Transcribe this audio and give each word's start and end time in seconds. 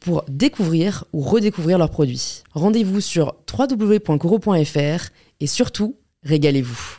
Pour 0.00 0.24
découvrir 0.28 1.04
ou 1.12 1.20
redécouvrir 1.20 1.78
leurs 1.78 1.90
produits. 1.90 2.42
Rendez-vous 2.52 3.00
sur 3.00 3.36
www.coro.fr 3.52 5.10
et 5.40 5.46
surtout, 5.46 5.96
régalez-vous. 6.24 6.98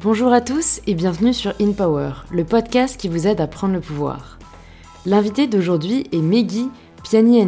Bonjour 0.00 0.32
à 0.32 0.40
tous 0.40 0.80
et 0.86 0.94
bienvenue 0.94 1.34
sur 1.34 1.52
In 1.60 1.72
Power, 1.72 2.12
le 2.30 2.44
podcast 2.44 3.00
qui 3.00 3.08
vous 3.08 3.26
aide 3.26 3.40
à 3.40 3.48
prendre 3.48 3.74
le 3.74 3.80
pouvoir. 3.80 4.38
L'invité 5.06 5.48
d'aujourd'hui 5.48 6.06
est 6.12 6.22
Meggy 6.22 6.68
Piani 7.02 7.44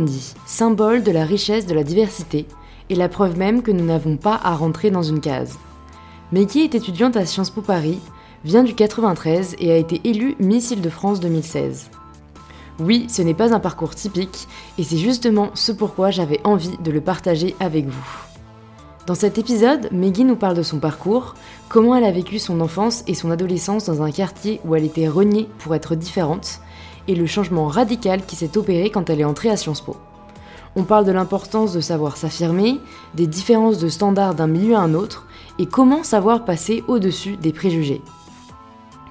symbole 0.46 1.02
de 1.02 1.12
la 1.12 1.24
richesse 1.24 1.66
de 1.66 1.74
la 1.74 1.84
diversité 1.84 2.46
et 2.90 2.94
la 2.94 3.08
preuve 3.08 3.38
même 3.38 3.62
que 3.62 3.70
nous 3.70 3.84
n'avons 3.84 4.16
pas 4.16 4.38
à 4.42 4.54
rentrer 4.54 4.90
dans 4.90 5.02
une 5.02 5.20
case. 5.20 5.58
Meggy 6.32 6.60
est 6.60 6.74
étudiante 6.74 7.16
à 7.16 7.24
Sciences 7.24 7.50
Po 7.50 7.62
Paris, 7.62 8.00
vient 8.44 8.62
du 8.62 8.74
93 8.74 9.56
et 9.58 9.72
a 9.72 9.76
été 9.76 10.00
élue 10.04 10.36
Miss 10.38 10.70
Île-de-France 10.70 11.20
2016. 11.20 11.90
Oui, 12.80 13.06
ce 13.08 13.22
n'est 13.22 13.34
pas 13.34 13.54
un 13.54 13.60
parcours 13.60 13.94
typique, 13.94 14.48
et 14.78 14.84
c'est 14.84 14.96
justement 14.96 15.50
ce 15.54 15.72
pourquoi 15.72 16.10
j'avais 16.10 16.40
envie 16.44 16.78
de 16.78 16.90
le 16.90 17.00
partager 17.00 17.54
avec 17.60 17.86
vous. 17.86 18.08
Dans 19.06 19.14
cet 19.14 19.38
épisode, 19.38 19.88
Meggy 19.92 20.24
nous 20.24 20.36
parle 20.36 20.56
de 20.56 20.62
son 20.62 20.78
parcours, 20.78 21.34
comment 21.68 21.94
elle 21.94 22.04
a 22.04 22.12
vécu 22.12 22.38
son 22.38 22.60
enfance 22.60 23.02
et 23.06 23.14
son 23.14 23.30
adolescence 23.30 23.86
dans 23.86 24.02
un 24.02 24.10
quartier 24.10 24.60
où 24.64 24.74
elle 24.74 24.84
était 24.84 25.08
reniée 25.08 25.48
pour 25.58 25.74
être 25.74 25.94
différente, 25.94 26.60
et 27.08 27.14
le 27.14 27.26
changement 27.26 27.66
radical 27.66 28.24
qui 28.24 28.36
s'est 28.36 28.56
opéré 28.56 28.90
quand 28.90 29.10
elle 29.10 29.20
est 29.20 29.24
entrée 29.24 29.50
à 29.50 29.56
Sciences 29.56 29.80
Po. 29.80 29.96
On 30.76 30.84
parle 30.84 31.04
de 31.04 31.12
l'importance 31.12 31.72
de 31.72 31.80
savoir 31.80 32.16
s'affirmer, 32.16 32.78
des 33.14 33.26
différences 33.26 33.78
de 33.78 33.88
standards 33.88 34.34
d'un 34.34 34.46
milieu 34.46 34.76
à 34.76 34.80
un 34.80 34.94
autre, 34.94 35.26
et 35.58 35.66
comment 35.66 36.04
savoir 36.04 36.44
passer 36.44 36.84
au-dessus 36.86 37.36
des 37.36 37.52
préjugés. 37.52 38.02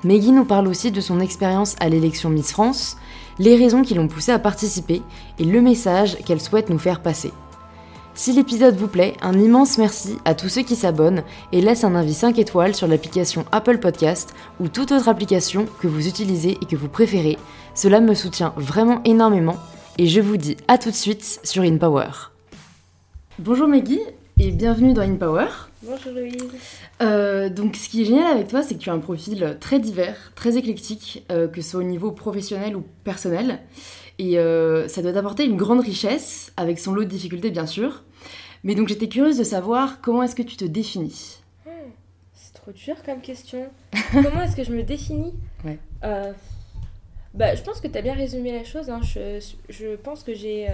Meggy 0.05 0.31
nous 0.31 0.45
parle 0.45 0.69
aussi 0.69 0.91
de 0.91 1.01
son 1.01 1.19
expérience 1.19 1.75
à 1.81 1.89
l'élection 1.89 2.29
Miss 2.29 2.51
France, 2.51 2.95
les 3.37 3.57
raisons 3.57 3.81
qui 3.81 3.93
l'ont 3.93 4.07
poussée 4.07 4.31
à 4.31 4.39
participer 4.39 5.01
et 5.37 5.43
le 5.43 5.61
message 5.61 6.17
qu'elle 6.25 6.39
souhaite 6.39 6.69
nous 6.69 6.79
faire 6.79 7.01
passer. 7.01 7.33
Si 8.15 8.33
l'épisode 8.33 8.75
vous 8.75 8.87
plaît, 8.87 9.15
un 9.21 9.37
immense 9.39 9.77
merci 9.77 10.17
à 10.25 10.35
tous 10.35 10.49
ceux 10.49 10.61
qui 10.61 10.75
s'abonnent 10.75 11.23
et 11.51 11.61
laissent 11.61 11.83
un 11.83 11.95
avis 11.95 12.13
5 12.13 12.37
étoiles 12.39 12.75
sur 12.75 12.87
l'application 12.87 13.45
Apple 13.51 13.77
Podcast 13.79 14.33
ou 14.59 14.67
toute 14.67 14.91
autre 14.91 15.07
application 15.07 15.65
que 15.81 15.87
vous 15.87 16.07
utilisez 16.07 16.57
et 16.61 16.65
que 16.65 16.75
vous 16.75 16.89
préférez. 16.89 17.37
Cela 17.75 18.01
me 18.01 18.13
soutient 18.13 18.53
vraiment 18.57 19.01
énormément 19.05 19.57
et 19.99 20.07
je 20.07 20.21
vous 20.21 20.37
dis 20.37 20.55
à 20.69 20.77
tout 20.77 20.91
de 20.91 20.95
suite 20.95 21.41
sur 21.43 21.61
InPower. 21.61 22.09
Bonjour 23.37 23.67
Meggy 23.67 23.99
et 24.39 24.51
bienvenue 24.51 24.93
dans 24.93 25.01
InPower. 25.01 25.47
Bonjour 25.83 26.13
Louise. 26.13 26.37
Euh, 27.01 27.49
donc 27.49 27.75
ce 27.75 27.89
qui 27.89 28.03
est 28.03 28.05
génial 28.05 28.27
avec 28.27 28.47
toi, 28.47 28.63
c'est 28.63 28.75
que 28.75 28.79
tu 28.79 28.89
as 28.89 28.93
un 28.93 28.99
profil 28.99 29.57
très 29.59 29.77
divers, 29.77 30.31
très 30.35 30.55
éclectique, 30.55 31.25
euh, 31.33 31.49
que 31.49 31.61
ce 31.61 31.71
soit 31.71 31.81
au 31.81 31.83
niveau 31.83 32.13
professionnel 32.13 32.77
ou 32.77 32.85
personnel. 33.03 33.59
Et 34.19 34.39
euh, 34.39 34.87
ça 34.87 35.01
doit 35.01 35.11
t'apporter 35.11 35.43
une 35.43 35.57
grande 35.57 35.81
richesse, 35.81 36.53
avec 36.55 36.79
son 36.79 36.93
lot 36.93 37.03
de 37.03 37.09
difficultés 37.09 37.51
bien 37.51 37.65
sûr. 37.65 38.05
Mais 38.63 38.75
donc 38.75 38.87
j'étais 38.87 39.09
curieuse 39.09 39.37
de 39.37 39.43
savoir 39.43 39.99
comment 39.99 40.23
est-ce 40.23 40.35
que 40.35 40.43
tu 40.43 40.55
te 40.55 40.63
définis 40.63 41.41
hmm, 41.65 41.91
C'est 42.33 42.53
trop 42.53 42.71
dur 42.71 42.95
comme 43.05 43.19
question. 43.19 43.67
comment 44.13 44.43
est-ce 44.43 44.55
que 44.55 44.63
je 44.63 44.71
me 44.71 44.83
définis? 44.83 45.33
Ouais. 45.65 45.77
Bah, 47.33 47.55
Je 47.55 47.61
pense 47.61 47.81
que 47.81 47.87
tu 47.87 47.97
as 47.97 48.01
bien 48.01 48.15
résumé 48.15 48.51
la 48.51 48.63
chose. 48.63 48.89
Hein. 48.89 49.01
Je, 49.03 49.39
je, 49.69 49.95
pense 49.95 50.23
que 50.23 50.33
j'ai 50.33 50.67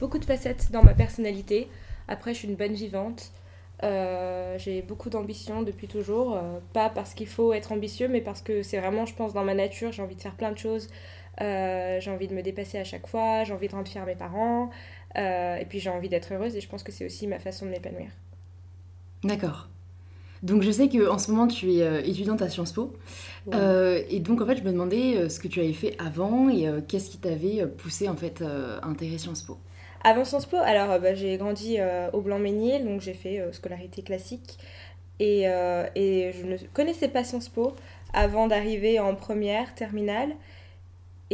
beaucoup 0.00 0.18
de 0.18 0.24
facettes 0.24 0.70
dans 0.72 0.82
ma 0.82 0.94
personnalité. 0.94 1.68
Après, 2.08 2.34
je 2.34 2.40
suis 2.40 2.48
une 2.48 2.56
bonne 2.56 2.74
vivante. 2.74 3.32
Euh, 3.82 4.56
j'ai 4.58 4.80
beaucoup 4.80 5.10
d'ambition 5.10 5.62
depuis 5.62 5.88
toujours, 5.88 6.36
euh, 6.36 6.60
pas 6.72 6.88
parce 6.88 7.14
qu'il 7.14 7.26
faut 7.26 7.52
être 7.52 7.72
ambitieux, 7.72 8.06
mais 8.06 8.20
parce 8.20 8.40
que 8.40 8.62
c'est 8.62 8.78
vraiment, 8.78 9.06
je 9.06 9.14
pense, 9.14 9.32
dans 9.32 9.44
ma 9.44 9.54
nature, 9.54 9.90
j'ai 9.90 10.02
envie 10.02 10.14
de 10.14 10.20
faire 10.20 10.36
plein 10.36 10.52
de 10.52 10.58
choses, 10.58 10.88
euh, 11.40 11.98
j'ai 12.00 12.10
envie 12.10 12.28
de 12.28 12.34
me 12.34 12.42
dépasser 12.42 12.78
à 12.78 12.84
chaque 12.84 13.08
fois, 13.08 13.42
j'ai 13.42 13.52
envie 13.52 13.66
de 13.66 13.74
rendre 13.74 13.88
fier 13.88 14.06
mes 14.06 14.14
parents, 14.14 14.70
et 15.16 15.66
puis 15.68 15.80
j'ai 15.80 15.90
envie 15.90 16.08
d'être 16.08 16.32
heureuse, 16.32 16.54
et 16.56 16.60
je 16.60 16.68
pense 16.68 16.84
que 16.84 16.92
c'est 16.92 17.04
aussi 17.04 17.26
ma 17.26 17.40
façon 17.40 17.66
de 17.66 17.70
m'épanouir. 17.70 18.10
D'accord. 19.24 19.68
Donc 20.42 20.62
je 20.62 20.70
sais 20.70 20.88
qu'en 20.88 21.18
ce 21.18 21.30
moment 21.30 21.46
tu 21.46 21.72
es 21.74 22.08
étudiante 22.08 22.42
à 22.42 22.48
Sciences 22.48 22.72
Po, 22.72 22.92
et 23.52 24.20
donc 24.20 24.40
en 24.40 24.46
fait 24.46 24.56
je 24.56 24.62
me 24.62 24.72
demandais 24.72 25.28
ce 25.28 25.38
que 25.38 25.48
tu 25.48 25.60
avais 25.60 25.72
fait 25.72 25.96
avant 25.98 26.48
et 26.48 26.68
qu'est-ce 26.88 27.10
qui 27.10 27.18
t'avait 27.18 27.66
poussé 27.66 28.08
en 28.08 28.16
fait 28.16 28.42
à 28.42 28.86
intégrer 28.86 29.18
Sciences 29.18 29.42
Po? 29.42 29.58
Avant 30.04 30.24
Sciences 30.24 30.46
Po, 30.46 30.56
alors 30.56 30.90
euh, 30.90 30.98
bah, 30.98 31.14
j'ai 31.14 31.36
grandi 31.36 31.76
euh, 31.78 32.10
au 32.12 32.20
Blanc-Ménil, 32.22 32.84
donc 32.84 33.00
j'ai 33.00 33.14
fait 33.14 33.38
euh, 33.38 33.52
scolarité 33.52 34.02
classique. 34.02 34.58
Et, 35.20 35.42
et, 35.94 36.32
je 36.32 36.44
ne 36.44 36.56
connaissais 36.72 37.06
pas 37.06 37.22
Sciences 37.22 37.48
Po 37.48 37.74
avant 38.12 38.48
d'arriver 38.48 38.98
en 38.98 39.14
première, 39.14 39.72
terminale. 39.76 40.30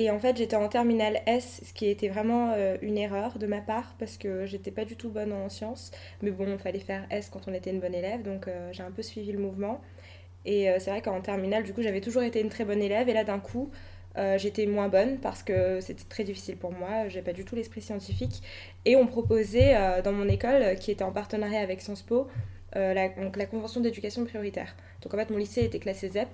Et 0.00 0.10
en 0.10 0.18
fait, 0.20 0.36
j'étais 0.36 0.54
en 0.54 0.68
terminale 0.68 1.20
S, 1.26 1.60
ce 1.64 1.72
qui 1.72 1.86
était 1.88 2.08
vraiment 2.08 2.54
une 2.82 2.96
erreur 2.96 3.36
de 3.40 3.48
ma 3.48 3.60
part 3.60 3.96
parce 3.98 4.16
que 4.16 4.46
j'étais 4.46 4.70
pas 4.70 4.84
du 4.84 4.94
tout 4.94 5.08
bonne 5.08 5.32
en 5.32 5.48
sciences. 5.48 5.90
Mais 6.22 6.30
bon, 6.30 6.46
il 6.46 6.58
fallait 6.58 6.78
faire 6.78 7.04
S 7.10 7.30
quand 7.30 7.48
on 7.48 7.52
était 7.52 7.70
une 7.70 7.80
bonne 7.80 7.96
élève, 7.96 8.22
donc 8.22 8.48
j'ai 8.70 8.84
un 8.84 8.92
peu 8.92 9.02
suivi 9.02 9.32
le 9.32 9.40
mouvement. 9.40 9.80
Et 10.44 10.68
c'est 10.78 10.90
vrai 10.90 11.02
qu'en 11.02 11.20
terminale, 11.20 11.64
du 11.64 11.72
coup, 11.72 11.82
j'avais 11.82 12.00
toujours 12.00 12.22
été 12.22 12.40
une 12.40 12.48
très 12.48 12.64
bonne 12.64 12.80
élève. 12.80 13.08
Et 13.08 13.12
là, 13.12 13.24
d'un 13.24 13.40
coup, 13.40 13.72
euh, 14.18 14.36
j'étais 14.36 14.66
moins 14.66 14.88
bonne 14.88 15.18
parce 15.18 15.42
que 15.44 15.80
c'était 15.80 16.04
très 16.08 16.24
difficile 16.24 16.56
pour 16.56 16.72
moi, 16.72 17.08
j'ai 17.08 17.22
pas 17.22 17.32
du 17.32 17.44
tout 17.44 17.54
l'esprit 17.54 17.82
scientifique. 17.82 18.42
Et 18.84 18.96
on 18.96 19.06
proposait 19.06 19.76
euh, 19.76 20.02
dans 20.02 20.12
mon 20.12 20.28
école, 20.28 20.62
euh, 20.62 20.74
qui 20.74 20.90
était 20.90 21.04
en 21.04 21.12
partenariat 21.12 21.60
avec 21.60 21.80
Sciences 21.80 22.02
Po, 22.02 22.26
la, 22.74 23.08
donc 23.08 23.36
la 23.36 23.46
convention 23.46 23.80
d'éducation 23.80 24.24
prioritaire. 24.24 24.76
Donc 25.02 25.14
en 25.14 25.16
fait, 25.16 25.30
mon 25.30 25.38
lycée 25.38 25.64
était 25.64 25.78
classé 25.78 26.08
ZEP, 26.08 26.28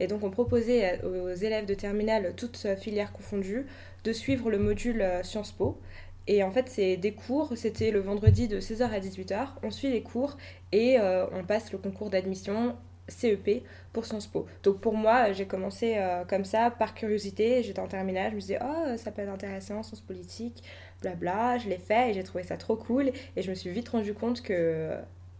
et 0.00 0.06
donc 0.06 0.22
on 0.24 0.30
proposait 0.30 1.00
aux 1.04 1.34
élèves 1.34 1.66
de 1.66 1.74
terminale, 1.74 2.34
toutes 2.36 2.66
filières 2.76 3.12
confondues, 3.12 3.66
de 4.04 4.12
suivre 4.12 4.50
le 4.50 4.58
module 4.58 5.04
Sciences 5.22 5.52
Po. 5.52 5.78
Et 6.26 6.42
en 6.42 6.50
fait, 6.50 6.68
c'est 6.68 6.96
des 6.96 7.12
cours, 7.12 7.52
c'était 7.54 7.90
le 7.90 8.00
vendredi 8.00 8.48
de 8.48 8.58
16h 8.58 8.82
à 8.82 8.98
18h, 8.98 9.48
on 9.62 9.70
suit 9.70 9.90
les 9.90 10.02
cours 10.02 10.36
et 10.72 10.98
on 10.98 11.44
passe 11.44 11.72
le 11.72 11.78
concours 11.78 12.10
d'admission 12.10 12.76
CEP 13.08 13.62
pour 13.92 14.06
Sciences 14.06 14.26
Po. 14.26 14.46
Donc 14.62 14.80
pour 14.80 14.94
moi, 14.94 15.32
j'ai 15.32 15.46
commencé 15.46 15.94
euh, 15.96 16.24
comme 16.24 16.44
ça, 16.44 16.70
par 16.70 16.94
curiosité. 16.94 17.62
J'étais 17.62 17.80
en 17.80 17.88
terminale, 17.88 18.30
je 18.30 18.36
me 18.36 18.40
disais, 18.40 18.58
oh, 18.62 18.96
ça 18.96 19.10
peut 19.10 19.22
être 19.22 19.32
intéressant, 19.32 19.82
sciences 19.82 20.00
politiques, 20.00 20.62
blabla. 21.02 21.58
Je 21.58 21.68
l'ai 21.68 21.78
fait 21.78 22.10
et 22.10 22.14
j'ai 22.14 22.22
trouvé 22.22 22.44
ça 22.44 22.56
trop 22.56 22.76
cool. 22.76 23.12
Et 23.36 23.42
je 23.42 23.50
me 23.50 23.54
suis 23.54 23.70
vite 23.70 23.88
rendu 23.88 24.14
compte 24.14 24.42
que 24.42 24.96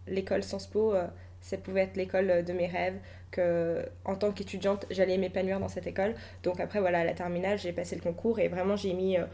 l'école 0.07 0.43
Sciences 0.43 0.67
Po, 0.67 0.93
euh, 0.93 1.07
ça 1.45 1.57
pouvait 1.57 1.81
être 1.81 1.95
l'école 1.95 2.43
de 2.43 2.53
mes 2.53 2.67
rêves, 2.67 2.97
que 3.31 3.85
en 4.03 4.15
tant 4.15 4.31
qu'étudiante, 4.31 4.85
j'allais 4.89 5.17
m'épanouir 5.17 5.59
dans 5.59 5.67
cette 5.67 5.85
école. 5.85 6.15
Donc 6.43 6.59
après, 6.59 6.79
voilà, 6.79 6.99
à 6.99 7.03
la 7.03 7.13
terminale, 7.13 7.59
j'ai 7.59 7.71
passé 7.71 7.95
le 7.95 8.01
concours 8.01 8.39
et 8.39 8.47
vraiment, 8.47 8.75
j'ai 8.75 8.93
mis 8.93 9.17
euh, 9.17 9.25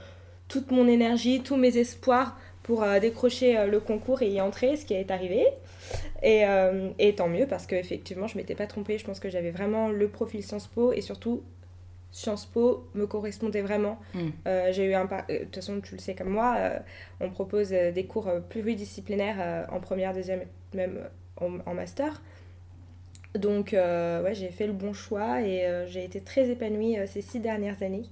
toute 0.48 0.72
mon 0.72 0.88
énergie, 0.88 1.42
tous 1.42 1.56
mes 1.56 1.78
espoirs 1.78 2.38
pour 2.64 2.86
décrocher 3.02 3.66
le 3.66 3.80
concours 3.80 4.22
et 4.22 4.30
y 4.30 4.40
entrer, 4.40 4.76
ce 4.76 4.86
qui 4.86 4.94
est 4.94 5.10
arrivé. 5.10 5.48
Et, 6.22 6.46
euh, 6.46 6.90
et 7.00 7.16
tant 7.16 7.28
mieux 7.28 7.48
parce 7.48 7.66
qu'effectivement, 7.66 8.28
je 8.28 8.38
m'étais 8.38 8.56
pas 8.56 8.68
trompée. 8.68 8.98
Je 8.98 9.06
pense 9.06 9.20
que 9.20 9.30
j'avais 9.30 9.52
vraiment 9.52 9.90
le 9.90 10.08
profil 10.08 10.44
Sciences 10.44 10.68
Po 10.68 10.94
et 10.94 11.02
surtout 11.02 11.44
Sciences 12.12 12.46
Po 12.46 12.88
me 12.94 13.08
correspondait 13.08 13.62
vraiment. 13.62 13.98
Mm. 14.14 14.20
Euh, 14.48 14.72
j'ai 14.72 14.86
eu 14.86 14.94
un 14.94 15.08
euh, 15.08 15.40
de 15.40 15.44
toute 15.46 15.56
façon 15.56 15.80
tu 15.82 15.96
le 15.96 16.00
sais 16.00 16.14
comme 16.14 16.30
moi, 16.30 16.58
on 17.20 17.30
propose 17.30 17.70
des 17.70 18.06
cours 18.06 18.30
pluridisciplinaires 18.50 19.68
en 19.72 19.80
première, 19.80 20.14
deuxième, 20.14 20.44
même 20.74 21.00
en, 21.38 21.74
master. 21.74 22.22
Donc, 23.36 23.72
ouais, 23.74 24.34
j'ai 24.34 24.50
fait 24.50 24.68
le 24.68 24.74
bon 24.74 24.94
choix 24.94 25.42
et 25.42 25.86
j'ai 25.88 26.04
été 26.04 26.22
très 26.22 26.50
épanouie 26.50 26.98
ces 27.08 27.22
six 27.22 27.40
dernières 27.40 27.82
années 27.82 28.10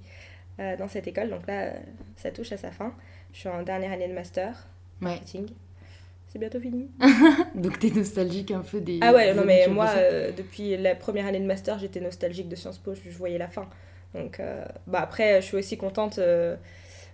dans 0.58 0.88
cette 0.88 1.08
école. 1.08 1.30
Donc 1.30 1.48
là, 1.48 1.74
ça 2.18 2.32
touche 2.32 2.52
à 2.52 2.58
sa 2.58 2.72
fin. 2.72 2.94
Je 3.34 3.40
suis 3.40 3.50
en 3.50 3.62
dernière 3.64 3.92
année 3.92 4.08
de 4.08 4.14
master 4.14 4.68
marketing. 5.00 5.48
C'est 6.28 6.40
bientôt 6.40 6.60
fini. 6.60 6.90
Donc 7.56 7.80
t'es 7.80 7.90
nostalgique 7.90 8.52
un 8.52 8.62
peu 8.62 8.82
des... 8.82 9.00
Ah 9.02 9.14
ouais, 9.14 9.34
non 9.34 9.44
mais 9.46 9.68
moi, 9.68 9.90
depuis 10.38 10.78
la 10.78 10.96
première 10.96 11.26
année 11.26 11.40
de 11.40 11.46
master, 11.46 11.80
j'étais 11.80 12.02
nostalgique 12.02 12.48
de 12.50 12.56
Sciences 12.56 12.78
Po, 12.78 12.94
je, 12.94 13.10
voyais 13.18 13.38
la 13.38 13.48
fin. 13.48 13.68
Donc 14.14 14.42
bah 14.88 15.02
après, 15.02 15.42
je 15.42 15.48
suis 15.48 15.58
aussi 15.58 15.78
contente 15.78 16.20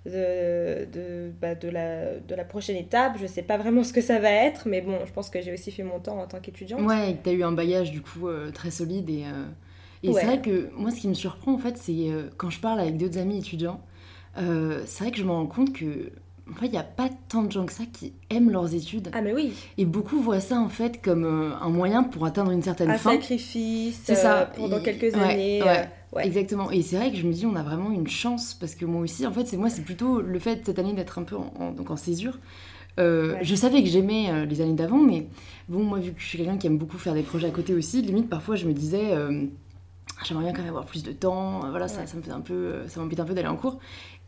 de, 0.06 0.86
de, 0.86 1.32
bah, 1.42 1.56
de, 1.56 1.70
la, 1.70 2.20
de 2.20 2.36
la 2.36 2.44
prochaine 2.44 2.78
étape. 2.78 3.18
Je 3.20 3.26
sais 3.26 3.42
pas 3.42 3.58
vraiment 3.58 3.84
ce 3.84 3.94
que 3.94 4.02
ça 4.02 4.20
va 4.20 4.30
être, 4.30 4.68
mais 4.68 4.82
bon, 4.82 5.00
je 5.06 5.12
pense 5.12 5.30
que 5.30 5.42
j'ai 5.42 5.54
aussi 5.54 5.72
fait 5.72 5.84
mon 5.84 6.00
temps 6.00 6.20
en 6.20 6.28
tant 6.28 6.40
qu'étudiante. 6.40 6.82
Ouais, 6.82 7.12
et 7.12 7.16
que 7.16 7.24
tu 7.24 7.30
as 7.30 7.34
eu 7.34 7.44
un 7.44 7.52
bagage 7.52 7.92
du 7.92 8.02
coup 8.02 8.28
euh, 8.28 8.52
très 8.52 8.72
solide. 8.72 9.10
Et, 9.10 9.24
euh, 9.26 9.46
et 10.04 10.14
c'est 10.14 10.26
vrai 10.26 10.42
que 10.42 10.70
moi, 10.76 10.92
ce 10.92 10.98
qui 10.98 11.08
me 11.08 11.14
surprend 11.14 11.54
en 11.54 11.58
fait, 11.58 11.78
c'est 11.78 12.10
euh, 12.10 12.30
quand 12.38 12.50
je 12.50 12.60
parle 12.60 12.80
avec 12.80 12.98
d'autres 12.98 13.18
amis 13.18 13.40
étudiants, 13.40 13.82
c'est 14.36 15.04
vrai 15.04 15.12
que 15.12 15.18
je 15.18 15.24
me 15.24 15.32
rends 15.32 15.48
compte 15.48 15.74
que 15.74 16.12
en 16.48 16.54
fait, 16.60 16.68
il 16.68 16.74
n'y 16.74 16.78
a 16.78 16.84
pas 16.84 17.10
tant 17.28 17.42
de 17.42 17.52
gens 17.52 17.66
que 17.66 17.74
ça 17.74 17.86
qui 17.92 18.14
aiment 18.30 18.52
leurs 18.52 18.76
études. 18.76 19.10
Ah, 19.14 19.22
mais 19.22 19.34
oui. 19.34 19.54
Et 19.80 19.86
beaucoup 19.86 20.20
voient 20.22 20.40
ça, 20.40 20.60
en 20.60 20.70
fait, 20.70 21.02
comme 21.02 21.26
un 21.60 21.70
moyen 21.70 22.04
pour 22.04 22.24
atteindre 22.24 22.52
une 22.52 22.62
certaine 22.62 22.92
un 22.92 23.00
fin. 23.00 23.12
Un 23.12 23.14
sacrifice 23.14 24.00
c'est 24.04 24.14
ça. 24.14 24.52
pendant 24.56 24.80
quelques 24.80 25.16
années. 25.16 25.64
Ouais. 25.64 25.90
Exactement. 26.18 26.72
Et 26.72 26.82
c'est 26.82 26.96
vrai 26.96 27.12
que 27.12 27.18
je 27.18 27.28
me 27.28 27.34
dis, 27.34 27.46
on 27.46 27.56
a 27.56 27.64
vraiment 27.64 27.92
une 27.92 28.08
chance 28.08 28.54
parce 28.54 28.76
que 28.76 28.86
moi 28.86 29.02
aussi, 29.02 29.26
en 29.26 29.32
fait, 29.32 29.46
c'est 29.46 29.58
moi, 29.58 29.70
c'est 29.70 29.84
plutôt 29.84 30.22
le 30.22 30.40
fait 30.40 30.66
cette 30.66 30.80
année 30.80 30.94
d'être 30.94 31.20
un 31.20 31.24
peu 31.24 31.36
en, 31.36 31.72
donc 31.72 31.92
en 31.92 31.98
césure. 31.98 32.38
Euh, 32.98 33.36
je 33.42 33.56
savais 33.56 33.84
que 33.84 33.90
j'aimais 33.90 34.32
euh, 34.32 34.46
les 34.46 34.62
années 34.62 34.74
d'avant, 34.74 34.98
mais 35.00 35.28
bon, 35.68 35.84
moi, 35.84 36.00
vu 36.00 36.14
que 36.14 36.22
je 36.22 36.26
suis 36.26 36.38
quelqu'un 36.38 36.58
qui 36.58 36.68
aime 36.68 36.78
beaucoup 36.78 36.98
faire 36.98 37.14
des 37.14 37.24
projets 37.24 37.48
à 37.48 37.52
côté 37.52 37.74
aussi, 37.74 38.02
limite, 38.02 38.30
parfois, 38.30 38.56
je 38.56 38.66
me 38.68 38.74
disais, 38.74 39.14
euh, 39.14 39.46
j'aimerais 40.24 40.46
bien 40.46 40.54
quand 40.54 40.62
même 40.62 40.70
avoir 40.70 40.86
plus 40.86 41.04
de 41.04 41.12
temps, 41.12 41.60
voilà, 41.70 41.90
ça, 41.90 42.08
ça 42.08 42.16
me 42.16 42.22
fait 42.22 42.32
un 42.32 42.40
peu, 42.40 42.88
ça 42.88 43.02
m'embête 43.02 43.20
un 43.20 43.26
peu 43.26 43.34
d'aller 43.34 43.50
en 43.50 43.58
cours. 43.58 43.80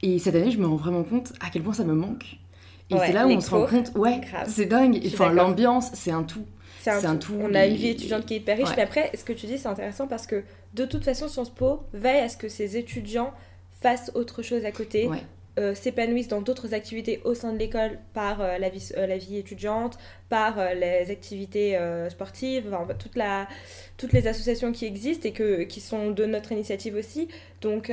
Et 0.01 0.19
cette 0.19 0.35
année, 0.35 0.51
je 0.51 0.59
me 0.59 0.67
rends 0.67 0.75
vraiment 0.75 1.03
compte 1.03 1.31
à 1.39 1.49
quel 1.49 1.63
point 1.63 1.73
ça 1.73 1.85
me 1.85 1.93
manque. 1.93 2.37
Et 2.89 2.95
c'est 2.97 3.13
là 3.13 3.27
où 3.27 3.31
on 3.31 3.41
se 3.41 3.49
rend 3.49 3.65
compte, 3.65 3.91
ouais, 3.95 4.21
c'est 4.47 4.65
dingue. 4.65 5.01
Enfin, 5.05 5.31
l'ambiance, 5.31 5.91
c'est 5.93 6.11
un 6.11 6.23
tout. 6.23 6.45
C'est 6.81 7.05
un, 7.05 7.17
tout. 7.17 7.35
On 7.41 7.53
a 7.53 7.65
une 7.65 7.75
vie 7.75 7.89
étudiante 7.89 8.25
qui 8.25 8.35
est 8.35 8.37
hyper 8.37 8.57
riche. 8.57 8.69
Mais 8.77 8.83
après, 8.83 9.11
ce 9.13 9.23
que 9.23 9.33
tu 9.33 9.45
dis, 9.45 9.57
c'est 9.57 9.67
intéressant 9.67 10.07
parce 10.07 10.25
que 10.25 10.43
de 10.73 10.85
toute 10.85 11.03
façon, 11.03 11.27
Sciences 11.27 11.53
Po 11.53 11.81
veille 11.93 12.21
à 12.21 12.29
ce 12.29 12.37
que 12.37 12.47
ses 12.47 12.77
étudiants 12.77 13.33
fassent 13.81 14.11
autre 14.15 14.41
chose 14.41 14.63
à 14.65 14.71
côté. 14.71 15.09
Euh, 15.57 15.73
s'épanouissent 15.73 16.27
dans 16.27 16.41
d'autres 16.41 16.75
activités 16.75 17.19
au 17.23 17.33
sein 17.33 17.51
de 17.51 17.57
l'école 17.57 17.97
par 18.13 18.41
euh, 18.41 18.59
la, 18.59 18.69
vie, 18.69 18.91
euh, 18.95 19.07
la 19.07 19.17
vie 19.17 19.37
étudiante, 19.37 19.97
par 20.29 20.73
les 20.75 21.09
activités 21.09 21.79
sportives, 22.09 22.67
enfin, 22.73 22.93
toute 22.95 23.15
la, 23.15 23.47
toutes 23.95 24.11
les 24.11 24.27
associations 24.27 24.73
qui 24.73 24.85
existent 24.85 25.27
et 25.27 25.31
que, 25.31 25.63
qui 25.63 25.79
sont 25.79 26.11
de 26.11 26.25
notre 26.25 26.51
initiative 26.51 26.95
aussi. 26.95 27.29
Donc 27.61 27.89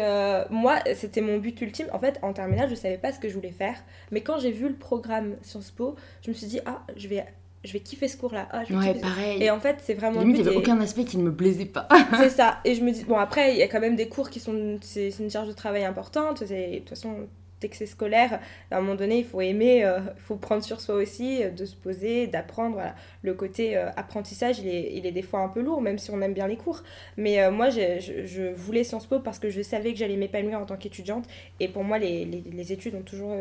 moi, 0.51 0.81
c'était 0.95 1.21
mon 1.21 1.39
but 1.39 1.61
ultime. 1.61 1.87
En 1.93 2.01
fait, 2.01 2.19
en 2.23 2.33
terminale, 2.33 2.67
je 2.67 2.75
ne 2.75 2.79
savais 2.79 2.99
pas 2.99 3.13
ce 3.13 3.21
que 3.21 3.29
je 3.29 3.35
voulais 3.35 3.53
faire. 3.53 3.77
Mais 4.11 4.21
quand 4.21 4.41
j'ai 4.41 4.51
vu 4.51 4.69
le 4.69 4.75
programme 4.75 5.37
Sciences 5.43 5.71
Po, 5.71 5.95
je 6.23 6.31
me 6.31 6.35
suis 6.35 6.49
dit, 6.49 6.59
ah, 6.67 6.83
je 6.97 7.07
vais 7.07 7.25
je 7.63 7.73
vais 7.73 7.81
kiffer 7.81 8.09
ce 8.09 8.17
cours-là. 8.17 8.49
Ah, 8.51 8.63
ouais, 8.69 8.95
pareil. 9.01 9.43
Et 9.43 9.51
en 9.51 9.59
fait, 9.59 9.77
c'est 9.83 9.95
vraiment. 9.95 10.21
Limite, 10.21 10.39
il 10.39 10.43
n'y 10.43 10.49
avait 10.49 10.57
aucun 10.57 10.79
aspect 10.81 11.05
qui 11.05 11.17
ne 11.17 11.23
me 11.23 11.35
plaisait 11.35 11.65
pas. 11.65 11.89
c'est 12.19 12.29
ça. 12.31 12.59
Et 12.65 12.75
je 12.75 12.85
me 12.85 12.91
dis, 12.91 13.05
bon, 13.05 13.17
après, 13.17 13.55
il 13.55 13.59
y 13.59 13.63
a 13.63 13.69
quand 13.69 13.81
même 13.81 13.97
des 13.97 14.09
cours 14.09 14.29
qui 14.29 14.41
sont. 14.41 14.79
C'est 14.83 15.09
une 15.19 15.31
charge 15.31 15.49
de 15.49 15.55
travail 15.55 15.85
importante. 15.85 16.43
De 16.43 16.79
toute 16.79 16.91
façon, 16.91 17.27
c'est 17.73 17.87
scolaire, 17.87 18.41
à 18.71 18.77
un 18.77 18.81
moment 18.81 18.95
donné, 18.95 19.19
il 19.19 19.25
faut 19.25 19.41
aimer, 19.41 19.85
euh, 19.85 20.01
il 20.17 20.21
faut 20.21 20.37
prendre 20.37 20.63
sur 20.63 20.81
soi 20.81 20.97
aussi, 20.97 21.43
euh, 21.43 21.51
de 21.51 21.65
se 21.65 21.75
poser, 21.75 22.27
d'apprendre. 22.27 22.81
Le 23.23 23.35
côté 23.35 23.77
euh, 23.77 23.91
apprentissage, 23.97 24.59
il 24.59 25.07
est, 25.07 25.13
des 25.13 25.23
fois 25.23 25.41
un 25.41 25.49
peu 25.49 25.61
lourd, 25.61 25.81
même 25.81 25.99
si 25.99 26.11
on 26.11 26.21
aime 26.21 26.35
bien 26.35 26.47
les 26.47 26.57
cours. 26.57 26.83
Mais 27.17 27.51
moi, 27.51 27.71
je, 27.71 28.53
voulais 28.55 28.85
Sciences 28.85 29.07
Po 29.07 29.21
parce 29.21 29.39
que 29.39 29.49
je 29.49 29.63
savais 29.63 29.93
que 29.93 29.99
j'allais 29.99 30.17
m'épanouir 30.17 30.61
en 30.61 30.67
tant 30.67 30.77
qu'étudiante. 30.77 31.27
Et 31.61 31.69
pour 31.69 31.85
moi, 31.85 31.99
les, 31.99 32.73
études 32.73 32.95
ont 32.95 33.03
toujours 33.03 33.37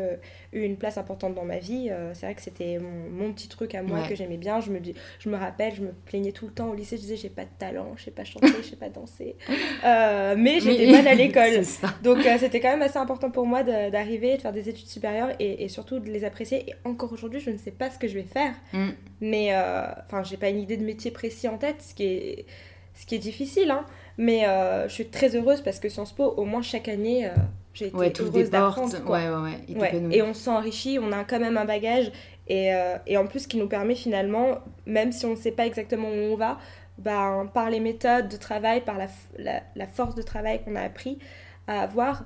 eu 0.54 0.62
une 0.62 0.76
place 0.76 0.98
importante 0.98 1.34
dans 1.34 1.44
ma 1.44 1.58
vie. 1.58 1.90
c'est 2.14 2.26
vrai 2.26 2.34
que 2.34 2.42
c'était 2.42 2.78
mon, 2.78 3.10
mon, 3.10 3.32
petit 3.32 3.48
truc 3.48 3.74
à 3.74 3.82
moi 3.82 4.06
que 4.08 4.14
j'aimais 4.14 4.36
bien. 4.36 4.60
Je 4.60 4.70
me, 4.70 4.80
je 5.18 5.28
me 5.28 5.36
rappelle, 5.36 5.74
je 5.74 5.82
me 5.82 5.92
plaignais 5.92 6.32
tout 6.32 6.46
le 6.46 6.52
temps 6.52 6.68
au 6.70 6.74
lycée, 6.74 6.96
je 6.96 7.02
disais, 7.02 7.16
j'ai 7.16 7.28
pas 7.28 7.44
de 7.44 7.50
talent, 7.58 7.94
je 7.96 8.04
sais 8.04 8.10
pas 8.10 8.24
chanter, 8.24 8.48
je 8.62 8.70
sais 8.70 8.76
pas 8.76 8.88
danser. 8.88 9.36
mais 9.82 10.60
j'étais 10.60 10.86
bonne 10.86 11.06
à 11.06 11.14
l'école. 11.14 11.62
Donc 12.02 12.18
c'était 12.38 12.60
quand 12.60 12.70
même 12.70 12.82
assez 12.82 12.98
important 12.98 13.30
pour 13.30 13.46
moi 13.46 13.62
d'arriver 13.62 14.36
de 14.36 14.42
faire 14.42 14.52
des 14.52 14.68
études 14.68 14.86
supérieures 14.86 15.30
et, 15.38 15.68
surtout 15.68 15.98
de 15.98 16.10
les 16.10 16.24
apprécier. 16.24 16.70
Et 16.70 16.74
encore 16.84 17.12
aujourd'hui, 17.12 17.40
je 17.40 17.50
ne 17.50 17.58
sais 17.58 17.70
pas 17.70 17.90
ce 17.90 17.98
que 17.98 18.08
je 18.08 18.14
vais 18.14 18.24
faire. 18.24 18.54
Mm. 18.72 18.90
Mais, 19.20 19.54
euh, 19.54 19.86
enfin, 20.06 20.22
j'ai 20.22 20.36
pas 20.36 20.48
une 20.48 20.60
idée 20.60 20.76
de 20.76 20.84
métier 20.84 21.10
précis 21.10 21.48
en 21.48 21.58
tête, 21.58 21.82
ce 21.82 21.94
qui 21.94 22.04
est, 22.04 22.46
ce 22.94 23.06
qui 23.06 23.14
est 23.14 23.18
difficile. 23.18 23.70
Hein. 23.70 23.84
Mais 24.16 24.46
euh, 24.46 24.88
je 24.88 24.94
suis 24.94 25.06
très 25.06 25.34
heureuse 25.34 25.60
parce 25.60 25.80
que 25.80 25.88
Sciences 25.88 26.12
Po, 26.12 26.24
au 26.36 26.44
moins 26.44 26.62
chaque 26.62 26.88
année, 26.88 27.26
euh, 27.26 27.30
j'ai 27.72 27.86
été 27.86 28.22
heureuse 28.22 28.50
d'apprendre. 28.50 28.94
Ouais, 29.10 29.28
ouais, 29.28 29.80
ouais. 29.80 30.16
Et 30.16 30.22
on 30.22 30.34
s'enrichit, 30.34 30.98
on 31.00 31.10
a 31.12 31.24
quand 31.24 31.40
même 31.40 31.56
un 31.56 31.64
bagage. 31.64 32.12
Et, 32.46 32.70
et, 33.06 33.16
en 33.16 33.26
plus, 33.26 33.46
qui 33.46 33.56
nous 33.56 33.68
permet 33.68 33.94
finalement, 33.94 34.58
même 34.84 35.12
si 35.12 35.24
on 35.24 35.30
ne 35.30 35.36
sait 35.36 35.50
pas 35.50 35.64
exactement 35.64 36.08
où 36.08 36.32
on 36.32 36.36
va, 36.36 36.58
ben, 36.98 37.50
par 37.54 37.70
les 37.70 37.80
méthodes 37.80 38.28
de 38.28 38.36
travail, 38.36 38.82
par 38.82 38.98
la, 38.98 39.06
la, 39.38 39.62
la 39.74 39.86
force 39.86 40.14
de 40.14 40.20
travail 40.22 40.62
qu'on 40.62 40.76
a 40.76 40.82
appris 40.82 41.18
à 41.66 41.80
avoir, 41.80 42.24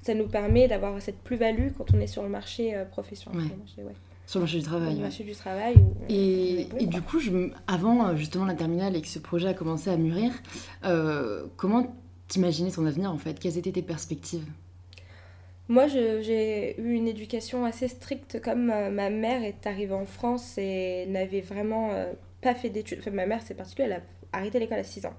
ça 0.00 0.14
nous 0.14 0.28
permet 0.28 0.68
d'avoir 0.68 1.00
cette 1.02 1.18
plus-value 1.18 1.68
quand 1.76 1.92
on 1.94 2.00
est 2.00 2.06
sur 2.06 2.22
le 2.22 2.28
marché 2.28 2.74
euh, 2.74 2.84
professionnel. 2.84 3.50
Sur 4.28 4.40
le 4.40 4.42
marché 4.44 4.58
du 4.58 4.64
travail. 4.64 4.94
le 4.96 5.00
marché 5.00 5.24
du 5.24 5.32
travail. 5.32 5.74
et, 6.10 6.68
et 6.78 6.86
du 6.86 7.00
coup, 7.00 7.18
je, 7.18 7.30
avant 7.66 8.06
euh, 8.06 8.14
justement 8.14 8.44
la 8.44 8.52
terminale 8.52 8.94
et 8.94 9.00
que 9.00 9.08
ce 9.08 9.18
projet 9.18 9.48
a 9.48 9.54
commencé 9.54 9.88
à 9.88 9.96
mûrir, 9.96 10.32
euh, 10.84 11.46
comment 11.56 11.96
t'imaginais 12.28 12.70
ton 12.70 12.84
avenir 12.84 13.10
en 13.10 13.16
fait? 13.16 13.40
Quelles 13.40 13.56
étaient 13.56 13.72
tes 13.72 13.80
perspectives? 13.80 14.44
Moi, 15.70 15.86
j'ai 15.86 16.78
eu 16.78 16.92
une 16.92 17.08
éducation 17.08 17.64
assez 17.64 17.88
stricte, 17.88 18.38
comme 18.42 18.66
ma 18.66 19.08
mère 19.08 19.42
est 19.42 19.66
arrivée 19.66 19.94
en 19.94 20.04
France 20.06 20.58
et 20.58 21.06
n'avait 21.08 21.40
vraiment 21.40 21.90
pas 22.40 22.54
fait 22.54 22.70
d'études. 22.70 22.98
Enfin, 23.00 23.10
ma 23.10 23.26
mère, 23.26 23.40
c'est 23.44 23.54
particulier, 23.54 23.88
elle 23.88 23.94
a 23.94 24.38
arrêté 24.38 24.58
l'école 24.58 24.78
à 24.78 24.84
6 24.84 25.06
ans. 25.06 25.14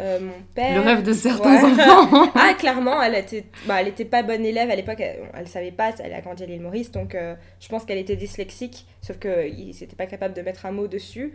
Euh, 0.00 0.20
mon 0.20 0.42
père. 0.54 0.74
Le 0.74 0.80
rêve 0.80 1.02
de 1.02 1.12
certains 1.12 1.64
enfants. 1.64 2.30
ah, 2.34 2.54
clairement, 2.54 3.02
elle 3.02 3.14
était, 3.14 3.44
bah, 3.66 3.80
elle 3.80 3.88
était 3.88 4.04
pas 4.04 4.22
bonne 4.22 4.44
élève 4.44 4.70
à 4.70 4.76
l'époque. 4.76 5.00
Elle, 5.00 5.20
elle, 5.34 5.48
savait 5.48 5.70
pas, 5.70 5.92
elle 6.02 6.12
a 6.12 6.20
grandi 6.20 6.42
à 6.42 6.46
l'île 6.46 6.60
Maurice, 6.60 6.90
donc 6.90 7.14
euh, 7.14 7.34
je 7.60 7.68
pense 7.68 7.84
qu'elle 7.84 7.98
était 7.98 8.16
dyslexique, 8.16 8.86
sauf 9.00 9.18
qu'il 9.18 9.66
n'était 9.68 9.96
pas 9.96 10.06
capable 10.06 10.34
de 10.34 10.42
mettre 10.42 10.66
un 10.66 10.72
mot 10.72 10.86
dessus. 10.86 11.32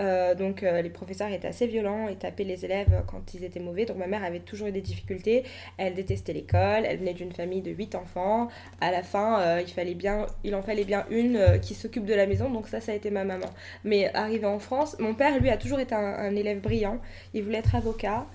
Euh, 0.00 0.34
donc 0.34 0.62
euh, 0.62 0.82
les 0.82 0.90
professeurs 0.90 1.30
étaient 1.30 1.46
assez 1.46 1.68
violents 1.68 2.08
et 2.08 2.16
tapaient 2.16 2.44
les 2.44 2.64
élèves 2.64 3.04
quand 3.06 3.34
ils 3.34 3.44
étaient 3.44 3.60
mauvais. 3.60 3.84
Donc 3.84 3.96
ma 3.96 4.06
mère 4.06 4.24
avait 4.24 4.40
toujours 4.40 4.68
eu 4.68 4.72
des 4.72 4.80
difficultés. 4.80 5.44
Elle 5.76 5.94
détestait 5.94 6.32
l'école. 6.32 6.84
Elle 6.84 6.98
venait 6.98 7.14
d'une 7.14 7.32
famille 7.32 7.62
de 7.62 7.70
8 7.70 7.94
enfants. 7.94 8.48
À 8.80 8.90
la 8.90 9.02
fin, 9.02 9.40
euh, 9.40 9.62
il, 9.64 9.72
fallait 9.72 9.94
bien, 9.94 10.26
il 10.42 10.54
en 10.54 10.62
fallait 10.62 10.84
bien 10.84 11.06
une 11.10 11.60
qui 11.60 11.74
s'occupe 11.74 12.04
de 12.04 12.14
la 12.14 12.26
maison. 12.26 12.50
Donc 12.50 12.68
ça, 12.68 12.80
ça 12.80 12.92
a 12.92 12.94
été 12.94 13.10
ma 13.10 13.24
maman. 13.24 13.46
Mais 13.84 14.12
arrivé 14.14 14.46
en 14.46 14.58
France, 14.58 14.96
mon 14.98 15.14
père, 15.14 15.38
lui, 15.40 15.50
a 15.50 15.56
toujours 15.56 15.80
été 15.80 15.94
un, 15.94 16.34
élève 16.34 16.60
brillant. 16.60 16.98
Il 17.32 17.44
voulait 17.44 17.58
être 17.58 17.74
avocat. 17.74 18.26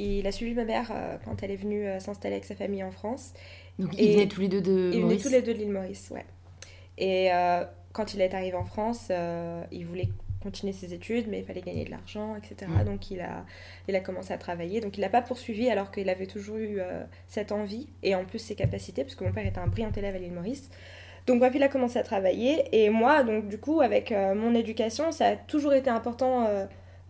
Il 0.00 0.26
a 0.26 0.32
suivi 0.32 0.54
ma 0.54 0.64
mère 0.64 0.90
quand 1.24 1.40
elle 1.44 1.52
est 1.52 1.56
venue 1.56 1.86
s'installer 2.00 2.34
avec 2.34 2.44
sa 2.44 2.56
famille 2.56 2.82
en 2.82 2.90
France. 2.90 3.32
Donc 3.78 3.90
ils 3.96 4.12
venaient 4.12 4.26
tous 4.26 4.40
les 4.40 4.48
deux 4.48 4.60
de 4.60 4.90
Ils 4.92 5.02
venaient 5.02 5.16
tous 5.16 5.28
les 5.28 5.40
deux 5.40 5.54
de 5.54 5.58
l'île 5.58 5.70
Maurice, 5.70 6.10
ouais. 6.10 6.24
Et 6.98 7.28
quand 7.92 8.12
il 8.14 8.20
est 8.20 8.34
arrivé 8.34 8.56
en 8.56 8.64
France, 8.64 9.12
il 9.70 9.86
voulait 9.86 10.08
continuer 10.44 10.72
ses 10.72 10.94
études, 10.94 11.26
mais 11.28 11.40
il 11.40 11.44
fallait 11.44 11.62
gagner 11.62 11.84
de 11.84 11.90
l'argent, 11.90 12.36
etc. 12.36 12.70
Donc 12.86 13.10
il 13.10 13.20
a, 13.20 13.44
il 13.88 13.96
a 13.96 14.00
commencé 14.00 14.32
à 14.32 14.38
travailler. 14.38 14.80
Donc 14.80 14.96
il 14.96 15.00
n'a 15.00 15.08
pas 15.08 15.22
poursuivi 15.22 15.68
alors 15.68 15.90
qu'il 15.90 16.08
avait 16.08 16.26
toujours 16.26 16.58
eu 16.58 16.76
euh, 16.78 17.02
cette 17.26 17.50
envie 17.50 17.88
et 18.04 18.14
en 18.14 18.24
plus 18.24 18.38
ses 18.38 18.54
capacités, 18.54 19.02
parce 19.02 19.16
que 19.16 19.24
mon 19.24 19.32
père 19.32 19.46
était 19.46 19.58
un 19.58 19.66
brillant 19.66 19.92
élève 19.96 20.14
à 20.14 20.18
l'île 20.18 20.32
Maurice. 20.32 20.70
Donc 21.26 21.40
bref, 21.40 21.52
il 21.56 21.62
a 21.62 21.68
commencé 21.68 21.98
à 21.98 22.02
travailler 22.02 22.64
et 22.72 22.90
moi, 22.90 23.24
donc 23.24 23.48
du 23.48 23.58
coup, 23.58 23.80
avec 23.80 24.12
euh, 24.12 24.34
mon 24.34 24.54
éducation, 24.54 25.10
ça 25.10 25.28
a 25.28 25.36
toujours 25.36 25.72
été 25.72 25.90
important 25.90 26.46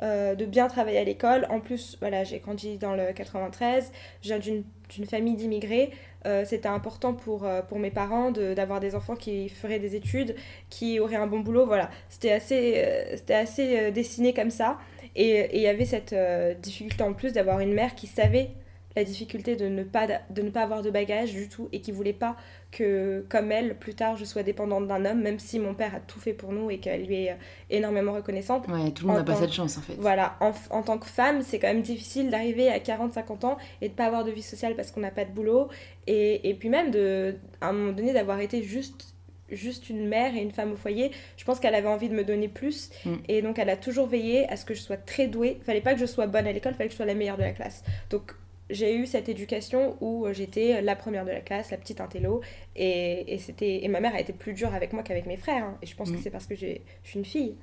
euh, 0.02 0.34
de 0.34 0.44
bien 0.44 0.66
travailler 0.66 0.98
à 0.98 1.04
l'école. 1.04 1.46
En 1.50 1.60
plus, 1.60 1.96
voilà, 2.00 2.24
j'ai 2.24 2.40
grandi 2.40 2.78
dans 2.78 2.94
le 2.94 3.12
93, 3.12 3.92
je 4.22 4.34
viens 4.34 4.38
d'une 4.38 5.06
famille 5.06 5.36
d'immigrés. 5.36 5.92
Euh, 6.26 6.44
c'était 6.46 6.68
important 6.68 7.12
pour, 7.12 7.44
euh, 7.44 7.60
pour 7.60 7.78
mes 7.78 7.90
parents 7.90 8.30
d'avoir 8.30 8.80
des 8.80 8.94
enfants 8.94 9.14
qui 9.14 9.48
feraient 9.48 9.78
des 9.78 9.94
études, 9.94 10.34
qui 10.70 10.98
auraient 10.98 11.16
un 11.16 11.26
bon 11.26 11.40
boulot. 11.40 11.66
Voilà, 11.66 11.90
c'était 12.08 12.32
assez, 12.32 12.74
euh, 12.76 13.16
c'était 13.16 13.34
assez 13.34 13.90
dessiné 13.90 14.32
comme 14.32 14.50
ça. 14.50 14.78
Et 15.16 15.56
il 15.56 15.62
y 15.62 15.68
avait 15.68 15.84
cette 15.84 16.14
difficulté 16.60 17.04
en 17.04 17.12
plus 17.12 17.32
d'avoir 17.32 17.60
une 17.60 17.72
mère 17.72 17.94
qui 17.94 18.06
savait 18.06 18.50
la 18.96 19.04
difficulté 19.04 19.56
de 19.56 19.68
ne 19.68 19.82
pas, 19.82 20.06
de 20.06 20.42
ne 20.42 20.50
pas 20.50 20.62
avoir 20.62 20.82
de 20.82 20.90
bagage 20.90 21.32
du 21.32 21.48
tout 21.48 21.68
et 21.72 21.80
qui 21.80 21.92
voulait 21.92 22.12
pas 22.12 22.36
que, 22.74 23.24
comme 23.28 23.52
elle, 23.52 23.76
plus 23.76 23.94
tard, 23.94 24.16
je 24.16 24.24
sois 24.24 24.42
dépendante 24.42 24.86
d'un 24.86 25.04
homme, 25.04 25.22
même 25.22 25.38
si 25.38 25.58
mon 25.58 25.74
père 25.74 25.94
a 25.94 26.00
tout 26.00 26.18
fait 26.18 26.32
pour 26.32 26.52
nous 26.52 26.70
et 26.70 26.78
qu'elle 26.78 27.06
lui 27.06 27.24
est 27.24 27.30
euh, 27.30 27.36
énormément 27.70 28.12
reconnaissante. 28.12 28.66
Ouais, 28.68 28.90
tout 28.90 29.06
le 29.06 29.12
monde 29.12 29.18
n'a 29.18 29.24
pas 29.24 29.36
cette 29.36 29.52
chance 29.52 29.78
en 29.78 29.80
fait. 29.80 29.94
Voilà, 29.98 30.36
en, 30.40 30.52
en 30.70 30.82
tant 30.82 30.98
que 30.98 31.06
femme, 31.06 31.42
c'est 31.42 31.58
quand 31.58 31.68
même 31.68 31.82
difficile 31.82 32.30
d'arriver 32.30 32.68
à 32.68 32.78
40-50 32.78 33.46
ans 33.46 33.56
et 33.80 33.88
de 33.88 33.94
pas 33.94 34.06
avoir 34.06 34.24
de 34.24 34.30
vie 34.30 34.42
sociale 34.42 34.74
parce 34.74 34.90
qu'on 34.90 35.00
n'a 35.00 35.12
pas 35.12 35.24
de 35.24 35.30
boulot. 35.30 35.68
Et, 36.06 36.48
et 36.48 36.54
puis 36.54 36.68
même, 36.68 36.90
de, 36.90 37.36
à 37.60 37.68
un 37.68 37.72
moment 37.72 37.92
donné, 37.92 38.12
d'avoir 38.12 38.40
été 38.40 38.62
juste 38.62 39.14
juste 39.50 39.90
une 39.90 40.08
mère 40.08 40.34
et 40.34 40.40
une 40.40 40.50
femme 40.50 40.72
au 40.72 40.76
foyer. 40.76 41.12
Je 41.36 41.44
pense 41.44 41.60
qu'elle 41.60 41.74
avait 41.74 41.88
envie 41.88 42.08
de 42.08 42.14
me 42.14 42.24
donner 42.24 42.48
plus. 42.48 42.90
Mm. 43.04 43.14
Et 43.28 43.42
donc, 43.42 43.58
elle 43.58 43.70
a 43.70 43.76
toujours 43.76 44.06
veillé 44.06 44.48
à 44.50 44.56
ce 44.56 44.64
que 44.64 44.74
je 44.74 44.80
sois 44.80 44.96
très 44.96 45.28
douée. 45.28 45.60
Fallait 45.64 45.82
pas 45.82 45.94
que 45.94 46.00
je 46.00 46.06
sois 46.06 46.26
bonne 46.26 46.46
à 46.46 46.52
l'école, 46.52 46.74
fallait 46.74 46.88
que 46.88 46.92
je 46.92 46.96
sois 46.96 47.06
la 47.06 47.14
meilleure 47.14 47.36
de 47.36 47.42
la 47.42 47.52
classe. 47.52 47.84
Donc, 48.10 48.34
j'ai 48.70 48.96
eu 48.96 49.06
cette 49.06 49.28
éducation 49.28 49.96
où 50.00 50.26
euh, 50.26 50.32
j'étais 50.32 50.80
la 50.80 50.96
première 50.96 51.24
de 51.24 51.30
la 51.30 51.40
classe, 51.40 51.70
la 51.70 51.76
petite 51.76 52.00
intello. 52.00 52.40
Et, 52.76 53.34
et, 53.34 53.38
c'était, 53.38 53.84
et 53.84 53.88
ma 53.88 54.00
mère 54.00 54.14
a 54.14 54.20
été 54.20 54.32
plus 54.32 54.52
dure 54.54 54.72
avec 54.74 54.92
moi 54.92 55.02
qu'avec 55.02 55.26
mes 55.26 55.36
frères. 55.36 55.64
hein. 55.64 55.78
Et 55.82 55.86
je 55.86 55.94
pense 55.94 56.10
Mm. 56.10 56.16
que 56.16 56.22
c'est 56.22 56.30
parce 56.30 56.46
que 56.46 56.54
je 56.54 56.66
suis 57.02 57.18
une 57.18 57.24
fille. 57.24 57.54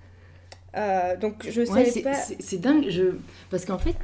Euh, 0.78 1.18
donc, 1.18 1.46
je 1.50 1.62
Ouais, 1.70 1.86
c'est 1.86 2.02
pas. 2.02 2.14
c'est- 2.14 2.58
dingue, 2.60 2.86
je... 2.90 3.16
parce 3.50 3.66
qu'en 3.66 3.78
fait, 3.78 3.96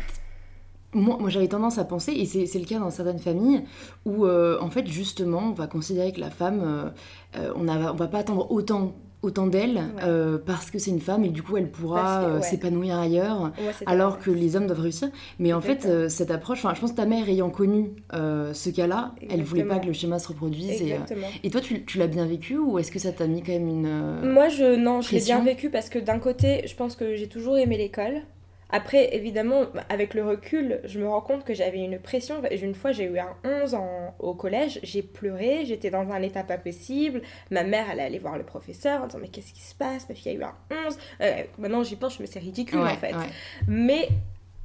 moi, 0.94 1.18
moi 1.20 1.30
j'avais 1.30 1.48
tendance 1.48 1.78
à 1.78 1.86
penser, 1.86 2.12
et 2.14 2.26
c'est 2.26 2.60
le 2.60 2.66
cas 2.66 2.80
dans 2.80 2.90
certaines 2.90 3.20
familles, 3.20 3.64
où 4.06 4.26
euh, 4.26 4.58
en 4.60 4.70
fait, 4.70 4.86
justement, 4.88 5.40
on 5.50 5.52
va 5.52 5.68
considérer 5.68 6.12
que 6.12 6.20
la 6.20 6.30
femme, 6.32 6.94
euh, 7.38 7.54
on, 7.56 7.68
on 7.68 7.94
va 7.94 8.08
pas 8.08 8.20
attendre 8.20 8.52
autant, 8.52 8.96
autant 9.28 9.48
d'elle, 9.48 9.82
euh, 10.04 10.38
parce 10.44 10.72
que 10.72 10.80
c'est 10.80 10.92
une 10.92 11.00
femme, 11.02 11.24
et 11.24 11.30
du 11.30 11.44
coup, 11.44 11.58
elle 11.58 11.70
pourra 11.70 12.24
euh, 12.24 12.42
s'épanouir 12.42 12.98
ailleurs, 12.98 13.52
alors 13.86 14.20
que 14.20 14.32
les 14.32 14.56
hommes 14.56 14.68
doivent 14.68 14.82
réussir. 14.82 15.10
Mais 15.40 15.54
en 15.54 15.62
fait, 15.62 15.86
euh, 15.86 16.10
cette 16.10 16.32
approche, 16.32 16.62
je 16.62 16.80
pense 16.80 16.92
que 16.92 16.96
ta 16.96 17.06
mère 17.06 17.28
ayant 17.30 17.50
connu 17.50 17.92
ce 18.12 18.70
cas-là, 18.70 19.14
elle 19.30 19.44
voulait 19.44 19.64
pas 19.64 19.80
que 19.80 19.88
le 19.88 19.94
schéma 19.94 20.20
se 20.20 20.30
reproduise. 20.30 20.82
Et, 20.82 20.96
et 21.44 21.50
toi, 21.50 21.62
tu, 21.62 21.86
tu 21.86 21.98
l'as 21.98 22.08
bien 22.08 22.26
vécu, 22.26 22.58
ou 22.58 22.80
est-ce 22.80 22.92
que 22.92 23.00
ça 23.00 23.12
t'a 23.12 23.28
mis 23.28 23.42
quand 23.44 23.52
même 23.52 23.68
une... 23.68 24.32
Moi, 24.32 24.50
je, 24.50 24.76
non, 24.76 25.02
je 25.02 25.12
l'ai 25.14 25.22
bien 25.22 25.44
vécu 25.44 25.70
parce 25.70 25.90
que 25.90 26.00
d'un 26.00 26.20
côté, 26.20 26.66
je 26.66 26.76
pense 26.76 26.96
que 26.96 27.16
j'ai 27.16 27.28
toujours 27.28 27.58
aimé 27.58 27.78
l'école. 27.78 28.22
Après, 28.70 29.16
évidemment, 29.16 29.64
avec 29.90 30.14
le 30.14 30.26
recul, 30.26 30.82
je 30.84 31.00
me 31.00 31.08
rends 31.08 31.22
compte 31.22 31.44
que 31.46 31.54
j'avais 31.54 31.80
une 31.80 32.00
pression. 32.00 32.42
Une 32.52 32.76
fois, 32.76 32.92
j'ai 32.92 33.06
eu 33.06 33.18
un 33.18 33.36
11 33.46 33.76
en- 33.76 34.14
au 34.20 34.34
collège, 34.34 34.80
j'ai 34.84 35.02
pleuré, 35.02 35.64
j'étais 35.66 35.90
dans 35.90 36.10
un 36.12 36.22
état 36.22 36.44
pas 36.44 36.58
possible. 36.58 37.22
Ma 37.50 37.64
mère, 37.64 37.86
elle 37.92 38.00
allait 38.02 38.20
voir 38.20 38.38
le 38.38 38.44
professeur 38.44 39.02
en 39.02 39.06
disant 39.08 39.20
Mais 39.22 39.30
qu'est-ce 39.30 39.54
qui 39.54 39.62
se 39.62 39.74
passe? 39.76 40.10
Ma 40.10 40.16
fille 40.16 40.32
a 40.32 40.36
eu 40.36 40.44
un 40.44 40.54
11. 40.86 40.98
Euh, 41.22 41.44
maintenant, 41.58 41.84
j'y 41.84 41.96
pense, 41.96 42.18
je 42.18 42.22
me 42.22 42.28
c'est 42.28 42.40
ridicule 42.40 42.80
ouais, 42.80 42.92
en 42.92 42.96
fait. 42.98 43.14
ouais. 43.16 43.26
Mais 43.68 44.10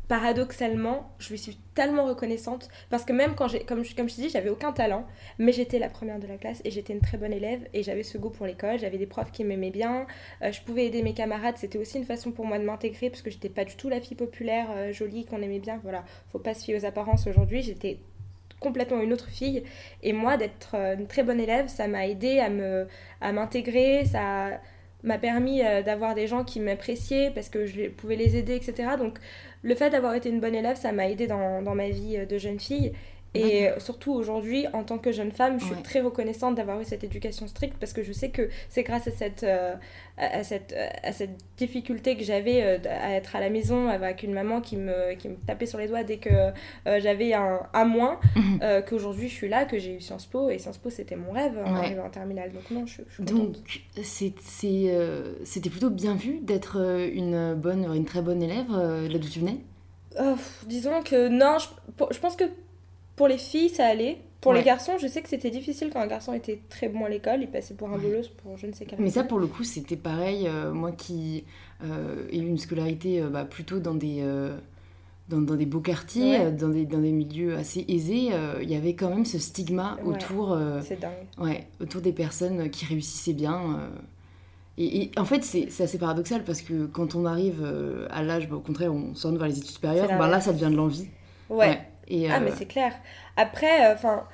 paradoxalement, 0.08 1.10
je 1.18 1.30
lui 1.30 1.38
suis 1.38 1.56
tellement 1.74 2.04
reconnaissante 2.04 2.68
parce 2.90 3.04
que 3.04 3.12
même 3.12 3.34
quand 3.34 3.48
j'ai, 3.48 3.60
comme 3.64 3.84
je, 3.84 3.94
te 3.94 4.02
dis, 4.02 4.28
j'avais 4.28 4.50
aucun 4.50 4.72
talent, 4.72 5.06
mais 5.38 5.52
j'étais 5.52 5.78
la 5.78 5.88
première 5.88 6.18
de 6.18 6.26
la 6.26 6.36
classe 6.36 6.60
et 6.64 6.70
j'étais 6.70 6.92
une 6.92 7.00
très 7.00 7.16
bonne 7.16 7.32
élève 7.32 7.66
et 7.72 7.82
j'avais 7.82 8.02
ce 8.02 8.18
goût 8.18 8.30
pour 8.30 8.46
l'école, 8.46 8.78
j'avais 8.78 8.98
des 8.98 9.06
profs 9.06 9.32
qui 9.32 9.44
m'aimaient 9.44 9.70
bien, 9.70 10.06
euh, 10.42 10.52
je 10.52 10.60
pouvais 10.62 10.86
aider 10.86 11.02
mes 11.02 11.14
camarades, 11.14 11.56
c'était 11.56 11.78
aussi 11.78 11.98
une 11.98 12.04
façon 12.04 12.32
pour 12.32 12.44
moi 12.44 12.58
de 12.58 12.64
m'intégrer 12.64 13.10
parce 13.10 13.22
que 13.22 13.30
j'étais 13.30 13.48
pas 13.48 13.64
du 13.64 13.76
tout 13.76 13.88
la 13.88 14.00
fille 14.00 14.16
populaire, 14.16 14.68
euh, 14.72 14.92
jolie, 14.92 15.24
qu'on 15.24 15.40
aimait 15.40 15.60
bien, 15.60 15.80
voilà, 15.82 16.04
faut 16.30 16.38
pas 16.38 16.54
se 16.54 16.64
fier 16.64 16.76
aux 16.76 16.84
apparences 16.84 17.26
aujourd'hui, 17.26 17.62
j'étais 17.62 17.98
complètement 18.60 19.00
une 19.00 19.12
autre 19.12 19.28
fille 19.28 19.64
et 20.02 20.12
moi 20.12 20.36
d'être 20.36 20.74
euh, 20.74 20.94
une 20.96 21.06
très 21.08 21.24
bonne 21.24 21.40
élève 21.40 21.66
ça 21.66 21.88
m'a 21.88 22.06
aidé 22.06 22.38
à 22.38 22.48
me 22.48 22.86
à 23.20 23.32
m'intégrer 23.32 24.04
ça 24.04 24.60
m'a 25.04 25.18
permis 25.18 25.62
euh, 25.62 25.82
d'avoir 25.82 26.14
des 26.14 26.26
gens 26.26 26.44
qui 26.44 26.60
m'appréciaient 26.60 27.30
parce 27.30 27.48
que 27.48 27.66
je 27.66 27.88
pouvais 27.88 28.16
les 28.16 28.36
aider 28.36 28.54
etc 28.54 28.90
donc 28.98 29.18
le 29.62 29.74
fait 29.74 29.90
d'avoir 29.90 30.14
été 30.14 30.28
une 30.28 30.40
bonne 30.40 30.54
élève 30.54 30.76
ça 30.76 30.92
m'a 30.92 31.08
aidé 31.08 31.26
dans, 31.26 31.62
dans 31.62 31.74
ma 31.74 31.88
vie 31.88 32.18
euh, 32.18 32.26
de 32.26 32.38
jeune 32.38 32.60
fille 32.60 32.92
et 33.34 33.70
surtout 33.78 34.12
aujourd'hui 34.12 34.66
en 34.74 34.84
tant 34.84 34.98
que 34.98 35.10
jeune 35.10 35.32
femme 35.32 35.58
je 35.58 35.64
suis 35.64 35.74
Ouais. 35.74 35.82
très 35.82 36.00
reconnaissante 36.02 36.54
d'avoir 36.54 36.78
eu 36.80 36.84
cette 36.84 37.02
éducation 37.02 37.46
stricte 37.46 37.76
parce 37.80 37.92
que 37.94 38.02
je 38.02 38.12
sais 38.12 38.28
que 38.28 38.50
c'est 38.68 38.82
grâce 38.82 39.08
à 39.08 39.10
cette 39.10 39.42
euh, 39.42 39.74
à, 40.18 40.44
cette 40.44 40.74
euh, 40.74 40.86
à 41.02 41.12
cette 41.12 41.30
difficulté 41.56 42.16
que 42.16 42.24
j'avais 42.24 42.62
euh, 42.62 42.78
à 42.90 43.12
être 43.14 43.34
à 43.34 43.40
la 43.40 43.48
maison 43.48 43.88
avec 43.88 44.22
une 44.22 44.34
maman 44.34 44.60
qui 44.60 44.76
me 44.76 45.14
qui 45.14 45.30
me 45.30 45.36
tapait 45.46 45.64
sur 45.64 45.78
les 45.78 45.88
doigts 45.88 46.02
dès 46.04 46.18
que 46.18 46.28
euh, 46.28 47.00
j'avais 47.00 47.32
un 47.32 47.60
à 47.72 47.84
moins 47.86 48.20
euh, 48.60 48.82
qu'aujourd'hui 48.82 49.28
je 49.30 49.34
suis 49.34 49.48
là, 49.48 49.64
que 49.64 49.78
j'ai 49.78 49.94
eu 49.96 50.00
Sciences 50.00 50.26
Po, 50.26 50.50
et 50.50 50.58
Sciences 50.58 50.78
Po 50.78 50.90
c'était 50.90 51.16
mon 51.16 51.32
rêve 51.32 51.56
en 51.64 51.72
Ouais. 51.72 51.78
arrivant 51.86 52.04
en 52.04 52.10
terminale. 52.10 52.52
Donc 52.52 52.70
non, 52.70 52.84
je, 52.86 53.00
je 53.08 53.14
suis 53.14 53.24
Donc, 53.24 53.54
contente. 53.54 53.62
euh, 54.64 55.34
c'était 55.44 55.70
plutôt 55.70 55.90
bien 55.90 56.14
vu 56.14 56.40
d'être 56.42 56.76
une 57.12 57.54
bonne, 57.54 57.84
une 57.94 58.04
très 58.04 58.20
bonne 58.20 58.42
élève 58.42 58.70
là 58.70 59.18
d'où 59.18 59.28
tu 59.28 59.40
venais? 59.40 59.58
Disons 60.66 61.02
que 61.02 61.28
non, 61.28 61.56
je, 61.58 61.68
je 62.14 62.18
pense 62.18 62.36
que 62.36 62.44
pour 63.16 63.28
les 63.28 63.38
filles 63.38 63.68
ça 63.70 63.86
allait. 63.86 64.18
Pour 64.40 64.52
les 64.54 64.64
garçons, 64.64 64.98
je 65.00 65.06
sais 65.06 65.22
que 65.22 65.28
c'était 65.28 65.50
difficile 65.50 65.90
quand 65.92 66.00
un 66.00 66.08
garçon 66.08 66.32
était 66.32 66.58
très 66.68 66.88
bon 66.88 67.04
à 67.04 67.08
l'école, 67.08 67.42
il 67.42 67.48
passait 67.48 67.74
pour 67.74 67.88
un 67.90 67.96
bolos 67.96 68.26
pour 68.26 68.56
je 68.58 68.66
ne 68.66 68.72
sais 68.72 68.84
quelle 68.86 68.98
Mais 69.00 69.10
ça, 69.10 69.22
pour 69.22 69.38
le 69.38 69.46
coup, 69.46 69.62
c'était 69.62 69.94
pareil. 69.94 70.48
euh, 70.48 70.72
moi 70.72 70.90
qui 70.90 71.44
euh, 71.84 72.26
ai 72.28 72.38
eu 72.38 72.46
une 72.48 72.58
scolarité 72.58 73.20
euh, 73.22 73.28
bah, 73.28 73.44
plutôt 73.44 73.78
dans 73.78 73.94
des, 73.94 74.24
dans, 75.28 75.40
dans 75.40 75.54
des 75.54 75.64
beaux 75.64 75.78
quartiers, 75.78 76.40
Ouais. 76.40 76.50
dans, 76.50 76.70
des, 76.70 76.86
dans 76.86 76.98
des 76.98 77.12
milieux 77.12 77.54
assez 77.56 77.84
aisés, 77.86 78.30
il 78.60 78.68
y 78.68 78.74
avait 78.74 78.94
quand 78.94 79.10
même 79.10 79.24
ce 79.24 79.38
stigma 79.38 79.96
Ouais. 80.04 80.12
autour, 80.16 80.56
dingue. 80.56 81.12
ouais, 81.38 81.68
autour 81.80 82.00
des 82.00 82.12
personnes 82.12 82.68
qui 82.68 82.84
réussissaient 82.86 83.34
bien. 83.34 83.78
Et, 84.76 85.02
et 85.04 85.10
en 85.18 85.24
fait, 85.24 85.44
c'est 85.44 85.68
assez 85.84 85.98
paradoxal 85.98 86.42
parce 86.42 86.62
que 86.62 86.86
quand 86.86 87.14
on 87.14 87.26
arrive 87.26 87.64
à 88.10 88.24
l'âge, 88.24 88.48
bah, 88.48 88.56
au 88.56 88.60
contraire, 88.60 88.92
on 88.92 89.14
s'oriente 89.14 89.38
vers 89.38 89.48
les 89.48 89.58
études 89.58 89.70
supérieures, 89.70 90.08
bah, 90.18 90.26
là, 90.26 90.40
ça 90.40 90.52
devient 90.52 90.70
de 90.72 90.76
l'envie. 90.76 91.06
Ouais. 91.48 91.80
Et, 92.08 92.28
Ah, 92.28 92.40
euh, 92.40 92.40
mais 92.40 92.50
c'est 92.50 92.66
clair. 92.66 92.92
Après, 93.36 93.92
enfin, 93.92 94.26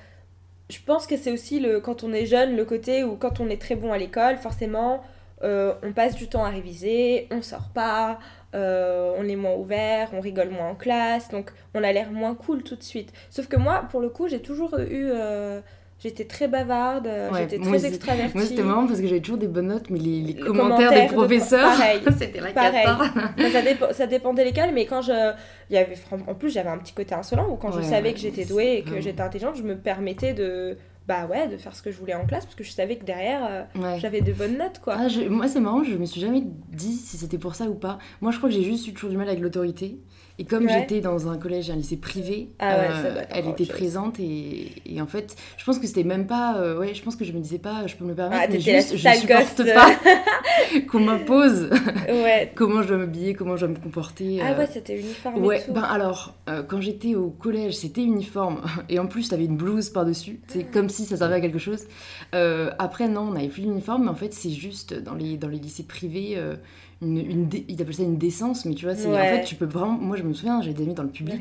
je 0.71 0.79
pense 0.87 1.07
que 1.07 1.17
c'est 1.17 1.33
aussi 1.33 1.61
le, 1.61 1.81
quand 1.81 2.05
on 2.05 2.13
est 2.13 2.27
jeune, 2.27 2.57
le 2.57 2.65
côté 2.65 3.05
où 3.05 3.17
quand 3.17 3.41
on 3.41 3.49
est 3.51 3.61
très 3.61 3.77
bon 3.77 3.93
à 3.93 3.99
l'école, 3.99 4.39
forcément, 4.39 5.03
euh, 5.43 5.75
on 5.83 5.93
passe 5.93 6.17
du 6.17 6.29
temps 6.29 6.45
à 6.45 6.51
réviser, 6.51 7.29
on 7.33 7.43
sort 7.43 7.71
pas, 7.75 8.19
euh, 8.55 9.15
on 9.19 9.29
est 9.29 9.37
moins 9.37 9.55
ouvert, 9.55 10.11
on 10.15 10.21
rigole 10.21 10.51
moins 10.51 10.71
en 10.71 10.75
classe, 10.77 11.31
donc 11.31 11.53
on 11.75 11.85
a 11.85 11.93
l'air 11.93 12.11
moins 12.13 12.35
cool 12.35 12.63
tout 12.65 12.77
de 12.77 12.83
suite. 12.85 13.13
Sauf 13.31 13.49
que 13.49 13.57
moi, 13.57 13.87
pour 13.91 14.01
le 14.01 14.11
coup, 14.11 14.29
j'ai 14.29 14.43
toujours 14.43 14.79
eu. 14.79 15.11
euh, 15.13 15.61
J'étais 16.01 16.27
très 16.27 16.47
bavarde, 16.47 17.09
euh, 17.09 17.29
Ouais, 17.33 17.41
j'étais 17.41 17.59
très 17.59 17.85
extravertie. 17.87 18.37
Moi, 18.37 18.47
c'était 18.47 18.63
marrant 18.63 18.87
parce 18.87 19.01
que 19.01 19.07
j'avais 19.09 19.21
toujours 19.21 19.39
des 19.39 19.49
bonnes 19.49 19.67
notes, 19.67 19.91
mais 19.91 19.99
les, 19.99 20.21
les 20.23 20.35
commentaires, 20.35 20.91
des 20.93 21.07
de- 21.09 21.13
professeurs, 21.13 21.71
pareil. 21.73 22.01
c'était 22.19 22.41
la 22.41 22.53
Pareil. 22.53 22.87
ça, 23.81 23.93
ça 23.93 24.07
dépendait 24.07 24.45
lesquels, 24.45 24.73
mais 24.73 24.87
quand 24.87 25.03
je. 25.03 25.33
Il 25.71 25.75
y 25.75 25.79
avait, 25.79 25.97
en 26.27 26.35
plus, 26.35 26.51
j'avais 26.51 26.69
un 26.69 26.79
petit 26.79 26.93
côté 26.95 27.15
insolent 27.17 27.49
où 27.51 27.57
quand 27.57 27.73
je 27.73 27.83
savais 27.83 28.13
que 28.13 28.21
j'étais 28.21 28.45
douée 28.45 28.77
et 28.79 28.83
que 28.83 29.01
j'étais 29.01 29.23
intelligente, 29.23 29.57
je 29.57 29.63
me 29.65 29.77
permettais 29.77 30.35
de. 30.35 30.77
Bah 31.09 31.27
ouais, 31.27 31.49
de 31.49 31.57
faire 31.57 31.75
ce 31.75 31.81
que 31.81 31.91
je 31.91 31.97
voulais 31.97 32.15
en 32.15 32.27
classe 32.27 32.45
parce 32.45 32.55
que 32.55 32.63
je 32.63 32.71
savais 32.71 32.97
que 32.97 33.05
derrière, 33.07 33.41
euh, 33.75 33.97
j'avais 33.99 34.21
de 34.21 34.31
bonnes 34.35 34.59
notes 34.59 34.79
quoi. 34.85 34.95
Ah, 34.99 35.09
je- 35.09 35.23
moi, 35.23 35.49
c'est 35.49 35.59
marrant, 35.59 35.83
je 35.83 35.95
me 35.97 36.05
suis 36.05 36.21
jamais 36.21 36.43
dit 36.45 36.93
si 36.93 37.17
c'était 37.17 37.39
pour 37.39 37.55
ça 37.55 37.65
ou 37.65 37.75
pas. 37.75 37.97
Moi, 38.21 38.31
je 38.31 38.37
crois 38.37 38.51
que 38.51 38.55
j'ai 38.55 38.63
juste 38.63 38.87
eu 38.89 38.93
toujours 38.93 39.09
du 39.09 39.17
mal 39.17 39.27
avec 39.27 39.41
l'autorité. 39.41 39.99
Et 40.41 40.45
comme 40.45 40.67
Ouais. 40.67 40.73
j'étais 40.73 41.01
dans 41.01 41.29
un 41.29 41.37
collège 41.37 41.69
et 41.69 41.73
un 41.73 41.77
lycée 41.77 41.97
privé, 41.97 42.51
Ah 42.61 42.77
ouais, 42.77 42.89
euh, 42.91 43.23
elle 43.31 43.49
était 43.49 43.65
chose. 43.65 43.75
présente 43.75 44.21
et, 44.21 44.71
et 44.87 45.01
en 45.01 45.07
fait, 45.09 45.35
je 45.57 45.65
pense 45.65 45.79
que 45.81 45.87
c'était 45.89 46.05
même 46.05 46.27
pas. 46.29 46.59
euh, 46.59 46.79
ouais, 46.79 46.95
je 46.95 47.03
pense 47.03 47.17
que 47.17 47.25
je 47.25 47.33
me 47.33 47.41
disais 47.41 47.59
pas, 47.59 47.87
je 47.89 47.97
peux 47.97 48.05
me 48.05 48.11
le 48.11 48.15
permettre, 48.15 48.43
Ah, 48.45 48.49
mais 48.49 48.61
juste, 48.61 48.97
je 48.97 49.09
supporte 49.19 49.59
gosse. 49.59 49.75
pas 49.75 49.91
qu'on 50.91 51.01
m'impose 51.01 51.69
ouais. 52.09 52.53
comment 52.55 52.83
je 52.83 52.89
dois 52.89 52.99
m'habiller, 52.99 53.35
comment 53.35 53.57
je 53.57 53.67
dois 53.67 53.75
me 53.75 53.81
comporter. 53.83 54.39
Ah 54.43 54.53
euh, 54.53 54.59
ouais, 54.59 54.69
c'était 54.73 54.99
uniforme 55.01 55.45
Ouais, 55.45 55.61
et 55.61 55.65
tout. 55.65 55.73
ben 55.73 55.83
alors, 55.83 56.35
euh, 56.49 56.63
quand 56.63 56.81
j'étais 56.81 57.15
au 57.17 57.31
collège, 57.31 57.75
c'était 57.77 58.03
uniforme. 58.03 58.61
Et 58.89 58.99
en 58.99 59.07
plus, 59.07 59.29
t'avais 59.29 59.45
une 59.47 59.57
blouse 59.57 59.91
par-dessus. 59.91 60.41
C'est 60.49 60.67
Ah. 60.69 60.73
comme 60.73 60.89
si 60.89 61.05
ça 61.05 61.17
servait 61.17 61.35
à 61.37 61.41
quelque 61.41 61.59
chose. 61.59 61.85
Euh, 62.35 62.71
après, 62.79 63.09
non, 63.09 63.23
on 63.23 63.33
n'avait 63.33 63.49
plus 63.49 63.63
l'uniforme. 63.63 64.05
Mais 64.05 64.11
en 64.11 64.15
fait, 64.15 64.33
c'est 64.33 64.51
juste 64.51 64.95
dans 64.95 65.15
les, 65.15 65.37
dans 65.37 65.49
les 65.49 65.59
lycées 65.59 65.83
privés, 65.85 66.35
euh, 66.37 66.55
une, 67.01 67.19
une 67.19 67.49
dé- 67.49 67.65
ils 67.69 67.81
appellent 67.81 67.95
ça 67.95 68.03
une 68.03 68.19
décence. 68.19 68.65
Mais 68.65 68.75
tu 68.75 68.85
vois, 68.87 68.95
c'est 68.95 69.09
en 69.09 69.13
fait, 69.15 69.45
tu 69.45 69.55
peux 69.55 69.65
vraiment... 69.67 69.93
Moi, 69.99 70.17
je 70.17 70.23
me 70.23 70.33
souviens, 70.35 70.61
j'avais 70.63 70.75
des 70.75 70.83
amis 70.85 70.95
dans 70.95 71.03
le 71.05 71.09
public. 71.11 71.41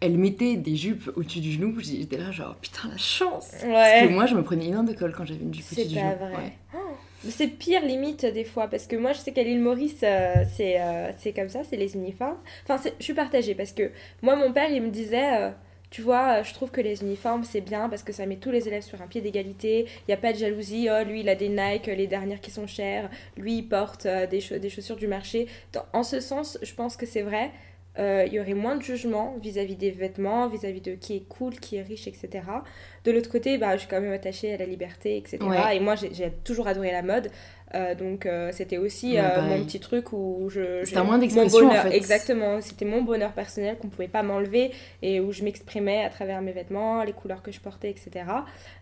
Elles 0.00 0.18
mettaient 0.18 0.56
des 0.56 0.76
jupes 0.76 1.10
au-dessus 1.16 1.40
du 1.40 1.52
genou. 1.52 1.74
J'étais 1.80 2.16
là, 2.18 2.30
genre, 2.30 2.56
putain, 2.56 2.88
la 2.90 2.96
chance 2.98 3.50
Parce 3.50 3.64
Ouais. 3.64 4.06
que 4.08 4.12
moi, 4.12 4.26
je 4.26 4.34
me 4.34 4.42
prenais 4.42 4.66
une 4.66 4.84
de 4.84 4.92
colle 4.92 5.14
quand 5.16 5.24
j'avais 5.24 5.40
une 5.42 5.54
jupe 5.54 5.64
C'est 5.64 5.82
au-dessus 5.82 5.94
du 5.94 6.00
pas 6.00 6.10
genou. 6.16 6.18
vrai. 6.32 6.42
Ouais. 6.44 6.52
Oh, 6.74 6.78
mais 7.24 7.30
C'est 7.30 7.46
pire 7.48 7.82
limite 7.86 8.26
des 8.26 8.42
fois 8.44 8.66
parce 8.66 8.86
que 8.88 8.96
moi 8.96 9.12
je 9.12 9.18
sais 9.18 9.30
qu'à 9.32 9.44
l'île 9.44 9.60
Maurice 9.60 10.00
euh, 10.02 10.42
c'est 10.56 10.80
euh, 10.80 11.12
c'est 11.18 11.32
comme 11.32 11.48
ça, 11.48 11.60
c'est 11.62 11.76
les 11.76 11.94
uniformes. 11.94 12.36
Enfin 12.64 12.78
c'est- 12.82 12.94
je 12.98 13.04
suis 13.04 13.14
partagée 13.14 13.54
parce 13.54 13.70
que 13.70 13.92
moi 14.22 14.34
mon 14.34 14.52
père 14.52 14.68
il 14.72 14.82
me 14.82 14.90
disait 14.90 15.36
euh, 15.36 15.50
tu 15.92 16.02
vois 16.02 16.40
euh, 16.40 16.44
je 16.44 16.52
trouve 16.54 16.70
que 16.72 16.80
les 16.80 17.02
uniformes 17.02 17.44
c'est 17.44 17.60
bien 17.60 17.88
parce 17.88 18.02
que 18.02 18.12
ça 18.12 18.26
met 18.26 18.36
tous 18.36 18.50
les 18.50 18.66
élèves 18.68 18.82
sur 18.82 19.00
un 19.02 19.06
pied 19.06 19.20
d'égalité, 19.20 19.86
il 19.86 20.04
n'y 20.08 20.14
a 20.14 20.16
pas 20.16 20.32
de 20.32 20.38
jalousie, 20.38 20.88
oh 20.90 21.04
lui 21.04 21.20
il 21.20 21.28
a 21.28 21.36
des 21.36 21.48
Nike, 21.48 21.86
les 21.86 22.08
dernières 22.08 22.40
qui 22.40 22.50
sont 22.50 22.66
chères, 22.66 23.10
lui 23.36 23.58
il 23.58 23.62
porte 23.68 24.06
euh, 24.06 24.26
des, 24.26 24.40
cha- 24.40 24.58
des 24.58 24.70
chaussures 24.70 24.96
du 24.96 25.06
marché. 25.08 25.46
En 25.92 26.02
ce 26.02 26.20
sens 26.20 26.58
je 26.62 26.74
pense 26.74 26.96
que 26.96 27.06
c'est 27.06 27.22
vrai. 27.22 27.50
Euh, 27.98 28.24
il 28.26 28.32
y 28.32 28.40
aurait 28.40 28.54
moins 28.54 28.76
de 28.76 28.82
jugement 28.82 29.36
vis-à-vis 29.38 29.76
des 29.76 29.90
vêtements, 29.90 30.48
vis-à-vis 30.48 30.80
de 30.80 30.94
qui 30.94 31.16
est 31.16 31.28
cool, 31.28 31.52
qui 31.60 31.76
est 31.76 31.82
riche, 31.82 32.06
etc. 32.08 32.62
De 33.04 33.10
l'autre 33.12 33.30
côté, 33.30 33.58
bah, 33.58 33.72
je 33.74 33.80
suis 33.80 33.88
quand 33.88 34.00
même 34.00 34.12
attachée 34.12 34.54
à 34.54 34.56
la 34.56 34.66
liberté, 34.66 35.16
etc. 35.16 35.38
Ouais. 35.42 35.76
Et 35.76 35.80
moi, 35.80 35.94
j'ai 35.96 36.30
toujours 36.44 36.68
adoré 36.68 36.92
la 36.92 37.02
mode. 37.02 37.30
Euh, 37.74 37.94
donc, 37.94 38.26
euh, 38.26 38.50
c'était 38.52 38.76
aussi 38.76 39.16
euh, 39.18 39.40
mon 39.40 39.64
petit 39.64 39.80
truc 39.80 40.12
où 40.12 40.48
je. 40.50 40.84
C'était 40.84 40.98
un 40.98 41.04
moyen 41.04 41.18
d'expression, 41.20 41.60
en 41.60 41.68
bonheur- 41.68 41.84
fait. 41.84 41.96
Exactement. 41.96 42.60
C'était 42.60 42.84
mon 42.84 43.00
bonheur 43.00 43.32
personnel 43.32 43.78
qu'on 43.78 43.88
pouvait 43.88 44.08
pas 44.08 44.22
m'enlever 44.22 44.72
et 45.00 45.20
où 45.20 45.32
je 45.32 45.42
m'exprimais 45.42 46.04
à 46.04 46.10
travers 46.10 46.42
mes 46.42 46.52
vêtements, 46.52 47.02
les 47.02 47.14
couleurs 47.14 47.40
que 47.42 47.50
je 47.50 47.60
portais, 47.60 47.88
etc. 47.88 48.10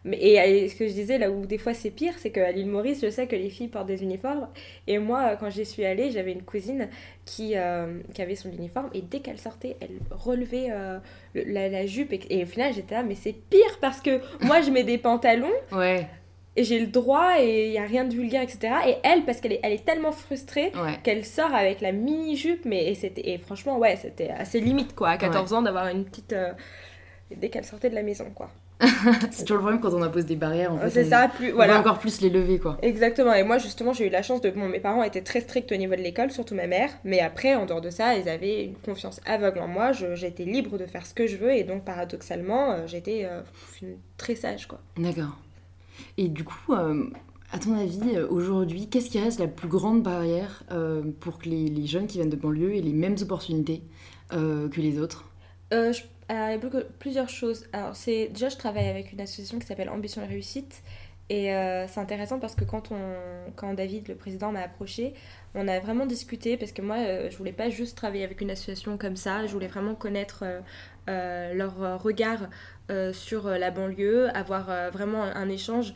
Mais, 0.05 0.17
et, 0.17 0.65
et 0.65 0.69
ce 0.69 0.75
que 0.75 0.89
je 0.89 0.93
disais, 0.93 1.19
là 1.19 1.31
où 1.31 1.47
des 1.47 1.57
fois 1.59 1.73
c'est 1.73 1.91
pire, 1.91 2.15
c'est 2.19 2.31
qu'à 2.31 2.51
l'île 2.51 2.67
Maurice, 2.67 3.01
je 3.01 3.11
sais 3.11 3.29
que 3.29 3.37
les 3.37 3.49
filles 3.49 3.69
portent 3.69 3.87
des 3.87 4.03
uniformes. 4.03 4.49
Et 4.89 4.99
moi, 4.99 5.37
quand 5.39 5.51
j'y 5.51 5.65
suis 5.65 5.85
allée, 5.85 6.11
j'avais 6.11 6.33
une 6.33 6.43
cousine 6.43 6.89
qui, 7.25 7.53
euh, 7.55 8.01
qui 8.13 8.23
avait 8.23 8.35
son 8.35 8.51
uniforme 8.51 8.91
et 8.93 9.03
dès 9.03 9.21
qu'elle 9.21 9.39
sortait, 9.39 9.77
elle 9.81 10.01
relevait 10.11 10.71
le- 11.35 11.45
la, 11.47 11.69
la 11.69 11.87
jupe. 11.87 12.13
Et, 12.13 12.21
et 12.29 12.43
au 12.43 12.47
final, 12.47 12.75
j'étais 12.75 12.97
là, 12.97 13.05
mais 13.05 13.15
c'est 13.15 13.35
pire 13.35 13.79
parce 13.81 14.01
que 14.01 14.10
moi, 14.41 14.61
je 14.63 14.71
mets 14.71 14.83
des 14.85 14.99
pantalons 14.99 15.51
Ouais. 15.73 16.07
et 16.57 16.65
j'ai 16.65 16.79
le 16.81 16.87
droit 16.89 17.35
et 17.41 17.67
il 17.69 17.73
y 17.73 17.79
a 17.79 17.85
rien 17.85 18.05
de 18.05 18.13
vulgaire 18.13 18.43
etc 18.43 18.59
et 18.89 18.97
elle 19.05 19.25
parce 19.25 19.41
qu'elle 19.41 19.53
est, 19.53 19.61
elle 19.63 19.73
est 19.73 19.85
tellement 19.85 20.13
frustrée 20.13 20.73
qu'elle 21.05 21.25
sort 21.25 21.55
avec 21.55 21.81
la 21.81 21.93
mini 21.93 22.37
jupe 22.37 22.65
mais 22.65 22.87
et 22.91 22.95
c'était 22.95 23.31
et 23.31 23.39
franchement 23.39 23.79
ouais 23.79 23.97
c'était 23.97 24.31
assez 24.31 24.61
limite 24.61 24.95
quoi 24.95 25.11
à 25.11 25.17
14 25.17 25.53
ans 25.53 25.63
d'avoir 25.63 25.87
une 25.89 26.05
petite 26.05 26.33
euh, 26.33 26.53
dès 27.35 27.49
qu'elle 27.51 27.65
sortait 27.65 27.89
de 27.91 27.95
la 27.95 28.03
maison 28.03 28.27
quoi 28.35 28.51
c'est 29.31 29.45
toujours 29.45 29.59
le 29.59 29.63
problème 29.63 29.81
quand 29.81 29.93
on 29.93 30.03
impose 30.03 30.25
des 30.25 30.37
barrières. 30.37 30.73
En 30.73 30.79
c'est 30.89 31.05
ça, 31.05 31.29
plus, 31.29 31.51
voilà. 31.51 31.79
encore 31.79 31.99
plus 31.99 32.21
les 32.21 32.31
lever, 32.31 32.59
quoi. 32.59 32.79
Exactement. 32.83 33.35
Et 33.35 33.43
moi, 33.43 33.59
justement, 33.59 33.93
j'ai 33.93 34.07
eu 34.07 34.11
la 34.11 34.23
chance 34.23 34.41
de. 34.41 34.51
Bon, 34.51 34.69
mes 34.69 34.81
parents 34.81 35.03
étaient 35.03 35.21
très 35.21 35.41
stricts 35.41 35.71
au 35.73 35.77
niveau 35.77 35.95
de 35.95 36.01
l'école, 36.01 36.31
surtout 36.31 36.55
ma 36.55 36.67
mère. 36.67 36.91
Mais 37.05 37.21
après, 37.21 37.55
en 37.55 37.67
dehors 37.67 37.83
de 37.83 37.91
ça, 37.91 38.17
ils 38.17 38.29
avaient 38.29 38.65
une 38.65 38.77
confiance 38.77 39.21
aveugle 39.27 39.61
en 39.61 39.69
moi. 39.69 39.93
J'étais 39.93 40.45
libre 40.45 40.79
de 40.79 40.87
faire 40.87 41.05
ce 41.05 41.13
que 41.13 41.27
je 41.27 41.37
veux. 41.37 41.53
Et 41.53 41.65
donc, 41.65 41.85
paradoxalement, 41.85 42.73
euh, 42.73 42.87
j'étais 42.87 43.27
euh, 43.27 43.43
très 44.17 44.35
sage, 44.35 44.67
quoi. 44.67 44.81
D'accord. 44.97 45.37
Et 46.17 46.29
du 46.29 46.45
coup, 46.45 46.73
euh, 46.73 47.05
à 47.53 47.59
ton 47.59 47.79
avis, 47.79 48.19
aujourd'hui, 48.31 48.89
qu'est-ce 48.89 49.11
qui 49.11 49.21
reste 49.21 49.41
la 49.41 49.49
plus 49.49 49.69
grande 49.69 50.03
barrière 50.03 50.65
pour 51.21 51.39
que 51.39 51.49
les, 51.49 51.67
les, 51.67 51.87
jeunes 51.87 52.07
qui 52.07 52.19
viennent 52.19 52.31
de 52.31 52.37
banlieue 52.37 52.77
aient 52.77 52.81
les 52.81 52.93
mêmes 52.93 53.17
opportunités 53.21 53.83
que 54.31 54.81
les 54.81 54.99
autres? 54.99 55.25
Je 55.73 56.01
il 56.31 56.63
y 56.63 56.67
a 56.67 56.81
plusieurs 56.99 57.29
choses. 57.29 57.67
Alors, 57.73 57.97
c'est 57.97 58.29
déjà, 58.29 58.49
je 58.49 58.57
travaille 58.57 58.89
avec 58.89 59.13
une 59.13 59.21
association 59.21 59.59
qui 59.59 59.67
s'appelle 59.67 59.91
Ambition 59.91 60.23
et 60.23 60.27
Réussite. 60.27 60.83
Et 61.31 61.55
euh, 61.55 61.87
c'est 61.87 62.01
intéressant 62.01 62.41
parce 62.41 62.57
que 62.57 62.65
quand, 62.65 62.91
on, 62.91 63.15
quand 63.55 63.73
David, 63.73 64.09
le 64.09 64.17
président, 64.17 64.51
m'a 64.51 64.63
approché, 64.63 65.15
on 65.55 65.69
a 65.69 65.79
vraiment 65.79 66.05
discuté 66.05 66.57
parce 66.57 66.73
que 66.73 66.83
moi, 66.83 66.97
euh, 66.99 67.31
je 67.31 67.37
voulais 67.37 67.53
pas 67.53 67.71
juste 67.71 67.97
travailler 67.97 68.25
avec 68.25 68.41
une 68.41 68.51
association 68.51 68.99
comme 68.99 69.15
ça, 69.15 69.47
je 69.47 69.53
voulais 69.53 69.69
vraiment 69.69 69.95
connaître 69.95 70.45
euh, 71.09 71.55
leur 71.55 72.03
regard 72.03 72.49
sur 73.13 73.49
la 73.49 73.71
banlieue, 73.71 74.37
avoir 74.37 74.91
vraiment 74.91 75.23
un 75.23 75.49
échange. 75.49 75.95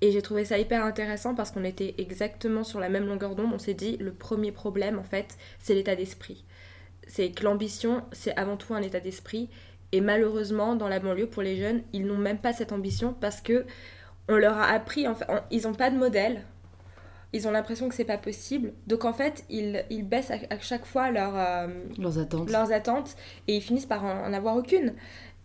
Et 0.00 0.12
j'ai 0.12 0.22
trouvé 0.22 0.44
ça 0.44 0.56
hyper 0.56 0.84
intéressant 0.84 1.34
parce 1.34 1.50
qu'on 1.50 1.64
était 1.64 1.96
exactement 1.98 2.62
sur 2.62 2.78
la 2.78 2.88
même 2.88 3.06
longueur 3.06 3.34
d'onde. 3.34 3.50
On 3.52 3.58
s'est 3.58 3.74
dit, 3.74 3.96
le 3.96 4.12
premier 4.12 4.52
problème, 4.52 5.00
en 5.00 5.04
fait, 5.04 5.36
c'est 5.58 5.74
l'état 5.74 5.96
d'esprit 5.96 6.44
c'est 7.12 7.30
que 7.30 7.44
l'ambition, 7.44 8.02
c'est 8.12 8.34
avant 8.38 8.56
tout 8.56 8.72
un 8.72 8.80
état 8.80 8.98
d'esprit. 8.98 9.50
Et 9.92 10.00
malheureusement, 10.00 10.76
dans 10.76 10.88
la 10.88 10.98
banlieue, 10.98 11.26
pour 11.26 11.42
les 11.42 11.56
jeunes, 11.56 11.82
ils 11.92 12.06
n'ont 12.06 12.16
même 12.16 12.38
pas 12.38 12.54
cette 12.54 12.72
ambition 12.72 13.14
parce 13.20 13.42
que 13.42 13.66
on 14.30 14.36
leur 14.36 14.56
a 14.56 14.68
appris, 14.68 15.06
en 15.06 15.14
fait, 15.14 15.26
ils 15.50 15.64
n'ont 15.64 15.74
pas 15.74 15.90
de 15.90 15.98
modèle. 15.98 16.42
Ils 17.34 17.46
ont 17.46 17.50
l'impression 17.50 17.90
que 17.90 17.94
c'est 17.94 18.06
pas 18.06 18.16
possible. 18.16 18.72
Donc 18.86 19.04
en 19.04 19.12
fait, 19.12 19.44
ils, 19.50 19.84
ils 19.90 20.08
baissent 20.08 20.30
à, 20.30 20.58
chaque 20.60 20.86
fois 20.86 21.10
leur, 21.10 21.36
euh, 21.36 21.66
leurs, 21.98 22.18
attentes. 22.18 22.50
leurs 22.50 22.72
attentes 22.72 23.14
et 23.46 23.56
ils 23.56 23.62
finissent 23.62 23.84
par 23.84 24.04
en, 24.06 24.32
avoir 24.32 24.56
aucune. 24.56 24.94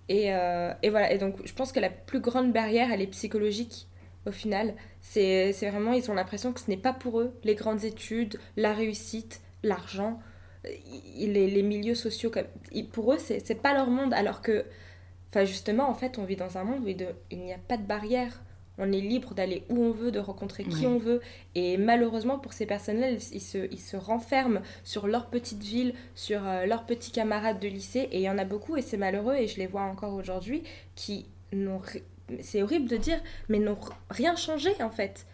Et, 0.07 0.33
euh, 0.33 0.71
et, 0.83 0.89
voilà. 0.89 1.11
Et 1.11 1.17
donc 1.17 1.35
je 1.43 1.53
pense 1.53 1.73
que 1.73 1.81
la 1.81 1.89
plus 1.89 2.21
grande 2.21 2.53
barrière, 2.53 2.93
elle 2.93 3.01
est 3.01 3.07
psychologique 3.07 3.87
au 4.25 4.31
final. 4.31 4.73
C'est 5.01 5.51
vraiment, 5.69 5.91
ils 5.91 6.09
ont 6.09 6.13
l'impression 6.13 6.53
que 6.53 6.61
ce 6.61 6.69
n'est 6.69 6.77
pas 6.77 6.93
pour 6.93 7.19
eux 7.19 7.33
les 7.43 7.55
grandes 7.55 7.83
études, 7.83 8.39
la 8.55 8.71
réussite, 8.71 9.41
l'argent 9.63 10.21
les, 10.63 11.47
les, 11.47 11.63
milieux 11.63 11.95
sociaux, 11.95 12.29
comme, 12.29 12.45
pour 12.91 13.13
eux, 13.13 13.17
c'est 13.19 13.61
pas 13.61 13.73
leur 13.73 13.89
monde, 13.89 14.13
alors 14.13 14.41
que, 14.41 14.65
enfin 15.29 15.45
justement, 15.45 15.89
en 15.89 15.93
fait, 15.93 16.17
on 16.17 16.23
vit 16.23 16.35
dans 16.35 16.57
un 16.57 16.63
monde 16.63 16.83
où 16.83 16.87
il 16.87 17.39
n'y 17.39 17.53
a 17.53 17.57
pas 17.57 17.77
de 17.77 17.83
barrière. 17.83 18.41
On 18.79 18.91
est 18.91 19.01
libre 19.01 19.33
d'aller 19.33 19.63
où 19.69 19.83
on 19.83 19.91
veut, 19.91 20.11
de 20.11 20.19
rencontrer 20.19 20.63
qui 20.63 20.85
on 20.85 20.99
veut. 20.99 21.21
Et 21.55 21.77
malheureusement, 21.77 22.37
pour 22.37 22.53
ces 22.53 22.67
personnes-là, 22.67 23.09
ils 23.09 23.41
se, 23.41 23.71
ils 23.71 23.79
se 23.79 23.97
renferment 23.97 24.61
sur 24.83 25.07
leur 25.07 25.27
petite 25.27 25.63
ville, 25.63 25.95
sur 26.13 26.47
euh, 26.47 26.65
leurs 26.67 26.85
petits 26.85 27.11
camarades 27.11 27.59
de 27.59 27.67
lycée. 27.67 28.07
Et 28.11 28.19
il 28.19 28.23
y 28.23 28.29
en 28.29 28.37
a 28.37 28.45
beaucoup, 28.45 28.77
et 28.77 28.83
c'est 28.83 28.97
malheureux, 28.97 29.35
et 29.35 29.47
je 29.47 29.57
les 29.57 29.67
vois 29.67 29.81
encore 29.81 30.13
aujourd'hui, 30.13 30.63
qui 30.95 31.25
n'ont... 31.53 31.81
C'est 32.41 32.61
horrible 32.61 32.87
de 32.87 32.97
dire, 32.97 33.19
mais 33.49 33.57
n'ont 33.57 33.79
rien 34.11 34.35
changé, 34.35 34.71
en 34.81 34.91
fait. 34.91 35.25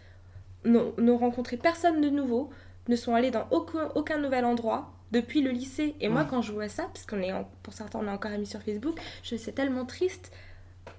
N'ont 0.64 1.18
rencontré 1.18 1.58
personne 1.58 2.00
de 2.00 2.08
nouveau, 2.08 2.48
ne 2.88 2.96
sont 2.96 3.14
allés 3.14 3.30
dans 3.30 3.46
aucun, 3.50 3.90
aucun 3.94 4.18
nouvel 4.18 4.46
endroit, 4.46 4.93
depuis 5.14 5.40
le 5.40 5.50
lycée. 5.50 5.94
Et 6.00 6.08
moi, 6.08 6.26
quand 6.28 6.42
je 6.42 6.52
vois 6.52 6.68
ça, 6.68 6.84
parce 6.92 7.06
qu'on 7.06 7.22
est, 7.22 7.32
pour 7.62 7.72
certains, 7.72 8.00
on 8.00 8.06
est 8.06 8.10
encore 8.10 8.32
amis 8.32 8.46
sur 8.46 8.60
Facebook, 8.60 8.98
je 9.22 9.36
c'est 9.36 9.52
tellement 9.52 9.86
triste. 9.86 10.32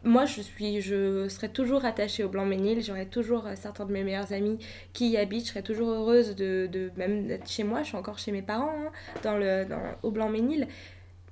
Moi, 0.03 0.25
je 0.25 0.41
suis, 0.41 0.81
je 0.81 1.27
serais 1.29 1.50
toujours 1.50 1.84
attachée 1.84 2.24
au 2.24 2.29
Blanc-Ménil. 2.29 2.84
J'aurais 2.84 3.07
toujours 3.07 3.48
euh, 3.48 3.53
certains 3.55 3.86
de 3.86 3.91
mes 3.91 4.03
meilleurs 4.03 4.34
amis 4.34 4.57
qui 4.94 5.09
y 5.09 5.18
habitent. 5.18 5.46
Je 5.46 5.50
serais 5.50 5.63
toujours 5.63 5.89
heureuse 5.89 6.35
de, 6.35 6.68
de 6.72 6.92
même 6.96 7.27
d'être 7.27 7.50
chez 7.50 7.63
moi. 7.63 7.81
Je 7.81 7.87
suis 7.87 7.98
encore 7.98 8.20
chez 8.20 8.31
mes 8.31 8.42
parents, 8.44 8.74
hein, 8.87 8.92
dans 9.24 9.37
le, 9.37 9.66
dans, 9.66 9.81
au 10.03 10.11
Blanc-Ménil. 10.11 10.68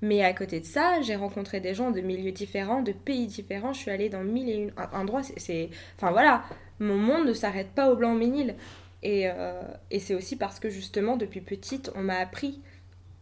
Mais 0.02 0.24
à 0.24 0.34
côté 0.34 0.60
de 0.60 0.66
ça, 0.66 1.02
j'ai 1.02 1.16
rencontré 1.16 1.62
des 1.62 1.74
gens 1.74 1.92
de 1.92 2.02
milieux 2.02 2.32
différents, 2.32 2.82
de 2.82 2.92
pays 2.92 3.28
différents. 3.28 3.74
Je 3.74 3.80
suis 3.80 3.92
allée 3.92 4.10
dans 4.10 4.24
mille 4.24 4.50
et 4.50 4.56
une 4.56 4.74
endroits. 4.92 5.24
C'est, 5.24 5.70
enfin 5.96 6.12
voilà, 6.12 6.44
mon 6.80 6.98
monde 6.98 7.28
ne 7.28 7.34
s'arrête 7.34 7.70
pas 7.70 7.92
au 7.92 7.96
Blanc-Ménil. 7.96 8.56
Et, 9.04 9.30
euh, 9.30 9.62
et 9.92 10.00
c'est 10.00 10.16
aussi 10.16 10.36
parce 10.36 10.60
que 10.60 10.70
justement, 10.70 11.16
depuis 11.16 11.42
petite, 11.42 11.92
on 11.96 12.02
m'a 12.02 12.18
appris 12.18 12.60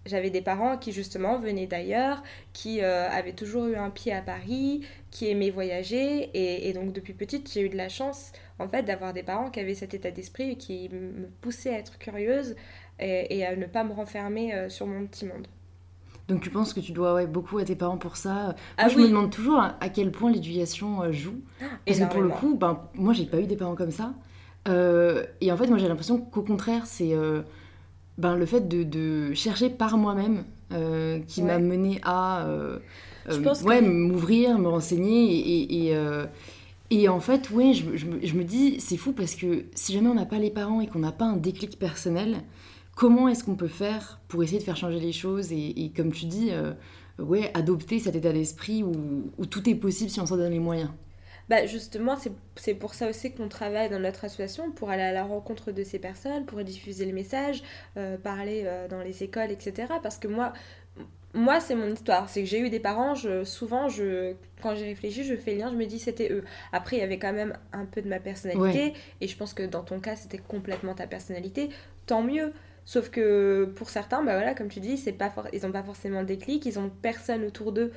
j'avais 0.06 0.30
des 0.30 0.42
parents 0.42 0.78
qui 0.78 0.92
justement 0.92 1.38
venaient 1.40 1.68
d'ailleurs, 1.68 2.24
qui 2.54 2.82
euh, 2.82 3.08
avaient 3.10 3.34
toujours 3.34 3.66
eu 3.66 3.76
un 3.76 3.90
pied 3.90 4.12
à 4.12 4.22
Paris, 4.22 4.82
qui 5.12 5.30
aimaient 5.30 5.52
voyager. 5.52 6.30
Et, 6.34 6.74
donc 6.74 6.94
depuis 6.94 7.14
petite, 7.14 7.52
j'ai 7.52 7.62
eu 7.62 7.70
de 7.70 7.78
la 7.78 7.90
chance 7.90 8.32
en 8.60 8.68
fait 8.68 8.84
d'avoir 8.84 9.14
des 9.14 9.24
parents 9.24 9.50
qui 9.50 9.60
avaient 9.60 9.76
cet 9.76 9.94
état 9.94 10.12
d'esprit 10.12 10.52
et 10.52 10.56
qui 10.56 10.90
me 10.90 11.28
poussaient 11.42 11.76
à 11.76 11.80
être 11.80 11.98
curieuse 12.00 12.56
et, 13.00 13.46
à 13.46 13.56
ne 13.56 13.66
pas 13.66 13.84
me 13.84 13.94
renfermer 13.94 14.54
euh, 14.54 14.70
sur 14.70 14.86
mon 14.88 15.06
petit 15.08 15.26
monde. 15.26 15.48
Donc 16.28 16.42
tu 16.42 16.50
penses 16.50 16.74
que 16.74 16.80
tu 16.80 16.92
dois 16.92 17.16
ouais, 17.16 17.28
beaucoup 17.28 17.58
à 17.58 17.66
tes 17.66 17.76
parents 17.76 17.98
pour 17.98 18.16
ça? 18.16 18.56
Ah 18.78 18.84
Moi, 18.84 18.94
je 18.94 18.98
me 19.00 19.08
demande 19.08 19.32
toujours 19.32 19.60
à, 19.60 19.90
quel 19.90 20.12
point 20.12 20.32
l'éducation 20.32 21.02
euh, 21.02 21.12
joue. 21.12 21.42
Ah, 21.62 21.66
Parce 21.86 22.00
que 22.00 22.06
pour 22.06 22.22
le 22.22 22.30
coup, 22.30 22.56
ben, 22.56 22.80
moi, 22.94 23.14
j'ai 23.14 23.26
pas 23.26 23.40
eu 23.40 23.48
des 23.48 23.58
parents 23.58 23.76
comme 23.76 23.92
ça. 23.92 24.14
et 24.68 25.52
en 25.52 25.58
fait, 25.58 25.68
moi, 25.68 25.78
j'ai 25.78 25.88
l'impression 25.88 26.20
qu'au 26.20 26.44
contraire, 26.44 26.86
c'est 26.86 27.16
ben, 28.22 28.36
le 28.36 28.46
fait 28.46 28.68
de, 28.68 28.84
de 28.84 29.34
chercher 29.34 29.70
par 29.70 29.98
moi-même 29.98 30.44
euh, 30.72 31.20
qui 31.28 31.42
m'a 31.42 31.58
mené 31.58 32.00
à 32.04 32.46
euh, 32.46 32.78
euh, 33.30 33.54
ouais, 33.64 33.82
m'ouvrir, 33.82 34.60
me 34.60 34.68
renseigner 34.68 35.36
et, 35.36 35.90
et, 35.90 35.98
et, 36.92 37.10
en 37.10 37.20
fait, 37.20 37.50
ouais, 37.50 37.74
je, 37.74 37.98
je, 37.98 38.06
je 38.22 38.34
me 38.36 38.44
dis, 38.44 38.80
c'est 38.80 38.98
fou 38.98 39.12
parce 39.12 39.34
que 39.34 39.64
si 39.74 39.94
jamais 39.94 40.08
on 40.08 40.14
n'a 40.14 40.26
pas 40.26 40.38
les 40.38 40.52
parents 40.52 40.82
et 40.82 40.88
qu'on 40.88 41.00
n'a 41.00 41.12
pas 41.12 41.26
un 41.26 41.36
déclic 41.36 41.80
personnel, 41.80 42.38
comment 42.96 43.28
est-ce 43.28 43.44
qu'on 43.44 43.56
peut 43.56 43.68
faire 43.68 44.20
pour 44.28 44.44
essayer 44.44 44.60
de 44.60 44.64
faire 44.64 44.78
changer 44.78 45.00
les 45.00 45.14
choses 45.14 45.52
et, 45.52 45.92
comme 45.96 46.12
tu 46.12 46.26
dis, 46.26 46.52
ouais, 47.18 47.50
adopter 47.56 47.98
cet 47.98 48.16
état 48.16 48.32
d'esprit 48.32 48.84
où, 48.84 49.32
où 49.38 49.46
tout 49.48 49.68
est 49.68 49.76
possible 49.76 50.12
si 50.12 50.20
on 50.20 50.28
s'en 50.28 50.38
donne 50.38 50.52
les 50.52 50.60
moyens? 50.60 50.92
Bah 51.52 51.66
justement, 51.66 52.16
c'est 52.56 52.74
pour 52.76 52.94
ça 52.94 53.10
aussi 53.10 53.34
qu'on 53.34 53.50
travaille 53.50 53.90
dans 53.90 54.00
notre 54.00 54.24
association, 54.24 54.72
pour 54.72 54.90
aller 54.90 55.04
à 55.04 55.12
la 55.12 55.26
rencontre 55.26 55.74
de 55.74 55.84
ces 55.84 56.00
personnes, 56.00 56.46
pour 56.46 56.64
diffuser 56.64 57.04
les 57.04 57.12
messages, 57.12 57.62
euh, 57.98 58.18
parler 58.18 58.64
euh, 58.64 58.88
dans 58.88 59.02
les 59.02 59.22
écoles, 59.22 59.52
etc. 59.52 59.92
Parce 60.02 60.18
que 60.18 60.30
moi, 60.30 60.54
moi 61.34 61.60
c'est 61.60 61.76
mon 61.76 61.90
histoire. 61.90 62.30
C'est 62.30 62.44
que 62.44 62.48
j'ai 62.48 62.62
eu 62.62 62.70
des 62.70 62.80
parents, 62.80 63.16
je, 63.16 63.44
souvent, 63.44 63.90
je, 63.90 64.36
quand 64.62 64.76
j'ai 64.76 64.86
réfléchi, 64.86 65.26
je 65.26 65.36
fais 65.36 65.52
le 65.52 65.58
lien, 65.58 65.70
je 65.70 65.76
me 65.76 65.86
dis 65.86 66.00
c'était 66.00 66.32
eux. 66.32 66.46
Après, 66.72 66.96
il 66.96 67.00
y 67.00 67.04
avait 67.04 67.20
quand 67.20 67.34
même 67.34 67.58
un 67.74 67.84
peu 67.84 68.02
de 68.02 68.08
ma 68.08 68.22
personnalité, 68.22 68.94
et 69.20 69.28
je 69.28 69.36
pense 69.36 69.54
que 69.54 69.64
dans 69.64 69.84
ton 69.84 70.00
cas, 70.00 70.16
c'était 70.16 70.38
complètement 70.38 70.94
ta 70.96 71.06
personnalité. 71.06 71.70
Tant 72.06 72.24
mieux. 72.24 72.54
Sauf 72.86 73.10
que 73.10 73.66
pour 73.76 73.90
certains, 73.90 74.24
bah 74.24 74.36
voilà, 74.36 74.56
comme 74.56 74.70
tu 74.70 74.80
dis, 74.80 74.98
c'est 74.98 75.12
pas 75.12 75.32
ils 75.54 75.62
n'ont 75.64 75.72
pas 75.72 75.84
forcément 75.84 76.22
de 76.22 76.28
déclic, 76.28 76.66
ils 76.66 76.80
ont 76.80 76.90
personne 77.02 77.44
autour 77.44 77.74
d'eux 77.74 77.92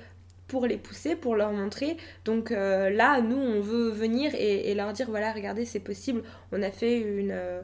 pour 0.48 0.66
les 0.66 0.76
pousser, 0.76 1.16
pour 1.16 1.36
leur 1.36 1.52
montrer. 1.52 1.96
Donc 2.24 2.50
euh, 2.50 2.90
là, 2.90 3.20
nous, 3.20 3.36
on 3.36 3.60
veut 3.60 3.90
venir 3.90 4.32
et, 4.34 4.74
leur 4.74 4.92
dire, 4.92 5.08
voilà, 5.08 5.32
regardez, 5.32 5.64
c'est 5.64 5.80
possible. 5.80 6.22
On 6.52 6.62
a 6.62 6.70
fait 6.70 7.00
une, 7.00 7.32
euh, 7.32 7.62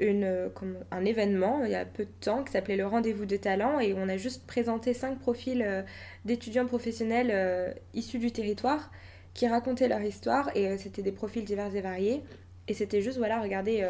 euh, 0.00 0.48
un 0.90 1.04
événement 1.04 1.64
il 1.64 1.70
y 1.70 1.74
a 1.74 1.84
peu 1.84 2.04
de 2.04 2.10
temps 2.20 2.44
qui 2.44 2.52
s'appelait 2.52 2.76
le 2.76 2.86
rendez-vous 2.86 3.26
des 3.26 3.38
talents 3.38 3.80
et 3.80 3.94
on 3.94 4.08
a 4.08 4.16
juste 4.16 4.46
présenté 4.46 4.94
cinq 4.94 5.18
profils 5.18 5.84
d'étudiants 6.24 6.66
professionnels 6.66 7.74
issus 7.94 8.18
du 8.18 8.30
territoire 8.30 8.90
qui 9.34 9.48
racontaient 9.48 9.88
leur 9.88 10.00
histoire 10.00 10.50
et 10.56 10.78
c'était 10.78 11.02
des 11.02 11.12
profils 11.12 11.44
divers 11.44 11.74
et 11.74 11.80
variés. 11.80 12.22
Et 12.68 12.74
c'était 12.74 13.00
juste, 13.00 13.18
voilà, 13.18 13.40
regardez 13.40 13.86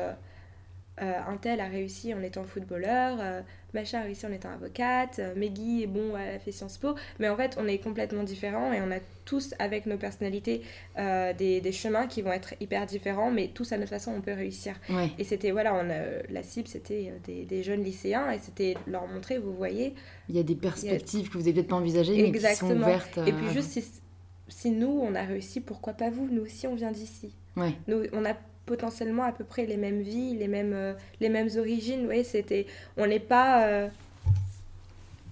un 0.98 1.36
tel 1.36 1.60
a 1.60 1.66
réussi 1.66 2.14
en 2.14 2.22
étant 2.22 2.44
footballeur, 2.44 3.18
Macha 3.74 4.00
a 4.00 4.02
réussi 4.02 4.26
en 4.26 4.32
étant 4.32 4.50
avocate, 4.50 5.18
euh, 5.18 5.34
Meggy 5.36 5.82
est 5.82 5.86
bon, 5.86 6.16
elle 6.16 6.36
a 6.36 6.38
fait 6.38 6.52
Sciences 6.52 6.78
Po. 6.78 6.94
Mais 7.18 7.28
en 7.28 7.36
fait, 7.36 7.56
on 7.58 7.66
est 7.66 7.78
complètement 7.78 8.22
différents 8.22 8.72
et 8.72 8.80
on 8.80 8.90
a 8.90 8.98
tous, 9.24 9.54
avec 9.58 9.86
nos 9.86 9.98
personnalités, 9.98 10.62
des, 10.96 11.72
chemins 11.72 12.06
qui 12.06 12.22
vont 12.22 12.32
être 12.32 12.54
hyper 12.60 12.86
différents, 12.86 13.30
mais 13.30 13.48
tous 13.48 13.72
à 13.72 13.76
notre 13.76 13.90
façon, 13.90 14.12
on 14.16 14.22
peut 14.22 14.32
réussir. 14.32 14.74
Et 15.18 15.24
c'était, 15.24 15.50
voilà, 15.50 15.74
on 15.74 15.84
la 16.32 16.42
cible, 16.42 16.66
c'était 16.66 17.12
des, 17.26 17.62
jeunes 17.62 17.84
lycéens 17.84 18.30
et 18.30 18.38
c'était 18.38 18.74
leur 18.86 19.06
montrer, 19.06 19.38
vous 19.38 19.52
voyez. 19.52 19.94
Il 20.30 20.36
y 20.36 20.38
a 20.38 20.42
des 20.42 20.54
perspectives 20.54 21.28
que 21.28 21.34
vous 21.34 21.40
n'avez 21.40 21.52
peut-être 21.52 21.68
pas 21.68 21.76
envisagées, 21.76 22.22
mais 22.22 22.32
qui 22.32 22.56
sont 22.56 22.70
ouvertes. 22.70 23.18
Et 23.26 23.32
puis 23.32 23.50
juste, 23.52 23.70
si, 23.70 23.84
si, 24.48 24.70
nous, 24.70 25.00
on 25.02 25.14
a 25.14 25.22
réussi, 25.22 25.60
pourquoi 25.60 25.92
pas 25.92 26.10
vous? 26.10 26.26
Nous 26.30 26.42
aussi, 26.42 26.66
on 26.66 26.74
vient 26.74 26.92
d'ici. 26.92 27.34
Ouais. 27.56 27.74
Nous, 27.86 28.04
on 28.12 28.24
a 28.24 28.34
potentiellement 28.68 29.24
à 29.24 29.32
peu 29.32 29.44
près 29.44 29.66
les 29.66 29.76
mêmes 29.76 30.02
vies, 30.02 30.36
les 30.36 30.46
mêmes, 30.46 30.72
euh, 30.74 30.92
les 31.20 31.28
mêmes 31.28 31.48
origines. 31.56 32.06
Ouais, 32.06 32.22
c'était, 32.22 32.66
on 32.96 33.06
n'est 33.06 33.18
pas, 33.18 33.66
euh, 33.66 33.88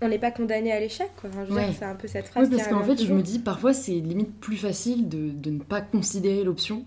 on 0.01 0.09
n'est 0.09 0.18
pas 0.18 0.31
condamné 0.31 0.72
à 0.72 0.81
l'échec. 0.81 1.11
Quoi. 1.20 1.31
C'est 1.79 1.85
un 1.85 1.94
peu 1.94 2.09
cette 2.09 2.29
phrase. 2.29 2.49
Oui, 2.49 2.57
parce 2.57 2.68
qu'en 2.68 2.83
fait, 2.83 3.05
je 3.05 3.12
me 3.12 3.22
dis 3.22 3.38
parfois 3.38 3.72
c'est 3.72 3.92
limite 3.92 4.40
plus 4.40 4.57
facile 4.57 5.09
de, 5.09 5.31
de 5.31 5.51
ne 5.51 5.61
pas 5.61 5.83
considérer 5.83 6.42
l'option 6.42 6.85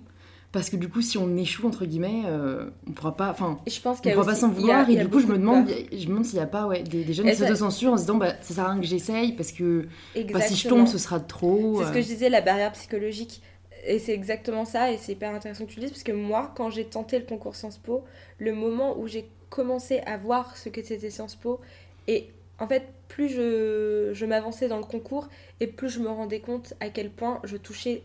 parce 0.51 0.71
que 0.71 0.75
du 0.75 0.89
coup, 0.89 1.01
si 1.03 1.19
on 1.19 1.37
échoue, 1.37 1.67
entre 1.67 1.85
guillemets, 1.85 2.23
euh, 2.25 2.71
on 2.87 2.91
pourra 2.93 3.15
pas. 3.15 3.29
Enfin, 3.29 3.59
je 3.67 3.79
pense 3.79 3.99
on 4.03 4.09
pourra 4.09 4.25
pas 4.25 4.35
s'en 4.35 4.49
vouloir. 4.49 4.89
et 4.89 4.95
du 4.95 5.07
coup, 5.07 5.19
je 5.19 5.27
me 5.27 5.37
demande, 5.37 5.69
je 5.91 5.97
me 5.97 6.07
demande 6.07 6.25
s'il 6.25 6.39
n'y 6.39 6.43
a 6.43 6.47
pas 6.47 6.65
ouais, 6.65 6.81
des, 6.81 7.03
des 7.03 7.13
jeunes 7.13 7.29
qui 7.29 7.35
s'autocensurent 7.35 7.93
en 7.93 7.97
se 7.97 8.03
disant, 8.03 8.15
bah, 8.15 8.33
ça 8.41 8.55
sert 8.55 8.65
à 8.65 8.71
rien 8.71 8.81
que 8.81 8.87
j'essaye 8.87 9.33
parce 9.33 9.51
que 9.51 9.87
bah, 10.33 10.41
si 10.41 10.55
je 10.55 10.67
tombe, 10.67 10.87
ce 10.87 10.97
sera 10.97 11.19
trop. 11.19 11.79
C'est 11.79 11.89
ce 11.89 11.93
que 11.93 12.01
je 12.01 12.07
disais, 12.07 12.29
la 12.29 12.41
barrière 12.41 12.71
psychologique. 12.71 13.43
Et 13.85 13.99
c'est 13.99 14.13
exactement 14.13 14.65
ça, 14.65 14.91
et 14.91 14.97
c'est 14.97 15.13
hyper 15.13 15.33
intéressant 15.33 15.65
que 15.65 15.71
tu 15.71 15.79
le 15.79 15.85
dises, 15.85 15.91
parce 15.91 16.03
que 16.03 16.11
moi, 16.11 16.53
quand 16.55 16.69
j'ai 16.69 16.85
tenté 16.85 17.17
le 17.17 17.25
concours 17.25 17.55
Sciences 17.55 17.77
Po, 17.77 18.03
le 18.37 18.53
moment 18.53 18.97
où 18.97 19.07
j'ai 19.07 19.27
commencé 19.49 19.99
à 20.05 20.17
voir 20.17 20.57
ce 20.57 20.69
que 20.69 20.83
c'était 20.83 21.09
Sciences 21.09 21.35
Po, 21.35 21.61
et 22.07 22.29
en 22.59 22.67
fait, 22.67 22.83
plus 23.07 23.29
je, 23.29 24.11
je 24.13 24.25
m'avançais 24.25 24.67
dans 24.67 24.77
le 24.77 24.83
concours, 24.83 25.29
et 25.59 25.67
plus 25.67 25.89
je 25.89 25.99
me 25.99 26.09
rendais 26.09 26.39
compte 26.39 26.73
à 26.79 26.89
quel 26.89 27.09
point 27.09 27.39
je 27.43 27.57
touchais 27.57 28.03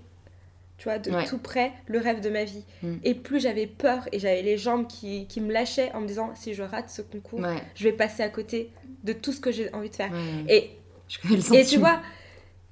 tu 0.77 0.85
vois, 0.85 0.99
de 0.99 1.11
tout 1.29 1.39
près, 1.39 1.73
le 1.87 1.99
rêve 1.99 2.21
de 2.21 2.31
ma 2.31 2.45
vie. 2.45 2.65
Mm. 2.83 2.95
Et 3.05 3.15
plus 3.15 3.41
j'avais 3.41 3.67
peur 3.67 4.09
et 4.13 4.19
j'avais 4.19 4.43
les 4.43 4.59
jambes 4.59 4.87
qui, 4.87 5.27
qui, 5.27 5.41
me 5.41 5.53
lâchaient 5.53 5.93
en 5.93 6.01
me 6.01 6.07
disant 6.07 6.33
si 6.35 6.55
je 6.55 6.63
rate 6.63 6.91
ce 6.91 7.03
concours, 7.03 7.41
je 7.75 7.85
vais 7.85 7.93
passer 7.93 8.23
à 8.23 8.29
côté 8.29 8.71
de 9.05 9.13
tout 9.13 9.33
ce 9.33 9.41
que 9.41 9.53
j'ai 9.53 9.73
envie 9.73 9.91
de 9.91 9.95
faire. 9.95 10.11
Et, 10.49 10.73
et 11.53 11.65
tu 11.65 11.79
vois, 11.79 12.01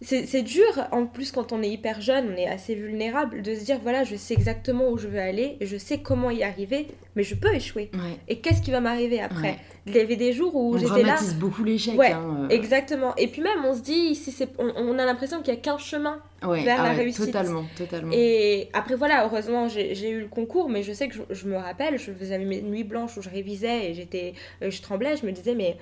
c'est 0.02 0.42
dur, 0.42 0.88
en 0.90 1.06
plus 1.06 1.30
quand 1.30 1.52
on 1.52 1.62
est 1.62 1.70
hyper 1.70 2.00
jeune, 2.00 2.32
on 2.32 2.36
est 2.36 2.48
assez 2.48 2.74
vulnérable, 2.74 3.42
de 3.42 3.54
se 3.54 3.64
dire 3.64 3.78
voilà, 3.82 4.04
je 4.04 4.16
sais 4.16 4.34
exactement 4.34 4.90
où 4.90 4.98
je 4.98 5.06
veux 5.06 5.20
aller, 5.20 5.56
et 5.60 5.66
je 5.66 5.76
sais 5.76 5.98
comment 5.98 6.30
y 6.30 6.42
arriver, 6.42 6.88
mais 7.14 7.22
je 7.22 7.34
peux 7.34 7.52
échouer. 7.54 7.90
Et 8.28 8.40
qu'est-ce 8.40 8.62
qui 8.62 8.70
va 8.70 8.80
m'arriver 8.80 9.20
après 9.20 9.58
Il 9.86 9.94
y 9.94 10.00
avait 10.00 10.16
des 10.16 10.32
jours 10.32 10.54
où 10.56 10.76
j'étais 10.76 11.02
là. 11.02 11.16
On 11.20 11.38
beaucoup 11.38 11.62
l'échec. 11.62 11.96
Ouais, 11.96 12.12
hein, 12.12 12.42
euh. 12.42 12.48
exactement. 12.48 13.14
Et 13.16 13.28
puis 13.28 13.42
même, 13.42 13.64
on 13.64 13.74
se 13.74 13.80
dit, 13.80 14.14
si 14.14 14.34
on, 14.58 14.72
on, 14.76 14.98
a 14.98 15.04
l'impression 15.04 15.40
qu'il 15.42 15.52
n'y 15.52 15.58
a 15.58 15.62
qu'un 15.62 15.78
chemin 15.78 16.18
vers 16.42 16.80
ah 16.80 16.88
la 16.88 16.92
réussite. 16.92 17.26
Totalement, 17.26 17.64
totalement. 17.76 18.12
Et 18.12 18.68
après 18.72 18.96
voilà, 18.96 19.24
heureusement, 19.26 19.68
j'ai 19.68 20.10
eu 20.10 20.20
le 20.20 20.28
concours, 20.28 20.68
mais 20.68 20.82
je 20.82 20.92
sais 20.92 21.08
que 21.08 21.14
je, 21.30 21.46
me 21.46 21.56
rappelle, 21.56 21.98
je 21.98 22.12
faisais 22.12 22.38
mes 22.38 22.60
nuits 22.62 22.84
blanches 22.84 23.16
où 23.16 23.22
je 23.22 23.30
révisais 23.30 23.90
et 23.90 23.94
j'étais, 23.94 24.34
euh, 24.62 24.70
je 24.70 24.82
tremblais, 24.82 25.16
je 25.16 25.26
me 25.26 25.32
disais 25.32 25.54
mais 25.54 25.76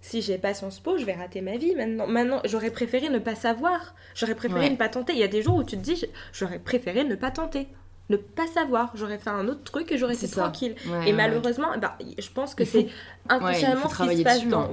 si 0.00 0.22
j'ai 0.22 0.38
pas 0.38 0.54
Sciences 0.54 0.80
Po, 0.80 0.96
je 0.96 1.04
vais 1.04 1.14
rater 1.14 1.40
ma 1.40 1.56
vie 1.56 1.74
maintenant. 1.74 2.06
Maintenant, 2.06 2.40
j'aurais 2.44 2.70
préféré 2.70 3.08
ne 3.08 3.18
pas 3.18 3.34
savoir. 3.34 3.94
J'aurais 4.14 4.34
préféré 4.34 4.70
ne 4.70 4.76
pas 4.76 4.88
tenter. 4.88 5.12
Il 5.12 5.18
y 5.18 5.24
a 5.24 5.28
des 5.28 5.42
jours 5.42 5.56
où 5.56 5.64
tu 5.64 5.76
te 5.76 5.82
dis, 5.82 6.04
j'aurais 6.32 6.58
préféré 6.58 7.04
ne 7.04 7.14
pas 7.14 7.30
tenter. 7.30 7.68
Ne 8.10 8.16
pas 8.16 8.46
savoir. 8.46 8.90
J'aurais 8.94 9.18
fait 9.18 9.28
un 9.28 9.48
autre 9.48 9.64
truc 9.64 9.92
et 9.92 9.98
j'aurais 9.98 10.14
été 10.14 10.28
tranquille. 10.28 10.76
et 11.06 11.12
malheureusement, 11.12 11.76
bah, 11.78 11.98
je 12.18 12.30
pense 12.30 12.54
que 12.54 12.64
c'est 12.64 12.86
inconsciemment 13.28 13.88
ce 13.88 14.02
qui 14.08 14.18
se 14.18 14.22
passe 14.22 14.46
dans. 14.46 14.72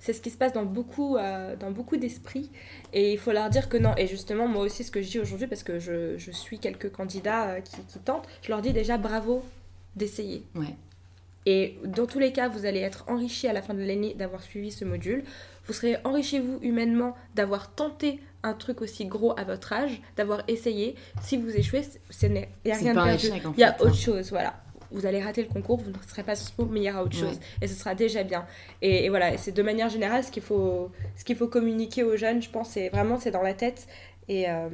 C'est 0.00 0.12
ce 0.12 0.20
qui 0.20 0.30
se 0.30 0.38
passe 0.38 0.52
dans 0.52 0.64
beaucoup, 0.64 1.16
euh, 1.16 1.56
dans 1.56 1.70
beaucoup 1.70 1.96
d'esprits. 1.96 2.50
Et 2.92 3.12
il 3.12 3.18
faut 3.18 3.32
leur 3.32 3.50
dire 3.50 3.68
que 3.68 3.76
non. 3.76 3.94
Et 3.96 4.06
justement, 4.06 4.48
moi 4.48 4.64
aussi, 4.64 4.82
ce 4.82 4.90
que 4.90 5.02
je 5.02 5.10
dis 5.10 5.20
aujourd'hui, 5.20 5.46
parce 5.46 5.62
que 5.62 5.78
je, 5.78 6.18
je, 6.18 6.30
suis 6.30 6.58
quelques 6.58 6.90
candidats 6.90 7.48
euh, 7.48 7.60
qui, 7.60 7.76
qui 7.82 7.98
tentent, 8.00 8.26
je 8.42 8.48
leur 8.50 8.60
dis 8.60 8.72
déjà 8.72 8.98
bravo 8.98 9.44
d'essayer. 9.94 10.44
Ouais. 10.56 10.74
Et 11.46 11.76
dans 11.84 12.06
tous 12.06 12.18
les 12.18 12.32
cas, 12.32 12.48
vous 12.48 12.64
allez 12.66 12.80
être 12.80 13.04
enrichi 13.08 13.46
à 13.48 13.52
la 13.52 13.62
fin 13.62 13.74
de 13.74 13.80
l'année 13.80 14.14
d'avoir 14.14 14.42
suivi 14.42 14.72
ce 14.72 14.84
module. 14.84 15.24
Vous 15.66 15.72
serez 15.72 15.96
enrichi, 16.04 16.38
vous, 16.38 16.58
humainement, 16.62 17.14
d'avoir 17.34 17.74
tenté 17.74 18.20
un 18.42 18.52
truc 18.52 18.82
aussi 18.82 19.06
gros 19.06 19.38
à 19.38 19.44
votre 19.44 19.72
âge, 19.72 20.00
d'avoir 20.16 20.42
essayé. 20.48 20.94
Si 21.22 21.36
vous 21.36 21.50
échouez, 21.50 21.82
il 22.22 22.30
n'y 22.30 22.72
a 22.72 22.76
rien 22.76 22.94
de 22.94 23.02
perdu. 23.02 23.28
Il 23.56 23.60
y 23.60 23.64
a 23.64 23.74
autre 23.80 23.90
hein. 23.90 23.92
chose, 23.92 24.30
voilà. 24.30 24.60
Vous 24.90 25.06
allez 25.06 25.20
rater 25.20 25.42
le 25.42 25.48
concours, 25.48 25.78
vous 25.78 25.90
ne 25.90 25.96
serez 26.06 26.22
pas 26.22 26.36
sur 26.36 26.46
ce 26.46 26.62
mais 26.70 26.80
il 26.80 26.84
y 26.84 26.90
aura 26.90 27.02
autre 27.02 27.16
chose. 27.16 27.40
Et 27.60 27.66
ce 27.66 27.74
sera 27.74 27.94
déjà 27.94 28.22
bien. 28.22 28.46
Et, 28.80 29.08
voilà, 29.08 29.36
c'est 29.38 29.50
de 29.52 29.62
manière 29.62 29.88
générale 29.88 30.22
ce 30.22 30.30
qu'il 30.30 30.42
faut, 30.42 30.90
ce 31.16 31.24
qu'il 31.24 31.36
faut 31.36 31.48
communiquer 31.48 32.04
aux 32.04 32.16
jeunes, 32.16 32.40
je 32.40 32.48
pense, 32.48 32.70
c'est 32.70 32.90
vraiment 32.90 33.18
c'est 33.18 33.32
dans 33.32 33.42
la 33.42 33.54
tête. 33.54 33.88
Et. 34.28 34.48
Euh, 34.48 34.68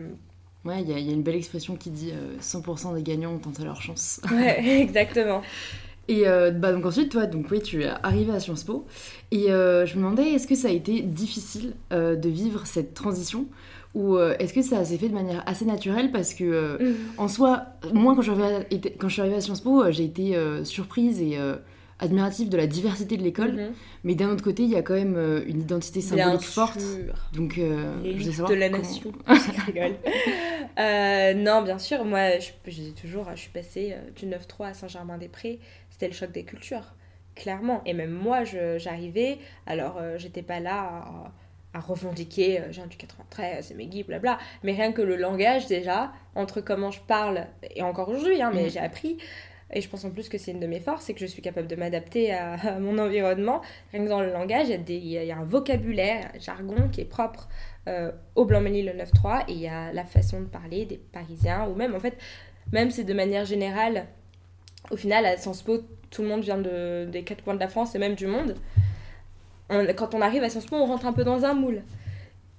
ouais, 0.64 0.82
il 0.82 0.90
y, 0.90 0.92
y, 0.92 1.10
a 1.10 1.12
une 1.12 1.22
belle 1.22 1.36
expression 1.36 1.76
qui 1.76 1.90
dit 1.90 2.12
100% 2.40 2.90
euh, 2.90 2.94
des 2.96 3.02
gagnants 3.02 3.32
ont 3.32 3.38
tenté 3.38 3.64
leur 3.64 3.80
chance. 3.80 4.20
Ouais, 4.30 4.80
exactement. 4.80 5.40
Et 6.10 6.26
euh, 6.26 6.50
bah, 6.50 6.72
donc 6.72 6.84
ensuite, 6.84 7.12
toi, 7.12 7.26
donc, 7.26 7.46
oui, 7.52 7.62
tu 7.62 7.84
es 7.84 7.90
arrivé 8.02 8.32
à 8.32 8.40
Sciences 8.40 8.64
Po. 8.64 8.84
Et 9.30 9.52
euh, 9.52 9.86
je 9.86 9.94
me 9.94 10.02
demandais, 10.02 10.32
est-ce 10.32 10.48
que 10.48 10.56
ça 10.56 10.66
a 10.66 10.72
été 10.72 11.02
difficile 11.02 11.74
euh, 11.92 12.16
de 12.16 12.28
vivre 12.28 12.66
cette 12.66 12.94
transition? 12.94 13.46
Ou 13.94 14.18
est-ce 14.18 14.52
que 14.52 14.62
ça 14.62 14.84
s'est 14.84 14.98
fait 14.98 15.08
de 15.08 15.14
manière 15.14 15.42
assez 15.46 15.64
naturelle? 15.64 16.12
Parce 16.12 16.34
que, 16.34 16.80
mm. 16.80 16.94
en 17.18 17.26
soi, 17.26 17.66
moi, 17.92 18.14
quand 18.14 18.22
je 18.22 18.32
suis 18.32 18.40
arrivée 18.40 18.56
à, 18.56 18.60
quand 18.98 19.08
je 19.08 19.12
suis 19.12 19.20
arrivée 19.20 19.36
à 19.36 19.40
Sciences 19.40 19.60
Po, 19.60 19.90
j'ai 19.90 20.04
été 20.04 20.36
surprise 20.62 21.20
et 21.20 21.36
admirative 21.98 22.48
de 22.48 22.56
la 22.56 22.68
diversité 22.68 23.16
de 23.16 23.24
l'école. 23.24 23.56
Mm-hmm. 23.56 23.70
Mais 24.04 24.14
d'un 24.14 24.30
autre 24.30 24.44
côté, 24.44 24.62
il 24.62 24.70
y 24.70 24.76
a 24.76 24.82
quand 24.82 24.94
même 24.94 25.42
une 25.44 25.62
identité 25.62 26.00
symbolique 26.00 26.42
forte. 26.42 26.80
Donc, 27.34 27.54
je 27.56 28.48
de 28.48 28.54
la 28.54 28.68
nation. 28.68 29.10
non, 31.44 31.62
bien 31.62 31.80
sûr, 31.80 32.04
moi, 32.04 32.38
j'ai 32.68 32.92
toujours, 32.92 33.26
je 33.34 33.40
suis 33.40 33.50
passée 33.50 33.96
du 34.14 34.26
9-3 34.26 34.66
à 34.66 34.74
Saint-Germain-des-Prés 34.74 35.58
c'était 36.00 36.12
le 36.12 36.18
choc 36.18 36.32
des 36.32 36.44
cultures, 36.44 36.94
clairement. 37.34 37.82
Et 37.84 37.92
même 37.92 38.10
moi, 38.10 38.44
j'arrivais, 38.44 39.36
alors 39.66 39.98
euh, 39.98 40.16
j'étais 40.16 40.40
pas 40.40 40.58
là 40.58 41.04
à, 41.74 41.80
revendiquer, 41.80 42.58
euh, 42.58 42.72
j'ai 42.72 42.80
un 42.80 42.86
du 42.86 42.96
93, 42.96 43.66
c'est 43.66 43.74
Meggy, 43.74 44.02
blabla, 44.02 44.38
mais 44.62 44.72
rien 44.72 44.92
que 44.92 45.02
le 45.02 45.16
langage 45.16 45.66
déjà, 45.66 46.10
entre 46.34 46.62
comment 46.62 46.90
je 46.90 47.00
parle, 47.00 47.46
et 47.76 47.82
encore 47.82 48.08
aujourd'hui, 48.08 48.40
hein, 48.40 48.50
mais 48.54 48.64
mm. 48.64 48.70
j'ai 48.70 48.80
appris, 48.80 49.18
et 49.74 49.82
je 49.82 49.90
pense 49.90 50.06
en 50.06 50.10
plus 50.10 50.30
que 50.30 50.38
c'est 50.38 50.52
une 50.52 50.60
de 50.60 50.66
mes 50.66 50.80
forces, 50.80 51.04
c'est 51.04 51.12
que 51.12 51.20
je 51.20 51.26
suis 51.26 51.42
capable 51.42 51.68
de 51.68 51.76
m'adapter 51.76 52.32
à, 52.32 52.78
mon 52.80 52.98
environnement. 52.98 53.60
Rien 53.92 54.02
que 54.02 54.08
dans 54.08 54.22
le 54.22 54.32
langage, 54.32 54.68
il 54.70 55.06
y, 55.06 55.30
a 55.30 55.36
un 55.36 55.44
vocabulaire, 55.44 56.30
un 56.34 56.38
jargon 56.38 56.88
qui 56.90 57.02
est 57.02 57.04
propre 57.04 57.46
euh, 57.88 58.10
au 58.36 58.46
Blanc-Ménil 58.46 58.86
le 58.86 58.92
9-3, 58.92 59.44
et 59.48 59.52
il 59.52 59.60
y 59.60 59.68
a 59.68 59.92
la 59.92 60.04
façon 60.04 60.40
de 60.40 60.46
parler 60.46 60.86
des 60.86 60.96
Parisiens, 60.96 61.68
ou 61.68 61.74
même 61.74 61.94
en 61.94 62.00
fait, 62.00 62.16
même 62.72 62.90
c'est 62.90 63.04
de 63.04 63.14
manière 63.14 63.44
générale 63.44 64.06
au 64.90 64.96
final, 64.96 65.26
à 65.26 65.36
Sciences 65.36 65.62
Po, 65.62 65.78
tout 66.10 66.22
le 66.22 66.28
monde 66.28 66.42
vient 66.42 66.58
de, 66.58 67.06
des 67.06 67.22
quatre 67.22 67.42
coins 67.42 67.54
de 67.54 67.60
la 67.60 67.68
France 67.68 67.94
et 67.94 67.98
même 67.98 68.14
du 68.14 68.26
monde. 68.26 68.54
quand 69.96 70.14
on 70.14 70.20
arrive 70.20 70.42
à 70.42 70.50
Sciences 70.50 70.66
Po, 70.66 70.76
on 70.76 70.86
rentre 70.86 71.06
un 71.06 71.12
peu 71.12 71.24
dans 71.24 71.44
un 71.44 71.54
moule. 71.54 71.82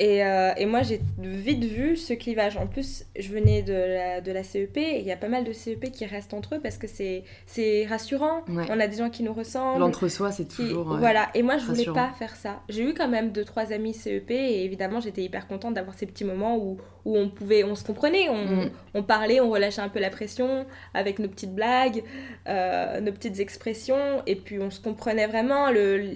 Et, 0.01 0.23
euh, 0.25 0.51
et, 0.57 0.65
moi, 0.65 0.81
j'ai 0.81 0.99
vite 1.19 1.63
vu 1.63 1.95
ce 1.95 2.13
clivage. 2.13 2.57
En 2.57 2.65
plus, 2.65 3.05
je 3.19 3.29
venais 3.31 3.61
de 3.61 3.71
la, 3.71 4.19
de 4.19 4.31
la 4.31 4.41
CEP 4.41 4.75
et 4.77 4.97
il 4.97 5.05
y 5.05 5.11
a 5.11 5.15
pas 5.15 5.27
mal 5.27 5.43
de 5.43 5.53
CEP 5.53 5.91
qui 5.91 6.07
restent 6.07 6.33
entre 6.33 6.55
eux 6.55 6.59
parce 6.59 6.79
que 6.79 6.87
c'est 6.87 7.85
rassurant. 7.87 8.41
On 8.47 8.79
a 8.79 8.87
des 8.87 8.97
gens 8.97 9.11
qui 9.11 9.21
nous 9.21 9.31
ressemblent. 9.31 9.79
L'entre-soi, 9.79 10.31
c'est 10.31 10.47
toujours. 10.47 10.97
Voilà. 10.97 11.29
Et 11.35 11.43
moi, 11.43 11.59
je 11.59 11.65
voulais 11.65 11.85
pas 11.85 12.09
faire 12.17 12.35
ça. 12.35 12.61
J'ai 12.67 12.81
eu 12.81 12.95
quand 12.95 13.07
même 13.07 13.31
deux, 13.31 13.45
trois 13.45 13.71
amis 13.73 13.93
CEP 13.93 14.31
et 14.31 14.65
évidemment, 14.65 15.01
j'étais 15.01 15.21
hyper 15.21 15.47
contente 15.47 15.75
d'avoir 15.75 15.95
ces 15.95 16.07
petits 16.07 16.25
moments 16.25 16.57
où, 16.57 16.79
où 17.05 17.15
on 17.15 17.29
pouvait, 17.29 17.63
on 17.63 17.75
se 17.75 17.83
comprenait, 17.83 18.27
on, 18.27 18.45
mm. 18.45 18.71
on, 18.95 19.03
parlait, 19.03 19.39
on 19.39 19.51
relâchait 19.51 19.81
un 19.81 19.89
peu 19.89 19.99
la 19.99 20.09
pression 20.09 20.65
avec 20.95 21.19
nos 21.19 21.27
petites 21.27 21.53
blagues, 21.53 22.03
euh, 22.47 23.01
nos 23.01 23.11
petites 23.11 23.39
expressions 23.39 24.23
et 24.25 24.35
puis 24.35 24.59
on 24.59 24.71
se 24.71 24.81
comprenait 24.81 25.27
vraiment. 25.27 25.69
Le, 25.69 26.15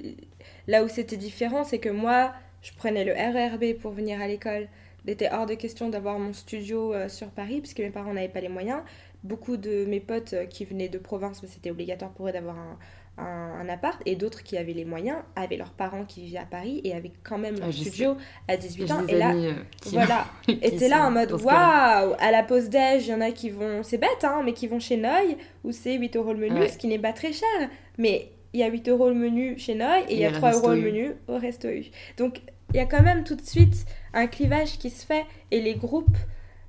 là 0.68 0.84
où 0.84 0.88
c'était 0.88 1.18
différent, 1.18 1.64
c'est 1.64 1.78
que 1.78 1.90
moi, 1.90 2.34
je 2.66 2.74
prenais 2.74 3.06
le 3.06 3.14
RRB 3.14 3.80
pour 3.80 3.92
venir 3.92 4.20
à 4.20 4.28
l'école. 4.28 4.68
Il 5.06 5.12
était 5.12 5.30
hors 5.32 5.46
de 5.46 5.54
question 5.54 5.90
d'avoir 5.90 6.18
mon 6.18 6.34
studio 6.34 6.94
euh, 6.94 7.08
sur 7.10 7.28
Paris 7.28 7.60
puisque 7.62 7.80
mes 7.80 7.92
parents 7.92 8.12
n'avaient 8.12 8.28
pas 8.28 8.42
les 8.42 8.50
moyens. 8.50 8.82
Beaucoup 9.24 9.56
de 9.56 9.86
mes 9.86 10.00
potes 10.00 10.34
euh, 10.34 10.46
qui 10.46 10.66
venaient 10.66 10.90
de 10.90 10.98
province, 10.98 11.44
c'était 11.46 11.70
obligatoire 11.70 12.10
pour 12.10 12.28
eux 12.28 12.32
d'avoir 12.32 12.58
un, 12.58 12.78
un, 13.18 13.70
appart, 13.70 14.02
et 14.08 14.16
d'autres 14.16 14.42
qui 14.42 14.58
avaient 14.58 14.74
les 14.74 14.84
moyens 14.84 15.18
avaient 15.36 15.58
leurs 15.58 15.74
parents 15.74 16.06
qui 16.06 16.22
vivaient 16.22 16.40
à 16.40 16.46
Paris 16.46 16.82
et 16.84 16.96
avaient 16.96 17.12
quand 17.24 17.38
même 17.38 17.60
leur 17.60 17.70
ah, 17.70 17.72
studio 17.72 18.18
à 18.48 18.58
18 18.58 18.92
ans. 18.92 19.08
Et 19.08 19.16
là, 19.16 19.36
euh, 19.36 19.54
voilà, 19.86 20.26
étaient 20.48 20.90
là 20.90 21.06
en 21.06 21.12
mode 21.12 21.34
waouh, 21.34 22.16
à 22.20 22.32
la 22.32 22.42
pause 22.42 22.70
déj, 22.70 23.06
il 23.06 23.12
y 23.12 23.14
en 23.14 23.22
a 23.22 23.30
qui 23.30 23.52
vont, 23.52 23.84
c'est 23.84 24.00
bête, 24.00 24.24
hein, 24.24 24.42
mais 24.44 24.54
qui 24.54 24.66
vont 24.66 24.80
chez 24.80 24.98
Noy 24.98 25.38
où 25.64 25.72
c'est 25.72 25.94
8 25.94 26.16
euros 26.16 26.34
le 26.34 26.40
menu, 26.40 26.68
ce 26.68 26.80
qui 26.80 26.88
n'est 26.88 26.98
pas 26.98 27.14
très 27.14 27.32
cher. 27.32 27.70
Mais 28.00 28.32
il 28.54 28.60
y 28.60 28.64
a 28.64 28.68
8 28.68 28.90
euros 28.90 29.10
le 29.10 29.16
menu 29.16 29.60
chez 29.60 29.76
Noy 29.76 30.06
et 30.10 30.14
il 30.14 30.20
y 30.20 30.26
a 30.26 30.32
3 30.32 30.54
euros 30.54 30.72
le 30.72 30.82
menu 30.82 31.12
au 31.28 31.38
Resto 31.38 31.68
U. 31.68 31.86
Donc 32.18 32.42
il 32.74 32.78
y 32.78 32.80
a 32.80 32.86
quand 32.86 33.04
même 33.04 33.24
tout 33.24 33.36
de 33.36 33.46
suite 33.46 33.86
un 34.14 34.28
clivage 34.28 34.78
qui 34.78 34.90
se 34.90 35.06
fait 35.06 35.26
et 35.52 35.62
les 35.62 35.76
groupes 35.76 36.18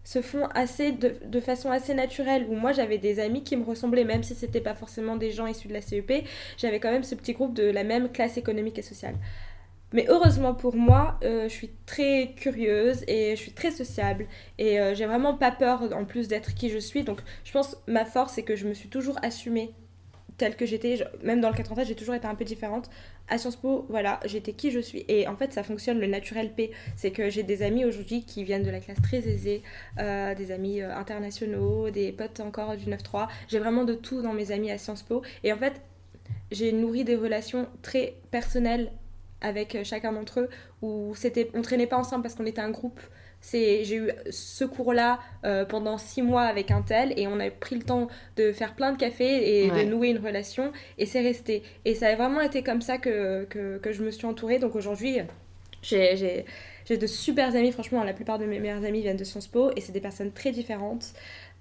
se 0.05 0.23
font 0.23 0.47
assez 0.55 0.93
de, 0.93 1.41
façon 1.41 1.71
assez 1.71 1.93
naturelle. 1.93 2.47
Où 2.49 2.55
moi 2.55 2.73
j'avais 2.73 2.99
des 2.99 3.19
amis 3.19 3.43
qui 3.43 3.57
me 3.57 3.65
ressemblaient 3.65 4.05
même 4.05 4.23
si 4.23 4.35
c'était 4.35 4.61
pas 4.61 4.75
forcément 4.75 5.17
des 5.17 5.33
gens 5.33 5.47
issus 5.47 5.67
de 5.69 5.73
la 5.73 5.81
CEP 5.81 6.25
j'avais 6.57 6.79
quand 6.79 6.93
même 6.93 7.03
ce 7.03 7.15
petit 7.17 7.33
groupe 7.33 7.55
de 7.55 7.65
la 7.65 7.83
même 7.83 8.11
classe 8.11 8.37
économique 8.37 8.79
et 8.79 8.83
sociale. 8.83 9.17
Mais 9.93 10.07
heureusement 10.09 10.55
pour 10.55 10.77
moi 10.77 11.19
euh, 11.25 11.49
je 11.49 11.55
suis 11.55 11.71
très 11.87 12.35
curieuse 12.37 13.03
et 13.09 13.35
je 13.35 13.41
suis 13.41 13.53
très 13.53 13.73
sociable. 13.73 14.27
Et 14.59 14.81
euh, 14.81 14.95
j'ai 14.95 15.07
vraiment 15.07 15.35
pas 15.35 15.51
peur 15.51 15.83
en 15.93 16.05
plus 16.05 16.29
d'être 16.29 16.55
qui 16.55 16.71
je 16.71 16.79
suis. 16.79 17.03
Donc 17.03 17.21
je 17.43 17.53
pense 17.53 17.77
ma 17.89 18.05
force 18.05 18.35
c'est 18.35 18.45
que 18.45 18.55
je 18.55 18.69
me 18.69 18.75
suis 18.75 18.89
toujours 18.89 19.19
assumée 19.23 19.75
telle 20.39 20.57
que 20.57 20.67
j'étais, 20.67 20.99
même 21.23 21.41
dans 21.41 21.49
le 21.49 21.57
93, 21.57 21.87
j'ai 21.89 21.95
toujours 21.95 22.15
été 22.15 22.27
un 22.27 22.35
peu 22.35 22.45
différente. 22.45 22.91
À 23.29 23.39
Sciences 23.39 23.57
Po, 23.57 23.87
voilà, 23.89 24.21
j'étais 24.25 24.53
qui 24.53 24.71
je 24.71 24.81
suis. 24.81 25.05
Et 25.09 25.27
en 25.27 25.37
fait, 25.37 25.53
ça 25.53 25.63
fonctionne 25.63 25.99
le 25.99 26.07
naturel 26.07 26.53
P. 26.53 26.71
C'est 26.95 27.11
que 27.11 27.31
j'ai 27.31 27.43
des 27.43 27.63
amis 27.63 27.85
aujourd'hui 27.85 28.25
qui 28.25 28.45
viennent 28.45 28.63
de 28.63 28.71
la 28.71 28.81
classe 28.81 29.01
très 29.03 29.19
aisée, 29.29 29.63
euh, 29.99 30.35
des 30.35 30.53
amis 30.53 30.83
euh, 30.83 30.95
internationaux, 30.95 31.91
des 31.91 32.13
potes 32.13 32.41
encore 32.41 32.77
du 32.77 32.87
9-3. 32.87 33.29
J'ai 33.49 33.59
vraiment 33.59 33.85
de 33.85 33.95
tout 33.95 34.23
dans 34.23 34.33
mes 34.33 34.53
amis 34.53 34.71
à 34.71 34.79
Sciences 34.79 35.03
Po. 35.03 35.23
Et 35.43 35.53
en 35.53 35.57
fait, 35.57 35.81
j'ai 36.51 36.73
nourri 36.73 37.05
des 37.05 37.17
relations 37.17 37.67
très 37.83 38.15
personnelles 38.31 38.93
avec 39.41 39.75
euh, 39.75 39.85
chacun 39.85 40.13
d'entre 40.13 40.41
eux 40.41 40.49
où 40.83 41.13
c'était 41.15 41.51
on 41.55 41.63
traînait 41.63 41.87
pas 41.87 41.97
ensemble 41.97 42.23
parce 42.23 42.35
qu'on 42.35 42.47
était 42.47 42.61
un 42.61 42.71
groupe 42.71 43.01
j'ai 43.53 43.97
eu 43.97 44.11
ce 44.31 44.65
cours-là 44.65 45.21
euh, 45.45 45.65
pendant 45.65 45.99
six 45.99 46.23
mois 46.23 46.43
avec 46.43 46.71
un 46.71 46.83
tel 46.83 47.19
et 47.19 47.27
on 47.27 47.39
a 47.39 47.51
pris 47.51 47.77
le 47.77 47.83
temps 47.83 48.09
de 48.37 48.53
faire 48.53 48.75
plein 48.75 48.93
de 48.93 48.99
cafés 48.99 49.65
et 49.65 49.71
de 49.71 49.83
nouer 49.85 50.09
une 50.09 50.19
relation 50.19 50.73
et 50.99 51.07
c'est 51.07 51.23
resté. 51.23 51.63
Et 51.85 51.95
ça 51.95 52.09
a 52.09 52.17
vraiment 52.17 52.41
été 52.41 52.63
comme 52.63 52.81
ça 52.83 52.99
que, 52.99 53.45
que, 53.45 53.79
que 53.79 53.93
je 53.93 54.03
me 54.03 54.11
suis 54.11 54.27
entourée. 54.27 54.59
Donc 54.59 54.75
aujourd'hui, 54.75 55.19
j'ai 55.83 56.45
de 56.91 57.07
super 57.07 57.55
amis. 57.55 57.73
Franchement, 57.73 58.03
la 58.03 58.15
plupart 58.15 58.39
de 58.39 58.47
mes 58.47 58.59
meilleurs 58.59 58.85
amis 58.85 59.03
viennent 59.03 59.17
de 59.17 59.25
Sciences 59.25 59.49
Po 59.49 59.71
et 59.77 59.81
c'est 59.81 59.93
des 59.93 60.01
personnes 60.01 60.33
très 60.33 60.51
différentes. 60.51 61.13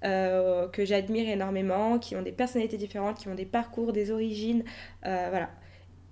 Euh, 0.04 0.68
que 0.68 0.86
j'admire 0.86 1.28
énormément, 1.30 1.98
qui 1.98 2.16
ont 2.16 2.22
des 2.22 2.34
personnalités 2.34 2.78
différentes, 2.78 3.18
qui 3.18 3.28
ont 3.28 3.34
des 3.34 3.46
parcours, 3.46 3.92
des 3.92 4.12
origines, 4.12 4.64
euh, 5.06 5.28
voilà. 5.30 5.50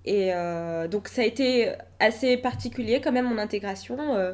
Et 0.06 0.32
donc 0.90 1.08
ça 1.08 1.22
a 1.22 1.26
été 1.26 1.72
assez 2.00 2.36
particulier 2.36 3.00
quand 3.02 3.14
même 3.14 3.26
mon 3.26 3.38
intégration 3.38 4.34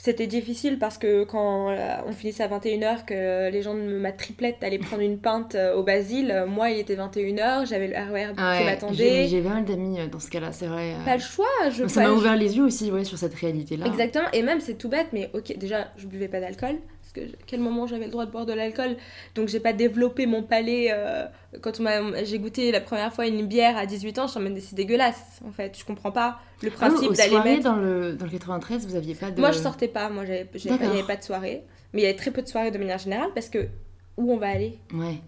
c'était 0.00 0.28
difficile 0.28 0.78
parce 0.78 0.96
que 0.96 1.24
quand 1.24 1.70
euh, 1.70 1.96
on 2.06 2.12
finissait 2.12 2.44
à 2.44 2.48
21h, 2.48 3.04
que 3.04 3.50
les 3.50 3.62
gens 3.62 3.74
de 3.74 3.80
ma 3.80 4.12
triplette 4.12 4.62
allaient 4.62 4.78
prendre 4.78 5.02
une 5.02 5.18
pinte 5.18 5.56
euh, 5.56 5.74
au 5.74 5.82
Basile, 5.82 6.30
euh, 6.30 6.46
moi 6.46 6.70
il 6.70 6.78
était 6.78 6.94
21h, 6.94 7.66
j'avais 7.66 7.88
le 7.88 7.94
RER 7.94 8.32
qui 8.32 8.64
m'attendait. 8.64 9.26
J'ai 9.26 9.42
pas 9.42 9.54
mal 9.54 9.64
d'amis 9.64 9.98
dans 10.08 10.20
ce 10.20 10.30
cas-là, 10.30 10.52
c'est 10.52 10.68
vrai. 10.68 10.94
Pas 11.04 11.16
le 11.16 11.22
choix, 11.22 11.46
je 11.70 11.84
Ça 11.88 12.02
m'a 12.02 12.12
ouvert 12.12 12.36
les 12.36 12.56
yeux 12.56 12.62
aussi 12.62 12.92
ouais, 12.92 13.02
sur 13.02 13.18
cette 13.18 13.34
réalité-là. 13.34 13.86
Exactement, 13.86 14.28
et 14.32 14.42
même 14.42 14.60
c'est 14.60 14.74
tout 14.74 14.88
bête, 14.88 15.08
mais 15.12 15.30
ok, 15.34 15.58
déjà 15.58 15.88
je 15.96 16.06
buvais 16.06 16.28
pas 16.28 16.38
d'alcool, 16.38 16.76
que 17.18 17.36
quel 17.46 17.60
moment 17.60 17.86
j'avais 17.86 18.06
le 18.06 18.10
droit 18.10 18.26
de 18.26 18.30
boire 18.30 18.46
de 18.46 18.52
l'alcool. 18.52 18.96
Donc 19.34 19.48
j'ai 19.48 19.60
pas 19.60 19.72
développé 19.72 20.26
mon 20.26 20.42
palais 20.42 20.88
euh, 20.90 21.26
quand 21.60 21.80
j'ai 22.24 22.38
goûté 22.38 22.72
la 22.72 22.80
première 22.80 23.12
fois 23.12 23.26
une 23.26 23.46
bière 23.46 23.76
à 23.76 23.86
18 23.86 24.18
ans 24.18 24.26
je 24.26 24.38
me 24.38 24.60
c'est 24.60 24.74
dégueulasse 24.74 25.40
en 25.46 25.52
fait. 25.52 25.76
Je 25.78 25.84
comprends 25.84 26.12
pas 26.12 26.38
le 26.62 26.70
ah 26.74 26.86
principe 26.86 27.12
d'aller 27.12 27.40
mettre 27.40 27.64
dans 27.64 27.76
le 27.76 28.14
dans 28.14 28.26
le 28.26 28.30
93 28.30 28.86
vous 28.86 28.96
aviez 28.96 29.14
pas 29.14 29.30
de 29.30 29.40
moi 29.40 29.52
je 29.52 29.58
sortais 29.58 29.88
pas. 29.88 30.08
Moi 30.08 30.24
j'avais 30.24 30.48
il 30.54 30.70
n'y 30.70 30.86
avait 30.86 31.02
pas 31.02 31.16
de 31.16 31.22
soirée. 31.22 31.64
Mais 31.92 32.02
il 32.02 32.04
y 32.04 32.08
avait 32.08 32.18
très 32.18 32.30
peu 32.30 32.42
de 32.42 32.48
soirées 32.48 32.70
de 32.70 32.78
manière 32.78 32.98
générale 32.98 33.30
parce 33.34 33.48
que 33.48 33.68
où 34.16 34.32
on 34.32 34.36
va 34.36 34.48
aller? 34.48 34.78
Ouais. 34.92 35.20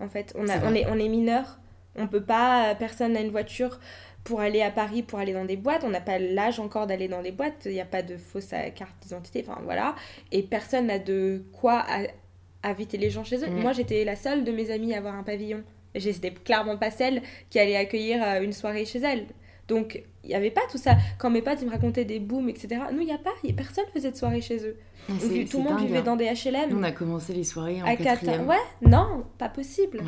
En 0.00 0.08
fait 0.08 0.32
on 0.36 0.48
a, 0.48 0.58
on 0.64 0.74
est 0.74 0.86
on 0.86 0.98
est 0.98 1.08
mineur. 1.08 1.58
On 1.96 2.08
peut 2.08 2.22
pas 2.22 2.74
personne 2.76 3.12
n'a 3.12 3.20
une 3.20 3.30
voiture 3.30 3.78
pour 4.24 4.40
aller 4.40 4.62
à 4.62 4.70
Paris, 4.70 5.02
pour 5.02 5.18
aller 5.18 5.34
dans 5.34 5.44
des 5.44 5.56
boîtes. 5.56 5.84
On 5.84 5.90
n'a 5.90 6.00
pas 6.00 6.18
l'âge 6.18 6.58
encore 6.58 6.86
d'aller 6.86 7.08
dans 7.08 7.22
des 7.22 7.30
boîtes. 7.30 7.66
Il 7.66 7.72
n'y 7.72 7.80
a 7.80 7.86
pas 7.86 8.02
de 8.02 8.16
fausse 8.16 8.54
carte 8.74 8.94
d'identité. 9.02 9.44
Enfin, 9.46 9.60
voilà. 9.64 9.94
Et 10.32 10.42
personne 10.42 10.86
n'a 10.86 10.98
de 10.98 11.44
quoi 11.52 11.84
inviter 12.62 12.96
les 12.96 13.10
gens 13.10 13.22
chez 13.22 13.36
eux. 13.36 13.50
Mm. 13.50 13.60
Moi, 13.60 13.72
j'étais 13.72 14.04
la 14.04 14.16
seule 14.16 14.42
de 14.42 14.50
mes 14.50 14.70
amies 14.70 14.94
à 14.94 14.98
avoir 14.98 15.14
un 15.14 15.22
pavillon. 15.22 15.62
J'étais 15.94 16.32
clairement 16.32 16.76
pas 16.76 16.90
celle 16.90 17.22
qui 17.50 17.58
allait 17.58 17.76
accueillir 17.76 18.22
euh, 18.22 18.40
une 18.40 18.52
soirée 18.52 18.84
chez 18.84 18.98
elle. 19.00 19.26
Donc, 19.68 20.02
il 20.24 20.28
n'y 20.28 20.34
avait 20.34 20.50
pas 20.50 20.62
tout 20.70 20.78
ça. 20.78 20.96
Quand 21.18 21.30
mes 21.30 21.42
potes 21.42 21.62
me 21.62 21.70
racontaient 21.70 22.04
des 22.04 22.18
booms, 22.18 22.48
etc., 22.48 22.80
nous, 22.92 23.00
il 23.00 23.06
n'y 23.06 23.12
a 23.12 23.18
pas. 23.18 23.30
Y 23.44 23.50
a 23.50 23.54
personne 23.54 23.84
faisait 23.92 24.10
de 24.10 24.16
soirée 24.16 24.40
chez 24.40 24.66
eux. 24.66 24.76
Tout 25.06 25.58
le 25.58 25.64
monde 25.64 25.80
vivait 25.80 25.98
hein. 25.98 26.02
dans 26.02 26.16
des 26.16 26.26
HLM. 26.26 26.76
on 26.76 26.82
a 26.82 26.92
commencé 26.92 27.32
les 27.32 27.44
soirées 27.44 27.82
en 27.82 27.86
à 27.86 27.96
quatrième. 27.96 28.46
Ouais, 28.46 28.56
non, 28.82 29.24
pas 29.38 29.48
possible. 29.48 30.02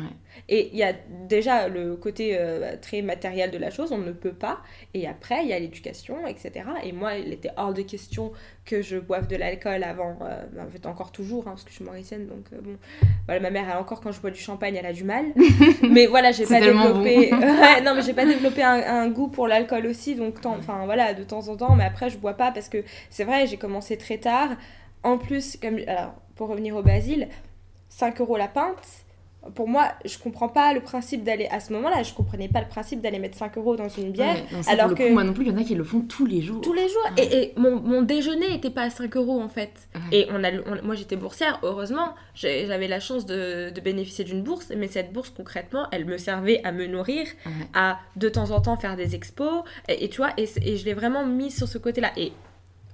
Et 0.49 0.69
il 0.71 0.77
y 0.77 0.83
a 0.83 0.93
déjà 1.27 1.67
le 1.67 1.95
côté 1.95 2.37
euh, 2.39 2.75
très 2.81 3.01
matériel 3.01 3.51
de 3.51 3.57
la 3.57 3.69
chose, 3.69 3.91
on 3.91 3.97
ne 3.97 4.11
peut 4.11 4.33
pas. 4.33 4.59
Et 4.93 5.07
après, 5.07 5.43
il 5.43 5.49
y 5.49 5.53
a 5.53 5.59
l'éducation, 5.59 6.27
etc. 6.27 6.65
Et 6.83 6.91
moi, 6.91 7.15
il 7.15 7.33
était 7.33 7.51
hors 7.57 7.73
de 7.73 7.81
question 7.81 8.31
que 8.65 8.81
je 8.81 8.97
boive 8.97 9.27
de 9.27 9.35
l'alcool 9.35 9.83
avant. 9.83 10.17
Euh, 10.21 10.43
en 10.65 10.69
fait, 10.69 10.85
encore 10.85 11.11
toujours, 11.11 11.47
hein, 11.47 11.51
parce 11.51 11.63
que 11.63 11.69
je 11.69 11.75
suis 11.75 11.85
mauricienne, 11.85 12.27
donc 12.27 12.45
euh, 12.53 12.61
bon. 12.61 12.77
Voilà, 13.25 13.41
ma 13.41 13.49
mère, 13.49 13.65
elle, 13.71 13.77
encore 13.77 14.01
quand 14.01 14.11
je 14.11 14.21
bois 14.21 14.31
du 14.31 14.39
champagne, 14.39 14.75
elle 14.75 14.85
a 14.85 14.93
du 14.93 15.03
mal. 15.03 15.25
mais 15.89 16.07
voilà, 16.07 16.31
j'ai 16.31 16.45
pas 16.45 16.59
développé. 16.59 17.31
non, 17.83 17.95
mais 17.95 18.01
j'ai 18.01 18.13
pas 18.13 18.25
développé 18.25 18.63
un, 18.63 19.01
un 19.01 19.09
goût 19.09 19.27
pour 19.27 19.47
l'alcool 19.47 19.85
aussi 19.85 20.15
donc 20.15 20.45
enfin 20.45 20.85
voilà, 20.85 21.13
de 21.13 21.23
temps 21.23 21.47
en 21.47 21.55
temps, 21.55 21.75
mais 21.75 21.83
après 21.83 22.09
je 22.09 22.17
bois 22.17 22.33
pas 22.33 22.51
parce 22.51 22.69
que 22.69 22.83
c'est 23.09 23.23
vrai, 23.23 23.47
j'ai 23.47 23.57
commencé 23.57 23.97
très 23.97 24.17
tard. 24.17 24.49
En 25.07 25.17
plus, 25.17 25.57
comme, 25.61 25.79
alors, 25.87 26.13
pour 26.35 26.49
revenir 26.49 26.75
au 26.75 26.83
Basile, 26.83 27.29
5 27.89 28.19
euros 28.19 28.35
la 28.35 28.49
pinte, 28.49 29.05
pour 29.55 29.69
moi, 29.69 29.93
je 30.03 30.17
comprends 30.17 30.49
pas 30.49 30.73
le 30.73 30.81
principe 30.81 31.23
d'aller 31.23 31.47
à 31.49 31.61
ce 31.61 31.71
moment-là, 31.71 32.03
je 32.03 32.13
comprenais 32.13 32.49
pas 32.49 32.59
le 32.59 32.67
principe 32.67 32.99
d'aller 32.99 33.17
mettre 33.17 33.37
5 33.37 33.57
euros 33.57 33.77
dans 33.77 33.87
une 33.87 34.11
bière. 34.11 34.35
alors 34.67 34.93
que 34.93 35.09
moi 35.09 35.23
non 35.23 35.31
plus, 35.31 35.45
il 35.45 35.51
y 35.51 35.55
en 35.55 35.57
a 35.57 35.63
qui 35.63 35.75
le 35.75 35.85
font 35.85 36.01
tous 36.01 36.25
les 36.25 36.41
jours. 36.41 36.59
Tous 36.59 36.73
les 36.73 36.89
jours. 36.89 37.03
Et, 37.17 37.53
mon, 37.55 37.79
mon, 37.79 38.01
déjeuner 38.01 38.53
était 38.53 38.69
pas 38.69 38.83
à 38.83 38.89
5 38.89 39.15
euros 39.15 39.39
en 39.39 39.47
fait. 39.47 39.87
Et 40.11 40.27
on 40.31 40.43
a, 40.43 40.51
moi 40.81 40.95
j'étais 40.95 41.15
boursière, 41.15 41.59
heureusement, 41.63 42.13
j'avais 42.35 42.89
la 42.89 42.99
chance 42.99 43.25
de, 43.25 43.69
de 43.69 43.81
bénéficier 43.81 44.25
d'une 44.25 44.43
bourse, 44.43 44.73
mais 44.75 44.87
cette 44.87 45.13
bourse 45.13 45.29
concrètement, 45.29 45.87
elle 45.91 46.03
me 46.03 46.17
servait 46.17 46.59
à 46.65 46.73
me 46.73 46.85
nourrir, 46.85 47.27
à 47.73 47.99
de 48.17 48.27
temps 48.27 48.51
en 48.51 48.59
temps 48.59 48.75
faire 48.75 48.97
des 48.97 49.15
expos, 49.15 49.63
et, 49.87 50.03
et 50.03 50.09
tu 50.09 50.17
vois, 50.17 50.31
et, 50.37 50.49
et 50.63 50.75
je 50.75 50.83
l'ai 50.83 50.93
vraiment 50.93 51.25
mis 51.25 51.51
sur 51.51 51.67
ce 51.69 51.77
côté-là. 51.77 52.11
Et 52.17 52.33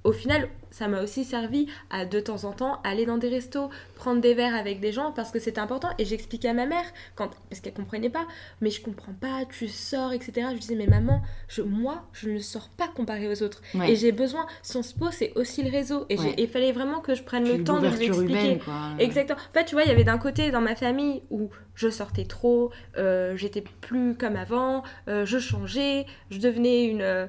au 0.04 0.12
final, 0.12 0.50
ça 0.70 0.88
m'a 0.88 1.02
aussi 1.02 1.24
servi 1.24 1.68
à 1.90 2.06
de 2.06 2.20
temps 2.20 2.46
en 2.46 2.52
temps 2.52 2.82
aller 2.84 3.06
dans 3.06 3.18
des 3.18 3.30
restos, 3.30 3.70
prendre 3.96 4.22
des 4.22 4.34
verres 4.34 4.56
avec 4.56 4.80
des 4.80 4.92
gens 4.92 5.12
parce 5.12 5.32
que 5.32 5.40
c'était 5.40 5.60
important. 5.60 5.90
Et 6.00 6.06
j'expliquais 6.06 6.50
à 6.50 6.54
ma 6.54 6.66
mère, 6.66 6.84
quand, 7.16 7.30
parce 7.50 7.62
qu'elle 7.62 7.74
comprenait 7.74 8.10
pas, 8.10 8.28
mais 8.60 8.70
je 8.70 8.82
comprends 8.82 9.14
pas, 9.14 9.46
tu 9.46 9.68
sors, 9.68 10.12
etc. 10.12 10.48
Je 10.54 10.60
disais, 10.60 10.76
mais 10.76 10.88
maman, 10.88 11.22
je, 11.48 11.62
moi, 11.62 12.04
je 12.12 12.32
ne 12.32 12.40
sors 12.40 12.70
pas 12.70 12.88
comparé 12.88 13.28
aux 13.28 13.44
autres. 13.44 13.62
Et 13.88 13.96
j'ai 13.96 14.12
besoin, 14.12 14.46
son 14.62 14.82
spo, 14.82 15.12
c'est 15.12 15.32
aussi 15.36 15.64
le 15.64 15.72
réseau. 15.72 16.06
Et 16.10 16.18
il 16.38 16.48
fallait 16.48 16.72
vraiment 16.72 17.00
que 17.00 17.16
je 17.16 17.24
prenne 17.24 17.48
le 17.48 17.64
temps 17.64 17.80
de 17.80 17.88
lui 17.88 18.06
expliquer. 18.06 18.60
Exactement. 19.00 19.40
En 19.40 19.54
fait, 19.54 19.66
tu 19.66 19.76
vois, 19.76 19.84
il 19.84 19.90
y 19.90 19.92
avait 19.92 20.04
d'un 20.04 20.18
côté 20.18 20.52
dans 20.52 20.62
ma 20.62 20.76
famille 20.76 21.22
où 21.30 21.50
je 21.76 21.90
sortais 21.90 22.26
trop, 22.26 22.72
euh, 22.98 23.38
j'étais 23.38 23.64
plus 23.82 24.16
comme 24.16 24.36
avant, 24.36 24.84
euh, 25.08 25.26
je 25.26 25.40
changeais, 25.40 26.06
je 26.30 26.40
devenais 26.40 26.86
une. 26.86 27.02
Euh, 27.02 27.28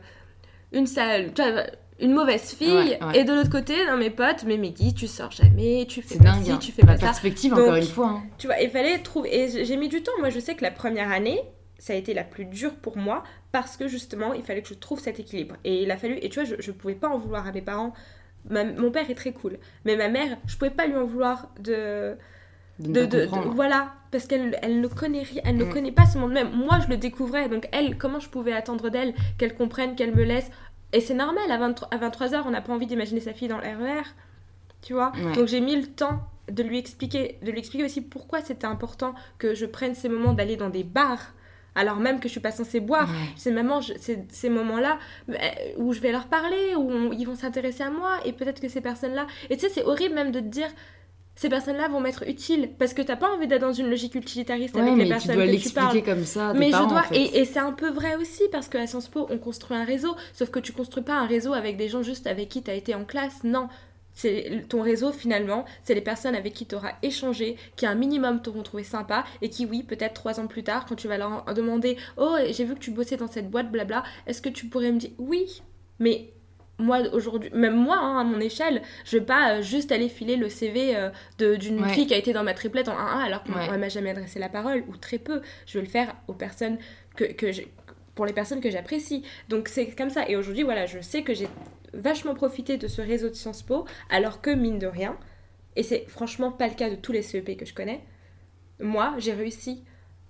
une 0.74 0.88
salle, 0.88 1.32
une 2.00 2.12
mauvaise 2.12 2.54
fille 2.54 2.98
et 3.14 3.24
de 3.24 3.32
l'autre 3.32 3.50
côté 3.50 3.86
dans 3.86 3.96
mes 3.96 4.10
potes 4.10 4.44
mais 4.44 4.56
Meggy 4.56 4.94
tu 4.94 5.06
sors 5.06 5.30
jamais 5.30 5.86
tu 5.88 6.02
fais 6.02 6.18
pas 6.18 6.24
dingue, 6.24 6.44
ci, 6.44 6.50
hein. 6.50 6.58
tu 6.58 6.72
fais 6.72 6.84
pas 6.84 6.96
perspective 6.96 7.54
encore 7.54 7.76
une 7.76 7.84
fois 7.84 8.08
hein. 8.08 8.22
tu 8.36 8.48
vois 8.48 8.58
il 8.60 8.70
fallait 8.70 8.98
trouver 8.98 9.44
et 9.44 9.64
j'ai 9.64 9.76
mis 9.76 9.88
du 9.88 10.02
temps. 10.02 10.12
Moi 10.18 10.30
je 10.30 10.40
sais 10.40 10.54
que 10.54 10.62
la 10.62 10.70
première 10.70 11.10
année 11.10 11.40
ça 11.78 11.92
a 11.92 11.96
été 11.96 12.14
la 12.14 12.24
plus 12.24 12.46
dure 12.46 12.74
pour 12.74 12.96
moi 12.96 13.22
parce 13.52 13.76
que 13.76 13.88
justement 13.88 14.32
il 14.32 14.42
fallait 14.42 14.62
que 14.62 14.68
je 14.68 14.74
trouve 14.74 15.00
cet 15.00 15.20
équilibre. 15.20 15.56
Et 15.64 15.82
il 15.82 15.90
a 15.90 15.96
fallu 15.96 16.18
et 16.20 16.28
tu 16.28 16.40
vois 16.40 16.48
je, 16.48 16.56
je 16.58 16.72
pouvais 16.72 16.94
pas 16.94 17.08
en 17.08 17.18
vouloir 17.18 17.46
à 17.46 17.52
mes 17.52 17.62
parents. 17.62 17.92
Mon 18.50 18.90
père 18.90 19.08
est 19.08 19.14
très 19.14 19.32
cool 19.32 19.58
mais 19.84 19.96
ma 19.96 20.08
mère 20.08 20.36
je 20.46 20.56
pouvais 20.56 20.70
pas 20.70 20.86
lui 20.86 20.96
en 20.96 21.04
vouloir 21.04 21.50
de 21.60 22.16
de, 22.80 23.28
voilà 23.52 23.92
parce 24.10 24.26
qu'elle 24.26 24.58
elle 24.60 24.80
ne 24.80 24.88
connaît 24.88 25.22
rien 25.22 25.42
elle 25.44 25.56
ne 25.56 25.64
mm. 25.64 25.70
connaît 25.70 25.92
pas 25.92 26.06
ce 26.06 26.18
monde 26.18 26.32
même. 26.32 26.50
Moi 26.50 26.80
je 26.84 26.88
le 26.88 26.96
découvrais 26.96 27.48
donc 27.48 27.68
elle 27.72 27.96
comment 27.96 28.18
je 28.18 28.28
pouvais 28.28 28.52
attendre 28.52 28.90
d'elle 28.90 29.14
qu'elle 29.38 29.54
comprenne 29.54 29.94
qu'elle 29.94 30.14
me 30.14 30.24
laisse 30.24 30.50
et 30.94 31.00
c'est 31.00 31.14
normal, 31.14 31.50
à, 31.50 31.58
23, 31.58 31.88
à 31.90 31.98
23h, 31.98 32.42
on 32.46 32.50
n'a 32.50 32.62
pas 32.62 32.72
envie 32.72 32.86
d'imaginer 32.86 33.20
sa 33.20 33.32
fille 33.32 33.48
dans 33.48 33.58
le 33.58 33.64
RER. 33.64 34.02
Tu 34.80 34.92
vois 34.92 35.12
Donc 35.34 35.46
j'ai 35.46 35.60
mis 35.60 35.76
le 35.76 35.86
temps 35.86 36.20
de 36.50 36.62
lui 36.62 36.78
expliquer, 36.78 37.38
de 37.42 37.50
lui 37.50 37.58
expliquer 37.58 37.84
aussi 37.84 38.00
pourquoi 38.00 38.42
c'était 38.42 38.66
important 38.66 39.14
que 39.38 39.54
je 39.54 39.66
prenne 39.66 39.94
ces 39.94 40.08
moments 40.08 40.34
d'aller 40.34 40.56
dans 40.56 40.68
des 40.68 40.84
bars 40.84 41.32
alors 41.74 41.96
même 41.96 42.20
que 42.20 42.28
je 42.28 42.32
suis 42.32 42.40
pas 42.40 42.52
censée 42.52 42.78
boire. 42.78 43.08
C'est 43.36 43.50
maman, 43.50 43.80
c'est 43.82 44.30
ces 44.30 44.48
moments-là 44.48 44.98
euh, 45.28 45.34
où 45.76 45.92
je 45.92 46.00
vais 46.00 46.12
leur 46.12 46.26
parler, 46.28 46.76
où 46.76 47.12
ils 47.12 47.26
vont 47.26 47.34
s'intéresser 47.34 47.82
à 47.82 47.90
moi, 47.90 48.18
et 48.24 48.32
peut-être 48.32 48.60
que 48.60 48.68
ces 48.68 48.80
personnes-là. 48.80 49.26
Et 49.50 49.56
tu 49.56 49.62
sais, 49.62 49.68
c'est 49.68 49.82
horrible 49.82 50.14
même 50.14 50.30
de 50.30 50.38
te 50.38 50.44
dire, 50.44 50.68
ces 51.36 51.48
personnes-là 51.48 51.88
vont 51.88 52.00
m'être 52.00 52.28
utiles 52.28 52.70
parce 52.78 52.94
que 52.94 53.02
t'as 53.02 53.16
pas 53.16 53.28
envie 53.30 53.46
d'être 53.46 53.62
dans 53.62 53.72
une 53.72 53.90
logique 53.90 54.14
utilitariste 54.14 54.76
avec 54.76 54.96
les 54.96 55.08
personnes 55.08 55.36
que 55.36 55.56
tu 55.56 55.70
parles. 55.70 56.02
comme 56.02 56.24
ça. 56.24 56.52
mais 56.54 56.70
je 56.70 56.88
dois 56.88 57.04
et, 57.12 57.44
c'est 57.44 57.58
un 57.58 57.72
peu 57.72 57.90
vrai 57.90 58.16
aussi 58.16 58.42
parce 58.52 58.68
qu'à 58.68 58.86
Sciences 58.86 59.08
Po 59.08 59.26
on 59.30 59.38
construit 59.38 59.76
un 59.76 59.84
réseau, 59.84 60.14
sauf 60.32 60.50
que 60.50 60.60
tu 60.60 60.72
construis 60.72 61.02
pas 61.02 61.14
un 61.14 61.26
réseau 61.26 61.52
avec 61.52 61.76
des 61.76 61.88
gens 61.88 62.02
juste 62.02 62.26
avec 62.26 62.48
qui 62.48 62.62
tu 62.62 62.70
as 62.70 62.74
été 62.74 62.94
en 62.94 63.04
classe. 63.04 63.42
Non, 63.42 63.68
c'est 64.12 64.64
ton 64.68 64.80
réseau 64.80 65.12
finalement, 65.12 65.64
c'est 65.82 65.94
les 65.94 66.00
personnes 66.00 66.36
avec 66.36 66.54
qui 66.54 66.66
tu 66.66 66.76
auras 66.76 66.92
échangé, 67.02 67.56
qui 67.76 67.86
un 67.86 67.96
minimum 67.96 68.40
t'auront 68.40 68.62
trouvé 68.62 68.84
sympa 68.84 69.24
et 69.42 69.50
qui 69.50 69.66
oui 69.66 69.82
peut-être 69.82 70.14
trois 70.14 70.38
ans 70.38 70.46
plus 70.46 70.62
tard 70.62 70.86
quand 70.86 70.94
tu 70.94 71.08
vas 71.08 71.18
leur 71.18 71.44
demander 71.54 71.96
oh 72.16 72.36
j'ai 72.50 72.64
vu 72.64 72.74
que 72.74 72.80
tu 72.80 72.92
bossais 72.92 73.16
dans 73.16 73.28
cette 73.28 73.50
boîte 73.50 73.72
blabla, 73.72 74.04
est-ce 74.26 74.40
que 74.40 74.48
tu 74.48 74.66
pourrais 74.66 74.92
me 74.92 74.98
dire? 74.98 75.10
Oui 75.18 75.62
mais 75.98 76.33
moi 76.78 77.00
aujourd'hui, 77.12 77.50
même 77.52 77.76
moi 77.76 77.98
hein, 77.98 78.20
à 78.20 78.24
mon 78.24 78.40
échelle, 78.40 78.82
je 79.04 79.18
vais 79.18 79.24
pas 79.24 79.54
euh, 79.54 79.62
juste 79.62 79.92
aller 79.92 80.08
filer 80.08 80.36
le 80.36 80.48
CV 80.48 80.96
euh, 80.96 81.56
d'une 81.56 81.84
fille 81.86 82.06
qui 82.06 82.14
a 82.14 82.16
été 82.16 82.32
dans 82.32 82.42
ma 82.42 82.54
triplette 82.54 82.88
en 82.88 82.96
1-1 82.96 83.24
alors 83.24 83.44
qu'on 83.44 83.52
ne 83.52 83.78
m'a 83.78 83.88
jamais 83.88 84.10
adressé 84.10 84.38
la 84.38 84.48
parole 84.48 84.84
ou 84.88 84.96
très 84.96 85.18
peu. 85.18 85.40
Je 85.66 85.78
vais 85.78 85.84
le 85.84 85.90
faire 85.90 86.14
aux 86.26 86.34
personnes 86.34 86.78
que, 87.16 87.24
que 87.24 87.46
pour 88.14 88.26
les 88.26 88.32
personnes 88.32 88.60
que 88.60 88.70
j'apprécie. 88.70 89.24
Donc 89.48 89.68
c'est 89.68 89.86
comme 89.90 90.10
ça. 90.10 90.28
Et 90.28 90.36
aujourd'hui, 90.36 90.62
voilà, 90.62 90.86
je 90.86 91.00
sais 91.00 91.22
que 91.22 91.34
j'ai 91.34 91.48
vachement 91.92 92.34
profité 92.34 92.76
de 92.76 92.88
ce 92.88 93.00
réseau 93.00 93.28
de 93.28 93.34
Sciences 93.34 93.62
Po 93.62 93.86
alors 94.10 94.40
que 94.40 94.50
mine 94.50 94.78
de 94.78 94.86
rien, 94.86 95.16
et 95.76 95.82
c'est 95.82 96.04
franchement 96.08 96.50
pas 96.50 96.68
le 96.68 96.74
cas 96.74 96.90
de 96.90 96.96
tous 96.96 97.12
les 97.12 97.22
CEP 97.22 97.56
que 97.56 97.64
je 97.64 97.74
connais, 97.74 98.04
moi 98.80 99.14
j'ai 99.18 99.32
réussi 99.32 99.84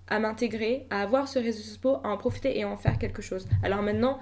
à 0.07 0.19
m'intégrer, 0.19 0.87
à 0.91 1.01
avoir 1.01 1.29
ce 1.29 1.39
réseau 1.39 1.59
de 1.59 1.65
Sciences 1.65 1.79
Po, 1.79 1.97
à 2.05 2.09
en 2.09 2.19
profiter 2.19 2.59
et 2.59 2.65
à 2.65 2.69
en 2.69 2.77
faire 2.77 2.99
quelque 2.99 3.23
chose. 3.23 3.47
Alors 3.63 3.83
maintenant, 3.83 4.19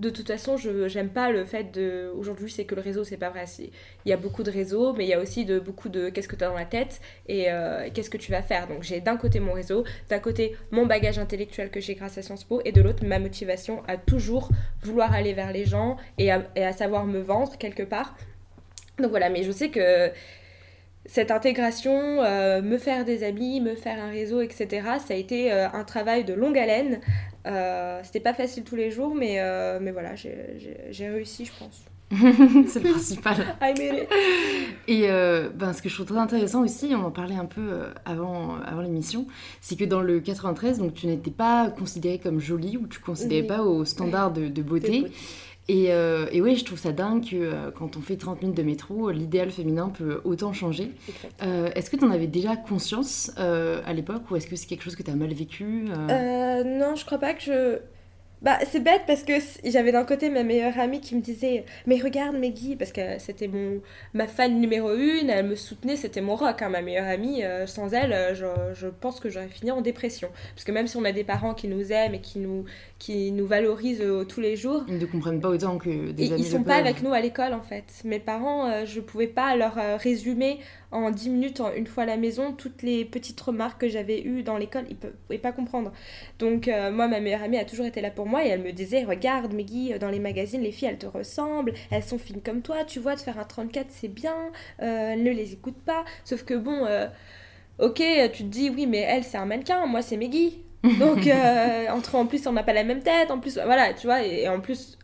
de 0.00 0.08
toute 0.08 0.28
façon, 0.28 0.56
je 0.56 0.88
j'aime 0.88 1.10
pas 1.10 1.30
le 1.30 1.44
fait 1.44 1.64
de. 1.72 2.10
Aujourd'hui, 2.16 2.50
c'est 2.50 2.64
que 2.64 2.74
le 2.74 2.80
réseau, 2.80 3.04
c'est 3.04 3.18
pas 3.18 3.28
vrai. 3.28 3.44
Il 3.58 4.08
y 4.08 4.12
a 4.12 4.16
beaucoup 4.16 4.42
de 4.42 4.50
réseaux, 4.50 4.94
mais 4.94 5.04
il 5.04 5.08
y 5.08 5.12
a 5.12 5.20
aussi 5.20 5.44
de, 5.44 5.60
beaucoup 5.60 5.90
de 5.90 6.08
qu'est-ce 6.08 6.26
que 6.26 6.36
tu 6.36 6.42
as 6.42 6.48
dans 6.48 6.54
la 6.54 6.64
tête 6.64 7.00
et 7.28 7.52
euh, 7.52 7.88
qu'est-ce 7.92 8.08
que 8.08 8.16
tu 8.16 8.32
vas 8.32 8.40
faire. 8.40 8.66
Donc, 8.66 8.82
j'ai 8.82 9.00
d'un 9.02 9.18
côté 9.18 9.40
mon 9.40 9.52
réseau, 9.52 9.84
d'un 10.08 10.18
côté 10.18 10.56
mon 10.70 10.86
bagage 10.86 11.18
intellectuel 11.18 11.70
que 11.70 11.80
j'ai 11.80 11.94
grâce 11.94 12.16
à 12.16 12.22
Sciences 12.22 12.44
Po, 12.44 12.62
et 12.64 12.72
de 12.72 12.80
l'autre 12.80 13.04
ma 13.04 13.18
motivation 13.18 13.82
à 13.86 13.98
toujours 13.98 14.48
vouloir 14.82 15.12
aller 15.12 15.34
vers 15.34 15.52
les 15.52 15.66
gens 15.66 15.98
et 16.16 16.30
à, 16.30 16.72
savoir 16.72 17.04
me 17.04 17.20
vendre 17.20 17.58
quelque 17.58 17.82
part. 17.82 18.16
Donc 18.98 19.10
voilà, 19.10 19.28
mais 19.28 19.42
je 19.42 19.52
sais 19.52 19.68
que 19.68 20.10
cette 21.10 21.32
intégration, 21.32 21.90
euh, 22.22 22.62
me 22.62 22.78
faire 22.78 23.04
des 23.04 23.24
amis, 23.24 23.60
me 23.60 23.74
faire 23.74 23.98
un 24.00 24.10
réseau, 24.10 24.42
etc., 24.42 24.68
ça 25.04 25.12
a 25.14 25.16
été 25.16 25.52
euh, 25.52 25.66
un 25.72 25.82
travail 25.82 26.22
de 26.22 26.32
longue 26.34 26.56
haleine. 26.56 27.00
Euh, 27.48 27.98
C'était 28.04 28.20
pas 28.20 28.32
facile 28.32 28.62
tous 28.62 28.76
les 28.76 28.92
jours, 28.92 29.12
mais, 29.16 29.40
euh, 29.40 29.80
mais 29.82 29.90
voilà, 29.90 30.14
j'ai 30.14 31.08
réussi, 31.08 31.46
je 31.46 31.52
pense. 31.58 31.82
c'est 32.68 32.82
le 32.82 32.90
principal. 32.90 33.34
I 33.60 33.72
made 33.76 34.02
it. 34.02 34.08
Et 34.86 35.08
ben, 35.56 35.72
ce 35.72 35.82
que 35.82 35.88
je 35.88 35.94
trouve 35.94 36.06
très 36.06 36.18
intéressant 36.18 36.62
aussi, 36.62 36.92
on 36.94 37.04
en 37.04 37.10
parlait 37.10 37.36
un 37.36 37.44
peu 37.44 37.82
avant, 38.04 38.56
avant 38.64 38.80
l'émission, 38.80 39.26
c'est 39.60 39.76
que 39.76 39.84
dans 39.84 40.02
le 40.02 40.20
93, 40.20 40.78
donc 40.78 40.94
tu 40.94 41.08
n'étais 41.08 41.30
pas 41.32 41.70
considérée 41.70 42.18
comme 42.18 42.38
jolie 42.38 42.76
ou 42.76 42.86
tu 42.86 43.00
ne 43.00 43.04
considérais 43.04 43.42
Oui. 43.42 43.48
pas 43.48 43.62
aux 43.62 43.84
standards 43.84 44.32
de, 44.32 44.46
de 44.46 44.62
beauté. 44.62 45.06
Et, 45.70 45.92
euh, 45.92 46.26
et 46.32 46.42
ouais, 46.42 46.56
je 46.56 46.64
trouve 46.64 46.80
ça 46.80 46.90
dingue 46.90 47.24
que 47.24 47.36
euh, 47.36 47.70
quand 47.70 47.96
on 47.96 48.00
fait 48.00 48.16
30 48.16 48.42
minutes 48.42 48.56
de 48.56 48.64
métro, 48.64 49.12
l'idéal 49.12 49.52
féminin 49.52 49.88
peut 49.88 50.20
autant 50.24 50.52
changer. 50.52 50.90
Euh, 51.44 51.70
est-ce 51.76 51.90
que 51.90 51.96
tu 51.96 52.04
en 52.04 52.10
avais 52.10 52.26
déjà 52.26 52.56
conscience 52.56 53.30
à 53.36 53.92
l'époque 53.92 54.28
ou 54.30 54.36
est-ce 54.36 54.48
que 54.48 54.56
c'est 54.56 54.66
quelque 54.66 54.82
chose 54.82 54.96
que 54.96 55.04
tu 55.04 55.12
as 55.12 55.14
mal 55.14 55.32
vécu 55.32 55.84
non, 55.84 56.96
je 56.96 57.04
crois 57.06 57.18
pas 57.18 57.34
que 57.34 57.42
je. 57.42 57.78
Bah, 58.42 58.58
c'est 58.70 58.80
bête 58.80 59.02
parce 59.06 59.22
que 59.22 59.34
j'avais 59.64 59.92
d'un 59.92 60.04
côté 60.04 60.30
ma 60.30 60.42
meilleure 60.42 60.78
amie 60.78 61.00
qui 61.02 61.14
me 61.14 61.20
disait 61.20 61.66
Mais 61.86 61.98
regarde 62.00 62.36
Maggie, 62.38 62.74
parce 62.74 62.90
que 62.90 63.18
c'était 63.18 63.48
mon 63.48 63.82
ma 64.14 64.26
fan 64.26 64.58
numéro 64.58 64.94
une, 64.94 65.28
elle 65.28 65.46
me 65.46 65.56
soutenait, 65.56 65.96
c'était 65.96 66.22
mon 66.22 66.36
rock, 66.36 66.62
hein, 66.62 66.70
ma 66.70 66.80
meilleure 66.80 67.06
amie. 67.06 67.44
euh, 67.44 67.66
sans 67.66 67.92
elle, 67.92 68.12
euh, 68.14 68.34
je, 68.34 68.46
je 68.74 68.88
pense 68.88 69.20
que 69.20 69.28
j'aurais 69.28 69.48
fini 69.48 69.70
en 69.70 69.82
dépression. 69.82 70.30
Parce 70.54 70.64
que 70.64 70.72
même 70.72 70.86
si 70.86 70.96
on 70.96 71.04
a 71.04 71.12
des 71.12 71.24
parents 71.24 71.52
qui 71.52 71.68
nous 71.68 71.92
aiment 71.92 72.14
et 72.14 72.20
qui 72.22 72.38
nous, 72.38 72.64
qui 72.98 73.30
nous 73.30 73.46
valorisent 73.46 74.00
euh, 74.00 74.24
tous 74.24 74.40
les 74.40 74.56
jours, 74.56 74.84
Ils 74.88 74.96
ne 74.98 75.04
comprennent 75.06 75.40
pas 75.40 75.48
autant 75.50 75.76
que 75.76 76.10
des 76.10 76.24
et 76.24 76.32
amis 76.32 76.42
ils 76.42 76.46
sont 76.46 76.62
pas 76.64 76.76
avec 76.76 77.02
nous 77.02 77.12
à 77.12 77.20
l'école 77.20 77.52
en 77.52 77.60
fait. 77.62 77.84
Mes 78.04 78.20
parents, 78.20 78.66
euh, 78.70 78.86
je 78.86 79.00
pouvais 79.00 79.26
pas 79.26 79.54
leur 79.56 79.74
résumer 80.00 80.60
en 80.92 81.10
10 81.10 81.30
minutes, 81.30 81.62
une 81.76 81.86
fois 81.86 82.02
à 82.02 82.06
la 82.06 82.16
maison, 82.16 82.52
toutes 82.52 82.82
les 82.82 83.04
petites 83.04 83.40
remarques 83.40 83.80
que 83.80 83.88
j'avais 83.88 84.22
eues 84.22 84.42
dans 84.42 84.56
l'école. 84.56 84.84
Ils 84.90 84.96
ne 85.02 85.10
pouvaient 85.10 85.38
pas 85.38 85.52
comprendre. 85.52 85.92
Donc 86.38 86.68
euh, 86.68 86.90
moi, 86.90 87.08
ma 87.08 87.20
meilleure 87.20 87.42
amie 87.42 87.58
a 87.58 87.64
toujours 87.64 87.86
été 87.86 88.00
là 88.00 88.10
pour 88.10 88.26
moi 88.26 88.44
et 88.44 88.48
elle 88.48 88.62
me 88.62 88.72
disait, 88.72 89.04
regarde 89.04 89.52
Meggy, 89.52 89.92
euh, 89.94 89.98
dans 89.98 90.10
les 90.10 90.18
magazines, 90.20 90.62
les 90.62 90.72
filles, 90.72 90.88
elles 90.88 90.98
te 90.98 91.06
ressemblent, 91.06 91.72
elles 91.90 92.02
sont 92.02 92.18
fines 92.18 92.42
comme 92.42 92.62
toi, 92.62 92.84
tu 92.84 92.98
vois, 93.00 93.14
de 93.14 93.20
faire 93.20 93.38
un 93.38 93.44
34, 93.44 93.86
c'est 93.90 94.08
bien, 94.08 94.34
euh, 94.82 95.16
ne 95.16 95.30
les 95.30 95.52
écoute 95.52 95.76
pas. 95.84 96.04
Sauf 96.24 96.44
que 96.44 96.54
bon... 96.54 96.84
euh, 96.86 97.06
Ok, 97.78 98.02
tu 98.32 98.44
te 98.44 98.48
dis 98.48 98.70
oui, 98.70 98.86
mais 98.86 98.98
elle 98.98 99.24
c'est 99.24 99.38
un 99.38 99.46
mannequin, 99.46 99.86
moi 99.86 100.02
c'est 100.02 100.16
Meggy. 100.16 100.62
Donc, 100.98 101.26
euh, 101.26 101.88
entre 101.90 102.14
en 102.16 102.26
plus, 102.26 102.46
on 102.46 102.52
n'a 102.52 102.62
pas 102.62 102.72
la 102.74 102.84
même 102.84 103.02
tête, 103.02 103.30
en 103.30 103.38
plus, 103.40 103.54
voilà, 103.54 103.94
tu 103.94 104.06
vois, 104.06 104.22
et, 104.26 104.42
et 104.42 104.48
en 104.48 104.60
plus, 104.60 104.98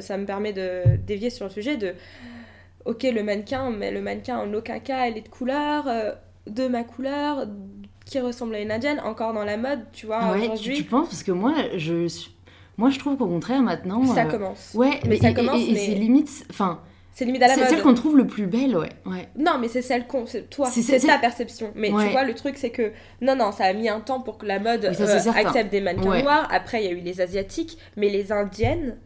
ça 0.00 0.16
me 0.16 0.24
permet 0.24 0.52
de 0.54 0.82
dévier 1.06 1.28
sur 1.30 1.44
le 1.46 1.50
sujet 1.50 1.76
de, 1.76 1.94
ok, 2.84 3.02
le 3.04 3.22
mannequin, 3.22 3.70
mais 3.70 3.90
le 3.90 4.00
mannequin 4.02 4.38
en 4.38 4.52
aucun 4.54 4.78
cas, 4.78 5.06
elle 5.06 5.16
est 5.18 5.22
de 5.22 5.28
couleur, 5.28 5.86
euh, 5.88 6.12
de 6.46 6.66
ma 6.68 6.84
couleur, 6.84 7.46
qui 8.04 8.20
ressemble 8.20 8.54
à 8.54 8.60
une 8.60 8.70
indienne, 8.70 9.00
encore 9.04 9.32
dans 9.32 9.44
la 9.44 9.56
mode, 9.56 9.80
tu 9.92 10.06
vois, 10.06 10.32
Ouais, 10.32 10.40
tu, 10.40 10.44
aujourd'hui, 10.44 10.74
tu 10.76 10.84
penses 10.84 11.08
Parce 11.08 11.22
que 11.22 11.32
moi, 11.32 11.54
je, 11.76 12.06
moi, 12.76 12.90
je 12.90 12.98
trouve 12.98 13.16
qu'au 13.16 13.26
contraire, 13.26 13.62
maintenant. 13.62 14.04
ça 14.06 14.24
euh, 14.24 14.30
commence. 14.30 14.72
Ouais, 14.74 15.00
Mais 15.04 15.10
mais, 15.10 15.16
ça 15.16 15.28
et- 15.28 15.30
et- 15.30 15.34
commence, 15.34 15.60
et, 15.62 15.72
mais- 15.72 15.78
c'est 15.78 15.94
limite. 15.94 16.46
Enfin, 16.50 16.80
C'est 17.14 17.24
limite 17.24 17.42
à 17.42 17.46
la 17.48 17.54
c'est 17.54 17.64
celle 17.66 17.74
mode. 17.76 17.82
qu'on 17.84 17.94
trouve 17.94 18.16
le 18.18 18.26
plus 18.26 18.46
belle, 18.46 18.76
ouais. 18.76 18.90
ouais. 19.06 19.28
Non, 19.38 19.52
mais 19.58 19.68
c'est 19.68 19.80
celle 19.82 20.06
qu'on. 20.06 20.26
c'est 20.26 20.50
Toi, 20.50 20.66
C'est- 20.66 20.98
ta 21.06 21.16
perception. 21.18 21.70
Mais 21.76 21.90
Ouais. 21.92 22.04
tu 22.06 22.10
vois, 22.12 22.24
le 22.24 22.34
truc, 22.34 22.56
c'est 22.58 22.70
que. 22.70 22.92
Non, 23.22 23.36
non, 23.36 23.52
ça 23.52 23.64
a 23.64 23.72
mis 23.72 23.88
un 23.88 24.00
temps 24.00 24.20
pour 24.20 24.36
que 24.36 24.44
la 24.46 24.58
mode 24.58 24.92
ça, 24.92 25.04
euh, 25.04 25.32
accepte 25.34 25.70
des 25.70 25.80
mannequins 25.80 26.10
Ouais. 26.10 26.22
noirs. 26.22 26.46
Après, 26.50 26.82
il 26.82 26.84
y 26.84 26.88
a 26.88 26.92
eu 26.92 27.00
les 27.00 27.20
Asiatiques, 27.22 27.78
mais 27.96 28.08
les 28.10 28.32
Indiennes, 28.32 28.98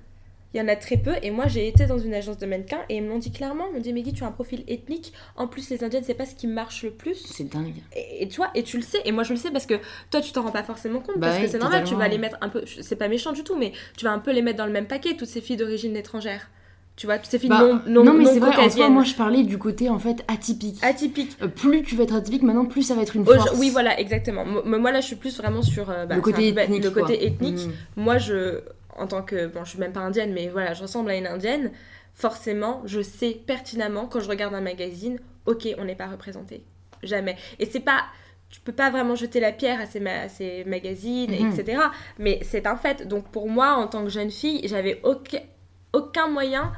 il 0.55 0.59
y 0.59 0.61
en 0.63 0.69
a 0.69 0.77
très 0.77 0.97
peu. 0.97 1.13
Et 1.23 1.31
moi, 1.31 1.47
j'ai 1.47 1.69
été 1.69 1.87
dans 1.87 1.99
une 1.99 2.15
agence 2.15 2.39
de 2.39 2.47
mannequins 2.47 2.81
et 2.89 2.97
ils 2.97 3.03
me 3.03 3.09
l'ont 3.09 3.19
dit 3.19 3.31
clairement. 3.31 3.65
Ils 3.71 3.75
m'ont 3.75 3.81
dit, 3.81 3.93
Meggy, 3.93 4.13
tu 4.15 4.25
as 4.25 4.27
un 4.27 4.33
profil 4.33 4.65
ethnique. 4.67 5.13
En 5.37 5.47
plus, 5.47 5.69
les 5.71 5.85
Indiennes, 5.85 6.05
c'est 6.07 6.15
pas 6.15 6.25
ce 6.27 6.35
qui 6.35 6.47
marche 6.47 6.85
le 6.85 6.91
plus. 6.91 7.17
C'est 7.17 7.45
dingue. 7.51 7.75
Et, 7.95 8.23
et 8.23 8.29
tu 8.29 8.37
vois, 8.37 8.51
et 8.55 8.63
tu 8.63 8.77
le 8.79 8.83
sais. 8.83 8.99
Et 9.05 9.13
moi, 9.13 9.25
je 9.25 9.35
le 9.35 9.39
sais 9.39 9.51
parce 9.51 9.67
que 9.67 9.75
toi, 10.11 10.21
tu 10.21 10.33
t'en 10.33 10.43
rends 10.43 10.51
pas 10.51 10.63
forcément 10.63 11.01
compte. 11.01 11.19
Bah 11.19 11.29
parce 11.29 11.41
que 11.41 11.47
c'est 11.49 11.59
normal, 11.59 11.85
tu 11.85 11.95
vas 11.95 12.09
les 12.09 12.19
mettre 12.19 12.39
un 12.41 12.49
peu. 12.49 12.65
C'est 12.81 12.97
pas 12.97 13.09
méchant 13.09 13.33
du 13.33 13.45
tout, 13.45 13.57
mais 13.57 13.73
tu 13.97 14.05
vas 14.05 14.13
un 14.13 14.19
peu 14.21 14.33
les 14.33 14.43
mettre 14.43 14.59
dans 14.59 14.67
le 14.67 14.73
même 14.73 14.87
paquet, 14.87 15.15
toutes 15.17 15.29
ces 15.29 15.41
filles 15.41 15.57
d'origine 15.57 15.97
étrangère. 15.97 16.49
Tu 16.97 17.07
vois, 17.07 17.19
toutes 17.19 17.31
ces 17.31 17.39
filles 17.39 17.49
Bah, 17.49 17.61
non, 17.61 17.81
non, 17.87 18.03
non, 18.03 18.13
mais 18.15 18.25
c'est 18.25 18.41
vrai, 18.41 18.57
en 18.57 18.69
soi, 18.69 18.89
moi, 18.89 19.05
je 19.05 19.15
parlais 19.15 19.45
du 19.45 19.57
côté, 19.57 19.89
en 19.89 20.01
fait, 20.01 20.25
atypique. 20.27 20.79
Atypiques. 20.83 21.37
Euh, 21.41 21.47
plus 21.47 21.85
tu 21.85 21.95
vas 21.95 22.03
être 22.03 22.15
atypique, 22.17 22.43
maintenant, 22.43 22.65
plus 22.65 22.83
ça 22.83 22.97
va 22.97 23.03
être 23.03 23.15
une 23.15 23.25
force. 23.25 23.53
oui, 23.57 23.71
voilà, 23.71 24.01
exactement. 24.01 24.45
Mais 24.65 24.79
moi, 24.79 24.91
là, 24.91 25.01
je 25.01 25.07
suis 25.07 25.15
plus 25.17 25.37
vraiment 25.37 25.63
sur 25.63 25.91
euh, 25.91 26.07
bah, 26.07 26.17
le 26.17 26.21
côté 26.21 26.53
peu- 26.53 26.61
ethnique. 26.61 26.83
le 26.83 26.91
côté 26.91 27.17
quoi. 27.19 27.27
ethnique. 27.27 27.69
Mm. 27.97 28.03
Moi, 28.03 28.19
je, 28.19 28.63
en 28.99 29.07
tant 29.07 29.23
que. 29.23 29.47
Bon, 29.47 29.65
je 29.65 29.71
suis 29.71 29.79
même 29.79 29.93
pas 29.93 30.01
indienne, 30.01 30.33
mais 30.33 30.49
voilà, 30.49 30.75
je 30.75 30.83
ressemble 30.83 31.11
à 31.11 31.17
une 31.17 31.27
indienne. 31.27 31.71
Forcément, 32.15 32.83
je 32.85 33.01
sais 33.01 33.31
pertinemment, 33.47 34.07
quand 34.07 34.21
je 34.21 34.29
regarde 34.29 34.55
un 34.55 34.61
magazine, 34.61 35.19
ok, 35.47 35.69
on 35.79 35.85
n'est 35.85 35.95
pas 35.95 36.09
représenté. 36.09 36.65
Jamais. 37.03 37.37
Et 37.59 37.67
c'est 37.67 37.81
pas. 37.81 38.03
Tu 38.51 38.61
peux 38.61 38.73
pas 38.73 38.91
vraiment 38.91 39.15
jeter 39.15 39.41
la 39.41 39.53
pierre 39.53 39.79
à 39.81 39.85
ces, 39.87 40.01
ma- 40.01 40.23
à 40.23 40.29
ces 40.31 40.65
magazines, 40.65 41.31
Mhm. 41.31 41.53
etc. 41.53 41.79
Mais 42.19 42.41
c'est 42.43 42.67
un 42.67 42.77
fait. 42.77 43.07
Donc, 43.07 43.31
pour 43.31 43.49
moi, 43.49 43.75
en 43.75 43.87
tant 43.89 44.03
que 44.05 44.09
jeune 44.09 44.31
fille, 44.31 44.63
j'avais 44.67 45.01
aucun, 45.05 45.41
aucun 45.93 46.29
moyen 46.29 46.73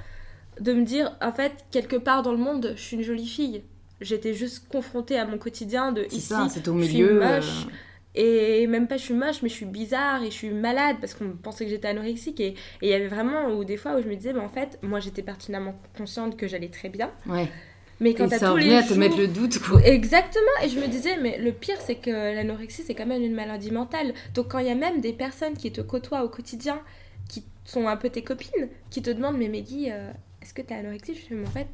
de 0.60 0.72
me 0.72 0.82
dire, 0.84 1.16
en 1.22 1.30
fait, 1.32 1.52
quelque 1.70 1.94
part 1.96 2.22
dans 2.22 2.32
le 2.32 2.38
monde, 2.38 2.72
je 2.76 2.80
suis 2.82 2.96
une 2.96 3.02
jolie 3.04 3.28
fille. 3.28 3.62
J'étais 4.00 4.34
juste 4.34 4.66
confrontée 4.68 5.16
à 5.16 5.24
mon 5.26 5.38
quotidien 5.38 5.92
de 5.92 6.04
ici. 6.06 6.20
ça, 6.22 6.48
c'est 6.50 6.66
au 6.68 6.76
je 6.78 6.84
suis 6.84 6.94
milieu. 7.02 7.20
moche. 7.20 7.66
euh, 7.66 7.70
Et 8.14 8.66
même 8.66 8.88
pas 8.88 8.96
je 8.96 9.02
suis 9.04 9.14
moche, 9.14 9.42
mais 9.42 9.48
je 9.48 9.54
suis 9.54 9.66
bizarre 9.66 10.22
et 10.22 10.26
je 10.26 10.34
suis 10.34 10.50
malade 10.50 10.96
parce 11.00 11.14
qu'on 11.14 11.30
pensait 11.30 11.64
que 11.64 11.70
j'étais 11.70 11.88
anorexique. 11.88 12.40
Et 12.40 12.54
il 12.82 12.88
y 12.88 12.92
avait 12.94 13.06
vraiment 13.08 13.48
où, 13.54 13.64
des 13.64 13.76
fois 13.76 13.96
où 13.96 14.02
je 14.02 14.08
me 14.08 14.16
disais, 14.16 14.32
mais 14.32 14.40
en 14.40 14.48
fait, 14.48 14.78
moi 14.82 14.98
j'étais 15.00 15.22
pertinemment 15.22 15.74
consciente 15.96 16.36
que 16.36 16.48
j'allais 16.48 16.68
très 16.70 16.88
bien. 16.88 17.10
Ouais. 17.26 17.48
Mais 18.00 18.14
quand 18.14 18.26
Et 18.26 18.38
ça 18.38 18.50
tous 18.50 18.56
les 18.56 18.74
à 18.74 18.82
te 18.82 18.88
jours- 18.88 18.96
mettre 18.96 19.18
le 19.18 19.28
doute, 19.28 19.58
quoi. 19.60 19.80
Exactement, 19.84 20.40
et 20.64 20.68
je 20.68 20.80
me 20.80 20.86
disais, 20.88 21.18
mais 21.18 21.38
le 21.38 21.52
pire 21.52 21.76
c'est 21.80 21.96
que 21.96 22.10
l'anorexie 22.10 22.82
c'est 22.82 22.94
quand 22.94 23.06
même 23.06 23.22
une 23.22 23.34
maladie 23.34 23.70
mentale. 23.70 24.14
Donc 24.34 24.48
quand 24.48 24.58
il 24.58 24.66
y 24.66 24.70
a 24.70 24.74
même 24.74 25.00
des 25.00 25.12
personnes 25.12 25.54
qui 25.54 25.70
te 25.70 25.80
côtoient 25.82 26.24
au 26.24 26.28
quotidien, 26.28 26.80
qui 27.28 27.44
sont 27.64 27.86
un 27.86 27.96
peu 27.96 28.08
tes 28.10 28.22
copines, 28.22 28.68
qui 28.90 29.02
te 29.02 29.10
demandent, 29.10 29.36
mais 29.38 29.48
Meggy, 29.48 29.92
euh, 29.92 30.10
est-ce 30.42 30.52
que 30.54 30.62
t'es 30.62 30.74
anorexique? 30.74 31.26
Je 31.30 31.34
mais 31.36 31.46
en 31.46 31.50
fait, 31.50 31.68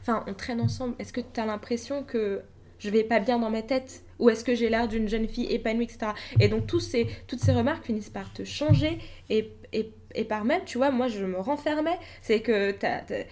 enfin 0.00 0.22
on 0.28 0.34
traîne 0.34 0.60
ensemble, 0.60 0.94
est-ce 1.00 1.12
que 1.12 1.22
t'as 1.22 1.46
l'impression 1.46 2.04
que 2.04 2.42
je 2.78 2.90
vais 2.90 3.02
pas 3.02 3.18
bien 3.18 3.38
dans 3.38 3.50
ma 3.50 3.62
tête? 3.62 4.02
Ou 4.22 4.30
est-ce 4.30 4.44
que 4.44 4.54
j'ai 4.54 4.68
l'air 4.70 4.88
d'une 4.88 5.08
jeune 5.08 5.28
fille 5.28 5.46
épanouie, 5.52 5.84
etc. 5.84 6.12
Et 6.40 6.48
donc 6.48 6.66
ces, 6.80 7.06
toutes 7.26 7.40
ces 7.40 7.52
remarques 7.52 7.84
finissent 7.84 8.10
par 8.10 8.32
te 8.32 8.44
changer 8.44 8.98
et, 9.28 9.50
et, 9.72 9.90
et 10.14 10.24
par 10.24 10.44
même, 10.44 10.62
tu 10.64 10.78
vois, 10.78 10.90
moi 10.90 11.08
je 11.08 11.24
me 11.24 11.38
renfermais, 11.38 11.98
c'est 12.22 12.40
que 12.40 12.70
t'as- 12.70 13.00
t'as- 13.00 13.24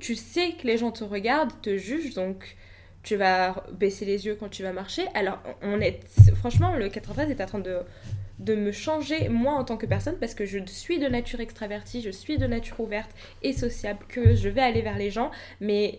tu 0.00 0.14
sais 0.14 0.52
que 0.52 0.66
les 0.66 0.78
gens 0.78 0.90
te 0.92 1.04
regardent, 1.04 1.52
te 1.62 1.76
jugent, 1.76 2.14
donc 2.14 2.56
tu 3.02 3.16
vas 3.16 3.64
baisser 3.72 4.04
les 4.04 4.26
yeux 4.26 4.34
quand 4.34 4.48
tu 4.48 4.62
vas 4.62 4.72
marcher. 4.72 5.04
Alors, 5.14 5.38
on 5.62 5.80
est, 5.80 6.00
franchement, 6.36 6.74
le 6.76 6.88
93 6.88 7.30
est 7.30 7.40
en 7.42 7.46
train 7.46 7.58
de, 7.58 7.78
de 8.38 8.54
me 8.54 8.72
changer, 8.72 9.28
moi, 9.28 9.54
en 9.54 9.64
tant 9.64 9.76
que 9.76 9.86
personne, 9.86 10.16
parce 10.18 10.34
que 10.34 10.44
je 10.46 10.58
suis 10.66 10.98
de 10.98 11.06
nature 11.08 11.40
extravertie, 11.40 12.02
je 12.02 12.10
suis 12.10 12.38
de 12.38 12.46
nature 12.46 12.80
ouverte 12.80 13.10
et 13.42 13.52
sociable, 13.52 14.00
que 14.08 14.34
je 14.34 14.48
vais 14.48 14.62
aller 14.62 14.82
vers 14.82 14.98
les 14.98 15.10
gens, 15.10 15.30
mais 15.60 15.98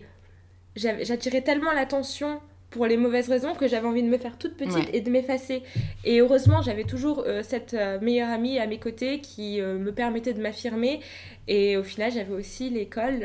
j'attirais 0.76 1.42
tellement 1.42 1.72
l'attention 1.72 2.40
pour 2.76 2.86
les 2.86 2.96
mauvaises 2.98 3.28
raisons 3.28 3.54
que 3.54 3.66
j'avais 3.66 3.86
envie 3.88 4.02
de 4.02 4.08
me 4.08 4.18
faire 4.18 4.36
toute 4.38 4.54
petite 4.56 4.74
Ouais. 4.74 4.90
et 4.96 5.00
de 5.00 5.10
m'effacer. 5.10 5.62
Et 6.04 6.20
heureusement, 6.20 6.60
j'avais 6.62 6.84
toujours 6.84 7.24
euh, 7.26 7.42
cette 7.42 7.74
euh, 7.74 7.98
meilleure 8.00 8.28
amie 8.30 8.58
à 8.58 8.66
mes 8.66 8.78
côtés 8.78 9.20
qui 9.20 9.60
euh, 9.60 9.78
me 9.78 9.92
permettait 9.92 10.34
de 10.34 10.42
m'affirmer. 10.42 11.00
Et 11.48 11.76
au 11.76 11.82
final, 11.82 12.12
j'avais 12.12 12.32
aussi 12.34 12.68
l'école, 12.70 13.20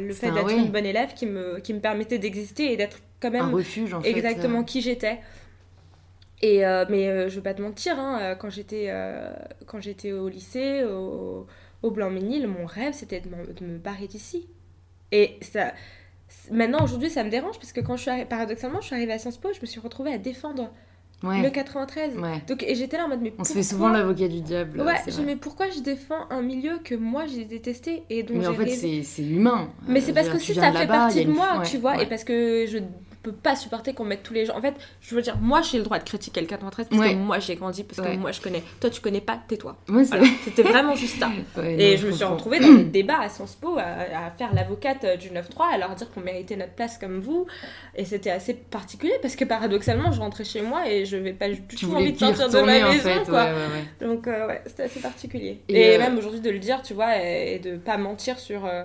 le 0.00 0.12
fait 0.14 0.28
un- 0.28 0.34
d'être 0.34 0.50
une 0.50 0.70
bonne 0.70 0.86
élève 0.86 1.12
qui 1.14 1.26
me, 1.26 1.58
qui 1.60 1.74
me 1.74 1.80
permettait 1.80 2.18
d'exister 2.18 2.72
et 2.72 2.76
d'être 2.76 2.98
quand 3.20 3.28
Un 3.28 3.32
même 3.32 3.54
refuge, 3.54 3.92
en 3.94 4.00
fait. 4.00 4.10
exactement 4.10 4.64
qui 4.64 4.80
j'étais. 4.80 5.18
Et 6.40 6.58
mais 6.88 7.28
je 7.28 7.34
vais 7.36 7.42
pas 7.42 7.54
te 7.54 7.60
mentir, 7.62 7.98
hein, 7.98 8.36
quand 8.38 8.48
j'étais 8.50 8.92
quand 9.66 9.80
j'étais 9.80 10.12
au 10.12 10.28
lycée, 10.28 10.84
au, 10.84 11.46
au 11.82 11.90
Blanc-Ménil, 11.90 12.46
mon 12.46 12.64
rêve 12.64 12.92
c'était 12.94 13.20
de, 13.20 13.28
de 13.28 13.64
me 13.66 13.78
barrer 13.78 14.06
d'ici. 14.06 14.46
Et 15.10 15.36
ça, 15.40 15.72
maintenant 16.50 16.84
aujourd'hui 16.84 17.10
ça 17.10 17.24
me 17.24 17.30
dérange 17.30 17.56
parce 17.58 17.72
que 17.72 17.80
quand 17.80 17.96
je 17.96 18.02
suis 18.10 18.24
paradoxalement 18.28 18.80
je 18.80 18.86
suis 18.86 18.94
arrivée 18.94 19.12
à 19.12 19.18
Sciences 19.18 19.38
Po, 19.38 19.48
je 19.54 19.60
me 19.60 19.66
suis 19.66 19.80
retrouvée 19.80 20.12
à 20.12 20.18
défendre 20.18 20.70
Ouais. 21.24 21.42
le 21.42 21.50
93. 21.50 22.16
ouais. 22.16 22.42
Donc 22.46 22.62
et 22.62 22.76
j'étais 22.76 22.96
là 22.96 23.06
en 23.06 23.08
mode 23.08 23.20
mais 23.20 23.34
On 23.38 23.42
se 23.44 23.52
fait 23.52 23.64
souvent 23.64 23.88
l'avocat 23.88 24.28
du 24.28 24.40
diable. 24.40 24.80
Ouais, 24.80 24.94
je 25.08 25.20
mais 25.20 25.34
pourquoi 25.34 25.68
je 25.68 25.80
défends 25.80 26.28
un 26.30 26.42
milieu 26.42 26.78
que 26.78 26.94
moi 26.94 27.26
j'ai 27.26 27.44
détesté 27.44 28.04
et 28.08 28.22
dont 28.22 28.34
Mais 28.36 28.46
en 28.46 28.54
fait, 28.54 28.68
c'est 29.02 29.22
humain. 29.24 29.68
mais 29.88 29.98
Euh, 29.98 30.02
c'est 30.06 30.12
parce 30.12 30.28
je 30.28 30.32
que 30.34 30.38
si 30.38 30.54
ça 30.54 30.70
fait 30.72 30.86
partie 30.86 31.24
de 31.24 31.32
moi, 31.32 31.58
ouais, 31.58 31.64
tu 31.66 31.78
vois, 31.78 32.00
et 32.00 32.06
parce 32.06 32.22
que 32.22 32.66
je 32.68 32.78
peux 33.22 33.32
pas 33.32 33.56
supporter 33.56 33.92
qu'on 33.94 34.04
mette 34.04 34.22
tous 34.22 34.32
les 34.34 34.46
gens. 34.46 34.56
En 34.56 34.60
fait, 34.60 34.74
je 35.00 35.14
veux 35.14 35.22
dire, 35.22 35.36
moi 35.38 35.60
j'ai 35.62 35.78
le 35.78 35.84
droit 35.84 35.98
de 35.98 36.04
critiquer 36.04 36.40
le 36.40 36.46
93 36.46 36.86
parce 36.88 37.00
Ouais. 37.00 37.12
que 37.12 37.18
moi 37.18 37.38
j'ai 37.38 37.56
grandi, 37.56 37.84
parce 37.84 37.98
Ouais. 37.98 38.14
que 38.14 38.20
moi 38.20 38.32
je 38.32 38.40
connais. 38.40 38.62
Toi 38.80 38.90
tu 38.90 39.00
connais 39.00 39.20
pas, 39.20 39.38
tais-toi. 39.48 39.76
Ouais, 39.88 40.04
c'est 40.04 40.16
Voilà, 40.16 40.32
c'était 40.44 40.62
vraiment 40.62 40.94
juste 40.94 41.18
ça. 41.18 41.28
Et 41.62 41.94
non, 41.94 42.00
je 42.02 42.06
me 42.08 42.12
suis 42.12 42.24
retrouvée 42.24 42.60
dans 42.60 42.72
des 42.74 42.84
débats 42.98 43.20
à 43.20 43.28
Sciences 43.28 43.54
Po 43.56 43.76
à, 43.78 43.82
à 44.26 44.30
faire 44.36 44.54
l'avocate 44.54 45.04
euh, 45.04 45.16
du 45.16 45.28
9-3, 45.30 45.74
à 45.74 45.78
leur 45.78 45.94
dire 45.94 46.10
qu'on 46.10 46.20
méritait 46.20 46.56
notre 46.56 46.72
place 46.74 46.98
comme 46.98 47.20
vous. 47.20 47.46
Et 47.96 48.04
c'était 48.04 48.30
assez 48.30 48.54
particulier 48.54 49.14
parce 49.22 49.36
que 49.36 49.44
paradoxalement, 49.44 50.12
je 50.12 50.20
rentrais 50.20 50.44
chez 50.44 50.62
moi 50.62 50.88
et 50.88 51.04
je 51.04 51.16
vais 51.16 51.32
pas 51.32 51.48
du 51.48 51.60
tout 51.62 51.92
envie 51.94 52.12
de 52.12 52.18
sortir 52.18 52.48
de 52.48 52.60
ma 52.60 52.66
maison, 52.90 53.00
fait. 53.02 53.24
quoi. 53.28 53.48
Donc 54.00 54.26
euh, 54.28 54.46
ouais, 54.46 54.62
c'était 54.66 54.84
assez 54.84 55.00
particulier. 55.00 55.60
Et, 55.68 55.80
Et, 55.80 55.94
euh, 55.96 55.98
même 55.98 56.16
aujourd'hui 56.18 56.40
de 56.40 56.50
le 56.50 56.58
dire, 56.58 56.82
tu 56.82 56.94
vois, 56.94 57.16
et, 57.22 57.54
et 57.54 57.58
de 57.58 57.76
pas 57.76 57.96
mentir 57.96 58.38
sur... 58.38 58.64
euh, 58.64 58.84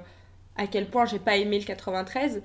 à 0.56 0.68
quel 0.68 0.86
point 0.86 1.06
j'ai 1.06 1.18
pas 1.18 1.36
aimé 1.36 1.58
le 1.58 1.66
93, 1.66 2.44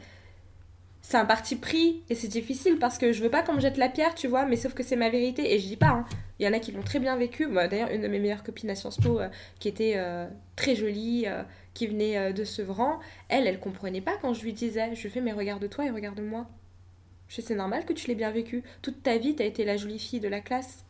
c'est 1.00 1.16
un 1.16 1.24
parti 1.24 1.56
pris 1.56 2.02
et 2.10 2.14
c'est 2.14 2.28
difficile 2.28 2.78
parce 2.78 2.98
que 2.98 3.12
je 3.12 3.22
veux 3.22 3.30
pas 3.30 3.42
qu'on 3.42 3.54
me 3.54 3.60
jette 3.60 3.76
la 3.76 3.88
pierre, 3.88 4.14
tu 4.14 4.28
vois, 4.28 4.44
mais 4.44 4.56
sauf 4.56 4.74
que 4.74 4.82
c'est 4.82 4.96
ma 4.96 5.10
vérité 5.10 5.54
et 5.54 5.58
je 5.58 5.66
dis 5.66 5.76
pas. 5.76 5.88
Hein. 5.88 6.04
Il 6.38 6.46
y 6.46 6.48
en 6.48 6.52
a 6.52 6.58
qui 6.58 6.72
l'ont 6.72 6.82
très 6.82 6.98
bien 6.98 7.16
vécu. 7.16 7.46
Moi, 7.46 7.66
d'ailleurs, 7.68 7.90
une 7.90 8.02
de 8.02 8.08
mes 8.08 8.18
meilleures 8.18 8.42
copines 8.42 8.70
à 8.70 8.74
Sciences 8.74 8.98
Po, 8.98 9.18
euh, 9.18 9.28
qui 9.58 9.68
était 9.68 9.94
euh, 9.96 10.28
très 10.56 10.76
jolie, 10.76 11.24
euh, 11.26 11.42
qui 11.74 11.86
venait 11.86 12.32
de 12.32 12.44
Sevran, 12.44 12.98
elle, 13.28 13.46
elle 13.46 13.60
comprenait 13.60 14.00
pas 14.00 14.16
quand 14.20 14.34
je 14.34 14.42
lui 14.42 14.52
disais, 14.52 14.94
je 14.94 15.08
fais, 15.08 15.20
mais 15.20 15.32
regarde-toi 15.32 15.86
et 15.86 15.90
regarde-moi. 15.90 16.46
Je 17.28 17.36
sais, 17.36 17.42
c'est 17.42 17.54
normal 17.54 17.84
que 17.84 17.92
tu 17.92 18.08
l'aies 18.08 18.14
bien 18.14 18.30
vécu. 18.30 18.62
Toute 18.82 19.02
ta 19.02 19.16
vie, 19.16 19.34
t'as 19.36 19.44
été 19.44 19.64
la 19.64 19.76
jolie 19.76 19.98
fille 19.98 20.20
de 20.20 20.28
la 20.28 20.40
classe. 20.40 20.84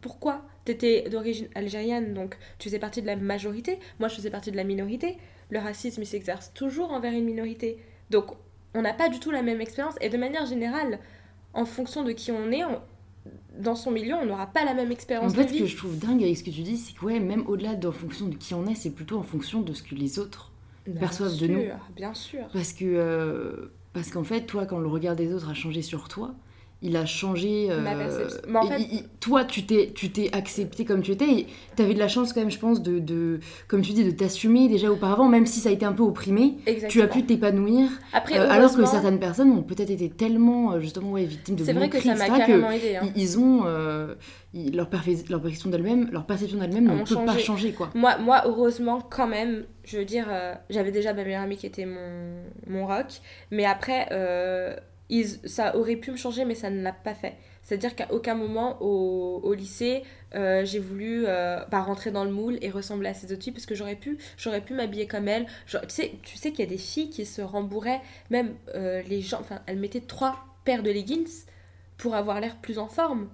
Pourquoi? 0.00 0.42
T'étais 0.64 1.08
d'origine 1.10 1.48
algérienne, 1.54 2.14
donc 2.14 2.36
tu 2.58 2.68
faisais 2.68 2.78
partie 2.78 3.02
de 3.02 3.06
la 3.06 3.16
majorité. 3.16 3.78
Moi, 4.00 4.08
je 4.08 4.16
faisais 4.16 4.30
partie 4.30 4.50
de 4.50 4.56
la 4.56 4.64
minorité. 4.64 5.18
Le 5.50 5.58
racisme, 5.58 6.02
il 6.02 6.06
s'exerce 6.06 6.52
toujours 6.54 6.90
envers 6.90 7.12
une 7.12 7.24
minorité. 7.24 7.78
Donc, 8.10 8.32
on 8.74 8.82
n'a 8.82 8.92
pas 8.92 9.08
du 9.08 9.20
tout 9.20 9.30
la 9.30 9.42
même 9.42 9.60
expérience. 9.60 9.94
Et 10.00 10.08
de 10.08 10.16
manière 10.16 10.46
générale, 10.46 10.98
en 11.52 11.64
fonction 11.64 12.02
de 12.02 12.12
qui 12.12 12.32
on 12.32 12.50
est, 12.50 12.62
dans 13.58 13.74
son 13.74 13.90
milieu, 13.90 14.14
on 14.14 14.26
n'aura 14.26 14.46
pas 14.46 14.64
la 14.64 14.74
même 14.74 14.92
expérience 14.92 15.32
en 15.32 15.34
fait, 15.34 15.48
ce 15.48 15.58
que 15.58 15.66
je 15.66 15.76
trouve 15.76 15.98
dingue 15.98 16.22
avec 16.22 16.36
ce 16.36 16.44
que 16.44 16.50
tu 16.50 16.62
dis, 16.62 16.76
c'est 16.76 16.94
que 16.94 17.04
ouais, 17.04 17.20
même 17.20 17.46
au-delà 17.46 17.74
de 17.74 17.90
fonction 17.90 18.26
de 18.26 18.34
qui 18.34 18.54
on 18.54 18.66
est, 18.66 18.74
c'est 18.74 18.90
plutôt 18.90 19.18
en 19.18 19.22
fonction 19.22 19.60
de 19.60 19.72
ce 19.72 19.82
que 19.82 19.94
les 19.94 20.18
autres 20.18 20.52
perçoivent 20.98 21.38
de 21.38 21.46
nous. 21.46 21.62
Bien 21.96 22.14
sûr. 22.14 22.46
Parce 22.52 22.72
que 22.72 22.84
euh, 22.84 23.72
parce 23.92 24.10
qu'en 24.10 24.24
fait, 24.24 24.42
toi, 24.42 24.66
quand 24.66 24.78
le 24.78 24.88
regard 24.88 25.16
des 25.16 25.32
autres 25.32 25.48
a 25.48 25.54
changé 25.54 25.80
sur 25.80 26.08
toi, 26.08 26.34
il 26.84 26.96
a 26.96 27.06
changé. 27.06 27.68
Euh, 27.70 27.82
toi, 29.18 29.44
tu 29.44 29.64
t'es, 29.64 29.92
tu 29.94 30.10
t'es 30.10 30.28
accepté 30.32 30.84
comme 30.84 31.00
tu 31.00 31.12
étais. 31.12 31.46
Tu 31.76 31.82
avais 31.82 31.94
de 31.94 31.98
la 31.98 32.08
chance, 32.08 32.34
quand 32.34 32.40
même, 32.40 32.50
je 32.50 32.58
pense, 32.58 32.82
de, 32.82 32.98
de 32.98 33.40
comme 33.68 33.80
tu 33.80 33.92
dis, 33.92 34.04
de 34.04 34.10
t'assumer 34.10 34.68
déjà 34.68 34.90
auparavant, 34.90 35.26
même 35.26 35.46
si 35.46 35.60
ça 35.60 35.70
a 35.70 35.72
été 35.72 35.86
un 35.86 35.92
peu 35.92 36.02
opprimé. 36.02 36.56
Tu 36.88 37.00
as 37.00 37.06
pu 37.06 37.24
t'épanouir. 37.24 37.88
Après, 38.12 38.38
euh, 38.38 38.50
alors 38.50 38.76
que 38.76 38.84
certaines 38.84 39.18
personnes 39.18 39.50
ont 39.50 39.62
peut-être 39.62 39.90
été 39.90 40.10
tellement, 40.10 40.72
euh, 40.72 40.80
justement, 40.80 41.12
ouais, 41.12 41.24
victimes 41.24 41.56
de 41.56 41.64
C'est 41.64 41.72
vrai 41.72 41.88
que 41.88 42.00
ça 42.00 42.14
m'a 42.14 42.26
carrément 42.26 42.70
aidé. 42.70 42.96
Hein. 42.96 43.08
Ils 43.16 43.38
ont. 43.38 43.64
leur, 43.64 44.90
leur, 45.30 45.40
perception 45.40 45.70
d'elles-mêmes, 45.70 46.10
leur 46.12 46.26
perception 46.26 46.58
d'elles-mêmes 46.58 46.84
ne 46.84 47.02
peut 47.02 47.24
pas 47.24 47.38
changer. 47.38 47.72
Quoi. 47.72 47.90
Moi, 47.94 48.18
moi, 48.18 48.42
heureusement, 48.44 49.00
quand 49.00 49.26
même, 49.26 49.64
je 49.84 49.96
veux 49.96 50.04
dire, 50.04 50.26
j'avais 50.68 50.92
déjà 50.92 51.14
ma 51.14 51.24
meilleure 51.24 51.42
amie 51.42 51.56
qui 51.56 51.66
était 51.66 51.86
mon, 51.86 52.42
mon 52.66 52.86
rock. 52.86 53.06
Mais 53.50 53.64
après 53.64 54.06
ça 55.44 55.76
aurait 55.76 55.96
pu 55.96 56.10
me 56.10 56.16
changer, 56.16 56.44
mais 56.44 56.54
ça 56.54 56.70
ne 56.70 56.82
l'a 56.82 56.92
pas 56.92 57.14
fait. 57.14 57.34
C'est-à-dire 57.62 57.96
qu'à 57.96 58.12
aucun 58.12 58.34
moment 58.34 58.76
au, 58.82 59.40
au 59.42 59.54
lycée, 59.54 60.02
euh, 60.34 60.64
j'ai 60.64 60.78
voulu 60.78 61.24
euh, 61.26 61.64
bah, 61.70 61.80
rentrer 61.80 62.10
dans 62.10 62.24
le 62.24 62.30
moule 62.30 62.58
et 62.60 62.70
ressembler 62.70 63.08
à 63.08 63.14
ces 63.14 63.32
autres 63.32 63.42
filles 63.42 63.52
parce 63.52 63.66
que 63.66 63.74
j'aurais 63.74 63.96
pu, 63.96 64.18
j'aurais 64.36 64.60
pu 64.60 64.74
m'habiller 64.74 65.06
comme 65.06 65.28
elles. 65.28 65.46
tu 65.66 65.78
sais, 65.88 66.12
tu 66.22 66.36
sais 66.36 66.50
qu'il 66.50 66.60
y 66.60 66.68
a 66.68 66.70
des 66.70 66.78
filles 66.78 67.10
qui 67.10 67.24
se 67.24 67.40
rembourraient, 67.40 68.02
même 68.30 68.54
euh, 68.74 69.02
les 69.08 69.22
gens, 69.22 69.40
enfin, 69.40 69.60
elles 69.66 69.78
mettaient 69.78 70.00
trois 70.00 70.44
paires 70.64 70.82
de 70.82 70.90
leggings 70.90 71.44
pour 71.96 72.14
avoir 72.14 72.40
l'air 72.40 72.56
plus 72.56 72.78
en 72.78 72.86
forme 72.86 73.28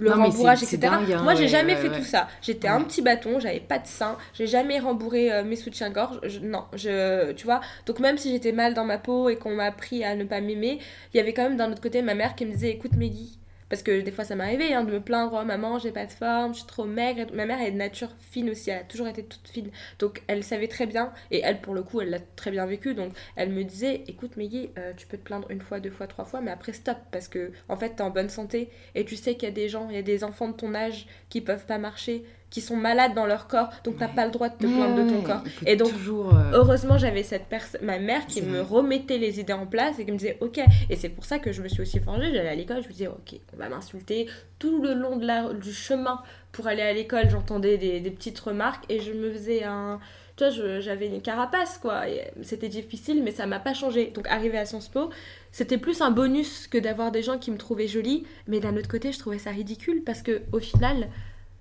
le 0.00 0.12
rembourrage, 0.12 0.62
etc. 0.62 0.80
Hein, 0.92 1.22
Moi, 1.22 1.34
j'ai 1.34 1.48
jamais 1.48 1.76
fait 1.76 1.90
tout 1.90 2.04
ça. 2.04 2.28
J'étais 2.42 2.68
un 2.68 2.82
petit 2.82 3.02
bâton, 3.02 3.38
j'avais 3.38 3.60
pas 3.60 3.78
de 3.78 3.86
sein, 3.86 4.16
j'ai 4.34 4.46
jamais 4.46 4.78
rembourré 4.78 5.32
euh, 5.32 5.44
mes 5.44 5.56
soutiens-gorge. 5.56 6.20
Non, 6.42 6.64
je, 6.74 7.32
tu 7.32 7.44
vois. 7.44 7.60
Donc, 7.86 7.98
même 8.00 8.18
si 8.18 8.30
j'étais 8.30 8.52
mal 8.52 8.74
dans 8.74 8.84
ma 8.84 8.98
peau 8.98 9.28
et 9.28 9.36
qu'on 9.36 9.54
m'a 9.54 9.64
appris 9.64 10.04
à 10.04 10.14
ne 10.14 10.24
pas 10.24 10.40
m'aimer, 10.40 10.78
il 11.12 11.16
y 11.16 11.20
avait 11.20 11.32
quand 11.32 11.42
même 11.42 11.56
d'un 11.56 11.70
autre 11.70 11.80
côté 11.80 12.02
ma 12.02 12.14
mère 12.14 12.34
qui 12.34 12.46
me 12.46 12.52
disait 12.52 12.70
Écoute, 12.70 12.96
Meggy, 12.96 13.38
parce 13.70 13.84
que 13.84 14.00
des 14.00 14.10
fois, 14.10 14.24
ça 14.24 14.34
m'arrivait 14.34 14.74
hein, 14.74 14.82
de 14.84 14.92
me 14.92 15.00
plaindre 15.00 15.38
oh, 15.40 15.44
Maman, 15.44 15.78
j'ai 15.78 15.92
pas 15.92 16.04
de 16.04 16.10
forme, 16.10 16.52
je 16.52 16.58
suis 16.58 16.66
trop 16.66 16.84
maigre. 16.84 17.26
Ma 17.32 17.46
mère 17.46 17.62
est 17.62 17.70
de 17.70 17.76
nature 17.76 18.10
fine 18.18 18.50
aussi, 18.50 18.70
elle 18.70 18.80
a 18.80 18.84
toujours 18.84 19.06
été 19.06 19.22
toute 19.22 19.48
fine. 19.48 19.70
Donc, 20.00 20.22
elle 20.26 20.42
savait 20.42 20.66
très 20.66 20.86
bien, 20.86 21.12
et 21.30 21.40
elle, 21.42 21.60
pour 21.60 21.72
le 21.72 21.82
coup, 21.82 22.00
elle 22.00 22.10
l'a 22.10 22.18
très 22.18 22.50
bien 22.50 22.66
vécu. 22.66 22.94
Donc, 22.94 23.12
elle 23.36 23.50
me 23.50 23.62
disait 23.62 24.02
Écoute, 24.08 24.36
Meggy, 24.36 24.70
euh, 24.76 24.92
tu 24.96 25.06
peux 25.06 25.16
te 25.16 25.22
plaindre 25.22 25.48
une 25.50 25.60
fois, 25.60 25.78
deux 25.78 25.90
fois, 25.90 26.08
trois 26.08 26.24
fois, 26.24 26.40
mais 26.40 26.50
après, 26.50 26.72
stop. 26.72 26.98
Parce 27.12 27.28
que, 27.28 27.52
en 27.68 27.76
fait, 27.76 27.90
t'es 27.90 28.02
en 28.02 28.10
bonne 28.10 28.28
santé, 28.28 28.70
et 28.96 29.04
tu 29.04 29.14
sais 29.14 29.34
qu'il 29.34 29.48
y 29.48 29.52
a 29.52 29.54
des 29.54 29.68
gens, 29.68 29.88
il 29.88 29.94
y 29.94 29.98
a 29.98 30.02
des 30.02 30.24
enfants 30.24 30.48
de 30.48 30.54
ton 30.54 30.74
âge 30.74 31.06
qui 31.28 31.40
peuvent 31.40 31.66
pas 31.66 31.78
marcher, 31.78 32.24
qui 32.50 32.60
sont 32.60 32.76
malades 32.76 33.14
dans 33.14 33.26
leur 33.26 33.46
corps, 33.46 33.70
donc 33.84 33.96
t'as 33.98 34.08
pas 34.08 34.26
le 34.26 34.32
droit 34.32 34.48
de 34.48 34.54
te 34.54 34.66
plaindre 34.66 35.04
de 35.04 35.08
ton 35.08 35.22
corps. 35.22 35.42
Et 35.66 35.76
donc, 35.76 35.92
euh, 36.08 36.50
heureusement, 36.52 36.98
j'avais 36.98 37.22
cette 37.22 37.46
personne, 37.46 37.80
ma 37.84 37.98
mère, 37.98 38.26
qui 38.26 38.42
me 38.42 38.60
remettait 38.60 39.18
les 39.18 39.38
idées 39.38 39.52
en 39.52 39.66
place 39.66 39.98
et 39.98 40.04
qui 40.04 40.12
me 40.12 40.18
disait 40.18 40.36
ok. 40.40 40.60
Et 40.90 40.96
c'est 40.96 41.08
pour 41.08 41.24
ça 41.24 41.38
que 41.38 41.52
je 41.52 41.62
me 41.62 41.68
suis 41.68 41.80
aussi 41.80 42.00
forgée. 42.00 42.32
J'allais 42.34 42.48
à 42.48 42.54
l'école, 42.54 42.82
je 42.82 42.88
me 42.88 42.92
disais 42.92 43.06
ok, 43.06 43.38
on 43.54 43.56
va 43.56 43.68
m'insulter 43.68 44.26
tout 44.58 44.82
le 44.82 44.94
long 44.94 45.16
de 45.16 45.26
la, 45.26 45.52
du 45.52 45.72
chemin 45.72 46.20
pour 46.50 46.66
aller 46.66 46.82
à 46.82 46.92
l'école. 46.92 47.30
J'entendais 47.30 47.78
des, 47.78 48.00
des, 48.00 48.10
petites 48.10 48.38
remarques 48.40 48.84
et 48.88 49.00
je 49.00 49.12
me 49.12 49.30
faisais 49.30 49.62
un. 49.62 50.00
Tu 50.36 50.44
vois, 50.44 50.80
j'avais 50.80 51.06
une 51.06 51.22
carapace 51.22 51.78
quoi. 51.78 52.02
C'était 52.42 52.68
difficile, 52.68 53.22
mais 53.22 53.30
ça 53.30 53.46
m'a 53.46 53.60
pas 53.60 53.74
changé. 53.74 54.10
Donc, 54.12 54.26
arrivé 54.26 54.58
à 54.58 54.64
Sciences 54.64 54.88
Po, 54.88 55.10
c'était 55.52 55.78
plus 55.78 56.00
un 56.00 56.10
bonus 56.10 56.66
que 56.66 56.78
d'avoir 56.78 57.12
des 57.12 57.22
gens 57.22 57.38
qui 57.38 57.52
me 57.52 57.58
trouvaient 57.58 57.86
jolie. 57.86 58.24
Mais 58.48 58.58
d'un 58.58 58.76
autre 58.76 58.88
côté, 58.88 59.12
je 59.12 59.20
trouvais 59.20 59.38
ça 59.38 59.50
ridicule 59.50 60.02
parce 60.02 60.22
que 60.22 60.42
au 60.52 60.58
final, 60.58 61.08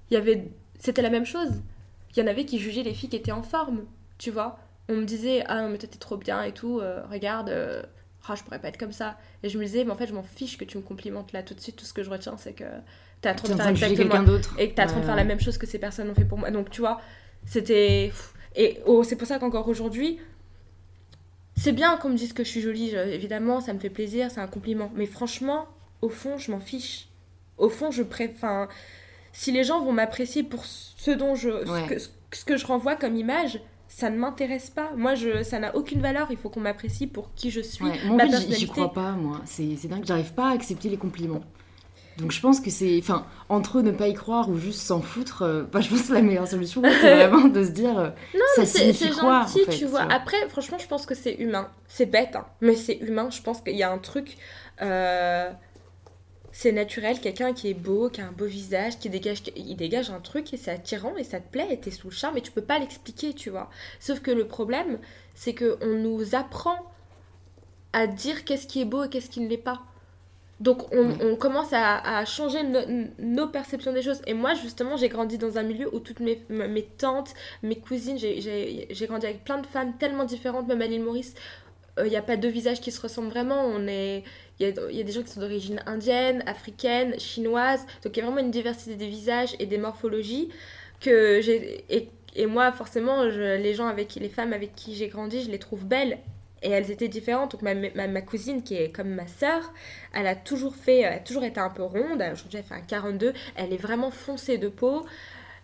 il 0.09 0.15
y 0.15 0.17
avait 0.17 0.47
c'était 0.80 1.01
la 1.01 1.09
même 1.09 1.25
chose. 1.25 1.61
Il 2.11 2.19
y 2.19 2.23
en 2.23 2.27
avait 2.27 2.45
qui 2.45 2.57
jugeaient 2.57 2.84
les 2.84 2.93
filles 2.93 3.09
qui 3.09 3.15
étaient 3.15 3.32
en 3.32 3.43
forme, 3.43 3.86
tu 4.17 4.32
vois. 4.32 4.57
On 4.88 4.95
me 4.95 5.05
disait, 5.05 5.43
ah 5.47 5.61
non, 5.61 5.69
mais 5.69 5.77
toi 5.77 5.88
t'es 5.91 5.99
trop 5.99 6.17
bien 6.17 6.41
et 6.41 6.51
tout, 6.51 6.80
euh, 6.80 7.03
regarde, 7.11 7.49
euh, 7.49 7.84
ah, 8.27 8.36
je 8.36 8.43
pourrais 8.43 8.59
pas 8.59 8.69
être 8.69 8.77
comme 8.77 8.91
ça. 8.91 9.17
Et 9.43 9.49
je 9.49 9.57
me 9.57 9.63
disais, 9.63 9.84
mais 9.84 9.91
en 9.91 9.95
fait, 9.95 10.07
je 10.07 10.13
m'en 10.13 10.23
fiche 10.23 10.57
que 10.57 10.65
tu 10.65 10.77
me 10.77 10.84
complimentes 10.84 11.32
là 11.32 11.43
tout 11.43 11.53
de 11.53 11.59
suite. 11.59 11.75
Tout 11.75 11.86
ce 11.86 11.93
que 11.93 12.03
je 12.03 12.09
retiens, 12.09 12.38
c'est 12.38 12.53
que 12.53 12.63
t'as 13.21 13.34
trop 13.34 13.47
de 13.47 13.55
faire 13.55 13.67
exactement. 13.67 14.23
Et 14.57 14.69
que 14.69 14.75
t'as 14.75 14.86
trop 14.86 14.99
de 14.99 15.05
faire 15.05 15.15
la 15.15 15.23
même 15.23 15.39
chose 15.39 15.57
que 15.57 15.65
ces 15.65 15.80
personnes 15.80 16.09
ont 16.09 16.15
fait 16.15 16.25
pour 16.25 16.38
moi. 16.38 16.51
Donc, 16.51 16.69
tu 16.69 16.82
vois, 16.82 17.01
c'était. 17.45 18.11
Et 18.55 18.80
oh, 18.86 19.03
c'est 19.03 19.15
pour 19.15 19.27
ça 19.27 19.39
qu'encore 19.39 19.67
aujourd'hui, 19.67 20.19
c'est 21.55 21.71
bien 21.71 21.97
qu'on 21.97 22.09
me 22.09 22.15
dise 22.15 22.34
que 22.34 22.43
je 22.43 22.49
suis 22.49 22.61
jolie, 22.61 22.95
évidemment, 22.95 23.61
ça 23.61 23.73
me 23.73 23.80
fait 23.80 23.89
plaisir, 23.89 24.30
c'est 24.30 24.41
un 24.41 24.47
compliment. 24.47 24.91
Mais 24.95 25.05
franchement, 25.05 25.67
au 26.01 26.09
fond, 26.09 26.38
je 26.38 26.51
m'en 26.51 26.59
fiche. 26.59 27.07
Au 27.57 27.69
fond, 27.69 27.91
je 27.91 28.03
préfère 28.03 28.69
si 29.34 29.51
les 29.51 29.63
gens 29.63 29.84
vont 29.84 29.91
m'apprécier 29.91 30.43
pour 30.43 30.65
ce 30.65 31.11
dont 31.11 31.36
je 31.36 31.49
ce, 32.32 32.45
que, 32.45 32.57
je 32.57 32.65
renvoie 32.65 32.95
comme 32.95 33.15
image 33.15 33.59
ça 33.88 34.11
ne 34.11 34.17
m'intéresse 34.17 34.69
pas. 34.69 34.91
Moi 34.95 35.15
je 35.15 35.41
ça 35.43 35.57
n'a 35.57 35.75
aucune 35.75 35.99
valeur. 35.99 36.27
Il 36.30 36.38
faut 36.38 36.49
qu'on 36.49 36.59
m'apprécie 36.59 37.07
pour 37.07 37.34
qui 37.34 37.49
je 37.49 37.59
suis 37.59 37.84
moi 38.05 38.23
en 38.25 38.30
fait 38.30 38.51
j'y 38.51 38.67
crois 38.67 38.93
pas 38.93 39.11
moi. 39.13 39.41
C'est 39.45 39.88
dingue. 39.88 40.05
J'arrive 40.05 40.34
pas 40.34 40.49
à 40.49 40.53
accepter 40.53 40.89
les 40.89 40.97
compliments. 40.97 41.41
Donc 42.19 42.32
je 42.32 42.41
pense 42.41 42.59
que 42.59 42.69
c'est 42.69 42.99
enfin 42.99 43.25
entre 43.47 43.82
ne 43.82 43.91
pas 43.91 44.07
y 44.07 44.13
croire 44.13 44.49
ou 44.49 44.57
juste 44.57 44.82
s'en 44.82 45.01
foutre 45.01 45.43
euh, 45.43 45.63
bah, 45.63 45.80
je 45.80 45.89
pense 45.89 46.03
que 46.03 46.13
la 46.13 46.21
meilleure 46.21 46.47
solution 46.47 46.82
c'est 46.84 47.15
vraiment 47.27 47.47
de 47.47 47.63
se 47.63 47.71
dire 47.71 47.97
euh, 47.97 48.09
non, 48.36 48.41
ça 48.55 48.65
signifie 48.65 49.09
quoi 49.09 49.45
gentil, 49.47 49.65
tu 49.69 49.86
vois. 49.86 50.01
Après 50.11 50.38
franchement 50.49 50.77
je 50.77 50.88
pense 50.88 51.05
que 51.05 51.15
c'est 51.15 51.36
humain. 51.36 51.69
C'est 51.88 52.05
bête 52.05 52.36
hein, 52.36 52.45
mais 52.61 52.75
c'est 52.75 52.97
humain. 52.97 53.30
Je 53.32 53.41
pense 53.41 53.61
qu'il 53.61 53.75
y 53.75 53.84
a 53.84 53.91
un 53.91 53.97
truc 53.97 54.38
euh, 54.82 55.49
c'est 56.62 56.74
naturel, 56.74 57.22
quelqu'un 57.22 57.53
qui 57.53 57.70
est 57.70 57.74
beau, 57.74 58.10
qui 58.10 58.20
a 58.20 58.28
un 58.28 58.34
beau 58.34 58.43
visage, 58.43 58.99
qui 58.99 59.10
dégage, 59.10 59.43
il 59.55 59.78
dégage 59.78 60.10
un 60.10 60.20
truc 60.20 60.53
et 60.53 60.57
c'est 60.57 60.72
attirant 60.72 61.16
et 61.16 61.24
ça 61.24 61.39
te 61.39 61.49
plaît 61.49 61.70
et 61.72 61.80
t'es 61.80 61.89
sous 61.89 62.10
le 62.10 62.14
charme 62.14 62.36
et 62.36 62.41
tu 62.41 62.51
peux 62.51 62.62
pas 62.62 62.80
l'expliquer, 62.80 63.34
tu 63.34 63.49
vois. 63.49 63.70
Sauf 64.01 64.20
que 64.20 64.30
le 64.30 64.45
problème, 64.45 64.99
c'est 65.36 65.53
que 65.53 65.78
on 65.82 65.95
nous 65.95 66.36
apprend 66.36 66.76
à 67.93 68.07
dire 68.07 68.43
qu'est-ce 68.43 68.68
qui 68.68 68.82
est 68.82 68.86
beau 68.86 69.05
et 69.05 69.10
qu'est-ce 69.10 69.30
qui 69.30 69.39
ne 69.39 69.47
l'est 69.47 69.55
pas. 69.55 69.84
Donc 70.60 70.93
on, 70.93 71.38
commence 71.38 71.72
à, 71.72 72.26
changer 72.26 72.60
nos 73.20 73.47
perceptions 73.47 73.93
des 73.93 74.01
choses. 74.01 74.22
Et 74.28 74.34
moi 74.34 74.53
justement 74.53 74.97
j'ai 74.97 75.07
grandi 75.07 75.38
dans 75.38 75.57
un 75.57 75.64
milieu 75.64 75.88
où 75.95 76.01
toutes 76.01 76.20
mes, 76.20 76.43
mes 76.49 76.84
tantes, 76.84 77.36
mes 77.64 77.78
cousines, 77.78 78.18
j'ai 78.18 79.07
grandi 79.07 79.28
avec 79.28 79.45
plein 79.45 79.60
de 79.60 79.66
femmes 79.66 79.93
tellement 79.97 80.26
différentes, 80.26 80.68
même 80.68 80.82
à 80.82 80.88
l'île 80.88 81.03
Maurice, 81.03 81.36
il 81.99 82.05
euh, 82.05 82.09
n'y 82.09 82.15
a 82.15 82.21
pas 82.21 82.37
deux 82.37 82.49
visages 82.49 82.81
qui 82.81 82.91
se 82.91 83.01
ressemblent 83.01 83.29
vraiment. 83.29 83.63
On 83.65 83.87
est, 83.87 84.23
il 84.59 84.67
y 84.67 84.99
a, 84.99 85.03
des 85.03 85.11
gens 85.11 85.21
qui 85.21 85.29
sont 85.29 85.39
d'origine 85.39 85.81
indienne, 85.85 86.43
africaine, 86.45 87.19
chinoise. 87.19 87.85
Donc 88.03 88.15
il 88.15 88.19
y 88.19 88.21
a 88.21 88.25
vraiment 88.25 88.41
une 88.41 88.51
diversité 88.51 88.95
des 88.95 89.07
visages 89.07 89.55
et 89.59 89.65
des 89.65 89.77
morphologies 89.77 90.49
que 90.99 91.39
j'ai 91.41 91.85
et, 91.89 92.09
et, 92.35 92.45
moi 92.45 92.71
forcément 92.73 93.23
les 93.23 93.73
gens 93.73 93.87
avec 93.87 94.15
les 94.15 94.29
femmes 94.29 94.51
avec 94.51 94.75
qui 94.75 94.95
j'ai 94.95 95.07
grandi, 95.07 95.41
je 95.41 95.49
les 95.49 95.59
trouve 95.59 95.85
belles 95.85 96.17
et 96.61 96.69
elles 96.69 96.91
étaient 96.91 97.07
différentes. 97.07 97.51
Donc 97.53 97.61
ma, 97.61 97.73
ma, 97.73 98.07
ma, 98.07 98.21
cousine 98.21 98.63
qui 98.63 98.75
est 98.75 98.89
comme 98.89 99.09
ma 99.09 99.27
sœur, 99.27 99.73
elle 100.13 100.27
a 100.27 100.35
toujours 100.35 100.75
fait, 100.75 100.99
elle 100.99 101.13
a 101.13 101.19
toujours 101.19 101.43
été 101.43 101.59
un 101.59 101.69
peu 101.69 101.83
ronde. 101.83 102.23
Aujourd'hui 102.31 102.59
elle 102.59 102.65
fait 102.65 102.75
un 102.75 102.81
42. 102.81 103.33
Elle 103.55 103.73
est 103.73 103.77
vraiment 103.77 104.11
foncée 104.11 104.57
de 104.57 104.67
peau. 104.67 105.05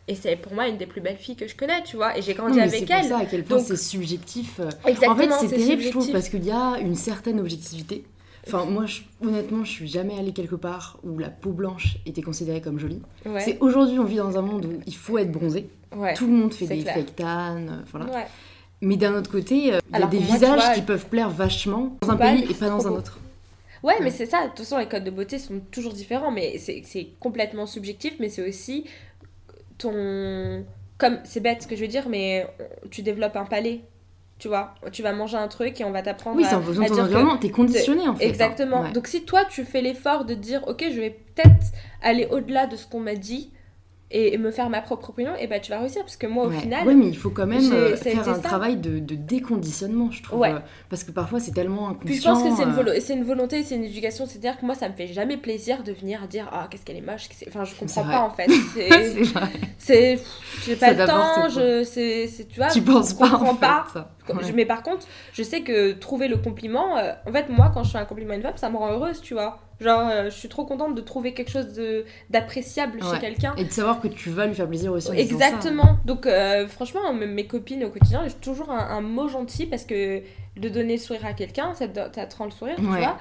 Et 0.07 0.13
c'est 0.15 0.35
pour 0.35 0.53
moi 0.53 0.67
une 0.67 0.77
des 0.77 0.85
plus 0.85 1.01
belles 1.01 1.17
filles 1.17 1.35
que 1.35 1.47
je 1.47 1.55
connais, 1.55 1.81
tu 1.83 1.95
vois. 1.95 2.17
Et 2.17 2.21
j'ai 2.21 2.35
grandi 2.35 2.59
avec 2.59 2.89
elle. 2.89 3.03
C'est 3.03 3.09
ça 3.09 3.17
à 3.19 3.25
quel 3.25 3.43
point 3.43 3.59
c'est 3.59 3.77
subjectif. 3.77 4.59
en 4.59 5.15
fait, 5.15 5.29
c'est 5.39 5.47
terrible, 5.47 5.81
je 5.81 5.89
trouve, 5.89 6.11
parce 6.11 6.29
qu'il 6.29 6.45
y 6.45 6.51
a 6.51 6.77
une 6.79 6.95
certaine 6.95 7.39
objectivité. 7.39 8.05
Enfin, 8.47 8.65
moi, 8.65 8.85
honnêtement, 9.23 9.63
je 9.63 9.71
suis 9.71 9.87
jamais 9.87 10.17
allée 10.19 10.31
quelque 10.31 10.55
part 10.55 10.99
où 11.03 11.17
la 11.17 11.29
peau 11.29 11.51
blanche 11.51 11.97
était 12.05 12.21
considérée 12.21 12.61
comme 12.61 12.79
jolie. 12.79 13.01
C'est 13.39 13.57
aujourd'hui, 13.59 13.99
on 13.99 14.03
vit 14.03 14.17
dans 14.17 14.37
un 14.37 14.41
monde 14.41 14.65
où 14.65 14.81
il 14.85 14.95
faut 14.95 15.17
être 15.17 15.31
bronzé. 15.31 15.67
Tout 16.15 16.27
le 16.27 16.33
monde 16.33 16.53
fait 16.53 16.67
des 16.67 16.81
fake 16.81 17.15
tan, 17.15 17.57
euh, 17.57 17.81
voilà. 17.91 18.27
Mais 18.81 18.97
d'un 18.97 19.15
autre 19.15 19.31
côté, 19.31 19.73
euh, 19.73 19.79
il 19.93 19.99
y 19.99 20.03
a 20.03 20.07
des 20.07 20.19
visages 20.19 20.75
qui 20.75 20.81
peuvent 20.81 21.05
plaire 21.07 21.29
vachement 21.29 21.95
dans 22.01 22.11
un 22.11 22.17
pays 22.17 22.45
et 22.49 22.53
pas 22.53 22.67
dans 22.67 22.85
un 22.85 22.91
autre. 22.91 23.17
Ouais, 23.81 23.95
mais 24.01 24.11
c'est 24.11 24.25
ça. 24.25 24.43
De 24.43 24.49
toute 24.49 24.59
façon, 24.59 24.77
les 24.77 24.87
codes 24.87 25.03
de 25.03 25.11
beauté 25.11 25.39
sont 25.39 25.61
toujours 25.71 25.93
différents, 25.93 26.31
mais 26.31 26.57
c'est 26.57 27.07
complètement 27.19 27.65
subjectif, 27.65 28.15
mais 28.19 28.29
c'est 28.29 28.47
aussi 28.47 28.85
ton. 29.77 30.65
Comme, 30.97 31.19
c'est 31.25 31.41
bête 31.41 31.61
ce 31.63 31.67
que 31.67 31.75
je 31.75 31.81
veux 31.81 31.87
dire, 31.89 32.07
mais 32.07 32.47
tu 32.89 33.01
développes 33.01 33.35
un 33.35 33.45
palais. 33.45 33.81
tu 34.39 34.47
vois. 34.47 34.75
Tu 34.91 35.01
vas 35.01 35.11
manger 35.13 35.37
un 35.37 35.47
truc 35.47 35.79
et 35.81 35.83
on 35.83 35.91
va 35.91 36.01
t'apprendre 36.01 36.37
Oui, 36.37 36.45
c'est 36.47 36.55
en 36.55 36.59
à 36.59 36.87
ton 36.87 36.99
environnement, 37.01 37.37
t'es 37.37 37.49
conditionné 37.49 38.07
en 38.07 38.15
fait. 38.15 38.25
hein. 38.25 38.29
Exactement. 38.29 38.81
Ouais. 38.83 38.91
Donc 38.91 39.07
si 39.07 39.23
toi 39.25 39.43
tu 39.49 39.63
fais 39.65 39.81
l'effort 39.81 40.25
de 40.25 40.33
dire 40.33 40.61
ok 40.67 40.85
je 40.89 40.99
vais 40.99 41.09
peut-être 41.09 41.73
aller 42.01 42.27
au-delà 42.31 42.65
de 42.67 42.75
ce 42.75 42.85
qu'on 42.87 42.99
m'a 43.01 43.15
dit 43.15 43.51
et, 44.11 44.37
me 44.37 44.51
faire 44.51 44.69
ma 44.69 44.81
propre 44.81 45.09
opinion, 45.09 45.31
et 45.39 45.47
ben 45.47 45.59
tu 45.59 45.71
vas 45.71 45.79
réussir 45.79 46.01
parce 46.03 46.15
que 46.15 46.27
moi 46.27 46.45
au 46.45 46.49
Ouais. 46.49 46.57
final 46.59 46.87
Ouais, 46.87 46.93
mais 46.93 47.07
il 47.07 47.17
faut 47.17 47.31
quand 47.31 47.47
même 47.47 47.71
euh, 47.73 47.95
ça 47.95 48.03
faire 48.03 48.29
un 48.29 48.35
ça. 48.35 48.39
travail 48.41 48.77
de, 48.77 48.99
de 48.99 49.15
déconditionnement, 49.15 50.11
je 50.11 50.21
trouve. 50.23 50.39
Ouais. 50.39 50.51
euh, 50.53 50.59
Parce 50.89 51.03
que 51.03 51.11
parfois 51.11 51.39
c'est 51.39 51.51
tellement 51.53 51.89
inconscient. 51.89 52.05
Puis 52.05 52.15
je 52.17 52.23
pense 52.23 52.43
que 52.43 52.55
c'est 52.55 52.63
une, 52.63 52.69
euh, 52.69 52.73
volo- 52.83 52.99
c'est 52.99 53.13
une 53.13 53.23
volonté, 53.23 53.63
c'est 53.63 53.75
une 53.75 53.83
éducation, 53.83 54.25
c'est-à-dire 54.27 54.57
que 54.59 54.65
moi 54.65 54.75
ça 54.75 54.87
me 54.89 54.93
fait 54.93 55.07
jamais 55.07 55.37
plaisir 55.37 55.83
de 55.83 55.91
venir 55.91 56.27
dire 56.27 56.47
ah 56.53 56.67
qu'est-ce 56.69 56.85
qu'elle 56.85 56.97
est 56.97 57.01
moche, 57.01 57.27
que 57.29 57.35
c'est- 57.35 57.47
enfin 57.47 57.63
je 57.63 57.73
comprends 57.75 58.03
pas 58.03 58.21
en 58.21 58.29
fait. 58.29 58.47
C'est- 59.77 60.19
j'ai 60.65 60.75
pas 60.75 60.87
C'est 60.87 60.93
le 60.95 61.05
temps, 61.05 61.49
je 61.49 61.83
c'est 61.83 62.29
tu 62.47 62.59
vois, 62.59 62.69
tu 62.69 62.81
penses 62.81 63.13
pas 63.13 63.29
comprends 63.29 63.51
en 63.51 63.53
fait. 63.55 63.59
pas. 63.61 63.85
ça. 63.93 64.11
Ouais. 64.29 64.51
Mais 64.55 64.65
par 64.65 64.81
contre, 64.83 65.05
je 65.33 65.43
sais 65.43 65.61
que 65.61 65.91
trouver 65.93 66.27
le 66.27 66.37
compliment, 66.37 66.97
euh, 66.97 67.11
en 67.27 67.31
fait, 67.31 67.49
moi, 67.49 67.71
quand 67.73 67.83
je 67.83 67.91
fais 67.91 67.97
un 67.99 68.05
compliment 68.05 68.33
à 68.33 68.37
une 68.37 68.41
femme, 68.41 68.57
ça 68.57 68.69
me 68.69 68.77
rend 68.77 68.91
heureuse, 68.91 69.21
tu 69.21 69.33
vois. 69.35 69.59
Genre, 69.81 70.07
euh, 70.09 70.25
je 70.25 70.29
suis 70.35 70.47
trop 70.49 70.65
contente 70.65 70.95
de 70.95 71.01
trouver 71.01 71.33
quelque 71.33 71.51
chose 71.51 71.67
d'appréciable 72.29 72.99
Ouais. 73.03 73.13
chez 73.15 73.19
quelqu'un. 73.19 73.53
Et 73.57 73.65
de 73.65 73.71
savoir 73.71 73.99
que 73.99 74.07
tu 74.07 74.29
vas 74.29 74.45
lui 74.45 74.55
faire 74.55 74.67
plaisir 74.67 74.91
aussi. 74.91 75.09
en 75.09 75.11
ça. 75.13 75.17
Exactement. 75.17 75.97
Donc, 76.05 76.25
euh, 76.25 76.67
franchement, 76.67 77.11
mes 77.13 77.45
copines 77.47 77.83
au 77.83 77.89
quotidien, 77.89 78.23
j'ai 78.25 78.33
toujours 78.35 78.71
un, 78.71 78.77
un 78.97 79.01
mot 79.01 79.27
gentil 79.27 79.65
parce 79.65 79.83
que 79.83 80.21
de 80.57 80.69
donner 80.69 80.93
le 80.95 81.01
sourire 81.01 81.25
à 81.25 81.33
quelqu'un, 81.33 81.73
ça 81.73 81.87
te, 81.87 81.99
ça 82.15 82.25
te 82.25 82.35
rend 82.37 82.45
le 82.45 82.51
sourire, 82.51 82.75
tu 82.77 82.83
vois. 82.83 83.17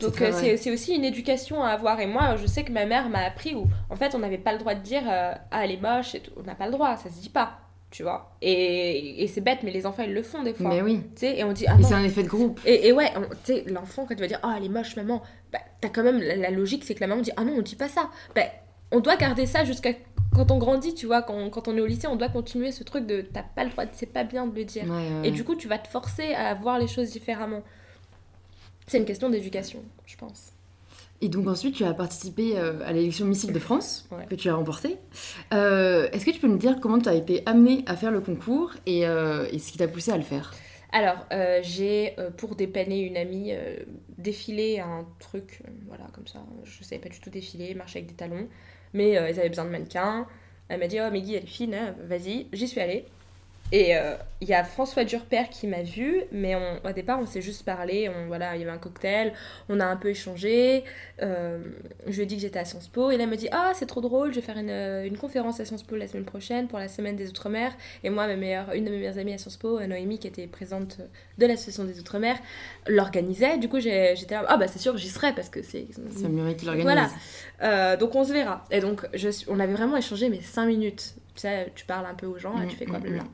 Donc, 0.00 0.20
euh, 0.20 0.30
c'est 0.58 0.70
aussi 0.70 0.94
une 0.94 1.04
éducation 1.04 1.62
à 1.64 1.70
avoir. 1.70 1.98
Et 2.00 2.06
moi, 2.06 2.36
je 2.36 2.46
sais 2.46 2.64
que 2.64 2.72
ma 2.72 2.84
mère 2.84 3.08
m'a 3.08 3.20
appris 3.24 3.54
où, 3.54 3.66
en 3.88 3.96
fait, 3.96 4.14
on 4.14 4.18
n'avait 4.18 4.36
pas 4.36 4.52
le 4.52 4.58
droit 4.58 4.74
de 4.74 4.80
dire 4.82 5.02
euh, 5.10 5.32
Ah, 5.50 5.64
elle 5.64 5.70
est 5.72 5.80
moche 5.80 6.14
et 6.14 6.20
tout. 6.20 6.32
On 6.36 6.42
n'a 6.42 6.54
pas 6.54 6.66
le 6.66 6.72
droit, 6.72 6.96
ça 6.98 7.08
se 7.08 7.18
dit 7.18 7.30
pas, 7.30 7.52
tu 7.96 8.02
vois. 8.02 8.30
Et, 8.42 9.22
et 9.22 9.26
c'est 9.26 9.40
bête, 9.40 9.60
mais 9.62 9.70
les 9.70 9.86
enfants, 9.86 10.02
ils 10.02 10.12
le 10.12 10.22
font 10.22 10.42
des 10.42 10.52
fois. 10.52 10.68
Mais 10.68 10.82
oui. 10.82 11.00
Tu 11.14 11.20
sais, 11.20 11.38
et 11.38 11.44
on 11.44 11.52
dit 11.54 11.64
Ah 11.66 11.78
c'est 11.82 11.94
un 11.94 12.04
effet 12.04 12.22
de 12.22 12.28
groupe. 12.28 12.60
et, 12.66 12.88
et 12.88 12.92
ouais, 12.92 13.10
tu 13.44 13.54
sais, 13.54 13.64
l'enfant, 13.68 14.04
quand 14.06 14.14
tu 14.14 14.20
vas 14.20 14.26
dire 14.26 14.38
Oh, 14.44 14.48
elle 14.54 14.64
est 14.64 14.68
moche, 14.68 14.96
maman, 14.96 15.22
bah, 15.50 15.60
t'as 15.80 15.88
quand 15.88 16.02
même 16.02 16.20
la, 16.20 16.36
la 16.36 16.50
logique, 16.50 16.84
c'est 16.84 16.94
que 16.94 17.00
la 17.00 17.06
maman 17.06 17.22
dit 17.22 17.30
Ah 17.38 17.44
non, 17.44 17.54
on 17.56 17.62
dit 17.62 17.74
pas 17.74 17.88
ça. 17.88 18.10
Bah, 18.34 18.42
on 18.92 19.00
doit 19.00 19.16
garder 19.16 19.46
ça 19.46 19.64
jusqu'à 19.64 19.94
quand 20.34 20.50
on 20.50 20.58
grandit, 20.58 20.92
tu 20.94 21.06
vois. 21.06 21.22
Quand, 21.22 21.48
quand 21.48 21.68
on 21.68 21.76
est 21.78 21.80
au 21.80 21.86
lycée, 21.86 22.06
on 22.06 22.16
doit 22.16 22.28
continuer 22.28 22.70
ce 22.70 22.84
truc 22.84 23.06
de 23.06 23.22
T'as 23.22 23.44
pas 23.44 23.64
le 23.64 23.70
droit, 23.70 23.84
c'est 23.92 24.12
pas 24.12 24.24
bien 24.24 24.46
de 24.46 24.54
le 24.54 24.64
dire. 24.66 24.84
Ouais, 24.84 24.90
ouais, 24.90 25.28
Et 25.28 25.30
du 25.30 25.42
coup, 25.42 25.54
tu 25.54 25.66
vas 25.66 25.78
te 25.78 25.88
forcer 25.88 26.34
à 26.34 26.52
voir 26.52 26.78
les 26.78 26.88
choses 26.88 27.10
différemment. 27.12 27.62
C'est 28.86 28.98
une 28.98 29.06
question 29.06 29.30
d'éducation, 29.30 29.82
je 30.04 30.16
pense. 30.18 30.52
Et 31.22 31.28
donc 31.28 31.46
ensuite, 31.48 31.74
tu 31.74 31.84
as 31.84 31.94
participé 31.94 32.58
euh, 32.58 32.80
à 32.84 32.92
l'élection 32.92 33.24
Missile 33.26 33.52
de 33.52 33.58
France, 33.58 34.06
Ouais. 34.12 34.26
que 34.28 34.34
tu 34.34 34.48
as 34.48 34.54
remportée. 34.54 34.96
Euh, 35.54 36.08
Est-ce 36.12 36.26
que 36.26 36.30
tu 36.30 36.40
peux 36.40 36.46
nous 36.46 36.58
dire 36.58 36.78
comment 36.80 36.98
tu 36.98 37.08
as 37.08 37.14
été 37.14 37.42
amenée 37.46 37.82
à 37.86 37.96
faire 37.96 38.10
le 38.10 38.20
concours 38.20 38.72
et, 38.86 39.06
euh, 39.06 39.46
et 39.50 39.58
ce 39.58 39.72
qui 39.72 39.78
t'a 39.78 39.88
poussé 39.88 40.10
à 40.12 40.16
le 40.16 40.22
faire? 40.22 40.54
Alors, 40.92 41.26
euh, 41.32 41.60
j'ai, 41.62 42.14
pour 42.36 42.54
dépanner 42.54 43.00
une 43.00 43.16
amie, 43.16 43.52
défilé 44.18 44.78
un 44.80 45.06
truc, 45.18 45.62
voilà, 45.88 46.04
comme 46.14 46.26
ça. 46.26 46.44
Je 46.64 46.84
savais 46.84 47.00
pas 47.00 47.08
du 47.08 47.20
tout 47.20 47.28
défiler, 47.30 47.74
marcher 47.74 47.98
avec 47.98 48.08
des 48.10 48.14
talons. 48.14 48.46
Mais 48.94 49.10
ils 49.12 49.16
avaient 49.40 49.48
besoin 49.48 49.64
de 49.64 49.70
mannequins. 49.70 50.26
Elle 50.68 50.80
m'a 50.80 50.86
dit, 50.86 50.98
oh, 51.00 51.10
Meggy, 51.10 51.34
elle 51.34 51.42
est 51.44 51.46
fine, 51.46 51.74
hein, 51.74 51.94
vas-y. 52.08 52.46
J'y 52.52 52.66
suis 52.68 52.80
allée. 52.80 53.04
Et 53.72 53.96
euh, 53.96 54.14
il 54.40 54.48
y 54.48 54.54
a 54.54 54.62
François 54.62 55.02
Durper 55.04 55.48
qui 55.50 55.66
m'a 55.66 55.82
vue, 55.82 56.22
mais 56.30 56.54
on- 56.54 56.88
au 56.88 56.92
départ, 56.92 57.18
on 57.20 57.26
s'est 57.26 57.42
juste 57.42 57.64
parlé. 57.64 58.08
On, 58.08 58.26
voilà, 58.28 58.54
il 58.54 58.60
y 58.60 58.62
avait 58.62 58.70
un 58.70 58.78
cocktail, 58.78 59.32
on 59.68 59.80
a 59.80 59.84
un 59.84 59.96
peu 59.96 60.08
échangé. 60.10 60.84
Euh, 61.20 61.58
je 62.06 62.12
lui 62.16 62.22
ai 62.22 62.26
dit 62.26 62.36
que 62.36 62.42
j'étais 62.42 62.60
à 62.60 62.64
Sciences 62.64 62.86
Po. 62.86 63.10
Et 63.10 63.16
là, 63.16 63.24
elle 63.24 63.30
m'a 63.30 63.34
dit, 63.36 63.48
ah, 63.50 63.72
c'est 63.74 63.86
trop 63.86 64.00
drôle, 64.00 64.30
je 64.30 64.36
vais 64.36 64.46
faire 64.46 64.56
une, 64.58 64.70
euh, 64.70 65.04
une 65.04 65.18
conférence 65.18 65.58
à 65.58 65.64
Sciences 65.64 65.82
Po 65.82 65.96
la 65.96 66.06
semaine 66.06 66.24
prochaine 66.24 66.68
pour 66.68 66.78
la 66.78 66.86
semaine 66.86 67.16
des 67.16 67.28
Outre-mer. 67.28 67.72
Et 68.04 68.10
moi, 68.10 68.28
ma 68.28 68.36
meilleure, 68.36 68.72
une 68.72 68.84
de 68.84 68.90
mes 68.90 68.98
meilleures 68.98 69.18
amies 69.18 69.32
à 69.34 69.38
Sciences 69.38 69.56
Po, 69.56 69.80
Noémie, 69.80 70.20
qui 70.20 70.28
était 70.28 70.46
présente 70.46 70.98
de 71.38 71.46
l'association 71.46 71.82
des 71.84 71.98
Outre-mer, 71.98 72.36
l'organisait. 72.86 73.58
Du 73.58 73.68
coup, 73.68 73.80
j'étais 73.80 74.14
là, 74.34 74.44
ah 74.46 74.56
bah 74.58 74.68
c'est 74.68 74.78
sûr, 74.78 74.96
j'y 74.96 75.08
serai 75.08 75.34
parce 75.34 75.48
que 75.48 75.62
c'est. 75.62 75.86
C'est 76.16 76.28
Muriel 76.28 76.54
qui 76.56 76.66
l'organise. 76.66 76.84
Voilà. 76.84 77.08
Euh, 77.62 77.96
donc 77.96 78.14
on 78.14 78.22
se 78.22 78.32
verra. 78.32 78.64
Et 78.70 78.78
donc, 78.80 79.06
je 79.12 79.28
on 79.48 79.58
avait 79.58 79.72
vraiment 79.74 79.96
échangé, 79.96 80.28
mais 80.28 80.40
5 80.40 80.66
minutes. 80.66 81.14
Tu 81.34 81.40
sais, 81.42 81.72
tu 81.74 81.84
parles 81.84 82.06
un 82.06 82.14
peu 82.14 82.26
aux 82.26 82.38
gens, 82.38 82.56
Mm, 82.56 82.68
tu 82.68 82.76
fais 82.76 82.86
quoi, 82.86 82.98
mm, 82.98 83.02
blabla. 83.02 83.24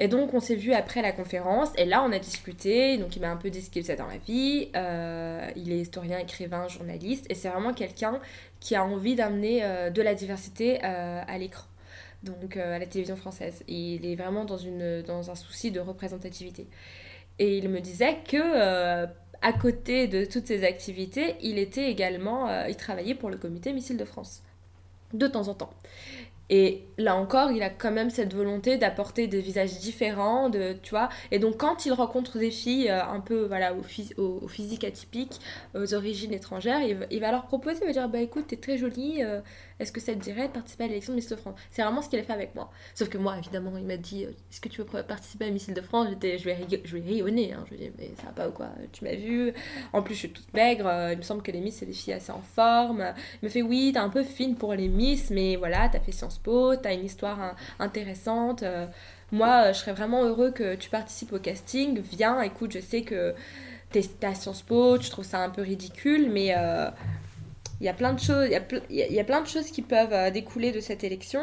Et 0.00 0.06
donc, 0.06 0.32
on 0.32 0.40
s'est 0.40 0.54
vu 0.54 0.72
après 0.72 1.02
la 1.02 1.10
conférence, 1.10 1.70
et 1.76 1.84
là, 1.84 2.04
on 2.04 2.12
a 2.12 2.18
discuté. 2.20 2.98
Donc, 2.98 3.16
il 3.16 3.20
m'a 3.20 3.30
un 3.30 3.36
peu 3.36 3.50
dit 3.50 3.60
ce 3.60 3.68
qu'il 3.68 3.82
faisait 3.82 3.96
dans 3.96 4.06
la 4.06 4.18
vie. 4.18 4.68
Euh, 4.76 5.50
il 5.56 5.72
est 5.72 5.78
historien, 5.78 6.18
écrivain, 6.18 6.68
journaliste, 6.68 7.26
et 7.28 7.34
c'est 7.34 7.48
vraiment 7.48 7.74
quelqu'un 7.74 8.20
qui 8.60 8.76
a 8.76 8.84
envie 8.84 9.16
d'amener 9.16 9.64
euh, 9.64 9.90
de 9.90 10.00
la 10.00 10.14
diversité 10.14 10.78
euh, 10.84 11.22
à 11.26 11.38
l'écran, 11.38 11.66
donc 12.22 12.56
à 12.56 12.78
la 12.78 12.86
télévision 12.86 13.16
française. 13.16 13.64
Il 13.66 14.06
est 14.06 14.14
vraiment 14.14 14.44
dans, 14.44 14.58
dans 15.04 15.30
un 15.30 15.34
souci 15.34 15.72
de 15.72 15.80
représentativité. 15.80 16.68
Et 17.40 17.58
il 17.58 17.68
me 17.68 17.80
disait 17.80 18.18
que. 18.26 19.06
à 19.40 19.52
côté 19.52 20.08
de 20.08 20.24
toutes 20.24 20.48
ces 20.48 20.64
activités, 20.64 21.36
il 21.40 21.58
était 21.58 21.88
également, 21.90 22.64
il 22.66 22.74
travaillait 22.74 23.14
pour 23.14 23.30
le 23.30 23.36
comité 23.36 23.72
Missile 23.72 23.96
de 23.96 24.04
France, 24.04 24.42
de 25.12 25.28
temps 25.28 25.46
en 25.46 25.54
temps. 25.54 25.70
Et 26.50 26.84
là 26.96 27.14
encore, 27.16 27.50
il 27.52 27.62
a 27.62 27.68
quand 27.68 27.90
même 27.92 28.08
cette 28.10 28.32
volonté 28.34 28.78
d'apporter 28.78 29.26
des 29.26 29.40
visages 29.42 29.78
différents, 29.80 30.50
tu 30.50 30.90
vois. 30.90 31.10
Et 31.30 31.38
donc, 31.38 31.58
quand 31.58 31.84
il 31.84 31.92
rencontre 31.92 32.38
des 32.38 32.50
filles 32.50 32.88
euh, 32.88 33.04
un 33.04 33.20
peu, 33.20 33.44
voilà, 33.46 33.74
au, 33.74 33.82
au- 34.22 34.48
physique 34.48 34.84
atypique, 34.84 35.40
aux 35.74 35.92
origines 35.94 36.32
étrangères, 36.32 36.80
il 36.82 36.96
va, 36.96 37.06
il 37.10 37.20
va 37.20 37.30
leur 37.32 37.46
proposer, 37.46 37.80
il 37.82 37.86
va 37.86 37.92
dire, 37.92 38.08
bah 38.08 38.20
écoute, 38.20 38.46
t'es 38.48 38.56
très 38.56 38.78
jolie, 38.78 39.22
euh, 39.22 39.40
est-ce 39.80 39.92
que 39.92 40.00
ça 40.00 40.12
te 40.14 40.18
dirait 40.18 40.48
de 40.48 40.52
participer 40.52 40.84
à 40.84 40.86
l'élection 40.88 41.12
de 41.12 41.16
Miss 41.16 41.28
de 41.28 41.36
France 41.36 41.54
C'est 41.70 41.82
vraiment 41.82 42.02
ce 42.02 42.08
qu'il 42.08 42.18
a 42.18 42.22
fait 42.22 42.32
avec 42.32 42.54
moi. 42.54 42.70
Sauf 42.94 43.08
que 43.08 43.18
moi, 43.18 43.36
évidemment, 43.38 43.72
il 43.76 43.84
m'a 43.84 43.96
dit, 43.96 44.24
euh, 44.24 44.30
est-ce 44.50 44.60
que 44.60 44.68
tu 44.68 44.82
veux 44.82 44.86
participer 45.02 45.46
à 45.46 45.50
Missile 45.50 45.74
de 45.74 45.80
France 45.80 46.08
J'étais, 46.10 46.38
je 46.38 46.44
vais, 46.44 46.54
rig- 46.54 46.80
je 46.84 46.96
vais 46.96 47.02
rayonner, 47.08 47.52
hein. 47.52 47.64
je 47.70 47.74
lui 47.76 47.84
ai 47.84 47.88
dit, 47.88 47.94
mais 47.98 48.10
ça 48.18 48.26
va 48.26 48.32
pas 48.32 48.48
ou 48.48 48.52
quoi? 48.52 48.68
Tu 48.92 49.04
m'as 49.04 49.14
vu 49.14 49.52
En 49.92 50.02
plus, 50.02 50.14
je 50.14 50.18
suis 50.20 50.30
toute 50.30 50.52
maigre, 50.54 50.86
euh, 50.86 51.12
il 51.12 51.18
me 51.18 51.22
semble 51.22 51.42
que 51.42 51.50
les 51.52 51.60
Miss, 51.60 51.76
c'est 51.76 51.86
des 51.86 51.92
filles 51.92 52.14
assez 52.14 52.32
en 52.32 52.40
forme. 52.42 53.04
Il 53.42 53.46
me 53.46 53.48
fait 53.50 53.62
oui, 53.62 53.90
t'es 53.92 53.98
un 53.98 54.08
peu 54.08 54.24
fine 54.24 54.56
pour 54.56 54.74
les 54.74 54.88
Miss, 54.88 55.30
mais 55.30 55.56
voilà, 55.56 55.88
t'as 55.88 56.00
fait 56.00 56.12
Sciences 56.12 56.38
Po, 56.38 56.76
t'as 56.76 56.94
une 56.94 57.04
histoire 57.04 57.40
hein, 57.40 57.54
intéressante. 57.78 58.62
euh, 58.62 58.86
moi, 59.30 59.72
je 59.72 59.78
serais 59.78 59.92
vraiment 59.92 60.24
heureux 60.24 60.50
que 60.50 60.74
tu 60.74 60.88
participes 60.90 61.32
au 61.34 61.38
casting. 61.38 62.00
Viens, 62.00 62.40
écoute, 62.40 62.72
je 62.72 62.80
sais 62.80 63.02
que 63.02 63.34
t'es 63.90 64.02
Sciences 64.02 64.62
Po, 64.62 64.98
tu 64.98 65.10
trouves 65.10 65.24
ça 65.24 65.38
un 65.44 65.50
peu 65.50 65.62
ridicule, 65.62 66.30
mais 66.30 66.54
il 67.80 67.86
y 67.86 67.88
a 67.88 67.94
plein 67.94 68.12
de 68.12 68.20
choses, 68.20 68.46
il 68.48 68.96
y 68.96 69.14
y 69.14 69.20
a- 69.20 69.24
plein 69.24 69.40
de 69.40 69.46
choses 69.46 69.70
qui 69.70 69.82
peuvent 69.82 70.12
euh, 70.12 70.30
découler 70.30 70.72
de 70.72 70.80
cette 70.80 71.04
élection. 71.04 71.42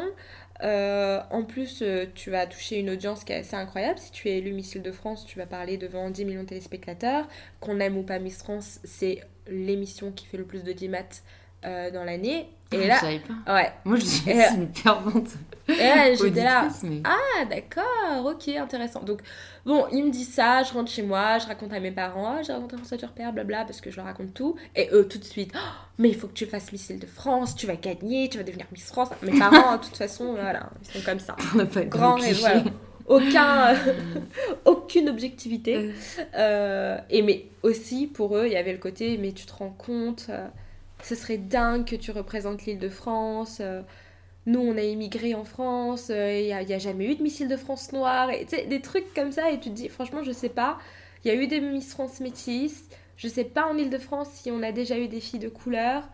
Euh, 0.62 1.20
en 1.30 1.44
plus, 1.44 1.82
euh, 1.82 2.06
tu 2.14 2.30
vas 2.30 2.46
toucher 2.46 2.78
une 2.78 2.90
audience 2.90 3.24
qui 3.24 3.32
est 3.32 3.36
assez 3.36 3.56
incroyable. 3.56 3.98
Si 3.98 4.10
tu 4.10 4.28
es 4.28 4.38
élu 4.38 4.52
Missile 4.52 4.82
de 4.82 4.92
France, 4.92 5.26
tu 5.26 5.38
vas 5.38 5.46
parler 5.46 5.76
devant 5.78 6.10
10 6.10 6.24
millions 6.24 6.42
de 6.42 6.48
téléspectateurs. 6.48 7.26
Qu'on 7.60 7.78
aime 7.80 7.96
ou 7.98 8.02
pas 8.02 8.18
Miss 8.18 8.38
France, 8.38 8.80
c'est 8.84 9.20
l'émission 9.48 10.12
qui 10.12 10.26
fait 10.26 10.38
le 10.38 10.44
plus 10.44 10.64
de 10.64 10.72
10 10.72 10.88
maths 10.88 11.22
euh, 11.64 11.90
dans 11.90 12.04
l'année. 12.04 12.48
Et 12.72 12.78
Ah, 12.84 12.86
là, 12.88 12.98
savais 12.98 13.20
pas. 13.44 13.54
ouais. 13.54 13.72
Moi, 13.84 13.96
je 13.96 14.04
suis 14.04 14.28
Et, 14.30 14.40
euh, 14.44 14.48
une 14.56 14.74
fervente 14.74 15.28
Et 15.68 15.72
là, 15.76 16.12
j'étais 16.20 16.42
là. 16.42 16.68
mais... 16.82 17.00
Ah, 17.04 17.44
d'accord, 17.44 18.24
ok, 18.26 18.48
intéressant. 18.48 19.04
Donc, 19.04 19.20
bon, 19.64 19.86
il 19.92 20.04
me 20.04 20.10
dit 20.10 20.24
ça, 20.24 20.64
je 20.64 20.72
rentre 20.72 20.90
chez 20.90 21.02
moi, 21.04 21.38
je 21.38 21.46
raconte 21.46 21.72
à 21.72 21.78
mes 21.78 21.92
parents, 21.92 22.36
oh, 22.38 22.42
j'ai 22.44 22.52
rencontré 22.52 22.76
François 22.78 22.96
Turpère, 22.98 23.32
blabla, 23.32 23.64
parce 23.64 23.80
que 23.80 23.90
je 23.92 23.96
leur 23.96 24.06
raconte 24.06 24.34
tout. 24.34 24.56
Et 24.74 24.88
eux, 24.92 25.06
tout 25.06 25.18
de 25.18 25.24
suite, 25.24 25.52
Oh, 25.54 25.58
mais 25.98 26.08
il 26.08 26.16
faut 26.16 26.26
que 26.26 26.32
tu 26.32 26.44
fasses 26.46 26.72
Missile 26.72 26.98
de 26.98 27.06
France, 27.06 27.54
tu 27.54 27.68
vas 27.68 27.76
gagner, 27.76 28.28
tu 28.28 28.38
vas 28.38 28.44
devenir 28.44 28.66
Miss 28.72 28.86
France. 28.86 29.10
Mes 29.22 29.38
parents, 29.38 29.76
de 29.76 29.82
toute 29.84 29.96
façon, 29.96 30.32
voilà, 30.32 30.68
ils 30.82 30.90
sont 30.98 31.04
comme 31.04 31.20
ça. 31.20 31.36
on 31.54 31.58
n'a 31.58 31.66
pas 31.66 31.82
Grand 31.84 32.16
cliché. 32.16 32.40
voilà. 32.40 32.64
Aucun, 33.06 33.68
euh, 33.76 33.94
aucune 34.64 35.08
objectivité. 35.08 35.76
Euh. 35.76 35.92
Euh, 36.34 36.98
et 37.10 37.22
mais 37.22 37.46
aussi, 37.62 38.08
pour 38.08 38.36
eux, 38.36 38.46
il 38.46 38.52
y 38.52 38.56
avait 38.56 38.72
le 38.72 38.78
côté, 38.78 39.16
mais 39.18 39.30
tu 39.30 39.46
te 39.46 39.52
rends 39.54 39.70
compte, 39.70 40.26
euh, 40.30 40.48
ce 41.02 41.14
serait 41.14 41.38
dingue 41.38 41.84
que 41.84 41.96
tu 41.96 42.10
représentes 42.10 42.64
l'île 42.66 42.78
de 42.78 42.88
France. 42.88 43.58
euh, 43.60 43.82
nous, 44.46 44.60
on 44.60 44.76
a 44.76 44.82
immigré 44.82 45.34
en 45.34 45.44
France, 45.44 46.08
euh, 46.10 46.40
il 46.40 46.66
n'y 46.66 46.72
a, 46.72 46.78
jamais 46.78 47.06
eu 47.10 47.16
de 47.16 47.22
missile 47.22 47.48
de 47.48 47.56
France 47.56 47.92
noire. 47.92 48.30
Et, 48.30 48.46
des 48.66 48.80
trucs 48.80 49.12
comme 49.14 49.32
ça, 49.32 49.50
et 49.50 49.58
tu 49.58 49.70
te 49.70 49.74
dis, 49.74 49.88
franchement, 49.88 50.22
je 50.22 50.32
sais 50.32 50.48
pas. 50.48 50.78
Il 51.24 51.28
y 51.28 51.30
a 51.32 51.34
eu 51.34 51.48
des 51.48 51.60
Miss 51.60 51.90
France 51.90 52.20
métisses. 52.20 52.88
Je 53.16 53.28
sais 53.28 53.44
pas 53.44 53.66
en 53.66 53.76
Ile-de-France 53.76 54.28
si 54.32 54.50
on 54.50 54.62
a 54.62 54.72
déjà 54.72 54.98
eu 54.98 55.08
des 55.08 55.20
filles 55.20 55.40
de 55.40 55.48
couleur 55.48 56.08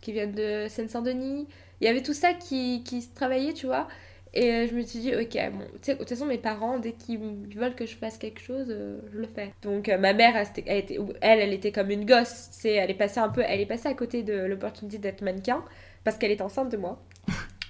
qui 0.00 0.12
viennent 0.12 0.32
de 0.32 0.66
Seine-Saint-Denis. 0.68 1.46
Il 1.80 1.84
y 1.84 1.88
avait 1.88 2.02
tout 2.02 2.14
ça 2.14 2.34
qui, 2.34 2.82
qui 2.84 3.02
se 3.02 3.14
travaillait, 3.14 3.52
tu 3.52 3.66
vois. 3.66 3.86
Et 4.34 4.50
euh, 4.52 4.66
je 4.68 4.74
me 4.74 4.82
suis 4.82 4.98
dit, 5.00 5.14
ok, 5.14 5.38
bon, 5.52 5.64
tu 5.72 5.78
sais, 5.82 5.94
de 5.94 5.98
toute 5.98 6.08
façon, 6.08 6.26
mes 6.26 6.38
parents, 6.38 6.78
dès 6.78 6.92
qu'ils 6.92 7.18
veulent 7.56 7.74
que 7.74 7.86
je 7.86 7.96
fasse 7.96 8.18
quelque 8.18 8.40
chose, 8.40 8.66
euh, 8.68 8.98
je 9.12 9.18
le 9.18 9.26
fais. 9.26 9.52
Donc, 9.62 9.88
euh, 9.88 9.96
ma 9.98 10.12
mère, 10.12 10.36
elle, 10.36 10.46
elle, 10.66 10.78
était- 10.78 10.98
elle, 11.22 11.40
elle 11.40 11.52
était 11.52 11.72
comme 11.72 11.90
une 11.90 12.04
gosse, 12.04 12.48
sais, 12.50 12.72
elle 12.72 12.90
est 12.90 12.94
passée 12.94 13.20
un 13.20 13.30
peu, 13.30 13.42
elle 13.46 13.60
est 13.60 13.66
passée 13.66 13.88
à 13.88 13.94
côté 13.94 14.22
de 14.22 14.34
l'opportunité 14.44 14.98
d'être 14.98 15.22
mannequin, 15.22 15.64
parce 16.04 16.18
qu'elle 16.18 16.30
est 16.30 16.42
enceinte 16.42 16.70
de 16.70 16.76
moi. 16.76 17.02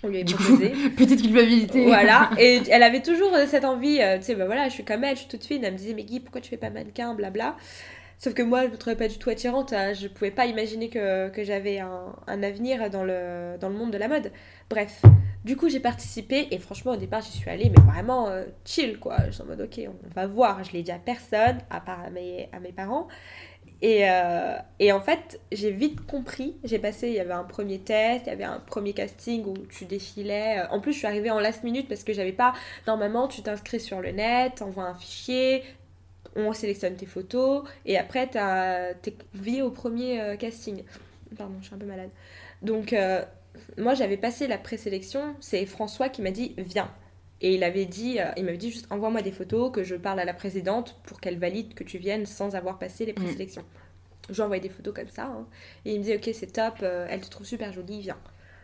On 0.02 0.09
lui 0.09 0.20
a 0.20 0.24
proposé. 0.24 0.68
petite 0.96 1.22
culpabilité. 1.22 1.84
Voilà, 1.84 2.30
et 2.38 2.61
elle 2.70 2.82
avait 2.82 3.02
toujours 3.02 3.32
cette 3.48 3.64
envie, 3.64 4.00
euh, 4.00 4.18
tu 4.18 4.24
sais, 4.24 4.34
bah 4.34 4.46
voilà, 4.46 4.68
je 4.68 4.74
suis 4.74 4.84
comme 4.84 5.04
elle, 5.04 5.14
je 5.16 5.20
suis 5.20 5.28
toute 5.28 5.44
fine. 5.44 5.64
Elle 5.64 5.72
me 5.72 5.78
disait, 5.78 5.94
mais 5.94 6.04
Guy, 6.04 6.20
pourquoi 6.20 6.40
tu 6.40 6.50
fais 6.50 6.56
pas 6.56 6.70
mannequin, 6.70 7.14
blabla. 7.14 7.56
Sauf 8.20 8.34
que 8.34 8.42
moi, 8.42 8.64
je 8.66 8.70
me 8.72 8.76
trouvais 8.76 8.96
pas 8.96 9.06
du 9.06 9.16
tout 9.18 9.30
attirante. 9.30 9.72
hein. 9.72 9.92
Je 9.92 10.09
pouvais 10.09 10.32
pas 10.32 10.46
imaginer 10.46 10.88
que, 10.88 11.28
que 11.28 11.44
j'avais 11.44 11.78
un, 11.78 12.16
un 12.26 12.42
avenir 12.42 12.90
dans 12.90 13.04
le, 13.04 13.56
dans 13.61 13.68
le 13.68 13.76
monde 13.76 13.92
de 13.92 13.98
la 13.98 14.09
mode. 14.09 14.32
Bref, 14.70 15.02
Du 15.45 15.57
coup, 15.57 15.68
j'ai 15.68 15.80
participé 15.80 16.49
et 16.51 16.59
franchement, 16.59 16.93
au 16.93 16.97
départ, 16.97 17.22
j'y 17.22 17.32
suis 17.32 17.49
allée, 17.49 17.70
mais 17.70 17.82
vraiment 17.93 18.28
euh, 18.28 18.45
chill, 18.64 18.99
quoi. 18.99 19.16
Je 19.26 19.32
suis 19.32 19.43
en 19.43 19.47
mode, 19.47 19.61
ok, 19.61 19.80
on 19.86 20.14
va 20.14 20.26
voir. 20.26 20.62
Je 20.64 20.72
l'ai 20.72 20.82
dit 20.82 20.91
à 20.91 20.99
personne, 20.99 21.59
à 21.70 21.80
part 21.80 22.01
à 22.01 22.11
mes, 22.11 22.49
parents. 22.74 23.09
Et, 23.80 24.11
euh, 24.11 24.57
et 24.80 24.91
en 24.91 25.01
fait, 25.01 25.41
j'ai 25.53 25.70
vite 25.70 26.05
compris. 26.07 26.57
J'ai 26.64 26.78
passé, 26.78 27.09
il 27.09 27.14
y 27.14 27.20
avait 27.20 27.32
un 27.32 27.45
premier 27.45 27.78
test, 27.78 28.24
il 28.26 28.30
y 28.30 28.32
avait 28.32 28.45
un 28.45 28.59
premier 28.59 28.93
casting 28.93 29.45
où 29.47 29.55
tu 29.68 29.84
défilais. 29.84 30.62
En 30.70 30.80
plus, 30.80 30.93
je 30.93 30.99
suis 30.99 31.07
arrivée 31.07 31.30
en 31.30 31.39
last 31.39 31.62
minute 31.62 31.89
parce 31.89 32.03
que 32.03 32.12
j'avais 32.12 32.32
pas. 32.32 32.53
Normalement, 32.86 33.28
tu 33.28 33.43
t'inscris 33.43 33.80
sur 33.80 34.01
le 34.01 34.11
net, 34.11 34.61
envoies 34.61 34.84
un 34.84 34.95
fichier, 34.95 35.62
on 36.36 36.53
sélectionne 36.53 36.95
tes 36.95 37.07
photos 37.07 37.64
et 37.84 37.99
après, 37.99 38.28
t'es 38.28 39.14
convié 39.32 39.62
au 39.62 39.70
premier 39.70 40.20
euh, 40.20 40.36
casting. 40.36 40.82
Pardon, 41.36 41.55
je 41.61 41.66
suis 41.66 41.74
un 41.74 41.78
peu 41.78 41.86
malade. 41.86 42.11
Donc, 42.62 42.93
euh, 42.93 43.24
moi, 43.76 43.94
j'avais 43.94 44.16
passé 44.16 44.46
la 44.46 44.59
présélection. 44.59 45.34
C'est 45.40 45.64
François 45.66 46.09
qui 46.09 46.22
m'a 46.22 46.30
dit 46.30 46.54
Viens. 46.56 46.90
Et 47.40 47.54
il 47.54 47.62
avait 47.62 47.86
dit, 47.86 48.18
euh, 48.18 48.24
il 48.36 48.44
m'avait 48.44 48.56
dit 48.56 48.72
juste 48.72 48.90
envoie-moi 48.90 49.22
des 49.22 49.30
photos, 49.30 49.70
que 49.70 49.84
je 49.84 49.94
parle 49.94 50.18
à 50.18 50.24
la 50.24 50.34
présidente 50.34 50.96
pour 51.04 51.20
qu'elle 51.20 51.38
valide 51.38 51.74
que 51.74 51.84
tu 51.84 51.98
viennes 51.98 52.26
sans 52.26 52.56
avoir 52.56 52.78
passé 52.78 53.04
les 53.06 53.12
mm. 53.12 53.16
présélections. 53.16 53.64
Je 54.28 54.42
lui 54.42 54.61
des 54.61 54.68
photos 54.68 54.92
comme 54.92 55.09
ça. 55.09 55.26
Hein. 55.26 55.46
Et 55.84 55.94
il 55.94 56.00
me 56.00 56.04
dit 56.04 56.14
ok 56.14 56.28
c'est 56.34 56.52
top, 56.52 56.82
elle 56.82 57.20
te 57.20 57.30
trouve 57.30 57.46
super 57.46 57.72
jolie, 57.72 58.00
viens. 58.00 58.18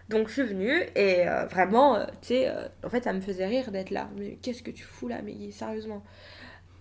Donc 0.08 0.28
je 0.28 0.32
suis 0.34 0.42
venue 0.42 0.82
et 0.94 1.24
vraiment, 1.48 2.04
tu 2.20 2.28
sais, 2.28 2.52
en 2.84 2.90
fait 2.90 3.04
ça 3.04 3.14
me 3.14 3.22
faisait 3.22 3.46
rire 3.46 3.70
d'être 3.70 3.90
là. 3.90 4.10
Mais 4.18 4.36
qu'est-ce 4.42 4.62
que 4.62 4.70
tu 4.70 4.82
fous 4.82 5.08
là, 5.08 5.22
mais 5.22 5.50
sérieusement 5.52 6.02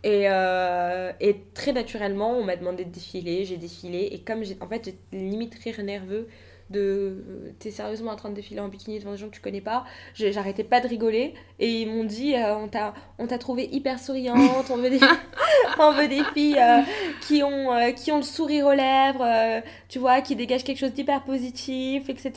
et, 0.04 0.26
euh, 0.30 1.14
et, 1.22 1.38
très 1.54 1.72
naturellement, 1.72 2.38
on 2.38 2.44
m'a 2.44 2.58
demandé 2.58 2.84
de 2.84 2.92
défiler, 2.92 3.46
j'ai 3.46 3.58
défilé. 3.58 4.10
Et 4.12 4.22
comme 4.22 4.44
j'ai. 4.44 4.58
En 4.60 4.68
fait, 4.68 4.86
j'ai 4.86 5.18
limite 5.18 5.56
rire 5.64 5.82
nerveux 5.82 6.28
de 6.74 7.24
t'es 7.60 7.72
sérieusement 7.72 8.12
en 8.12 8.16
train 8.16 8.30
de 8.30 8.36
défiler 8.36 8.60
en 8.60 8.68
bikini 8.68 9.00
devant 9.00 9.12
des 9.12 9.18
gens 9.18 9.28
que 9.28 9.36
tu 9.36 9.42
connais 9.42 9.62
pas. 9.62 9.86
J'arrêtais 10.16 10.64
pas 10.64 10.82
de 10.82 10.88
rigoler. 10.88 11.34
Et 11.60 11.82
ils 11.82 11.90
m'ont 11.90 12.04
dit 12.04 12.36
euh, 12.36 12.58
on 12.58 12.68
t'a 12.68 12.94
on 13.20 13.28
t'a 13.28 13.38
trouvé 13.38 13.70
hyper 13.72 14.00
souriante. 14.00 14.70
On 14.70 14.78
veut 14.78 14.90
des 14.90 15.00
on 15.80 15.92
veut 15.92 16.08
des 16.08 16.24
filles 16.34 16.60
euh, 16.60 16.82
qui 17.22 17.44
ont 17.44 17.74
euh, 17.74 17.92
qui 17.92 18.12
ont 18.12 18.18
le 18.18 18.24
sourire 18.24 18.66
aux 18.66 18.74
lèvres 18.74 19.64
tu 19.88 20.00
vois 20.00 20.22
qui 20.22 20.36
dégagent 20.36 20.64
quelque 20.64 20.80
chose 20.80 20.94
d'hyper 20.94 21.24
positif 21.24 22.10
etc 22.10 22.34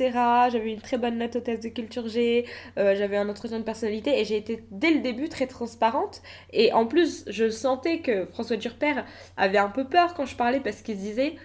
j'avais 0.50 0.72
une 0.72 0.80
très 0.80 0.98
bonne 0.98 1.18
note 1.18 1.36
au 1.36 1.40
test 1.40 1.62
de 1.62 1.68
culture 1.68 2.08
G 2.08 2.44
j'avais 2.76 3.16
un 3.16 3.28
entretien 3.28 3.58
de 3.58 3.64
personnalité 3.64 4.20
et 4.20 4.24
j'ai 4.24 4.36
été 4.36 4.64
dès 4.70 4.90
le 4.90 5.00
début 5.00 5.28
très 5.28 5.46
transparente. 5.46 6.22
Et 6.52 6.72
en 6.72 6.86
plus 6.86 7.24
je 7.28 7.50
sentais 7.50 7.98
que 7.98 8.26
François 8.26 8.56
Durper 8.56 8.94
avait 9.36 9.58
un 9.58 9.68
peu 9.68 9.84
peur 9.84 10.14
quand 10.14 10.26
je 10.26 10.36
parlais 10.36 10.60
parce 10.60 10.82
qu'il 10.82 10.96
se 10.96 11.00
disait 11.00 11.36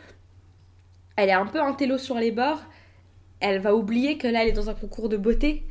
elle 1.15 1.29
est 1.29 1.33
un 1.33 1.45
peu 1.45 1.61
un 1.61 1.73
télo 1.73 1.97
sur 1.97 2.15
les 2.15 2.31
bords. 2.31 2.61
Elle 3.41 3.59
va 3.59 3.75
oublier 3.75 4.17
que 4.17 4.27
là, 4.27 4.43
elle 4.43 4.49
est 4.49 4.53
dans 4.53 4.69
un 4.69 4.73
concours 4.73 5.09
de 5.09 5.17
beauté. 5.17 5.63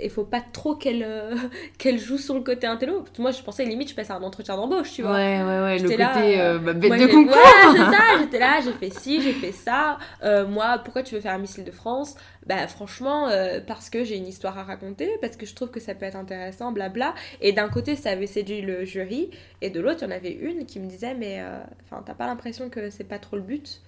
Il 0.00 0.10
faut 0.10 0.24
pas 0.24 0.40
trop 0.40 0.74
qu'elle 0.74 1.04
euh, 1.06 1.34
qu'elle 1.78 1.98
joue 1.98 2.18
sur 2.18 2.34
le 2.34 2.40
côté 2.40 2.66
intello. 2.66 3.04
Moi, 3.18 3.30
je 3.30 3.42
pensais 3.42 3.64
limite, 3.64 3.90
je 3.90 3.94
passais 3.94 4.12
un 4.12 4.22
entretien 4.22 4.56
d'embauche, 4.56 4.92
tu 4.92 5.02
vois. 5.02 5.12
Ouais, 5.12 5.42
ouais, 5.42 5.60
ouais. 5.60 5.78
Le 5.78 5.88
côté 5.88 6.40
euh, 6.40 6.58
bah, 6.58 6.72
bête 6.72 7.00
de 7.00 7.06
concours. 7.06 7.36
c'est 7.72 7.78
ça. 7.78 8.02
J'étais 8.18 8.38
là, 8.38 8.60
j'ai 8.64 8.72
fait 8.72 8.90
ci, 8.90 9.20
j'ai 9.22 9.32
fait 9.32 9.52
ça. 9.52 9.98
Euh, 10.24 10.46
moi, 10.46 10.80
pourquoi 10.82 11.02
tu 11.02 11.14
veux 11.14 11.20
faire 11.20 11.34
un 11.34 11.38
missile 11.38 11.64
de 11.64 11.70
France? 11.70 12.16
Bah, 12.46 12.66
franchement, 12.66 13.28
parce 13.66 13.88
que 13.90 14.02
j'ai 14.02 14.16
une 14.16 14.26
histoire 14.26 14.58
à 14.58 14.64
raconter, 14.64 15.10
parce 15.20 15.36
que 15.36 15.46
je 15.46 15.54
trouve 15.54 15.70
que 15.70 15.78
ça 15.78 15.94
peut 15.94 16.06
être 16.06 16.16
intéressant, 16.16 16.72
blabla. 16.72 17.14
Et 17.40 17.52
d'un 17.52 17.68
côté, 17.68 17.94
ça 17.94 18.10
avait 18.10 18.26
séduit 18.26 18.62
le 18.62 18.84
jury, 18.84 19.30
et 19.60 19.70
de 19.70 19.80
l'autre, 19.80 19.98
il 20.02 20.04
y 20.04 20.08
en 20.08 20.16
avait 20.16 20.32
une 20.32 20.66
qui 20.66 20.80
me 20.80 20.86
disait, 20.86 21.14
mais 21.14 21.40
enfin, 21.84 22.02
t'as 22.04 22.14
pas 22.14 22.26
l'impression 22.26 22.68
que 22.68 22.90
c'est 22.90 23.04
pas 23.04 23.18
trop 23.18 23.36
le 23.36 23.42
but? 23.42 23.80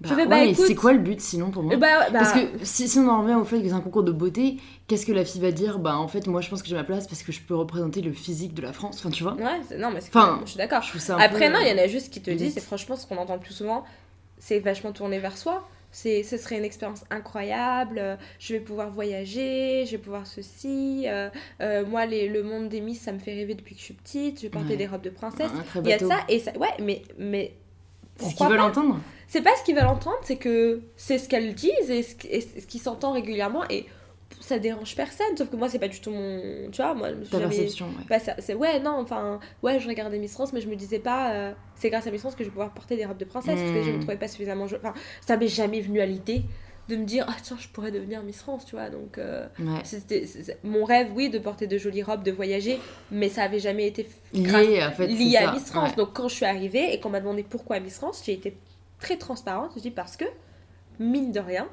Bah, 0.00 0.08
je 0.10 0.28
bah, 0.28 0.36
c'est 0.54 0.74
quoi 0.74 0.92
le 0.92 0.98
but 0.98 1.20
sinon 1.20 1.50
pour 1.50 1.62
moi 1.62 1.76
bah, 1.76 2.06
Parce 2.12 2.32
que 2.32 2.40
si, 2.62 2.88
si, 2.88 2.98
on 2.98 3.08
en 3.08 3.22
revient 3.22 3.36
au 3.36 3.44
fait 3.44 3.60
que 3.60 3.68
c'est 3.68 3.74
un 3.74 3.80
concours 3.80 4.02
de 4.02 4.12
beauté, 4.12 4.56
qu'est-ce 4.88 5.06
que 5.06 5.12
la 5.12 5.24
fille 5.24 5.40
va 5.40 5.52
dire? 5.52 5.78
Bah 5.78 5.96
en 5.96 6.08
fait, 6.08 6.26
moi 6.26 6.40
je 6.40 6.50
pense 6.50 6.62
que 6.62 6.68
j'ai 6.68 6.74
ma 6.74 6.84
place 6.84 7.06
parce 7.06 7.22
que 7.22 7.32
je 7.32 7.40
peux 7.40 7.54
représenter 7.54 8.00
le 8.00 8.12
physique 8.12 8.54
de 8.54 8.62
la 8.62 8.72
France. 8.72 8.96
Enfin, 8.98 9.10
tu 9.10 9.22
vois? 9.22 9.34
Ouais, 9.34 9.76
non, 9.78 9.90
mais 9.90 10.00
enfin, 10.00 10.40
je 10.44 10.50
suis 10.50 10.58
d'accord. 10.58 10.82
Après, 11.18 11.48
non, 11.48 11.58
il 11.60 11.68
y 11.68 11.72
en 11.72 11.82
a 11.82 11.86
juste 11.86 12.12
qui 12.12 12.20
te 12.20 12.30
disent, 12.30 12.56
et 12.56 12.60
franchement, 12.60 12.96
ce 12.96 13.06
qu'on 13.06 13.16
entend 13.16 13.34
le 13.34 13.40
plus 13.40 13.54
souvent, 13.54 13.84
c'est 14.38 14.58
vachement 14.58 14.92
tourné 14.92 15.18
vers 15.18 15.36
soi. 15.36 15.66
C'est, 15.90 16.24
ce 16.24 16.36
serait 16.38 16.58
une 16.58 16.64
expérience 16.64 17.04
incroyable, 17.08 18.18
je 18.40 18.52
vais 18.54 18.58
pouvoir 18.58 18.90
voyager, 18.90 19.84
je 19.86 19.92
vais 19.92 19.98
pouvoir 19.98 20.26
ceci. 20.26 21.04
Euh, 21.06 21.30
euh, 21.60 21.86
moi, 21.86 22.04
les, 22.04 22.28
le 22.28 22.42
monde 22.42 22.68
des 22.68 22.80
Miss, 22.80 23.00
ça 23.00 23.12
me 23.12 23.20
fait 23.20 23.32
rêver 23.32 23.54
depuis 23.54 23.76
que 23.76 23.80
je 23.80 23.84
suis 23.84 23.94
petite, 23.94 24.38
je 24.38 24.42
vais 24.42 24.48
porter 24.48 24.76
des 24.76 24.88
robes 24.88 25.02
de 25.02 25.10
princesse. 25.10 25.52
Il 25.76 25.88
y 25.88 25.92
a 25.92 26.00
ça, 26.00 26.18
et 26.28 26.40
ça, 26.40 26.50
ouais, 26.58 26.74
mais. 26.80 27.02
mais 27.16 27.54
c'est 28.16 28.30
ce 28.30 28.34
qu'ils 28.36 28.46
veulent 28.46 28.60
entendre 28.60 29.00
c'est 29.34 29.42
pas 29.42 29.56
ce 29.58 29.64
qu'ils 29.64 29.74
veulent 29.74 29.86
entendre, 29.86 30.18
c'est 30.22 30.36
que 30.36 30.82
c'est 30.96 31.18
ce 31.18 31.28
qu'elles 31.28 31.54
disent 31.54 31.90
et 31.90 32.02
ce, 32.02 32.66
qui 32.66 32.78
s'entend 32.78 33.10
régulièrement 33.10 33.64
et 33.68 33.86
ça 34.40 34.60
dérange 34.60 34.94
personne. 34.94 35.36
Sauf 35.36 35.50
que 35.50 35.56
moi, 35.56 35.68
c'est 35.68 35.80
pas 35.80 35.88
du 35.88 36.00
tout 36.00 36.10
mon. 36.10 36.70
Tu 36.70 36.82
vois, 36.82 36.94
moi, 36.94 37.10
je 37.10 37.16
me 37.16 37.24
suis 37.24 37.36
perception, 37.36 37.86
ouais. 38.08 38.20
c'est 38.38 38.54
ouais, 38.54 38.78
non, 38.78 39.00
enfin, 39.00 39.40
ouais, 39.64 39.80
je 39.80 39.88
regardais 39.88 40.18
Miss 40.18 40.34
France, 40.34 40.52
mais 40.52 40.60
je 40.60 40.68
me 40.68 40.76
disais 40.76 41.00
pas, 41.00 41.32
euh, 41.32 41.52
c'est 41.74 41.90
grâce 41.90 42.06
à 42.06 42.12
Miss 42.12 42.20
France 42.20 42.36
que 42.36 42.44
je 42.44 42.48
vais 42.48 42.52
pouvoir 42.52 42.72
porter 42.74 42.96
des 42.96 43.04
robes 43.06 43.16
de 43.16 43.24
princesse 43.24 43.58
parce 43.58 43.72
que 43.72 43.82
je 43.82 43.90
me 43.90 43.96
hmm. 43.96 44.00
trouvais 44.00 44.18
pas 44.18 44.28
suffisamment. 44.28 44.64
Enfin, 44.64 44.94
ça 45.20 45.36
m'est 45.36 45.48
jamais 45.48 45.80
venu 45.80 46.00
à 46.00 46.06
l'idée 46.06 46.44
de 46.88 46.96
me 46.96 47.04
dire 47.04 47.24
ah 47.28 47.36
tiens 47.42 47.56
je 47.58 47.68
pourrais 47.68 47.90
devenir 47.90 48.22
Miss 48.22 48.38
France 48.38 48.66
tu 48.66 48.76
vois 48.76 48.90
donc 48.90 49.18
euh, 49.18 49.46
c'était 49.84 50.26
mon 50.64 50.84
rêve 50.84 51.12
oui 51.14 51.30
de 51.30 51.38
porter 51.38 51.66
de 51.66 51.78
jolies 51.78 52.02
robes 52.02 52.22
de 52.22 52.30
voyager 52.30 52.78
mais 53.10 53.28
ça 53.28 53.44
avait 53.44 53.58
jamais 53.58 53.86
été 53.86 54.08
lié, 54.34 54.84
en 54.84 54.92
fait, 54.92 55.06
lié 55.06 55.36
à 55.38 55.52
Miss 55.52 55.64
France 55.70 55.96
donc 55.96 56.12
quand 56.12 56.28
je 56.28 56.34
suis 56.34 56.44
arrivée 56.44 56.92
et 56.92 57.00
qu'on 57.00 57.10
m'a 57.10 57.20
demandé 57.20 57.42
pourquoi 57.42 57.80
Miss 57.80 57.96
France 57.96 58.22
j'ai 58.24 58.32
été 58.32 58.56
très 59.04 59.16
transparente. 59.16 59.72
Je 59.76 59.80
dis 59.80 59.90
parce 59.90 60.16
que, 60.16 60.24
mine 60.98 61.30
de 61.30 61.40
rien, 61.40 61.68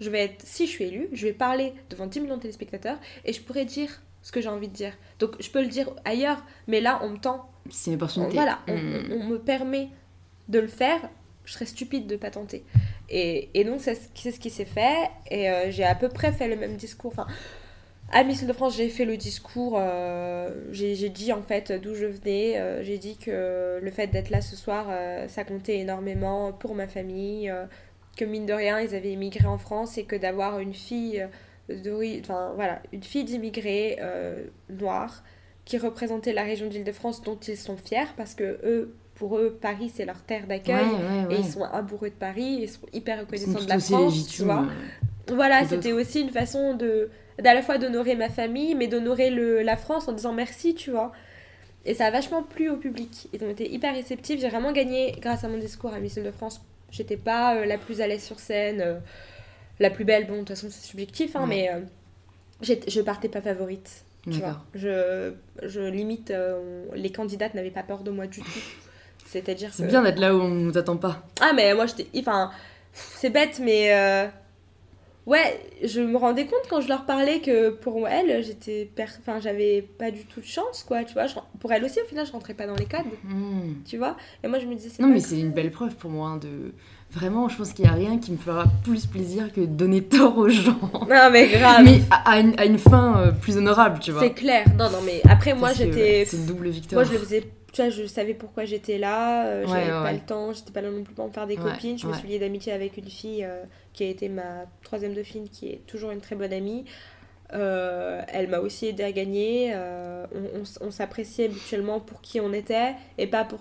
je 0.00 0.10
vais 0.10 0.24
être, 0.24 0.44
si 0.44 0.66
je 0.66 0.70
suis 0.70 0.84
élue, 0.84 1.08
je 1.12 1.26
vais 1.26 1.32
parler 1.32 1.74
devant 1.90 2.06
10 2.06 2.20
millions 2.20 2.36
de 2.36 2.42
téléspectateurs 2.42 2.98
et 3.24 3.32
je 3.32 3.42
pourrais 3.42 3.64
dire 3.66 4.02
ce 4.22 4.32
que 4.32 4.40
j'ai 4.40 4.48
envie 4.48 4.68
de 4.68 4.74
dire. 4.74 4.94
Donc 5.18 5.36
je 5.40 5.50
peux 5.50 5.60
le 5.60 5.68
dire 5.68 5.90
ailleurs, 6.04 6.42
mais 6.66 6.80
là 6.80 7.00
on 7.02 7.10
me 7.10 7.18
tend. 7.18 7.50
C'est 7.70 7.90
une 7.90 7.96
opportunité. 7.96 8.34
voilà, 8.34 8.60
hmm. 8.66 9.12
on, 9.12 9.24
me 9.24 9.38
permet 9.38 9.90
de 10.48 10.58
le 10.58 10.66
faire. 10.66 11.00
Je 11.44 11.52
serais 11.52 11.66
stupide 11.66 12.06
de 12.06 12.16
pas 12.16 12.30
tenter. 12.30 12.64
Et, 13.12 13.64
donc 13.64 13.80
c'est 13.80 13.94
ce 13.94 14.40
qui 14.40 14.50
s'est 14.50 14.64
fait. 14.64 15.10
Et 15.30 15.50
euh, 15.50 15.70
j'ai 15.70 15.84
à 15.84 15.94
peu 15.94 16.08
près 16.08 16.32
fait 16.32 16.48
le 16.48 16.56
même 16.56 16.76
discours. 16.76 17.12
Enfin, 17.12 17.26
à 18.10 18.24
Miss 18.24 18.44
de 18.44 18.52
France, 18.52 18.76
j'ai 18.76 18.88
fait 18.88 19.04
le 19.04 19.16
discours, 19.16 19.76
euh, 19.78 20.50
j'ai 20.70 21.08
dit 21.08 21.32
en 21.32 21.42
fait 21.42 21.72
d'où 21.72 21.94
je 21.94 22.06
venais, 22.06 22.58
euh, 22.58 22.82
j'ai 22.82 22.98
dit 22.98 23.16
que 23.16 23.78
le 23.82 23.90
fait 23.90 24.08
d'être 24.08 24.30
là 24.30 24.40
ce 24.40 24.56
soir, 24.56 24.88
ça 25.28 25.44
comptait 25.44 25.78
énormément 25.78 26.52
pour 26.52 26.74
ma 26.74 26.88
famille, 26.88 27.52
que 28.16 28.24
mine 28.24 28.46
de 28.46 28.52
rien, 28.52 28.80
ils 28.80 28.94
avaient 28.94 29.12
immigré 29.12 29.46
en 29.46 29.58
France 29.58 29.98
et 29.98 30.04
que 30.04 30.16
d'avoir 30.16 30.58
une 30.58 30.74
fille 30.74 31.26
une 31.68 33.02
fille 33.02 33.24
d'immigrés 33.24 33.98
noirs 34.68 35.22
qui 35.64 35.78
représentait 35.78 36.32
la 36.32 36.42
région 36.42 36.66
d'Île-de-France 36.66 37.22
dont 37.22 37.38
ils 37.38 37.56
sont 37.56 37.76
fiers 37.76 38.12
parce 38.16 38.34
que 38.34 38.58
eux, 38.64 38.94
pour 39.14 39.38
eux, 39.38 39.58
Paris 39.60 39.92
c'est 39.94 40.04
leur 40.04 40.22
terre 40.22 40.46
d'accueil 40.46 40.86
et 41.30 41.36
ils 41.36 41.44
sont 41.44 41.62
amoureux 41.64 42.10
de 42.10 42.14
Paris, 42.14 42.60
ils 42.62 42.68
sont 42.68 42.86
hyper 42.92 43.20
reconnaissants 43.20 43.62
de 43.62 43.68
la 43.68 43.78
France, 43.78 44.26
tu 44.28 44.42
vois. 44.42 44.66
Voilà, 45.28 45.64
c'était 45.66 45.92
aussi 45.92 46.20
une 46.20 46.30
façon 46.30 46.74
de 46.74 47.10
d'à 47.40 47.54
la 47.54 47.62
fois 47.62 47.78
d'honorer 47.78 48.14
ma 48.14 48.28
famille, 48.28 48.74
mais 48.74 48.88
d'honorer 48.88 49.30
la 49.62 49.76
France 49.76 50.08
en 50.08 50.12
disant 50.12 50.32
merci, 50.32 50.74
tu 50.74 50.90
vois. 50.90 51.12
Et 51.84 51.94
ça 51.94 52.06
a 52.06 52.10
vachement 52.10 52.42
plu 52.42 52.70
au 52.70 52.76
public. 52.76 53.28
Ils 53.32 53.42
ont 53.44 53.50
été 53.50 53.72
hyper 53.72 53.94
réceptifs. 53.94 54.40
J'ai 54.40 54.48
vraiment 54.48 54.72
gagné 54.72 55.16
grâce 55.20 55.42
à 55.44 55.48
mon 55.48 55.58
discours 55.58 55.92
à 55.92 55.98
Miss 55.98 56.14
de 56.14 56.30
France. 56.30 56.60
J'étais 56.90 57.16
pas 57.16 57.56
euh, 57.56 57.64
la 57.64 57.78
plus 57.78 58.00
à 58.00 58.06
l'aise 58.06 58.22
sur 58.22 58.38
scène, 58.38 58.80
euh, 58.80 58.98
la 59.80 59.90
plus 59.90 60.04
belle. 60.04 60.26
Bon, 60.26 60.34
de 60.34 60.38
toute 60.40 60.50
façon, 60.50 60.68
c'est 60.70 60.86
subjectif, 60.86 61.34
hein, 61.34 61.46
mais 61.48 61.70
euh, 61.70 61.80
je 62.62 63.00
partais 63.00 63.28
pas 63.28 63.40
favorite. 63.40 64.04
Tu 64.24 64.38
vois. 64.38 64.64
Je, 64.74 65.32
je 65.64 65.80
limite, 65.80 66.32
les 66.94 67.10
candidates 67.10 67.54
n'avaient 67.54 67.72
pas 67.72 67.82
peur 67.82 68.04
de 68.04 68.12
moi 68.12 68.28
du 68.28 68.40
tout. 68.40 68.50
C'est-à-dire 69.32 69.70
C'est 69.72 69.86
bien 69.86 70.02
d'être 70.02 70.18
là 70.18 70.34
où 70.34 70.40
on 70.40 70.48
nous 70.48 70.76
attend 70.76 70.96
pas. 70.96 71.22
Ah, 71.40 71.52
mais 71.54 71.74
moi, 71.74 71.86
j'étais. 71.86 72.06
Enfin, 72.18 72.50
c'est 72.92 73.30
bête, 73.30 73.60
mais 73.60 73.90
Ouais, 75.24 75.60
je 75.84 76.00
me 76.00 76.16
rendais 76.16 76.46
compte 76.46 76.64
quand 76.68 76.80
je 76.80 76.88
leur 76.88 77.04
parlais 77.04 77.40
que 77.40 77.70
pour 77.70 78.08
elle, 78.08 78.42
j'étais 78.42 78.90
enfin 79.20 79.38
j'avais 79.38 79.86
pas 79.96 80.10
du 80.10 80.24
tout 80.24 80.40
de 80.40 80.46
chance 80.46 80.82
quoi, 80.82 81.04
tu 81.04 81.14
vois. 81.14 81.26
Pour 81.60 81.72
elle 81.72 81.84
aussi 81.84 82.00
au 82.00 82.08
final, 82.08 82.26
je 82.26 82.32
rentrais 82.32 82.54
pas 82.54 82.66
dans 82.66 82.74
les 82.74 82.86
codes. 82.86 83.06
Hmm. 83.22 83.74
Tu 83.84 83.98
vois 83.98 84.16
Et 84.42 84.48
moi 84.48 84.58
je 84.58 84.66
me 84.66 84.74
disais 84.74 84.90
Non 84.98 85.06
mais 85.06 85.20
c'est 85.20 85.38
une 85.38 85.52
belle 85.52 85.70
preuve 85.70 85.94
pour 85.94 86.10
moi 86.10 86.30
hein, 86.30 86.36
de 86.38 86.74
vraiment, 87.12 87.48
je 87.48 87.56
pense 87.56 87.72
qu'il 87.72 87.84
y 87.84 87.88
a 87.88 87.92
rien 87.92 88.18
qui 88.18 88.32
me 88.32 88.36
fera 88.36 88.64
plus 88.82 89.06
plaisir 89.06 89.52
que 89.52 89.60
donner 89.60 90.02
tort 90.02 90.36
aux 90.38 90.48
gens. 90.48 90.90
Non 91.08 91.30
mais 91.30 91.46
grave. 91.46 91.84
mais 91.84 92.00
à, 92.10 92.40
une, 92.40 92.78
fin 92.78 93.18
euh, 93.18 93.30
plus 93.30 93.56
honorable, 93.56 94.00
tu 94.00 94.10
vois. 94.10 94.22
C'est 94.22 94.32
clair. 94.32 94.66
Non 94.76 94.90
non 94.90 95.02
mais 95.06 95.22
après 95.28 95.54
moi 95.54 95.72
j'étais 95.72 96.24
c'est 96.26 96.36
une 96.36 96.46
double 96.46 96.68
victoire. 96.68 97.00
Moi 97.00 97.08
je 97.08 97.16
le 97.16 97.24
faisais 97.24 97.44
tu 97.72 97.80
vois, 97.80 97.90
je 97.90 98.04
savais 98.06 98.34
pourquoi 98.34 98.66
j'étais 98.66 98.98
là, 98.98 99.46
euh, 99.46 99.66
j'avais 99.66 99.88
pas 99.88 100.12
le 100.12 100.20
temps, 100.20 100.52
j'étais 100.52 100.72
pas 100.72 100.82
là 100.82 100.90
non 100.90 101.02
plus 101.02 101.14
pour 101.14 101.26
me 101.26 101.32
faire 101.32 101.46
des 101.46 101.56
copines. 101.56 101.98
Je 101.98 102.06
me 102.06 102.12
suis 102.12 102.28
liée 102.28 102.38
d'amitié 102.38 102.72
avec 102.72 102.98
une 102.98 103.08
fille 103.08 103.44
euh, 103.44 103.64
qui 103.94 104.04
a 104.04 104.08
été 104.08 104.28
ma 104.28 104.66
troisième 104.82 105.14
dauphine, 105.14 105.48
qui 105.48 105.68
est 105.68 105.86
toujours 105.86 106.10
une 106.10 106.20
très 106.20 106.36
bonne 106.36 106.52
amie. 106.52 106.84
Euh, 107.54 108.22
elle 108.28 108.48
m'a 108.48 108.60
aussi 108.60 108.86
aidé 108.86 109.02
à 109.02 109.12
gagner. 109.12 109.74
on, 109.74 110.86
on, 110.86 110.90
s'appréciait 110.90 111.48
mutuellement 111.48 111.98
pour 111.98 112.20
qui 112.20 112.40
on 112.40 112.52
était 112.52 112.94
et 113.16 113.26
pas 113.26 113.44
pour, 113.44 113.60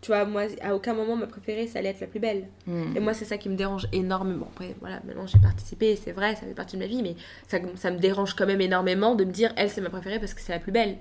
Tu 0.00 0.06
vois, 0.06 0.24
moi, 0.24 0.44
à 0.62 0.74
aucun 0.74 0.94
moment, 0.94 1.14
ma 1.14 1.26
préférée, 1.26 1.66
ça 1.66 1.80
allait 1.80 1.90
être 1.90 2.00
la 2.00 2.06
plus 2.06 2.20
belle. 2.20 2.48
Hmm. 2.66 2.96
Et 2.96 3.00
moi, 3.00 3.12
c'est 3.12 3.26
ça 3.26 3.36
qui 3.36 3.50
me 3.50 3.54
dérange 3.54 3.86
énormément. 3.92 4.48
Après, 4.50 4.74
voilà, 4.80 5.00
maintenant 5.04 5.26
j'ai 5.26 5.38
participé, 5.38 5.94
c'est 5.94 6.12
vrai, 6.12 6.36
ça 6.36 6.46
fait 6.46 6.54
partie 6.54 6.76
de 6.76 6.80
ma 6.80 6.88
vie, 6.88 7.02
mais 7.02 7.16
ça, 7.48 7.58
ça 7.74 7.90
me 7.90 7.98
dérange 7.98 8.32
quand 8.32 8.46
même 8.46 8.62
énormément 8.62 9.14
de 9.14 9.24
me 9.24 9.30
dire, 9.30 9.52
elle, 9.56 9.68
c'est 9.68 9.82
ma 9.82 9.90
préférée 9.90 10.18
parce 10.18 10.32
que 10.32 10.40
c'est 10.40 10.52
la 10.52 10.58
plus 10.58 10.72
belle. 10.72 10.96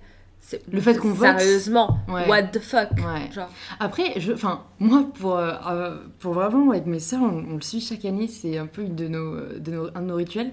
Le 0.71 0.81
fait 0.81 0.97
qu'on 0.97 1.11
vote. 1.11 1.37
Sérieusement, 1.39 1.99
Ouais. 2.07 2.27
what 2.27 2.43
the 2.43 2.59
fuck 2.59 2.89
Ouais. 2.93 3.31
Genre, 3.31 3.49
Après, 3.79 4.19
je, 4.19 4.33
enfin, 4.33 4.63
moi, 4.79 5.05
pour, 5.19 5.37
euh, 5.37 5.51
euh, 5.69 5.97
pour 6.19 6.33
vraiment, 6.33 6.71
avec 6.71 6.85
mes 6.87 6.99
sœurs, 6.99 7.21
on, 7.21 7.45
on 7.51 7.55
le 7.55 7.61
suit 7.61 7.81
chaque 7.81 8.05
année, 8.05 8.27
c'est 8.27 8.57
un 8.57 8.65
peu 8.65 8.81
une 8.81 8.95
de 8.95 9.07
nos, 9.07 9.35
de 9.59 9.71
nos, 9.71 9.87
un 9.95 10.01
de 10.01 10.07
nos 10.07 10.15
rituels. 10.15 10.51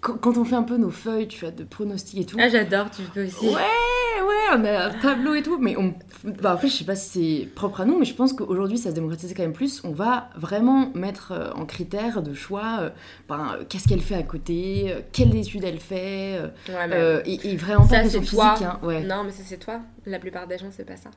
Quand, 0.00 0.36
on 0.36 0.44
fait 0.44 0.54
un 0.54 0.62
peu 0.62 0.76
nos 0.76 0.90
feuilles, 0.90 1.26
tu 1.28 1.40
vois, 1.40 1.50
de 1.50 1.64
pronostics 1.64 2.20
et 2.20 2.24
tout. 2.24 2.36
ah, 2.40 2.48
j'adore, 2.48 2.88
tu 2.90 3.02
peux 3.02 3.24
aussi. 3.26 3.46
Ouais, 3.46 3.52
ouais, 3.52 4.56
on 4.56 4.64
a 4.64 4.86
un 4.86 4.90
tableau 5.00 5.34
et 5.34 5.42
tout, 5.42 5.58
mais 5.58 5.76
on... 5.76 5.92
bah, 6.40 6.52
après, 6.52 6.68
je 6.68 6.74
sais 6.74 6.84
pas 6.84 6.94
si 6.94 7.40
c'est 7.40 7.46
propre 7.54 7.80
à 7.80 7.84
nous, 7.84 7.98
mais 7.98 8.04
je 8.04 8.14
pense 8.14 8.32
qu'aujourd'hui, 8.32 8.78
ça 8.78 8.90
se 8.90 8.94
démocratise 8.94 9.34
quand 9.36 9.42
même 9.42 9.52
plus. 9.52 9.82
On 9.84 9.90
va 9.90 10.30
vraiment 10.36 10.92
mettre 10.94 11.32
euh, 11.32 11.50
en 11.56 11.66
critère 11.66 12.22
de 12.22 12.32
choix, 12.32 12.78
euh, 12.82 12.90
ben, 13.28 13.56
euh, 13.60 13.64
qu'est-ce 13.68 13.88
qu'elle 13.88 14.00
fait 14.00 14.14
à 14.14 14.22
côté, 14.22 14.84
euh, 14.92 15.00
quelle 15.12 15.34
étude 15.34 15.64
elle 15.64 15.80
fait, 15.80 16.40
Ouais, 16.68 16.86
mais- 16.88 16.94
euh, 16.94 17.20
et, 17.26 17.50
et 17.52 17.56
vraiment 17.56 17.84
Ça, 17.88 18.04
c'est 18.04 18.20
toi. 18.20 18.54
physique. 18.54 18.68
hein, 18.70 18.78
ouais, 18.84 19.02
Non, 19.02 19.24
mais 19.24 19.32
ça, 19.32 19.42
c'est 19.44 19.58
toi. 19.58 19.80
La 20.06 20.20
plupart 20.20 20.46
des 20.46 20.58
gens, 20.58 20.68
c'est 20.70 20.86
pas 20.86 20.96
ça. 20.96 21.10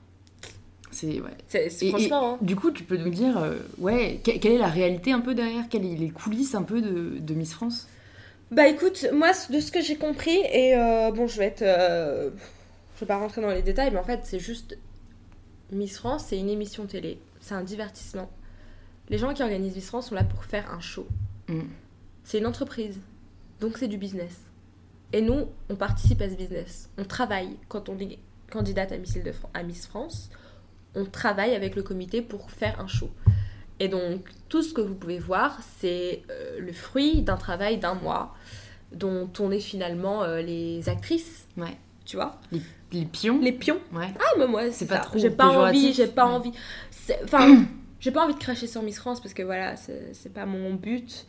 c'est 0.89 1.21
ouais. 1.21 1.37
Et- 1.53 1.89
franchement, 1.89 2.33
hein. 2.33 2.37
Du 2.41 2.55
coup, 2.55 2.71
tu 2.71 2.83
peux 2.83 2.97
nous 2.97 3.11
dire, 3.11 3.37
ouais, 3.77 4.19
que- 4.25 4.37
quelle 4.39 4.53
est 4.53 4.57
la 4.57 4.67
réalité 4.67 5.11
un 5.11 5.21
peu 5.21 5.35
derrière, 5.35 5.65
quelles 5.69 5.83
sont 5.83 5.95
les 5.99 6.09
coulisses 6.09 6.55
un 6.55 6.63
peu 6.63 6.81
de, 6.81 7.19
de 7.19 7.33
Miss 7.35 7.53
France? 7.53 7.87
Bah 8.51 8.67
écoute, 8.67 9.07
moi 9.13 9.31
de 9.49 9.59
ce 9.61 9.71
que 9.71 9.81
j'ai 9.81 9.95
compris, 9.95 10.37
et 10.51 10.75
euh, 10.75 11.11
bon 11.11 11.25
je 11.25 11.37
vais 11.39 11.45
être... 11.45 11.61
euh, 11.61 12.29
je 12.95 12.99
vais 12.99 13.05
pas 13.05 13.17
rentrer 13.17 13.41
dans 13.41 13.49
les 13.49 13.61
détails, 13.61 13.91
mais 13.91 13.99
en 13.99 14.03
fait 14.03 14.21
c'est 14.23 14.39
juste... 14.39 14.77
Miss 15.71 15.97
France, 15.97 16.25
c'est 16.27 16.37
une 16.37 16.49
émission 16.49 16.85
télé, 16.85 17.21
c'est 17.39 17.53
un 17.53 17.63
divertissement. 17.63 18.29
Les 19.07 19.17
gens 19.17 19.33
qui 19.33 19.41
organisent 19.41 19.75
Miss 19.75 19.87
France 19.87 20.09
sont 20.09 20.15
là 20.15 20.25
pour 20.25 20.43
faire 20.43 20.69
un 20.73 20.81
show. 20.81 21.07
Mm. 21.47 21.61
C'est 22.25 22.39
une 22.39 22.45
entreprise, 22.45 22.99
donc 23.61 23.77
c'est 23.77 23.87
du 23.87 23.97
business. 23.97 24.37
Et 25.13 25.21
nous, 25.21 25.47
on 25.69 25.75
participe 25.77 26.21
à 26.21 26.29
ce 26.29 26.35
business. 26.35 26.89
On 26.97 27.05
travaille 27.05 27.55
quand 27.69 27.87
on 27.87 27.97
est 27.99 28.19
candidate 28.49 28.91
à 28.91 28.97
Miss, 28.97 29.15
Île-de-Fran- 29.15 29.49
à 29.53 29.63
Miss 29.63 29.87
France. 29.87 30.29
On 30.93 31.05
travaille 31.05 31.55
avec 31.55 31.77
le 31.77 31.83
comité 31.83 32.21
pour 32.21 32.51
faire 32.51 32.81
un 32.81 32.87
show. 32.87 33.09
Et 33.79 33.87
donc, 33.87 34.29
tout 34.49 34.61
ce 34.61 34.73
que 34.73 34.81
vous 34.81 34.93
pouvez 34.93 35.19
voir, 35.19 35.59
c'est 35.79 36.21
euh, 36.29 36.59
le 36.59 36.71
fruit 36.71 37.21
d'un 37.23 37.37
travail 37.37 37.77
d'un 37.77 37.95
mois 37.95 38.35
dont 38.91 39.29
on 39.39 39.51
est 39.51 39.59
finalement 39.59 40.23
euh, 40.23 40.41
les 40.41 40.87
actrices, 40.89 41.47
Ouais. 41.57 41.77
tu 42.05 42.15
vois, 42.17 42.39
Les, 42.51 42.61
les 42.91 43.05
pions 43.05 43.39
les 43.41 43.51
pions. 43.53 43.79
Ouais. 43.93 44.07
Ah, 44.19 44.33
mais 44.37 44.47
moi, 44.47 44.69
c'est 44.71 44.85
pas 44.87 44.95
ça. 44.97 45.01
trop 45.01 45.17
J'ai 45.19 45.29
pas 45.29 45.47
envie, 45.47 45.93
j'ai 45.93 46.07
pas 46.07 46.25
ouais. 46.27 46.33
envie. 46.33 46.51
Enfin, 47.23 47.63
j'ai 47.99 48.11
pas 48.11 48.23
envie 48.23 48.33
de 48.33 48.39
cracher 48.39 48.67
sur 48.67 48.81
Miss 48.83 48.97
France 48.99 49.21
parce 49.21 49.33
que 49.33 49.43
voilà, 49.43 49.75
c'est 49.77 50.33
pas 50.33 50.45
mon 50.45 50.73
but. 50.73 51.25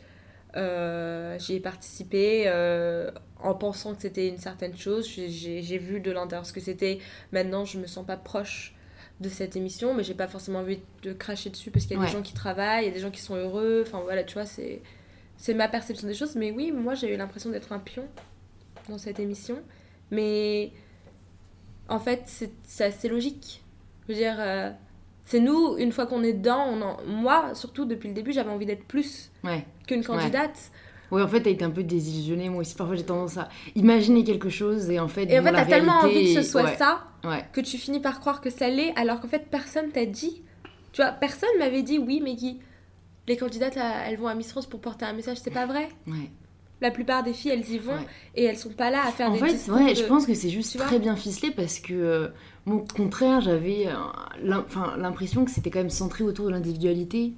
Euh, 0.55 1.37
J'y 1.39 1.55
ai 1.55 1.59
participé 1.59 2.43
euh, 2.45 3.09
en 3.41 3.55
pensant 3.55 3.95
que 3.95 4.01
c'était 4.01 4.27
une 4.27 4.37
certaine 4.37 4.77
chose. 4.77 5.07
J'ai- 5.09 5.77
vu 5.79 5.99
de 5.99 6.11
l'intérieur 6.11 6.45
ce 6.45 6.53
que 6.53 6.59
c'était. 6.61 6.99
Maintenant, 7.31 7.65
je 7.65 7.79
me 7.79 7.87
sens 7.87 8.05
pas 8.05 8.17
proche 8.17 8.75
de 9.19 9.29
cette 9.29 9.55
émission, 9.55 9.93
mais 9.93 10.03
j'ai 10.03 10.13
pas 10.13 10.27
forcément 10.27 10.59
envie 10.59 10.79
de 11.01 11.13
cracher 11.13 11.49
dessus 11.49 11.71
parce 11.71 11.85
qu'il 11.85 11.95
y 11.95 11.99
a 11.99 12.01
Ouais. 12.01 12.07
des 12.07 12.13
gens 12.13 12.21
qui 12.21 12.33
travaillent, 12.33 12.83
il 12.85 12.87
y 12.87 12.91
a 12.91 12.93
des 12.93 12.99
gens 12.99 13.11
qui 13.11 13.21
sont 13.21 13.35
heureux. 13.35 13.83
Enfin 13.85 14.01
voilà, 14.03 14.23
tu 14.23 14.33
vois, 14.33 14.45
c'est 14.45 14.81
c'est 15.37 15.53
ma 15.53 15.67
perception 15.67 16.07
des 16.07 16.13
choses. 16.13 16.35
Mais 16.35 16.51
oui, 16.51 16.71
moi 16.71 16.95
j'ai 16.95 17.13
eu 17.13 17.17
l'impression 17.17 17.49
d'être 17.49 17.71
un 17.71 17.79
pion 17.79 18.05
dans 18.89 18.97
cette 18.97 19.19
émission. 19.19 19.57
Mais 20.11 20.71
en 21.89 21.99
fait, 21.99 22.23
c'est 22.63 22.83
assez 22.83 23.09
logique. 23.09 23.63
Je 24.07 24.13
veux 24.13 24.19
dire, 24.19 24.35
euh, 24.39 24.69
c'est 25.25 25.39
nous, 25.39 25.77
une 25.77 25.91
fois 25.91 26.05
qu'on 26.05 26.23
est 26.23 26.33
dedans, 26.33 26.65
on 26.69 26.81
en... 26.81 26.97
moi, 27.07 27.55
surtout 27.55 27.85
depuis 27.85 28.09
le 28.09 28.13
début, 28.13 28.31
j'avais 28.33 28.51
envie 28.51 28.65
d'être 28.65 28.85
plus 28.85 29.31
Ouais. 29.43 29.65
qu'une 29.87 30.03
candidate. 30.03 30.71
Ouais, 31.11 31.21
en 31.21 31.27
fait, 31.27 31.41
t'as 31.41 31.51
été 31.51 31.63
un 31.63 31.69
peu 31.69 31.83
désillusionnée. 31.83 32.49
Moi 32.49 32.61
aussi, 32.61 32.75
parfois, 32.75 32.95
j'ai 32.95 33.05
tendance 33.05 33.37
à 33.37 33.47
imaginer 33.75 34.23
quelque 34.23 34.49
chose 34.49 34.89
et 34.89 34.99
en 34.99 35.07
fait, 35.07 35.25
Et 35.29 35.39
en 35.39 35.43
bon, 35.43 35.49
fait, 35.49 35.55
t'as 35.55 35.65
tellement 35.65 35.99
envie 35.99 36.33
que 36.33 36.41
ce 36.41 36.49
soit 36.49 36.63
ouais, 36.63 36.75
ça 36.75 37.05
que 37.53 37.61
tu 37.61 37.77
finis 37.77 37.99
par 38.01 38.19
croire 38.19 38.41
que 38.41 38.49
ça 38.49 38.67
l'est, 38.69 38.93
alors 38.97 39.21
qu'en 39.21 39.27
fait, 39.29 39.47
personne 39.49 39.91
t'a 39.91 40.05
dit. 40.05 40.41
Tu 40.91 41.01
vois, 41.01 41.11
personne 41.11 41.49
m'avait 41.59 41.83
dit, 41.83 41.97
oui, 41.99 42.19
Meggy, 42.19 42.59
les 43.27 43.37
candidates, 43.37 43.77
à- 43.77 44.07
elles 44.09 44.17
vont 44.17 44.27
à 44.27 44.35
Miss 44.35 44.51
France 44.51 44.65
pour 44.67 44.79
porter 44.81 45.05
un 45.05 45.13
message. 45.13 45.37
C'est 45.43 45.51
pas 45.51 45.65
vrai? 45.65 45.89
ouais. 46.07 46.29
La 46.81 46.91
plupart 46.91 47.23
des 47.23 47.31
filles, 47.31 47.51
elles 47.51 47.69
y 47.69 47.77
vont 47.77 47.93
Ouais. 47.93 48.07
et 48.35 48.43
elles 48.43 48.57
sont 48.57 48.71
pas 48.71 48.89
là 48.89 49.03
à 49.07 49.11
faire 49.11 49.29
En 49.29 49.33
des 49.35 49.39
fait, 49.39 49.71
ouais, 49.71 49.93
de- 49.93 49.97
je 49.99 50.03
pense 50.03 50.25
que 50.25 50.33
c'est 50.33 50.49
juste 50.49 50.77
très 50.77 50.99
bien 50.99 51.15
ficelé 51.15 51.51
parce 51.51 51.79
que, 51.79 51.93
euh, 51.93 52.27
moi, 52.65 52.77
au 52.77 52.85
contraire, 52.93 53.39
j'avais 53.39 53.87
euh, 53.87 54.61
l'impression 54.97 55.45
que 55.45 55.51
c'était 55.51 55.69
quand 55.69 55.79
même 55.79 55.89
centré 55.89 56.25
autour 56.25 56.47
de 56.47 56.51
l'individualité. 56.51 57.33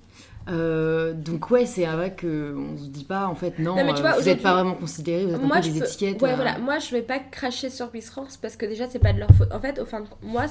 Euh, 0.47 1.13
donc 1.13 1.49
ouais, 1.51 1.65
c'est 1.65 1.85
vrai 1.85 2.13
que 2.15 2.55
on 2.55 2.77
se 2.77 2.85
dit 2.89 3.03
pas 3.03 3.25
en 3.27 3.33
fait 3.35 3.57
non, 3.59 3.75
Non, 3.75 3.83
mais 3.83 3.93
tu 3.95 4.01
vois, 4.01 4.11
vous 4.17 4.25
n'êtes 4.25 4.43
pas 4.43 4.53
vraiment 4.53 4.75
considérés, 4.75 5.25
vous 5.25 5.33
êtes 5.33 5.41
un 5.41 5.45
moi 5.47 5.57
peu 5.57 5.69
des 5.69 5.79
peux- 5.79 5.85
étiquettes. 5.87 6.21
ouais 6.21 6.35
voilà 6.35 6.59
moi 6.59 6.77
je 6.77 6.91
vais 6.91 7.01
pas 7.01 7.17
cracher 7.17 7.71
sur 7.71 7.91
Miss 7.95 8.11
France 8.11 8.37
parce 8.37 8.55
que 8.55 8.67
déjà 8.67 8.87
c'est 8.87 8.99
pas 8.99 9.11
de 9.11 9.17
leur 9.19 9.31
faute 9.31 9.51
en 9.51 9.59
fait 9.59 9.79
au 9.79 9.85
fin 9.85 10.01
de 10.01 10.05
moi 10.21 10.45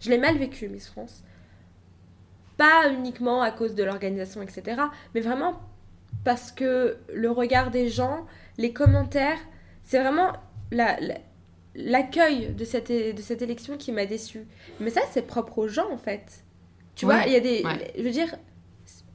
je 0.00 0.08
l'ai 0.08 0.16
mal 0.16 0.38
vécu 0.38 0.70
Miss 0.70 0.88
France 0.88 1.22
pas 2.56 2.88
uniquement 2.90 3.42
à 3.42 3.50
cause 3.50 3.74
de 3.74 3.82
l'organisation 3.84 4.42
etc 4.42 4.82
mais 5.14 5.20
vraiment 5.20 5.60
parce 6.24 6.52
que 6.52 6.96
le 7.12 7.30
regard 7.30 7.70
des 7.70 7.88
gens 7.88 8.26
les 8.58 8.72
commentaires 8.72 9.38
c'est 9.82 10.00
vraiment 10.00 10.32
la- 10.70 10.98
la- 11.00 11.18
l'accueil 11.74 12.54
de 12.54 12.64
cette, 12.64 12.90
de 12.90 13.20
cette 13.20 13.42
élection 13.42 13.76
qui 13.76 13.90
m'a 13.92 14.06
déçue 14.06 14.46
mais 14.80 14.90
ça 14.90 15.00
c'est 15.10 15.26
propre 15.26 15.58
aux 15.58 15.68
gens 15.68 15.90
en 15.92 15.98
fait 15.98 16.44
tu 16.94 17.04
vois 17.06 17.26
il 17.26 17.32
y 17.32 17.36
a 17.36 17.40
des 17.40 17.62
ouais. 17.64 17.92
je 17.98 18.02
veux 18.02 18.10
dire 18.10 18.34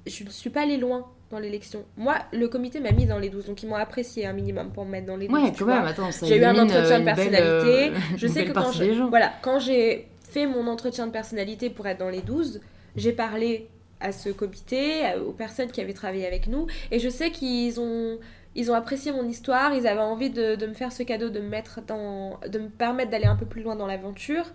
je 0.05 0.23
ne 0.23 0.29
suis 0.29 0.49
pas 0.49 0.61
allée 0.63 0.77
loin 0.77 1.05
dans 1.29 1.37
l'élection. 1.37 1.85
Moi, 1.95 2.15
le 2.33 2.47
comité 2.47 2.79
m'a 2.79 2.91
mis 2.91 3.05
dans 3.05 3.19
les 3.19 3.29
12, 3.29 3.45
donc 3.45 3.61
ils 3.61 3.69
m'ont 3.69 3.75
apprécié 3.75 4.25
un 4.25 4.33
minimum 4.33 4.71
pour 4.71 4.83
me 4.85 4.89
mettre 4.91 5.05
dans 5.05 5.17
les 5.17 5.27
12. 5.27 5.37
Ouais, 5.43 5.53
quand 5.55 5.65
même, 5.65 5.85
attends, 5.85 6.09
J'ai 6.23 6.37
eu 6.37 6.43
un 6.43 6.57
entretien 6.57 6.95
euh, 6.95 6.99
de 6.99 7.05
belle, 7.05 7.15
personnalité. 7.15 7.89
euh, 7.91 7.99
je 8.17 8.27
sais 8.27 8.45
que 8.45 8.51
quand 8.51 8.71
voilà, 9.09 9.33
quand 9.43 9.59
j'ai 9.59 10.07
fait 10.31 10.47
mon 10.47 10.65
entretien 10.67 11.05
de 11.05 11.11
personnalité 11.11 11.69
pour 11.69 11.85
être 11.85 11.99
dans 11.99 12.09
les 12.09 12.21
12, 12.21 12.61
j'ai 12.95 13.13
parlé 13.13 13.69
à 13.99 14.11
ce 14.11 14.29
comité, 14.29 15.03
aux 15.25 15.33
personnes 15.33 15.71
qui 15.71 15.81
avaient 15.81 15.93
travaillé 15.93 16.25
avec 16.25 16.47
nous, 16.47 16.67
et 16.91 16.99
je 16.99 17.09
sais 17.09 17.31
qu'ils 17.31 17.79
ont, 17.79 18.17
ils 18.55 18.71
ont 18.71 18.73
apprécié 18.73 19.11
mon 19.11 19.27
histoire, 19.27 19.73
ils 19.73 19.87
avaient 19.87 19.99
envie 19.99 20.29
de, 20.29 20.65
me 20.65 20.73
faire 20.73 20.91
ce 20.91 21.03
cadeau, 21.03 21.29
de 21.29 21.39
me, 21.39 21.49
mettre 21.49 21.81
dans, 21.81 22.39
de 22.47 22.59
me 22.59 22.69
permettre 22.69 23.11
d'aller 23.11 23.25
un 23.25 23.35
peu 23.35 23.45
plus 23.45 23.61
loin 23.61 23.75
dans 23.75 23.87
l'aventure. 23.87 24.45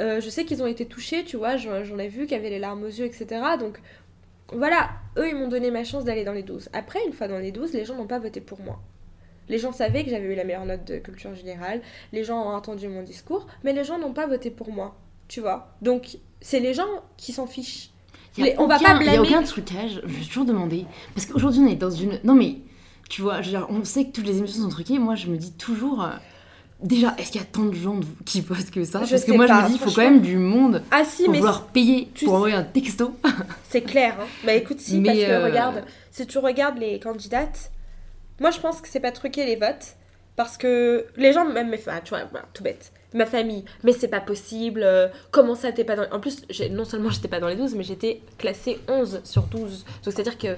Euh, 0.00 0.20
je 0.20 0.28
sais 0.28 0.44
qu'ils 0.44 0.62
ont 0.62 0.66
été 0.66 0.86
touchés, 0.86 1.24
tu 1.24 1.36
vois, 1.36 1.56
j'en 1.56 1.84
j'en 1.84 1.98
ai 1.98 2.08
vu 2.08 2.26
qui 2.26 2.34
avaient 2.34 2.50
les 2.50 2.58
larmes 2.58 2.82
aux 2.82 2.88
yeux, 2.88 3.06
etc. 3.06 3.40
Donc 3.58 3.80
voilà, 4.52 4.90
eux, 5.16 5.28
ils 5.28 5.36
m'ont 5.36 5.48
donné 5.48 5.70
ma 5.70 5.84
chance 5.84 6.04
d'aller 6.04 6.24
dans 6.24 6.32
les 6.32 6.42
12. 6.42 6.68
Après, 6.72 6.98
une 7.06 7.12
fois 7.12 7.28
dans 7.28 7.38
les 7.38 7.52
12, 7.52 7.72
les 7.72 7.84
gens 7.84 7.94
n'ont 7.96 8.06
pas 8.06 8.18
voté 8.18 8.40
pour 8.40 8.60
moi. 8.60 8.80
Les 9.48 9.58
gens 9.58 9.72
savaient 9.72 10.04
que 10.04 10.10
j'avais 10.10 10.32
eu 10.32 10.34
la 10.34 10.44
meilleure 10.44 10.64
note 10.64 10.84
de 10.84 10.98
culture 10.98 11.34
générale, 11.34 11.80
les 12.12 12.24
gens 12.24 12.42
ont 12.42 12.54
entendu 12.54 12.88
mon 12.88 13.02
discours, 13.02 13.46
mais 13.62 13.72
les 13.72 13.84
gens 13.84 13.98
n'ont 13.98 14.14
pas 14.14 14.26
voté 14.26 14.50
pour 14.50 14.72
moi, 14.72 14.96
tu 15.28 15.40
vois. 15.40 15.74
Donc, 15.82 16.18
c'est 16.40 16.60
les 16.60 16.74
gens 16.74 16.88
qui 17.16 17.32
s'en 17.32 17.46
fichent. 17.46 17.90
On 18.58 18.66
va 18.66 18.78
pas 18.78 18.96
Il 19.00 19.06
y 19.06 19.08
a 19.08 19.12
blâmer. 19.12 19.18
aucun 19.20 19.42
trucage, 19.42 20.00
je 20.02 20.08
me 20.08 20.12
suis 20.18 20.26
toujours 20.28 20.44
demandé. 20.44 20.86
Parce 21.14 21.26
qu'aujourd'hui, 21.26 21.60
on 21.60 21.68
est 21.68 21.76
dans 21.76 21.90
une. 21.90 22.18
Non, 22.24 22.34
mais 22.34 22.56
tu 23.08 23.22
vois, 23.22 23.40
je 23.42 23.50
veux 23.50 23.56
dire, 23.58 23.66
on 23.70 23.84
sait 23.84 24.06
que 24.06 24.10
toutes 24.12 24.26
les 24.26 24.38
émissions 24.38 24.62
sont 24.64 24.68
truquées. 24.68 24.98
Moi, 24.98 25.14
je 25.14 25.28
me 25.28 25.36
dis 25.36 25.52
toujours. 25.52 26.02
euh, 26.02 26.10
Déjà, 26.82 27.14
est-ce 27.16 27.30
qu'il 27.30 27.40
y 27.40 27.44
a 27.44 27.46
tant 27.46 27.64
de 27.64 27.72
gens 27.74 28.00
qui 28.26 28.40
votent 28.40 28.70
que 28.70 28.84
ça? 28.84 29.04
Je 29.04 29.10
Parce 29.10 29.24
que 29.24 29.32
moi, 29.32 29.46
pas, 29.46 29.60
je 29.60 29.62
me 29.62 29.68
dis, 29.68 29.74
il 29.74 29.78
faut 29.78 29.90
quand 29.92 30.02
même 30.02 30.20
du 30.20 30.36
monde 30.36 30.82
Ah 30.90 31.04
si, 31.04 31.22
pour 31.24 31.32
mais 31.32 31.38
vouloir 31.38 31.66
payer 31.68 32.06
pour 32.06 32.18
sais- 32.18 32.26
envoyer 32.28 32.54
un 32.56 32.64
texto. 32.64 33.14
c'est 33.70 33.82
clair. 33.82 34.16
Hein. 34.20 34.26
Bah 34.44 34.52
écoute, 34.54 34.80
si, 34.80 34.98
Mais, 34.98 35.06
parce 35.10 35.18
que 35.20 35.24
euh, 35.30 35.44
regarde, 35.44 35.84
si 36.10 36.26
tu 36.26 36.36
regardes 36.38 36.76
les 36.78 36.98
candidates, 36.98 37.70
moi 38.40 38.50
je 38.50 38.58
pense 38.58 38.80
que 38.82 38.88
c'est 38.88 39.00
pas 39.00 39.12
truquer 39.12 39.46
les 39.46 39.56
votes, 39.56 39.94
parce 40.36 40.58
que 40.58 41.06
les 41.16 41.32
gens, 41.32 41.48
même 41.48 41.74
ah, 41.86 42.00
tu 42.02 42.10
vois, 42.10 42.24
voilà, 42.30 42.46
tout 42.52 42.64
bête, 42.64 42.92
ma 43.14 43.26
famille, 43.26 43.64
mais 43.82 43.92
c'est 43.92 44.08
pas 44.08 44.20
possible, 44.20 44.82
euh, 44.82 45.08
comment 45.30 45.54
ça 45.54 45.72
t'es 45.72 45.84
pas 45.84 45.96
dans... 45.96 46.10
En 46.14 46.20
plus, 46.20 46.42
non 46.70 46.84
seulement 46.84 47.10
j'étais 47.10 47.28
pas 47.28 47.40
dans 47.40 47.48
les 47.48 47.56
12, 47.56 47.74
mais 47.74 47.84
j'étais 47.84 48.20
classée 48.38 48.78
11 48.88 49.22
sur 49.24 49.44
12. 49.44 49.84
Donc 50.04 50.12
c'est-à-dire 50.14 50.36
que 50.36 50.56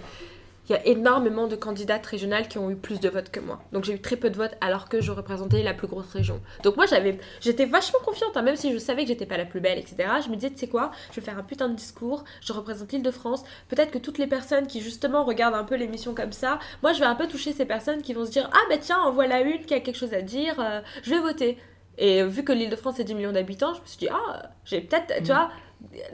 il 0.69 0.73
y 0.73 0.75
a 0.77 0.87
énormément 0.87 1.47
de 1.47 1.55
candidates 1.55 2.05
régionales 2.05 2.49
qui 2.49 2.59
ont 2.59 2.71
eu 2.71 2.77
plus 2.77 2.99
de 2.99 3.09
votes 3.09 3.31
que 3.31 3.41
moi. 3.41 3.61
Donc 3.73 3.85
j'ai 3.85 3.95
eu 3.95 4.01
très 4.01 4.17
peu 4.17 4.31
de 4.31 4.37
votes 4.37 4.57
alors 4.61 4.89
que 4.89 5.01
je 5.01 5.13
représentais 5.13 5.63
la 5.63 5.75
plus 5.75 5.87
grosse 5.87 6.11
région. 6.13 6.41
Donc 6.65 6.77
moi 6.77 6.87
j'avais, 6.87 7.19
j'étais 7.41 7.67
vachement 7.67 8.01
confiante, 8.05 8.37
hein, 8.37 8.43
même 8.43 8.57
si 8.57 8.73
je 8.73 8.79
savais 8.79 9.03
que 9.03 9.09
j'étais 9.09 9.27
pas 9.27 9.37
la 9.37 9.45
plus 9.45 9.61
belle, 9.61 9.79
etc. 9.79 10.09
Je 10.25 10.29
me 10.29 10.35
disais, 10.35 10.51
tu 10.51 10.59
sais 10.59 10.69
quoi, 10.69 10.91
je 11.11 11.21
vais 11.21 11.25
faire 11.25 11.39
un 11.39 11.45
putain 11.45 11.69
de 11.69 11.77
discours, 11.77 12.25
je 12.41 12.53
représente 12.53 12.93
l'île 12.93 13.03
de 13.03 13.11
France. 13.11 13.45
Peut-être 13.69 13.93
que 13.93 13.99
toutes 13.99 14.19
les 14.19 14.27
personnes 14.27 14.67
qui 14.67 14.81
justement 14.81 15.25
regardent 15.25 15.55
un 15.55 15.65
peu 15.65 15.77
l'émission 15.77 16.15
comme 16.15 16.33
ça, 16.33 16.59
moi 16.83 16.93
je 16.93 17.01
vais 17.01 17.07
un 17.07 17.15
peu 17.15 17.29
toucher 17.29 17.53
ces 17.53 17.65
personnes 17.65 18.03
qui 18.03 18.13
vont 18.13 18.27
se 18.27 18.33
dire, 18.33 18.51
ah 18.53 18.61
bah 18.69 18.79
tiens, 18.81 18.99
en 18.99 19.13
voilà 19.13 19.43
une 19.43 19.65
qui 19.65 19.75
a 19.75 19.81
quelque 19.81 19.97
chose 19.97 20.15
à 20.15 20.23
dire, 20.23 20.59
euh, 20.59 20.81
je 21.03 21.11
vais 21.11 21.21
voter. 21.21 21.59
Et 21.99 22.23
vu 22.25 22.45
que 22.45 22.53
l'île 22.53 22.71
de 22.71 22.77
France 22.77 23.01
est 23.01 23.05
10 23.05 23.15
millions 23.15 23.33
d'habitants, 23.33 23.73
je 23.75 23.81
me 23.81 23.87
suis 23.87 23.99
dit, 23.99 24.09
ah, 24.11 24.51
j'ai 24.65 24.81
peut-être, 24.81 25.15
tu 25.19 25.23
Mm. 25.23 25.35
vois, 25.35 25.51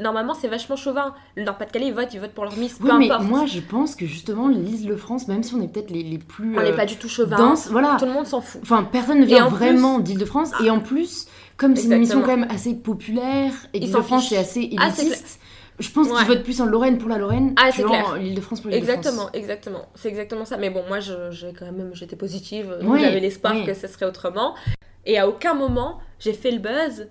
normalement 0.01 0.35
c'est 0.35 0.49
vachement 0.49 0.77
chauvin. 0.77 1.15
Le 1.37 1.45
Nord-Pas-de-Calais, 1.45 1.87
ils 1.89 1.95
votent, 1.95 2.13
ils 2.15 2.21
votent 2.21 2.33
pour 2.33 2.45
leur 2.45 2.57
Miss, 2.57 2.75
peu 2.79 2.85
Oui, 2.91 2.99
mais 2.99 3.11
importe. 3.11 3.29
moi, 3.29 3.47
je 3.47 3.61
pense 3.61 3.97
que 3.97 4.07
justement, 4.07 4.49
l'île 4.49 4.87
de 4.87 4.97
France, 4.97 5.27
même 5.29 5.43
si 5.43 5.55
on 5.55 5.63
est 5.63 5.69
peut-être 5.69 5.91
les, 5.91 6.03
les 6.03 6.19
plus. 6.19 6.57
On 6.59 6.63
n'est 6.63 6.73
euh, 6.73 6.77
pas 6.77 6.87
du 6.87 6.97
tout 6.97 7.09
chauvin. 7.09 7.37
denses, 7.37 7.69
voilà. 7.69 7.97
Tout 7.99 8.07
le 8.07 8.13
monde 8.13 8.27
s'en 8.27 8.41
fout. 8.41 8.61
Enfin, 8.63 8.85
personne 8.85 9.21
ne 9.21 9.27
vient 9.27 9.47
en 9.47 9.49
vraiment 9.49 9.99
d'Île-de-France. 9.99 10.53
Et 10.65 10.71
en 10.71 10.79
plus, 10.81 11.27
comme 11.57 11.75
c'est 11.77 11.87
une 11.87 11.93
émission 11.95 12.21
quand 12.23 12.37
même 12.37 12.49
assez 12.51 12.75
populaire 12.75 13.53
et 13.75 13.81
l'Île-de-France 13.81 14.31
est 14.33 14.37
assez 14.37 14.71
Ah, 14.79 14.91
c'est 14.93 15.03
élitiste, 15.03 15.41
Je 15.81 15.91
pense 15.91 16.07
Ouais. 16.09 16.19
qu'ils 16.19 16.27
votent 16.29 16.43
plus 16.45 16.61
en 16.61 16.67
Lorraine 16.67 16.99
pour 16.99 17.09
la 17.09 17.19
Lorraine 17.19 17.55
Ah, 17.57 17.71
c'est 17.73 17.83
en 17.85 17.89
clair. 17.89 18.17
l'Île-de-France 18.17 18.61
pour 18.61 18.71
l'Île-de-France. 18.71 18.99
Exactement, 18.99 19.31
exactement. 19.33 19.87
C'est 19.97 20.09
exactement 20.09 20.45
ça. 20.45 20.57
Mais 20.59 20.71
bon, 20.71 20.83
moi, 20.87 21.01
j'ai 21.01 21.53
quand 21.59 21.65
même, 21.67 21.91
j'étais 21.95 22.15
positive. 22.17 22.77
J'avais 23.01 23.21
l'espoir 23.21 23.55
que 23.65 23.75
ce 23.75 23.89
serait 23.89 24.07
autrement. 24.07 24.55
Et 25.07 25.19
à 25.19 25.29
aucun 25.29 25.55
moment, 25.55 25.99
j'ai 26.19 26.33
fait 26.33 26.51
le 26.51 26.59
buzz 26.59 27.09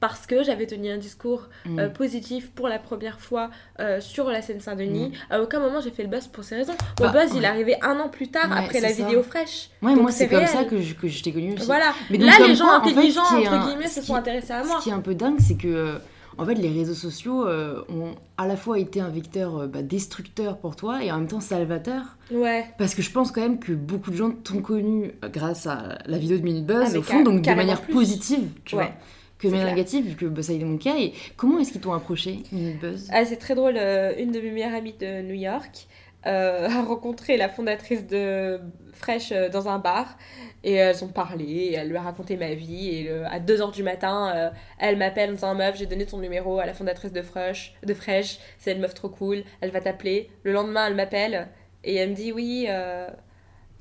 parce 0.00 0.26
que 0.26 0.42
j'avais 0.42 0.66
tenu 0.66 0.90
un 0.90 0.96
discours 0.96 1.48
Mm. 1.66 1.78
euh, 1.78 1.88
positif 1.90 2.50
pour 2.52 2.68
la 2.68 2.78
première 2.78 3.20
fois 3.20 3.50
euh, 3.80 4.00
sur 4.00 4.30
la 4.30 4.40
Seine-Saint-Denis. 4.40 5.12
À 5.28 5.42
aucun 5.42 5.60
moment, 5.60 5.80
j'ai 5.82 5.90
fait 5.90 6.02
le 6.02 6.08
buzz 6.08 6.26
pour 6.26 6.42
ces 6.42 6.56
raisons. 6.56 6.72
Mon. 6.98 7.06
Bah, 7.06 7.12
buzz, 7.12 7.32
il 7.36 7.44
est 7.44 7.46
arrivé 7.46 7.76
un 7.82 8.00
an 8.00 8.08
plus 8.08 8.28
tard, 8.28 8.50
Ouais, 8.50 8.56
après 8.64 8.80
la 8.80 8.88
ça. 8.88 8.94
vidéo 9.04 9.22
fraîche. 9.22 9.68
Ouais, 9.82 9.92
Donc, 9.92 10.00
moi, 10.02 10.10
c'est 10.10 10.28
comme 10.28 10.46
ça 10.46 10.64
que 10.64 10.80
je, 10.80 10.94
que 10.94 11.06
je 11.06 11.22
t'ai 11.22 11.32
connue 11.32 11.52
aussi. 11.54 11.66
Voilà. 11.66 11.92
Mais 12.10 12.16
donc, 12.16 12.28
Là, 12.28 12.46
les 12.46 12.54
gens 12.54 12.64
quoi, 12.64 12.78
en 12.80 12.84
fait, 12.84 12.90
intelligents, 12.92 13.20
entre 13.24 13.66
guillemets, 13.68 13.88
se 13.88 14.00
qui- 14.00 14.06
sont 14.06 14.14
intéressés 14.14 14.52
à 14.54 14.64
moi. 14.64 14.78
Ce 14.78 14.84
qui 14.84 14.88
est 14.90 14.94
un 14.94 15.00
peu 15.00 15.14
dingue, 15.14 15.36
c'est 15.38 15.56
que 15.58 16.00
en 16.40 16.46
fait, 16.46 16.54
les 16.54 16.70
réseaux 16.70 16.94
sociaux 16.94 17.46
euh, 17.46 17.82
ont 17.90 18.14
à 18.38 18.46
la 18.46 18.56
fois 18.56 18.78
été 18.78 19.00
un 19.00 19.10
vecteur 19.10 19.56
euh, 19.58 19.66
bah, 19.66 19.82
destructeur 19.82 20.56
pour 20.58 20.74
toi 20.74 21.04
et 21.04 21.12
en 21.12 21.18
même 21.18 21.26
temps 21.28 21.40
salvateur. 21.40 22.16
Ouais. 22.32 22.64
Parce 22.78 22.94
que 22.94 23.02
je 23.02 23.10
pense 23.10 23.30
quand 23.30 23.42
même 23.42 23.58
que 23.60 23.72
beaucoup 23.72 24.10
de 24.10 24.16
gens 24.16 24.30
t'ont 24.30 24.62
connu 24.62 25.12
euh, 25.24 25.28
grâce 25.28 25.66
à 25.66 25.98
la 26.06 26.18
vidéo 26.18 26.38
de 26.38 26.42
Minute 26.42 26.64
Buzz, 26.66 26.92
Ah, 26.94 26.98
au 26.98 27.02
fond, 27.02 27.22
donc 27.22 27.42
de 27.42 27.50
manière 27.54 27.82
plus. 27.82 27.92
positive, 27.92 28.48
tu 28.64 28.76
Ouais, 28.76 28.84
vois, 28.84 28.92
que 29.38 29.46
de 29.46 29.48
c'est 29.48 29.48
manière 29.50 29.64
clair. 29.66 29.74
négative, 29.76 30.06
vu 30.06 30.16
que 30.16 30.26
bah, 30.26 30.42
ça 30.42 30.52
a 30.52 30.54
été 30.54 30.64
mon 30.64 30.78
cas. 30.78 30.96
Et 30.98 31.12
comment 31.36 31.58
est-ce 31.58 31.72
qu'ils 31.72 31.80
t'ont 31.82 31.92
approché, 31.92 32.42
Minute 32.52 32.80
Buzz? 32.80 33.08
Ah, 33.12 33.24
c'est 33.24 33.36
très 33.36 33.54
drôle. 33.54 33.76
une 33.76 34.32
de 34.32 34.40
mes 34.40 34.50
meilleures 34.50 34.74
amies 34.74 34.94
de 34.98 35.22
New 35.22 35.34
York 35.34 35.86
euh, 36.26 36.68
a 36.70 36.82
rencontré 36.82 37.36
la 37.36 37.48
fondatrice 37.48 38.06
de 38.06 38.60
Fresh 38.94 39.32
dans 39.52 39.68
un 39.68 39.78
bar. 39.78 40.16
Et 40.62 40.74
elles 40.74 41.02
ont 41.04 41.08
parlé, 41.08 41.44
et 41.44 41.74
elle 41.74 41.88
lui 41.88 41.96
a 41.96 42.02
raconté 42.02 42.36
ma 42.36 42.54
vie. 42.54 42.88
Et 42.88 43.10
à 43.10 43.40
2h 43.40 43.72
du 43.72 43.82
matin, 43.82 44.32
euh, 44.34 44.50
elle 44.78 44.96
m'appelle 44.98 45.30
en 45.30 45.34
disant 45.34 45.54
Meuf, 45.54 45.76
j'ai 45.76 45.86
donné 45.86 46.06
ton 46.06 46.18
numéro 46.18 46.58
à 46.58 46.66
la 46.66 46.74
fondatrice 46.74 47.12
de 47.12 47.22
Fresh, 47.22 47.74
de 47.82 47.94
Fresh. 47.94 48.38
c'est 48.58 48.72
une 48.72 48.80
meuf 48.80 48.94
trop 48.94 49.08
cool, 49.08 49.42
elle 49.60 49.70
va 49.70 49.80
t'appeler. 49.80 50.30
Le 50.42 50.52
lendemain, 50.52 50.86
elle 50.88 50.96
m'appelle 50.96 51.48
et 51.84 51.96
elle 51.96 52.10
me 52.10 52.14
dit 52.14 52.32
Oui, 52.32 52.66
euh, 52.68 53.08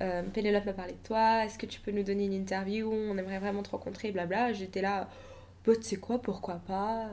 euh, 0.01 0.23
Pénélope 0.33 0.65
m'a 0.65 0.73
parlé 0.73 0.93
de 0.93 1.07
toi, 1.07 1.45
est-ce 1.45 1.57
que 1.57 1.65
tu 1.65 1.81
peux 1.81 1.91
nous 1.91 2.03
donner 2.03 2.25
une 2.25 2.33
interview? 2.33 2.89
On 2.91 3.17
aimerait 3.17 3.39
vraiment 3.39 3.63
te 3.63 3.71
rencontrer, 3.71 4.11
blabla. 4.11 4.53
J'étais 4.53 4.81
là, 4.81 5.09
bah, 5.65 5.73
tu 5.75 5.83
sais 5.83 5.97
quoi, 5.97 6.21
pourquoi 6.21 6.55
pas? 6.65 7.09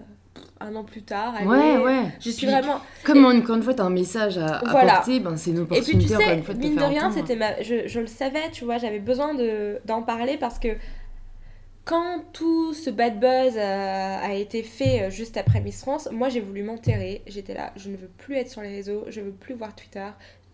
Un 0.61 0.75
an 0.75 0.85
plus 0.85 1.03
tard, 1.03 1.35
allez. 1.37 1.47
Ouais, 1.47 1.79
ouais. 1.79 2.03
Je 2.21 2.31
suis 2.31 2.47
Puis, 2.47 2.47
vraiment. 2.47 2.81
Comme 3.05 3.25
encore 3.25 3.57
une 3.57 3.63
fois, 3.63 3.75
t'as 3.75 3.85
un 3.85 3.91
message 3.91 4.39
à 4.39 4.61
Voilà. 4.71 4.95
apporter, 4.95 5.21
ben, 5.21 5.37
c'est 5.37 5.51
une 5.51 5.59
Et 5.59 5.65
puis 5.67 5.81
tu 5.81 5.83
opportunité 5.83 6.15
encore 6.15 6.27
sais, 6.27 6.37
une 6.37 6.43
fois 6.45 6.55
de 6.55 6.61
te 6.61 6.67
mine 6.67 6.77
de 6.77 6.83
rien, 6.83 7.11
c'était 7.11 7.37
ma... 7.37 7.63
je, 7.63 7.87
je 7.87 8.01
le 8.01 8.07
savais, 8.07 8.51
tu 8.53 8.65
vois, 8.65 8.79
j'avais 8.79 8.99
besoin 9.01 9.35
de, 9.35 9.79
d'en 9.85 10.03
parler 10.03 10.37
parce 10.39 10.59
que 10.59 10.69
quand 11.85 12.25
tout 12.33 12.75
ce 12.75 12.91
bad 12.91 13.21
buzz 13.21 13.57
a, 13.57 14.19
a 14.19 14.33
été 14.35 14.63
fait 14.65 15.03
euh, 15.03 15.11
juste 15.11 15.37
après 15.37 15.61
Miss 15.61 15.81
France, 15.81 16.09
moi 16.11 16.29
j'ai 16.29 16.41
voulu 16.41 16.63
m'enterrer. 16.65 17.23
J'étais 17.27 17.55
là, 17.55 17.73
je 17.77 17.91
ne 17.91 17.97
veux 17.97 18.09
plus 18.19 18.35
être 18.37 18.51
sur 18.51 18.61
les 18.61 18.71
réseaux, 18.75 19.05
je 19.09 19.21
veux 19.21 19.31
plus 19.31 19.55
voir 19.55 19.75
Twitter. 19.75 20.07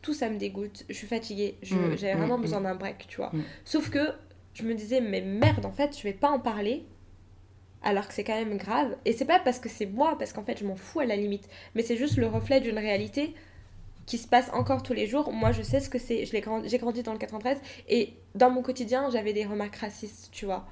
Tout 0.03 0.13
ça 0.13 0.29
me 0.29 0.37
dégoûte, 0.37 0.85
je 0.89 0.95
suis 0.95 1.07
fatiguée, 1.07 1.57
Mm, 1.63 1.97
j'avais 1.97 2.15
mm, 2.15 2.19
vraiment 2.19 2.39
mm. 2.39 2.43
besoin 2.43 2.61
d'un 2.61 2.75
break, 2.75 3.07
tu 3.09 3.17
vois. 3.17 3.31
Mm. 3.33 3.43
Sauf 3.65 3.89
que 3.89 4.01
je 4.53 4.65
me 4.65 4.75
disais, 4.75 5.01
mais 5.01 5.23
merde, 5.23 5.65
en 5.65 5.73
fait, 5.73 5.97
je 5.97 6.03
vais 6.03 6.13
pas 6.13 6.29
en 6.29 6.39
parler. 6.39 6.85
Alors 7.85 8.07
que 8.07 8.15
c'est 8.15 8.25
quand 8.25 8.37
même 8.37 8.57
grave. 8.57 8.97
Et 9.05 9.13
c'est 9.13 9.25
pas 9.25 9.39
parce 9.41 9.59
que 9.59 9.69
c'est 9.69 9.87
moi, 9.87 10.17
parce 10.19 10.33
qu'en 10.33 10.45
fait, 10.45 10.59
je 10.59 10.65
m'en 10.65 10.77
fous 10.77 11.01
à 11.01 11.05
la 11.05 11.17
limite. 11.17 11.49
Mais 11.75 11.83
c'est 11.83 11.97
juste 11.97 12.17
le 12.17 12.27
reflet 12.27 12.61
d'une 12.61 12.79
réalité 12.79 13.35
qui 14.07 14.19
se 14.19 14.27
passe 14.29 14.51
encore 14.53 14.83
tous 14.83 14.93
les 14.93 15.07
jours. 15.07 15.33
Moi, 15.33 15.53
je 15.53 15.63
sais 15.63 15.81
ce 15.81 15.89
que 15.91 15.99
c'est. 15.99 16.25
J'ai 16.27 16.41
grandi 16.41 17.03
dans 17.03 17.13
le 17.13 17.19
93 17.19 17.59
et 17.89 18.13
dans 18.35 18.51
mon 18.51 18.63
quotidien, 18.63 19.11
j'avais 19.11 19.33
des 19.33 19.45
remarques 19.45 19.77
racistes, 19.77 20.29
tu 20.33 20.45
vois. 20.45 20.67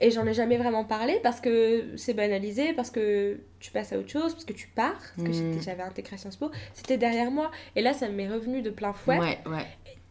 Et 0.00 0.10
j'en 0.10 0.26
ai 0.26 0.34
jamais 0.34 0.56
vraiment 0.56 0.84
parlé 0.84 1.20
parce 1.22 1.40
que 1.40 1.92
c'est 1.96 2.14
banalisé, 2.14 2.72
parce 2.72 2.90
que 2.90 3.38
tu 3.60 3.70
passes 3.70 3.92
à 3.92 3.98
autre 3.98 4.10
chose, 4.10 4.32
parce 4.32 4.44
que 4.44 4.52
tu 4.52 4.66
pars. 4.68 5.00
Parce 5.16 5.38
que 5.38 5.56
Mm. 5.58 5.62
j'avais 5.62 5.82
intégré 5.82 6.16
Sciences 6.16 6.36
Po. 6.36 6.50
C'était 6.74 6.96
derrière 6.98 7.30
moi. 7.30 7.50
Et 7.76 7.82
là, 7.82 7.92
ça 7.92 8.08
m'est 8.08 8.28
revenu 8.28 8.62
de 8.62 8.70
plein 8.70 8.92
fouet. 8.94 9.18
Ouais, 9.18 9.38
ouais. 9.46 9.66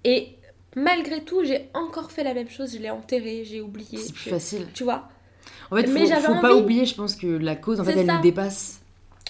Et 0.05 0.37
malgré 0.75 1.21
tout, 1.23 1.43
j'ai 1.43 1.69
encore 1.73 2.11
fait 2.11 2.23
la 2.23 2.33
même 2.33 2.49
chose. 2.49 2.73
Je 2.73 2.79
l'ai 2.81 2.89
enterré, 2.89 3.43
j'ai 3.43 3.59
oublié. 3.61 3.97
C'est 3.97 4.13
plus 4.13 4.29
facile. 4.29 4.67
Tu 4.73 4.83
vois? 4.83 5.09
En 5.71 5.77
fait, 5.77 5.87
Mais 5.87 6.01
faut, 6.01 6.05
j'avais 6.07 6.21
faut 6.27 6.41
pas 6.41 6.55
oublier, 6.55 6.85
je 6.85 6.95
pense 6.95 7.15
que 7.15 7.27
la 7.27 7.55
cause, 7.55 7.79
en 7.79 7.83
fait, 7.83 7.97
elle 7.97 8.05
ça. 8.05 8.15
nous 8.17 8.21
dépasse. 8.21 8.79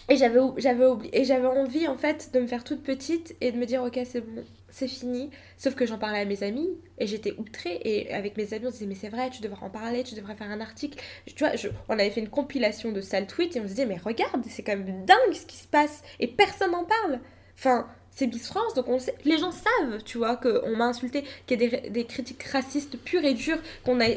Et 0.10 0.18
j'avais 0.18 0.40
j'avais 0.58 0.86
oublié 0.88 1.22
et 1.22 1.24
j'avais 1.24 1.46
envie 1.48 1.88
en 1.88 1.96
fait 1.96 2.32
de 2.34 2.40
me 2.40 2.48
faire 2.48 2.66
toute 2.66 2.84
petite 2.84 3.36
et 3.40 3.52
de 3.54 3.58
me 3.58 3.66
dire 3.66 3.82
OK, 3.84 3.98
c'est 4.04 4.20
bon, 4.20 4.44
c'est 4.70 4.88
fini. 4.88 5.30
Sauf 5.58 5.74
que 5.76 5.86
j'en 5.86 5.98
parlais 5.98 6.20
à 6.20 6.26
mes 6.26 6.44
amis 6.44 6.68
et 6.98 7.08
j'étais 7.08 7.34
outrée 7.38 7.80
et 7.86 8.12
avec 8.14 8.36
mes 8.36 8.54
amis 8.54 8.66
on 8.66 8.70
se 8.72 8.74
disait 8.74 8.88
mais 8.88 8.96
c'est 8.96 9.08
vrai, 9.10 9.30
tu 9.30 9.42
devrais 9.42 9.64
en 9.64 9.70
parler, 9.70 10.04
tu 10.04 10.16
devrais 10.16 10.36
faire 10.36 10.50
un 10.50 10.60
article. 10.60 11.00
Tu 11.28 11.36
vois, 11.46 11.56
je- 11.56 11.70
on 11.88 11.94
avait 11.94 12.10
fait 12.10 12.20
une 12.20 12.30
compilation 12.30 12.92
de 12.92 13.00
sales 13.00 13.28
tweets 13.28 13.56
et 13.56 13.60
on 13.62 13.64
se 13.64 13.70
disait 13.70 13.86
mais 13.86 14.00
regarde, 14.04 14.44
c'est 14.50 14.64
quand 14.64 14.76
même 14.76 15.06
dingue 15.06 15.34
ce 15.34 15.46
qui 15.46 15.56
se 15.58 15.68
passe 15.68 16.02
et 16.20 16.28
personne 16.28 16.72
n'en 16.72 16.84
parle. 16.84 17.20
Enfin, 17.58 17.88
c'est 18.10 18.28
Miss 18.28 18.48
France, 18.48 18.74
donc 18.74 18.90
on 18.90 19.00
sait. 19.00 19.16
Les 19.24 19.38
gens 19.38 19.52
savent, 19.52 20.04
tu 20.04 20.18
vois, 20.18 20.36
qu'on 20.36 20.76
m'a 20.76 20.88
insulté, 20.88 21.24
qu'il 21.48 21.62
y 21.62 21.66
a 21.66 21.70
des, 21.80 21.90
des 21.90 22.06
critiques 22.06 22.44
racistes 22.44 22.98
pures 22.98 23.24
et 23.24 23.34
dures, 23.36 23.60
qu'on 23.86 24.02
a, 24.02 24.08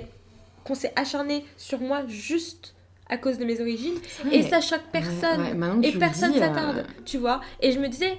qu'on 0.65 0.75
s'est 0.75 0.93
acharné 0.97 1.45
sur 1.57 1.81
moi 1.81 2.05
juste 2.09 2.75
à 3.09 3.19
cause 3.19 3.39
de 3.39 3.45
mes 3.45 3.61
origines. 3.61 3.99
Et 4.33 4.43
ça 4.43 4.61
choque 4.61 4.85
personne. 4.91 5.41
Ouais, 5.41 5.53
ouais, 5.53 5.89
Et 5.89 5.93
personne 5.99 6.33
dis, 6.33 6.39
euh, 6.39 6.41
s'attarde, 6.41 6.87
tu 7.05 7.19
vois. 7.19 7.41
Et 7.61 7.73
je 7.73 7.79
me 7.79 7.89
disais, 7.89 8.19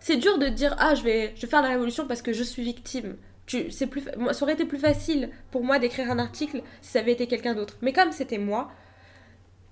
c'est 0.00 0.16
dur 0.16 0.38
de 0.38 0.48
dire, 0.48 0.74
ah, 0.78 0.94
je 0.94 1.02
vais, 1.02 1.32
je 1.36 1.42
vais 1.42 1.48
faire 1.48 1.62
la 1.62 1.68
révolution 1.68 2.06
parce 2.06 2.22
que 2.22 2.32
je 2.32 2.42
suis 2.42 2.62
victime. 2.62 3.16
Tu, 3.46 3.70
c'est 3.70 3.86
plus, 3.86 4.04
moi, 4.18 4.34
ça 4.34 4.44
aurait 4.44 4.54
été 4.54 4.64
plus 4.64 4.78
facile 4.78 5.30
pour 5.50 5.64
moi 5.64 5.78
d'écrire 5.78 6.10
un 6.10 6.18
article 6.18 6.62
si 6.80 6.90
ça 6.90 7.00
avait 7.00 7.12
été 7.12 7.26
quelqu'un 7.26 7.54
d'autre. 7.54 7.76
Mais 7.80 7.92
comme 7.92 8.12
c'était 8.12 8.38
moi, 8.38 8.70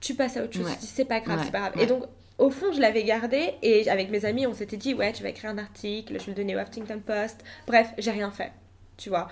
tu 0.00 0.14
passes 0.14 0.36
à 0.36 0.44
autre 0.44 0.54
chose. 0.54 0.70
Tu 0.72 0.78
dis, 0.78 0.86
c'est 0.86 1.04
pas 1.04 1.20
grave, 1.20 1.40
c'est 1.44 1.52
pas 1.52 1.70
grave. 1.70 1.72
Et 1.78 1.86
donc, 1.86 2.04
au 2.38 2.50
fond, 2.50 2.72
je 2.72 2.80
l'avais 2.80 3.04
gardé 3.04 3.54
et 3.62 3.88
avec 3.90 4.10
mes 4.10 4.24
amis, 4.24 4.46
on 4.46 4.54
s'était 4.54 4.76
dit, 4.76 4.94
ouais, 4.94 5.12
tu 5.12 5.22
vas 5.22 5.28
écrire 5.28 5.50
un 5.50 5.58
article, 5.58 6.14
je 6.18 6.26
vais 6.26 6.32
le 6.32 6.36
donner 6.36 6.56
au 6.56 6.58
Huffington 6.58 7.00
Post. 7.04 7.44
Bref, 7.66 7.92
j'ai 7.98 8.10
rien 8.10 8.30
fait, 8.30 8.52
tu 8.96 9.08
vois. 9.10 9.28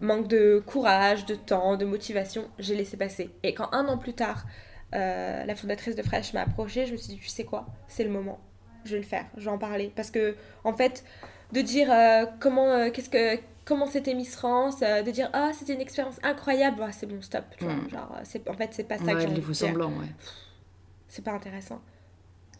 Manque 0.00 0.28
de 0.28 0.62
courage, 0.66 1.24
de 1.26 1.34
temps, 1.34 1.76
de 1.76 1.84
motivation, 1.84 2.48
j'ai 2.58 2.74
laissé 2.76 2.96
passer. 2.96 3.30
Et 3.42 3.54
quand 3.54 3.68
un 3.72 3.86
an 3.88 3.96
plus 3.98 4.12
tard, 4.12 4.44
euh, 4.94 5.44
la 5.44 5.54
fondatrice 5.54 5.96
de 5.96 6.02
Fresh 6.02 6.32
m'a 6.34 6.42
approchée, 6.42 6.86
je 6.86 6.92
me 6.92 6.96
suis 6.96 7.14
dit, 7.14 7.18
tu 7.18 7.28
sais 7.28 7.44
quoi, 7.44 7.66
c'est 7.88 8.04
le 8.04 8.10
moment, 8.10 8.38
je 8.84 8.92
vais 8.92 8.98
le 9.02 9.06
faire, 9.06 9.24
je 9.36 9.44
vais 9.46 9.50
en 9.50 9.58
parler. 9.58 9.92
Parce 9.96 10.10
que, 10.10 10.36
en 10.64 10.72
fait, 10.74 11.02
de 11.52 11.60
dire 11.60 11.90
euh, 11.90 12.26
comment, 12.40 12.66
euh, 12.68 12.90
qu'est-ce 12.90 13.08
que, 13.10 13.40
comment 13.64 13.86
c'était 13.86 14.14
Miss 14.14 14.36
France, 14.36 14.80
de 14.80 15.10
dire, 15.10 15.30
ah, 15.32 15.50
c'était 15.58 15.72
une 15.74 15.80
expérience 15.80 16.16
incroyable, 16.22 16.80
ouais, 16.82 16.92
c'est 16.92 17.06
bon, 17.06 17.20
stop. 17.22 17.44
Tu 17.58 17.64
vois, 17.64 17.74
Mm. 17.74 17.90
genre, 17.90 18.16
c'est, 18.24 18.48
en 18.50 18.54
fait, 18.54 18.70
c'est 18.72 18.84
pas 18.84 18.98
ça 18.98 19.04
Ouais, 19.14 19.26
dire. 19.26 19.54
semblants, 19.54 19.88
ouais. 19.98 20.06
C'est 21.08 21.24
pas 21.24 21.32
intéressant. 21.32 21.80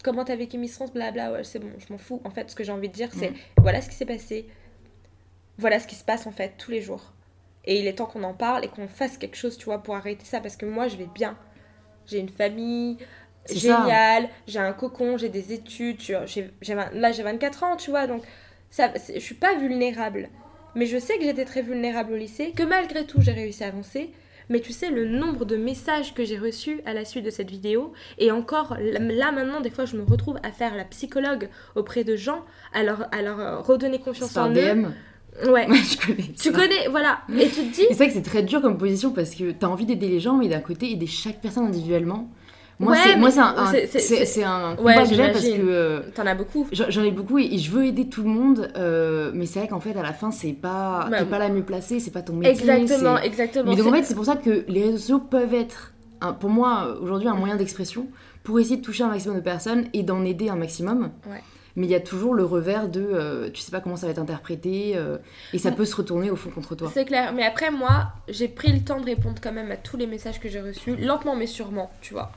Comment 0.03 0.23
t'as 0.25 0.35
vécu 0.35 0.57
Miss 0.57 0.75
France, 0.75 0.91
blabla, 0.93 1.31
ouais, 1.31 1.43
c'est 1.43 1.59
bon, 1.59 1.69
je 1.77 1.91
m'en 1.93 1.97
fous. 1.99 2.21
En 2.23 2.29
fait, 2.29 2.49
ce 2.49 2.55
que 2.55 2.63
j'ai 2.63 2.71
envie 2.71 2.89
de 2.89 2.93
dire, 2.93 3.09
c'est, 3.13 3.29
Mm. 3.31 3.35
voilà 3.57 3.81
ce 3.81 3.89
qui 3.89 3.95
s'est 3.95 4.05
passé, 4.05 4.47
voilà 5.57 5.79
ce 5.79 5.87
qui 5.87 5.95
se 5.95 6.03
passe, 6.03 6.25
en 6.27 6.31
fait, 6.31 6.53
tous 6.57 6.71
les 6.71 6.81
jours. 6.81 7.13
Et 7.67 7.79
il 7.79 7.85
est 7.85 7.93
temps 7.93 8.05
qu'on 8.05 8.23
en 8.23 8.33
parle 8.33 8.65
et 8.65 8.69
qu'on 8.69 8.87
fasse 8.87 9.17
quelque 9.17 9.35
chose, 9.35 9.57
tu 9.57 9.65
vois, 9.65 9.83
pour 9.83 9.95
arrêter 9.95 10.25
ça, 10.25 10.39
parce 10.39 10.55
que 10.55 10.65
moi, 10.65 10.87
je 10.87 10.95
vais 10.95 11.09
bien. 11.13 11.37
J'ai 12.07 12.19
une 12.19 12.29
famille 12.29 12.97
géniale, 13.53 14.29
j'ai 14.47 14.59
un 14.59 14.73
cocon, 14.73 15.17
j'ai 15.17 15.29
des 15.29 15.53
études, 15.53 15.97
tu 15.97 16.13
vois, 16.13 16.89
là 16.93 17.11
j'ai 17.11 17.23
24 17.23 17.63
ans, 17.63 17.75
tu 17.75 17.91
vois, 17.91 18.07
donc 18.07 18.23
ça, 18.69 18.91
je 19.13 19.19
suis 19.19 19.35
pas 19.35 19.55
vulnérable. 19.55 20.29
Mais 20.75 20.85
je 20.85 20.97
sais 20.97 21.17
que 21.17 21.23
j'étais 21.23 21.45
très 21.45 21.61
vulnérable 21.61 22.13
au 22.13 22.17
lycée, 22.17 22.51
que 22.55 22.63
malgré 22.63 23.05
tout 23.05 23.21
j'ai 23.21 23.31
réussi 23.31 23.63
à 23.63 23.67
avancer. 23.67 24.11
Mais 24.49 24.61
tu 24.61 24.71
sais, 24.71 24.89
le 24.89 25.05
nombre 25.05 25.43
de 25.43 25.57
messages 25.57 26.13
que 26.13 26.23
j'ai 26.23 26.37
reçus 26.37 26.79
à 26.85 26.93
la 26.93 27.03
suite 27.03 27.25
de 27.25 27.29
cette 27.29 27.49
vidéo, 27.49 27.91
et 28.17 28.31
encore 28.31 28.77
là 28.79 29.31
maintenant, 29.31 29.59
des 29.59 29.69
fois 29.69 29.85
je 29.85 29.97
me 29.97 30.03
retrouve 30.03 30.39
à 30.43 30.51
faire 30.51 30.75
la 30.75 30.85
psychologue 30.85 31.49
auprès 31.75 32.05
de 32.05 32.15
gens, 32.15 32.45
à 32.73 32.83
leur, 32.83 33.13
à 33.13 33.21
leur 33.21 33.39
euh, 33.39 33.59
redonner 33.59 33.99
confiance 33.99 34.37
en 34.37 34.53
eux. 34.53 34.85
Ouais. 35.45 35.69
Ouais, 35.69 35.77
je 35.77 35.97
connais. 36.05 36.23
Tu 36.37 36.49
ça. 36.49 36.51
connais, 36.51 36.87
voilà. 36.89 37.19
Et 37.37 37.47
tu 37.47 37.61
te 37.67 37.73
dis, 37.75 37.85
c'est 37.89 37.95
vrai 37.95 38.07
que 38.07 38.13
c'est 38.13 38.21
très 38.21 38.43
dur 38.43 38.61
comme 38.61 38.77
position 38.77 39.11
parce 39.11 39.35
que 39.35 39.51
t'as 39.51 39.67
envie 39.67 39.85
d'aider 39.85 40.07
les 40.07 40.19
gens, 40.19 40.35
mais 40.37 40.47
d'un 40.47 40.59
côté, 40.59 40.91
aider 40.91 41.07
chaque 41.07 41.41
personne 41.41 41.65
individuellement. 41.65 42.29
Moi, 42.79 42.91
Ouais, 42.93 42.99
c'est 43.05 43.15
moi, 43.17 43.31
c'est 43.31 43.39
un, 43.39 43.65
c'est- 43.87 44.43
un 44.43 44.71
Ouais, 44.75 44.93
combat 44.93 45.07
que 45.07 45.15
j'ai 45.15 45.31
parce 45.31 45.43
que 45.43 45.61
euh, 45.67 46.01
t'en 46.13 46.27
as 46.27 46.35
beaucoup. 46.35 46.67
j'en 46.71 47.03
ai 47.03 47.09
beaucoup 47.09 47.39
et, 47.39 47.45
et 47.45 47.57
je 47.57 47.71
veux 47.71 47.85
aider 47.85 48.07
tout 48.07 48.21
le 48.21 48.29
monde, 48.29 48.71
euh, 48.77 49.31
mais 49.33 49.47
c'est 49.47 49.57
vrai 49.59 49.67
qu'en 49.67 49.79
fait, 49.79 49.97
à 49.97 50.03
la 50.03 50.13
fin, 50.13 50.29
c'est 50.29 50.53
pas, 50.53 51.07
Bah, 51.09 51.19
t'es 51.19 51.25
pas 51.25 51.39
la 51.39 51.49
mieux 51.49 51.63
placée, 51.63 51.99
c'est 51.99 52.11
pas 52.11 52.21
ton 52.21 52.33
métier. 52.33 52.51
Exactement, 52.69 53.17
exactement. 53.19 53.71
Mais 53.71 53.75
donc 53.75 53.87
en 53.87 53.93
fait, 53.93 54.03
c'est 54.03 54.13
pour 54.13 54.25
ça 54.25 54.35
que 54.35 54.63
les 54.67 54.83
réseaux 54.83 54.97
sociaux 54.99 55.17
peuvent 55.19 55.55
être, 55.55 55.93
un- 56.21 56.33
pour 56.33 56.51
moi, 56.51 56.95
aujourd'hui, 57.01 57.27
un 57.29 57.33
moyen 57.35 57.55
d'expression 57.55 58.05
pour 58.43 58.59
essayer 58.59 58.77
de 58.77 58.83
toucher 58.83 59.03
un 59.03 59.09
maximum 59.09 59.37
de 59.37 59.41
personnes 59.43 59.85
et 59.93 60.03
d'en 60.03 60.23
aider 60.23 60.49
un 60.49 60.55
maximum. 60.55 61.09
Ouais. 61.27 61.41
Mais 61.77 61.85
il 61.85 61.89
y 61.91 61.95
a 61.95 61.99
toujours 61.99 62.33
le 62.33 62.43
revers 62.43 62.89
de, 62.89 62.99
euh, 63.01 63.49
tu 63.51 63.61
sais 63.61 63.69
pas 63.71 63.79
comment 63.81 63.95
ça 63.95 64.07
va 64.07 64.11
être 64.11 64.17
interprété, 64.19 64.93
euh, 64.95 65.17
et 65.53 65.59
ça 65.59 65.71
peut 65.71 65.85
se 65.85 65.95
retourner 65.95 66.31
au 66.31 66.35
fond 66.35 66.49
contre 66.49 66.73
toi. 66.75 66.89
C'est 66.91 67.05
clair, 67.05 67.31
mais 67.33 67.43
après 67.45 67.69
moi, 67.71 68.07
j'ai 68.27 68.47
pris 68.47 68.71
le 68.73 68.79
temps 68.83 68.99
de 68.99 69.05
répondre 69.05 69.37
quand 69.41 69.51
même 69.51 69.69
à 69.71 69.77
tous 69.77 69.95
les 69.95 70.07
messages 70.07 70.39
que 70.39 70.49
j'ai 70.49 70.59
reçus, 70.59 70.95
lentement 70.95 71.35
mais 71.35 71.45
sûrement, 71.47 71.91
tu 72.01 72.13
vois. 72.13 72.31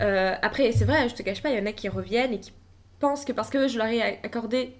Euh, 0.00 0.32
après, 0.42 0.70
c'est 0.72 0.84
vrai, 0.84 1.08
je 1.08 1.14
te 1.16 1.22
cache 1.22 1.42
pas, 1.42 1.50
il 1.50 1.58
y 1.58 1.60
en 1.60 1.66
a 1.66 1.72
qui 1.72 1.88
reviennent 1.88 2.32
et 2.32 2.38
qui 2.40 2.52
pensent 3.00 3.24
que 3.24 3.32
parce 3.32 3.50
que 3.50 3.66
je 3.66 3.78
leur 3.78 3.88
ai 3.88 4.00
accordé 4.22 4.74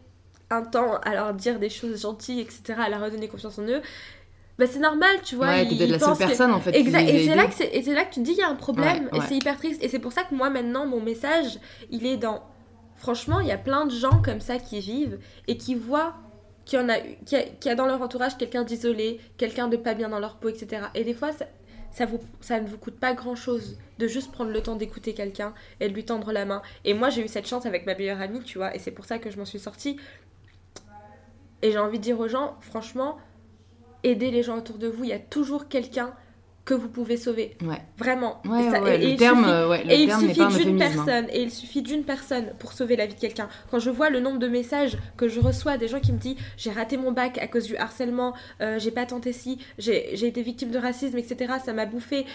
un 0.51 0.63
temps 0.63 0.95
à 1.03 1.13
leur 1.15 1.35
dire 1.35 1.59
des 1.59 1.69
choses 1.69 2.01
gentilles, 2.03 2.41
etc., 2.41 2.75
à 2.79 2.89
leur 2.89 3.01
redonner 3.03 3.27
confiance 3.27 3.59
en 3.59 3.63
eux, 3.65 3.83
bah 4.61 4.67
c'est 4.67 4.79
normal, 4.79 5.11
tu 5.25 5.35
vois. 5.37 5.49
Ouais, 5.49 5.67
t'es 5.69 5.87
la 5.89 5.99
seule 5.99 6.13
que- 6.15 6.19
personne 6.19 6.53
en 6.53 6.61
fait. 6.61 6.75
Exact. 6.77 7.09
Et 7.09 7.27
c'est 7.27 7.35
là 7.35 7.47
que 7.47 7.55
c'est 7.55 7.69
et 7.75 7.83
c'est 7.83 7.95
là 7.95 8.05
que 8.05 8.15
tu 8.15 8.21
te 8.21 8.25
dis 8.25 8.33
il 8.33 8.39
y 8.39 8.43
a 8.43 8.49
un 8.49 8.55
problème 8.55 9.05
Ouais, 9.05 9.11
et 9.15 9.19
ouais. 9.21 9.25
c'est 9.29 9.37
hyper 9.37 9.57
triste 9.57 9.83
et 9.83 9.89
c'est 9.89 9.99
pour 10.01 10.13
ça 10.13 10.23
que 10.23 10.35
moi 10.35 10.51
maintenant 10.51 10.87
mon 10.87 11.01
message 11.01 11.59
il 11.91 12.07
est 12.07 12.17
dans 12.17 12.43
franchement 12.99 13.41
il 13.41 13.49
y 13.49 13.53
a 13.53 13.59
plein 13.59 13.87
de 13.87 13.91
gens 13.91 14.21
comme 14.23 14.41
ça 14.41 14.59
qui 14.59 14.81
vivent 14.81 15.19
et 15.47 15.57
qui 15.57 15.75
voient 15.75 16.15
qu'il 16.67 16.79
y 16.79 16.83
en 16.83 16.89
a 16.91 16.99
y 16.99 17.69
a, 17.69 17.75
dans 17.75 17.87
leur 17.87 18.03
entourage 18.03 18.37
quelqu'un 18.37 18.63
d'isolé, 18.63 19.21
quelqu'un 19.39 19.69
de 19.69 19.79
pas 19.79 19.95
bien 19.95 20.11
dans 20.11 20.19
leur 20.19 20.37
peau, 20.37 20.51
etc. 20.51 20.83
Et 20.95 21.05
des 21.05 21.15
fois 21.15 21.31
ça, 21.33 22.05
vous 22.05 22.21
ça 22.41 22.61
ne 22.61 22.67
vous 22.67 22.77
coûte 22.77 22.99
pas 22.99 23.15
grand 23.15 23.35
chose 23.35 23.79
de 23.99 24.07
juste 24.07 24.31
prendre 24.31 24.51
le 24.51 24.63
temps 24.63 24.77
d'écouter 24.77 25.15
quelqu'un 25.15 25.55
et 25.81 25.89
de 25.89 25.95
lui 25.95 26.05
tendre 26.05 26.31
la 26.33 26.45
main. 26.45 26.61
Et 26.85 26.93
moi 26.93 27.09
j'ai 27.09 27.25
eu 27.25 27.29
cette 27.29 27.47
chance 27.47 27.65
avec 27.65 27.87
ma 27.87 27.95
meilleure 27.95 28.21
amie, 28.21 28.43
tu 28.43 28.59
vois, 28.59 28.75
et 28.75 28.79
c'est 28.79 28.91
pour 28.91 29.07
ça 29.07 29.19
que 29.19 29.31
je 29.31 29.39
m'en 29.39 29.47
suis 29.47 29.59
sortie. 29.59 29.97
Et 31.63 31.73
j'ai 31.73 31.79
envie 31.79 31.99
de 31.99 32.05
dire 32.05 32.21
aux 32.21 32.29
gens, 32.29 32.57
franchement, 32.61 33.17
aidez 34.05 34.31
les 34.31 34.43
gens 34.43 34.59
autour 34.59 34.79
de 34.79 34.87
vous. 34.87 35.05
Il 35.05 35.11
y 35.11 35.15
a 35.15 35.19
toujours 35.19 35.69
quelqu'un 35.69 36.15
que 36.69 36.75
vous 36.75 36.89
pouvez 36.91 37.17
sauver. 37.17 37.57
Ouais, 37.65 37.81
Vraiment. 37.97 38.43
ouais, 38.45 38.67
Et 38.67 38.71
ça- 38.71 38.83
ouais, 38.83 38.99
et- 39.01 39.03
et 39.03 39.07
le 39.07 39.13
il 39.13 39.17
terme, 39.17 39.45
suffit- 39.45 39.91
et 39.91 40.03
il 40.03 40.65
d'une 40.67 40.83
hein. 40.83 40.93
personne, 40.95 41.27
et 41.33 41.43
il 41.43 41.51
suffit 41.51 41.81
d'une 41.81 42.05
personne 42.05 42.53
pour 42.59 42.75
sauver 42.75 42.95
la 42.95 43.07
vie 43.07 43.15
de 43.15 43.19
quelqu'un. 43.21 43.49
Quand 43.71 43.79
je 43.79 43.89
vois 43.89 44.11
le 44.11 44.21
nombre 44.21 44.39
de 44.39 44.49
messages 44.49 44.99
que 45.17 45.29
je 45.29 45.41
reçois, 45.41 45.79
des 45.79 45.89
gens 45.89 45.99
qui 46.01 46.13
me 46.13 46.19
disent 46.19 46.37
j'ai 46.59 46.71
raté 46.71 46.99
mon 46.99 47.11
bac 47.11 47.39
à 47.39 47.47
cause 47.47 47.65
du 47.65 47.77
harcèlement, 47.79 48.35
euh, 48.61 48.79
j'ai 48.79 48.91
pas 48.91 49.07
tenté 49.07 49.33
ci, 49.33 49.59
j'ai 49.79 50.11
j'ai 50.15 50.27
été 50.27 50.43
victime 50.43 50.71
de 50.71 50.79
racisme, 50.79 51.17
etc. 51.17 51.55
Ça 51.65 51.73
m'a 51.73 51.87
bouffé. 51.87 52.27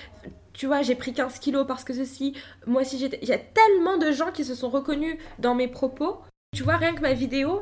Tu 0.53 0.65
vois, 0.65 0.81
j'ai 0.81 0.95
pris 0.95 1.13
15 1.13 1.38
kilos 1.39 1.65
parce 1.67 1.84
que 1.84 1.93
ceci. 1.93 2.34
Moi 2.65 2.81
aussi, 2.81 2.97
j'étais. 2.97 3.19
Il 3.21 3.27
y 3.29 3.34
a 3.34 3.38
tellement 3.39 3.97
de 3.97 4.11
gens 4.11 4.31
qui 4.31 4.43
se 4.43 4.55
sont 4.55 4.69
reconnus 4.69 5.15
dans 5.38 5.53
mes 5.53 5.67
propos. 5.67 6.17
Tu 6.55 6.63
vois, 6.63 6.77
rien 6.77 6.93
que 6.95 7.01
ma 7.01 7.13
vidéo, 7.13 7.61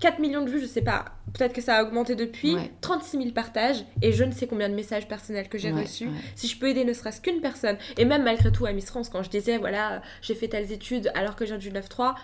4 0.00 0.18
millions 0.20 0.44
de 0.44 0.50
vues, 0.50 0.60
je 0.60 0.66
sais 0.66 0.82
pas. 0.82 1.04
Peut-être 1.32 1.52
que 1.52 1.60
ça 1.60 1.76
a 1.76 1.82
augmenté 1.82 2.14
depuis. 2.14 2.54
Ouais. 2.54 2.70
36 2.80 3.18
000 3.18 3.30
partages 3.30 3.84
et 4.02 4.12
je 4.12 4.24
ne 4.24 4.30
sais 4.32 4.46
combien 4.46 4.68
de 4.68 4.74
messages 4.74 5.08
personnels 5.08 5.48
que 5.48 5.58
j'ai 5.58 5.72
Ouais, 5.72 5.82
reçus 5.82 6.06
ouais. 6.06 6.12
si 6.34 6.48
je 6.48 6.58
peux 6.58 6.68
aider 6.68 6.84
ne 6.84 6.92
serait-ce 6.92 7.20
qu'une 7.20 7.40
personne, 7.40 7.76
et 7.98 8.04
même 8.04 8.22
malgré 8.24 8.50
tout 8.52 8.66
à 8.66 8.72
Miss 8.72 8.86
France, 8.86 9.08
quand 9.08 9.22
je 9.22 9.30
disais, 9.30 9.58
voilà, 9.58 10.02
j'ai 10.22 10.34
fait 10.34 10.48
telles 10.48 10.70
études 10.72 11.10
alors 11.14 11.34
que 11.36 11.44
j'ai 11.46 11.58
du 11.58 11.70
9-3, 11.70 12.14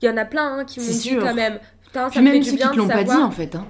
il 0.00 0.06
y 0.06 0.08
en 0.10 0.16
a 0.16 0.24
plein 0.24 0.58
hein, 0.58 0.64
qui 0.64 0.80
m'ont 0.80 0.86
dit 0.86 1.16
quand 1.16 1.34
même, 1.34 1.58
putain, 1.84 2.04
ça 2.06 2.10
Puis 2.10 2.20
me 2.20 2.26
fait 2.26 2.32
même 2.32 2.42
du 2.42 2.50
ceux 2.50 2.56
bien 2.56 2.68
qui 2.70 2.76
de 2.78 2.86
pas 2.86 3.02
dit 3.04 3.08
savoir. 3.10 3.28
en 3.28 3.30
fait. 3.30 3.54
Hein. 3.54 3.66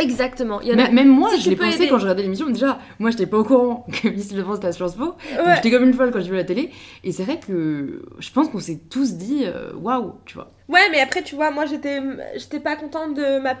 Exactement, 0.00 0.60
il 0.60 0.68
y 0.68 0.72
en 0.74 0.78
a... 0.78 0.90
Même 0.90 1.08
moi, 1.08 1.30
Si 1.34 1.40
je 1.40 1.50
l'ai 1.50 1.56
pensé 1.56 1.74
aider. 1.76 1.88
quand 1.88 1.98
je 1.98 2.02
regardais 2.04 2.22
l'émission. 2.22 2.48
Déjà, 2.50 2.78
moi, 3.00 3.10
j'étais 3.10 3.26
pas 3.26 3.38
au 3.38 3.44
courant 3.44 3.84
que 4.02 4.08
Miss 4.08 4.32
Le 4.32 4.44
c'était 4.54 4.66
à 4.68 4.72
Sciences 4.72 4.94
Po. 4.94 5.16
J'étais 5.56 5.70
comme 5.72 5.82
une 5.82 5.92
folle 5.94 6.12
quand 6.12 6.20
j'ai 6.20 6.30
vu 6.30 6.36
la 6.36 6.44
télé. 6.44 6.70
Et 7.02 7.10
c'est 7.10 7.24
vrai 7.24 7.40
que 7.40 8.02
je 8.20 8.30
pense 8.30 8.48
qu'on 8.48 8.60
s'est 8.60 8.78
tous 8.90 9.14
dit 9.14 9.42
euh, 9.44 9.72
waouh, 9.74 10.14
tu 10.24 10.34
vois. 10.36 10.52
Ouais, 10.68 10.88
mais 10.90 11.00
après, 11.00 11.22
tu 11.22 11.34
vois, 11.34 11.50
moi, 11.50 11.66
j'étais 11.66 12.00
j'étais 12.36 12.60
pas 12.60 12.76
contente 12.76 13.14
de 13.14 13.40
ma 13.40 13.54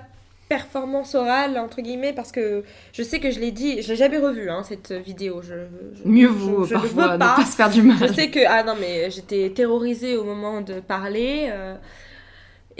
performance 0.48 1.14
orale, 1.14 1.58
entre 1.58 1.82
guillemets, 1.82 2.14
parce 2.14 2.32
que 2.32 2.64
je 2.92 3.02
sais 3.02 3.20
que 3.20 3.30
je 3.30 3.38
l'ai 3.38 3.50
dit, 3.52 3.82
je 3.82 3.88
l'ai 3.88 3.96
jamais 3.96 4.16
revue, 4.18 4.48
hein, 4.48 4.62
cette 4.66 4.92
vidéo. 4.92 5.42
Je, 5.42 5.54
je- 5.94 6.08
Mieux 6.08 6.26
vaut 6.28 6.64
je 6.64 6.74
ne 6.74 6.80
parfois 6.80 7.12
ne 7.14 7.18
pas. 7.18 7.36
pas 7.36 7.44
se 7.44 7.54
faire 7.56 7.68
du 7.70 7.82
mal. 7.82 7.98
Je 8.00 8.12
sais 8.14 8.30
que. 8.30 8.40
Ah 8.48 8.62
non, 8.62 8.74
mais 8.80 9.10
j'étais 9.10 9.50
terrorisée 9.50 10.16
au 10.16 10.24
moment 10.24 10.60
de 10.62 10.80
parler. 10.80 11.48
euh, 11.50 11.74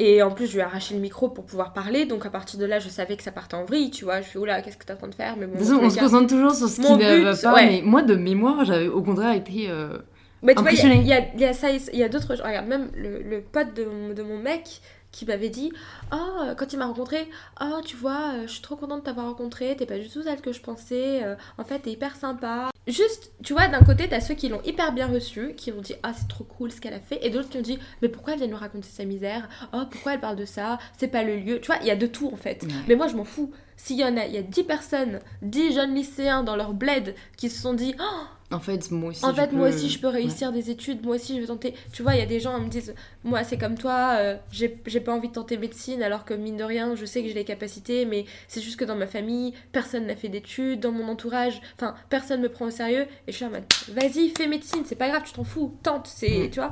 et 0.01 0.23
en 0.23 0.31
plus, 0.31 0.47
je 0.47 0.53
lui 0.53 0.61
ai 0.61 0.63
arraché 0.63 0.95
le 0.95 1.01
micro 1.01 1.29
pour 1.29 1.45
pouvoir 1.45 1.73
parler. 1.73 2.07
Donc 2.07 2.25
à 2.25 2.31
partir 2.31 2.59
de 2.61 2.65
là, 2.65 2.79
je 2.79 2.89
savais 2.89 3.17
que 3.17 3.23
ça 3.23 3.33
partait 3.33 3.57
en 3.57 3.65
vrille, 3.65 3.91
tu 3.91 4.05
vois. 4.05 4.21
Je 4.21 4.29
fais, 4.29 4.39
oula, 4.39 4.63
qu'est-ce 4.63 4.77
que 4.77 4.85
t'es 4.85 4.93
en 4.93 4.97
train 4.97 5.09
de 5.09 5.15
faire? 5.15 5.37
Mais 5.37 5.47
bon, 5.47 5.59
Disons, 5.59 5.81
on 5.83 5.91
se 5.91 5.99
concentre 5.99 6.29
toujours 6.29 6.55
sur 6.55 6.69
ce 6.69 6.77
qui 6.81 6.93
ne 6.93 7.23
va 7.25 7.37
pas. 7.37 7.55
ouais. 7.55 7.67
Mais 7.67 7.83
moi, 7.85 8.03
de 8.03 8.15
mémoire, 8.15 8.65
j'avais 8.65 8.87
au 8.89 9.03
contraire 9.03 9.33
été. 9.35 9.69
euh, 9.69 9.99
Mais 10.43 10.55
tu 10.55 10.63
vois, 10.63 10.73
il 10.73 11.03
y 11.03 11.09
y, 11.09 11.13
a, 11.13 11.33
il 11.35 11.41
y 11.41 11.45
a 11.45 11.53
ça, 11.53 11.71
il 11.71 11.99
y 11.99 12.03
a 12.03 12.09
d'autres. 12.09 12.35
Regarde, 12.35 12.67
même 12.67 12.91
le, 12.95 13.23
le 13.23 13.41
pote 13.41 13.75
de 13.75 13.85
mon, 13.85 14.15
de 14.15 14.23
mon 14.23 14.39
mec 14.39 14.81
qui 15.11 15.25
m'avait 15.25 15.49
dit 15.49 15.73
Ah, 16.11 16.55
quand 16.57 16.73
il 16.73 16.79
m'a 16.79 16.87
rencontré, 16.87 17.29
ah, 17.57 17.81
tu 17.85 17.97
vois, 17.97 18.35
euh, 18.35 18.43
je 18.43 18.53
suis 18.53 18.63
trop 18.63 18.77
contente 18.77 19.01
de 19.01 19.05
t'avoir 19.05 19.27
rencontré, 19.27 19.75
t'es 19.77 19.87
pas 19.87 19.99
du 19.99 20.09
tout 20.09 20.23
celle 20.23 20.41
que 20.41 20.53
je 20.53 20.61
pensais, 20.61 21.23
euh, 21.25 21.35
en 21.57 21.65
fait, 21.65 21.81
t'es 21.81 21.91
hyper 21.91 22.17
sympa. 22.17 22.71
Juste, 22.87 23.33
tu 23.43 23.53
vois, 23.53 23.69
d'un 23.69 23.81
côté, 23.81 24.09
t'as 24.09 24.21
ceux 24.21 24.35
qui 24.35 24.49
l'ont 24.49 24.63
hyper 24.65 24.93
bien 24.93 25.07
reçu, 25.07 25.55
qui 25.57 25.73
ont 25.73 25.81
dit 25.81 25.95
Ah, 26.03 26.13
c'est 26.17 26.29
trop 26.29 26.45
cool 26.45 26.71
ce 26.71 26.81
qu'elle 26.81 26.95
a 26.95 27.01
fait, 27.01 27.25
et 27.27 27.31
d'autres 27.31 27.49
qui 27.49 27.59
ont 27.59 27.63
dit 27.63 27.79
Mais 28.03 28.09
pourquoi 28.09 28.35
elle 28.35 28.39
vient 28.41 28.49
nous 28.49 28.57
raconter 28.57 28.89
sa 28.89 29.05
misère? 29.05 29.49
Oh, 29.73 29.83
pourquoi 29.91 30.15
elle 30.15 30.21
parle 30.21 30.37
de 30.37 30.45
ça? 30.45 30.79
C'est 30.97 31.09
pas 31.09 31.23
le 31.23 31.37
lieu. 31.37 31.61
Tu 31.61 31.67
vois, 31.67 31.77
il 31.81 31.87
y 31.87 31.91
a 31.91 31.97
de 31.97 32.07
tout 32.07 32.31
en 32.33 32.37
fait. 32.37 32.63
Ouais. 32.63 32.69
Mais 32.89 32.95
moi, 32.95 33.09
je 33.09 33.17
m'en 33.17 33.25
fous. 33.25 33.51
S'il 33.77 33.97
y 33.97 34.05
en 34.05 34.17
a, 34.17 34.27
il 34.27 34.35
y 34.35 34.39
a 34.39 34.43
10 34.43 34.65
personnes, 34.65 35.21
10 35.43 35.73
jeunes 35.73 35.95
lycéens 35.95 36.43
dans 36.43 36.57
leur 36.57 36.73
bled 36.75 37.15
qui 37.37 37.49
se 37.49 37.61
sont 37.61 37.75
dit 37.75 37.95
Oh, 38.01 38.25
En 38.51 38.61
fait, 38.61 38.91
moi 38.91 39.11
aussi. 39.11 39.25
en 39.27 39.35
je 39.35 39.35
moi 39.55 39.69
peux- 39.69 39.75
aussi, 39.75 39.91
je 39.91 39.99
peux 40.01 40.09
réussir 40.09 40.53
des 40.53 40.71
études. 40.71 41.05
Moi 41.05 41.17
aussi, 41.17 41.37
je 41.37 41.41
vais 41.43 41.47
tenter. 41.49 41.75
Tu 41.93 42.03
vois, 42.03 42.15
il 42.15 42.19
y 42.19 42.23
a 42.23 42.27
des 42.27 42.41
gens 42.41 42.59
qui 42.59 42.65
me 42.65 42.71
disent 42.71 42.95
Moi, 43.23 43.45
c'est 43.45 43.59
comme 43.59 43.77
toi, 43.77 44.17
euh, 44.19 44.37
j'ai 44.51 44.69
pas 45.01 45.13
envie 45.13 45.29
de 45.29 45.35
tenter 45.35 45.59
médecine, 45.59 46.03
alors 46.03 46.25
que 46.25 46.33
mine 46.33 46.57
de 46.57 46.65
rien, 46.65 46.95
je 46.95 47.05
sais 47.05 47.21
que 47.21 47.29
j'ai 47.29 47.35
les 47.35 47.45
capacités, 47.45 48.07
mais 48.07 48.25
c'est 48.49 48.63
juste 48.63 48.79
que 48.79 48.87
dans 48.87 48.97
ma 48.97 49.07
famille, 49.07 49.53
personne 49.73 50.07
n'a 50.07 50.17
fait 50.17 50.29
d'études, 50.31 50.81
dans 50.81 50.93
mon 50.93 51.09
entourage, 51.09 51.61
enfin, 51.77 51.95
personne 52.09 52.41
me 52.41 52.49
prend 52.49 52.65
au 52.67 52.71
sérieux. 52.71 53.07
Et 53.27 53.33
je 53.33 53.37
suis 53.37 53.45
en 53.45 53.51
mode 53.51 53.65
Vas-y, 53.89 54.31
fais 54.31 54.47
médecine, 54.47 54.83
c'est 54.87 54.97
pas 54.97 55.11
grave, 55.11 55.23
tu 55.27 55.33
t'en 55.35 55.45
fous, 55.45 55.77
tente, 55.83 56.07
c'est. 56.07 56.47
Mm. 56.47 56.51
Tu 56.51 56.61
vois 56.61 56.71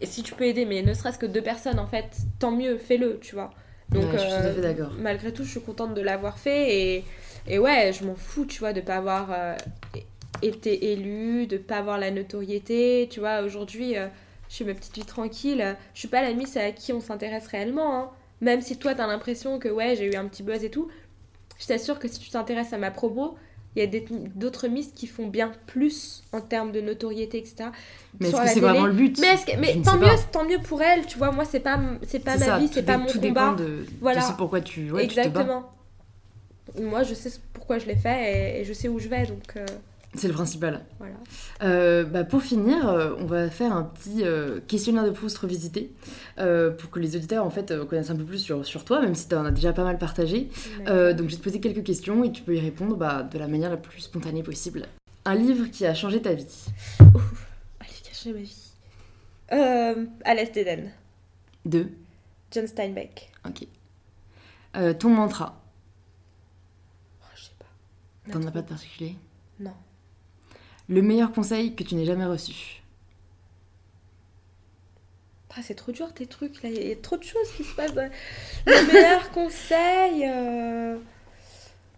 Et 0.00 0.06
si 0.06 0.22
tu 0.22 0.32
peux 0.34 0.44
aider, 0.44 0.64
mais 0.64 0.80
ne 0.80 0.94
serait-ce 0.94 1.18
que 1.18 1.26
deux 1.26 1.42
personnes, 1.42 1.78
en 1.78 1.86
fait, 1.86 2.06
tant 2.38 2.52
mieux, 2.52 2.78
fais-le, 2.78 3.18
tu 3.20 3.34
vois. 3.34 3.50
Donc, 3.90 4.04
Ouais, 4.04 4.10
je 4.12 4.18
suis 4.18 4.28
tout 4.28 4.34
à 4.34 4.40
euh, 4.46 4.54
fait 4.54 4.60
d'accord. 4.62 4.92
malgré 4.98 5.30
tout, 5.32 5.44
je 5.44 5.50
suis 5.50 5.60
contente 5.60 5.92
de 5.92 6.00
l'avoir 6.00 6.38
fait 6.38 6.74
et, 6.96 7.04
et 7.46 7.58
ouais, 7.58 7.92
je 7.92 8.04
m'en 8.06 8.14
fous, 8.14 8.46
tu 8.46 8.60
vois, 8.60 8.72
de 8.72 8.80
pas 8.80 8.96
avoir 8.96 9.28
euh, 9.32 9.54
été 10.42 10.92
élue, 10.92 11.46
de 11.46 11.56
pas 11.58 11.78
avoir 11.78 11.98
la 11.98 12.10
notoriété, 12.10 13.08
tu 13.10 13.20
vois. 13.20 13.42
Aujourd'hui, 13.42 13.96
euh, 13.96 14.06
je 14.48 14.54
suis 14.54 14.64
ma 14.64 14.74
petite 14.74 14.94
vie 14.96 15.04
tranquille. 15.04 15.76
Je 15.94 15.98
suis 15.98 16.08
pas 16.08 16.22
la 16.22 16.32
miss 16.32 16.56
à 16.56 16.70
qui 16.72 16.92
on 16.92 17.00
s'intéresse 17.00 17.46
réellement, 17.48 17.96
hein. 17.98 18.10
Même 18.40 18.60
si 18.60 18.76
toi, 18.76 18.94
t'as 18.94 19.06
l'impression 19.08 19.58
que 19.58 19.68
ouais, 19.68 19.96
j'ai 19.96 20.06
eu 20.12 20.14
un 20.14 20.26
petit 20.28 20.42
buzz 20.44 20.62
et 20.62 20.70
tout, 20.70 20.88
je 21.58 21.66
t'assure 21.66 21.98
que 21.98 22.06
si 22.06 22.20
tu 22.20 22.30
t'intéresses 22.30 22.72
à 22.72 22.78
ma 22.78 22.92
promo, 22.92 23.36
il 23.74 23.82
y 23.82 23.96
a 23.96 24.00
d'autres 24.36 24.68
miss 24.68 24.92
qui 24.94 25.06
font 25.08 25.26
bien 25.26 25.52
plus 25.66 26.22
en 26.32 26.40
termes 26.40 26.70
de 26.72 26.80
notoriété, 26.80 27.38
etc. 27.38 27.70
Mais 28.20 28.28
est-ce 28.28 28.36
que 28.40 28.48
c'est 28.48 28.60
vraiment 28.60 28.86
le 28.86 28.92
but? 28.92 29.18
Mais, 29.18 29.34
que- 29.36 29.82
tant 29.84 29.92
sais 29.92 29.98
mieux, 29.98 30.06
tant 30.32 30.44
mieux 30.44 30.58
pour 30.60 30.80
elle, 30.82 31.04
tu 31.06 31.18
vois. 31.18 31.32
Moi, 31.32 31.44
c'est 31.44 31.60
pas, 31.60 31.80
c'est 32.06 32.20
pas 32.20 32.36
ma 32.36 32.44
ça, 32.46 32.58
vie, 32.58 32.68
c'est 32.72 32.82
pas 32.84 32.96
mon 32.96 33.06
tout 33.06 33.20
combat. 33.20 33.54
de, 33.54 33.84
Voilà. 34.00 34.22
ce 34.22 34.32
pourquoi 34.34 34.60
tu, 34.60 34.90
ouais, 34.92 35.02
tu 35.02 35.08
te 35.10 35.14
bats. 35.16 35.22
Exactement. 35.26 35.70
Moi, 36.80 37.02
je 37.02 37.14
sais 37.14 37.30
pourquoi 37.52 37.78
je 37.78 37.86
l'ai 37.86 37.96
fait 37.96 38.56
et, 38.56 38.60
et 38.60 38.64
je 38.64 38.72
sais 38.72 38.88
où 38.88 38.98
je 38.98 39.08
vais, 39.08 39.26
donc 39.26 39.56
euh, 39.56 39.66
C'est 40.14 40.26
le 40.28 40.34
principal. 40.34 40.84
voilà. 40.98 41.14
Euh, 41.62 42.04
bah, 42.04 42.24
pour 42.24 42.42
finir, 42.42 42.88
euh, 42.88 43.14
on 43.18 43.26
va 43.26 43.50
faire 43.50 43.72
un 43.72 43.82
petit 43.84 44.24
euh, 44.24 44.58
questionnaire 44.66 45.04
de 45.04 45.10
Proust 45.10 45.36
revisité 45.38 45.92
pour 46.36 46.90
que 46.90 46.98
les 46.98 47.14
auditeurs 47.16 47.44
en 47.44 47.50
fait 47.50 47.74
connaissent 47.86 48.10
un 48.10 48.16
peu 48.16 48.24
plus 48.24 48.38
sur, 48.38 48.64
sur 48.64 48.84
toi, 48.84 49.00
même 49.02 49.14
si 49.14 49.28
tu 49.28 49.34
en 49.34 49.44
as 49.44 49.50
déjà 49.50 49.72
pas 49.72 49.84
mal 49.84 49.98
partagé. 49.98 50.48
Donc 50.86 50.88
je 50.88 51.22
vais 51.22 51.36
te 51.36 51.42
poser 51.42 51.60
quelques 51.60 51.84
questions 51.84 52.24
et 52.24 52.32
tu 52.32 52.42
peux 52.42 52.56
y 52.56 52.60
répondre 52.60 52.96
bah, 52.96 53.22
de 53.22 53.38
la 53.38 53.48
manière 53.48 53.70
la 53.70 53.76
plus 53.76 54.00
spontanée 54.00 54.42
possible. 54.42 54.86
Un 55.24 55.34
livre 55.34 55.66
qui 55.66 55.84
a 55.84 55.94
changé 55.94 56.22
ta 56.22 56.32
vie. 56.32 56.46
Allez, 57.80 57.92
cacher 58.02 58.32
ma 58.32 58.40
vie. 58.40 58.72
Euh, 59.52 60.06
à 60.24 60.34
l'Est 60.34 60.52
d'Éden, 60.54 60.90
Deux. 61.64 61.90
John 62.50 62.66
Steinbeck. 62.66 63.30
Ok. 63.46 63.66
Ton 64.98 65.10
mantra. 65.10 65.60
Oh, 67.20 67.26
je 67.34 67.44
sais 67.44 67.50
pas. 67.58 68.32
T'en 68.32 68.46
as 68.46 68.50
pas 68.50 68.62
de 68.62 68.68
particulier? 68.68 69.16
Non. 69.60 69.72
Le 70.88 71.02
meilleur 71.02 71.32
conseil 71.32 71.74
que 71.74 71.84
tu 71.84 71.94
n'aies 71.94 72.06
jamais 72.06 72.24
reçu. 72.24 72.82
Ah, 75.58 75.62
c'est 75.62 75.74
trop 75.74 75.90
dur 75.90 76.14
tes 76.14 76.26
trucs 76.26 76.62
là, 76.62 76.68
il 76.68 76.86
y 76.86 76.92
a 76.92 76.94
trop 76.94 77.16
de 77.16 77.24
choses 77.24 77.50
qui 77.56 77.64
se 77.64 77.74
passent. 77.74 77.92
Le 78.64 78.92
meilleur 78.92 79.28
conseil, 79.32 80.24
euh, 80.24 80.96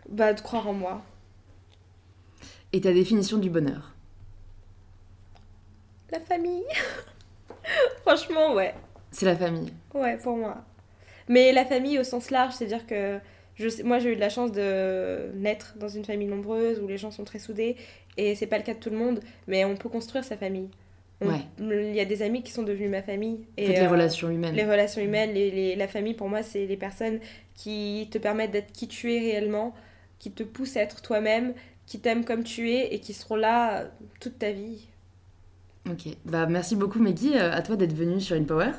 bah 0.09 0.32
de 0.32 0.41
croire 0.41 0.66
en 0.66 0.72
moi. 0.72 1.03
Et 2.72 2.80
ta 2.80 2.93
définition 2.95 3.36
du 3.36 3.51
bonheur. 3.51 3.95
La 6.11 6.20
famille. 6.20 6.64
Franchement, 8.03 8.55
ouais. 8.55 8.74
C'est 9.11 9.26
la 9.26 9.36
famille. 9.36 9.74
Ouais, 9.93 10.16
pour 10.16 10.38
moi. 10.38 10.64
Mais 11.28 11.53
la 11.53 11.66
famille 11.66 11.99
au 11.99 12.05
sens 12.05 12.30
large, 12.30 12.55
c'est-à-dire 12.55 12.86
que 12.86 13.20
je 13.57 13.68
sais, 13.68 13.82
moi 13.82 13.99
j'ai 13.99 14.12
eu 14.12 14.16
de 14.16 14.20
la 14.20 14.30
chance 14.30 14.53
de 14.53 15.32
naître 15.34 15.74
dans 15.76 15.88
une 15.88 16.05
famille 16.05 16.28
nombreuse 16.28 16.80
où 16.80 16.88
les 16.88 16.97
gens 16.97 17.11
sont 17.11 17.24
très 17.24 17.38
soudés 17.38 17.76
et 18.21 18.35
c'est 18.35 18.47
pas 18.47 18.59
le 18.59 18.64
cas 18.64 18.75
de 18.75 18.79
tout 18.81 18.91
le 18.91 18.97
monde, 18.97 19.21
mais 19.47 19.64
on 19.64 19.77
peut 19.77 19.89
construire 19.89 20.25
sa 20.25 20.37
famille. 20.37 20.68
On- 21.23 21.29
Ouais. 21.29 21.41
Il 21.59 21.95
y 21.95 22.01
a 22.01 22.05
des 22.07 22.23
amis 22.23 22.43
qui 22.43 22.51
sont 22.53 22.62
devenus 22.62 22.91
ma 22.91 23.03
famille. 23.03 23.41
En 23.59 23.62
Et 23.62 23.66
fait, 23.66 23.73
les 23.75 23.81
euh, 23.87 23.89
relations 23.91 24.31
humaines. 24.31 24.55
les 24.55 24.64
relations 24.64 25.03
humaines, 25.03 25.33
les, 25.35 25.51
les- 25.51 25.77
la 25.77 25.87
famille 25.89 26.14
pour 26.14 26.29
moi 26.29 26.43
c'est 26.43 26.66
les 26.66 26.77
personnes 26.79 27.21
qui 27.55 28.09
te 28.11 28.18
permettent 28.18 28.53
d'être 28.53 28.73
qui 28.73 28.89
tu 28.89 29.12
es 29.14 29.18
réellement, 29.21 29.75
qui 30.18 30.31
te 30.31 30.43
poussent 30.43 30.77
à 30.79 30.83
être 30.83 31.03
toi-même, 31.03 31.53
qui 31.87 32.01
t'aiment 32.01 32.25
comme 32.25 32.43
tu 32.45 32.71
es 32.71 32.95
et 32.95 33.01
qui 33.01 33.12
seront 33.12 33.37
là 33.37 33.85
toute 34.21 34.39
ta 34.39 34.51
vie. 34.53 34.87
Ok, 35.89 36.14
bah 36.26 36.45
merci 36.47 36.76
beaucoup 36.76 36.99
Maggie, 36.99 37.33
euh, 37.35 37.53
à 37.53 37.62
toi 37.62 37.74
d'être 37.74 37.95
venue 37.95 38.20
sur 38.20 38.37
InPower 38.37 38.72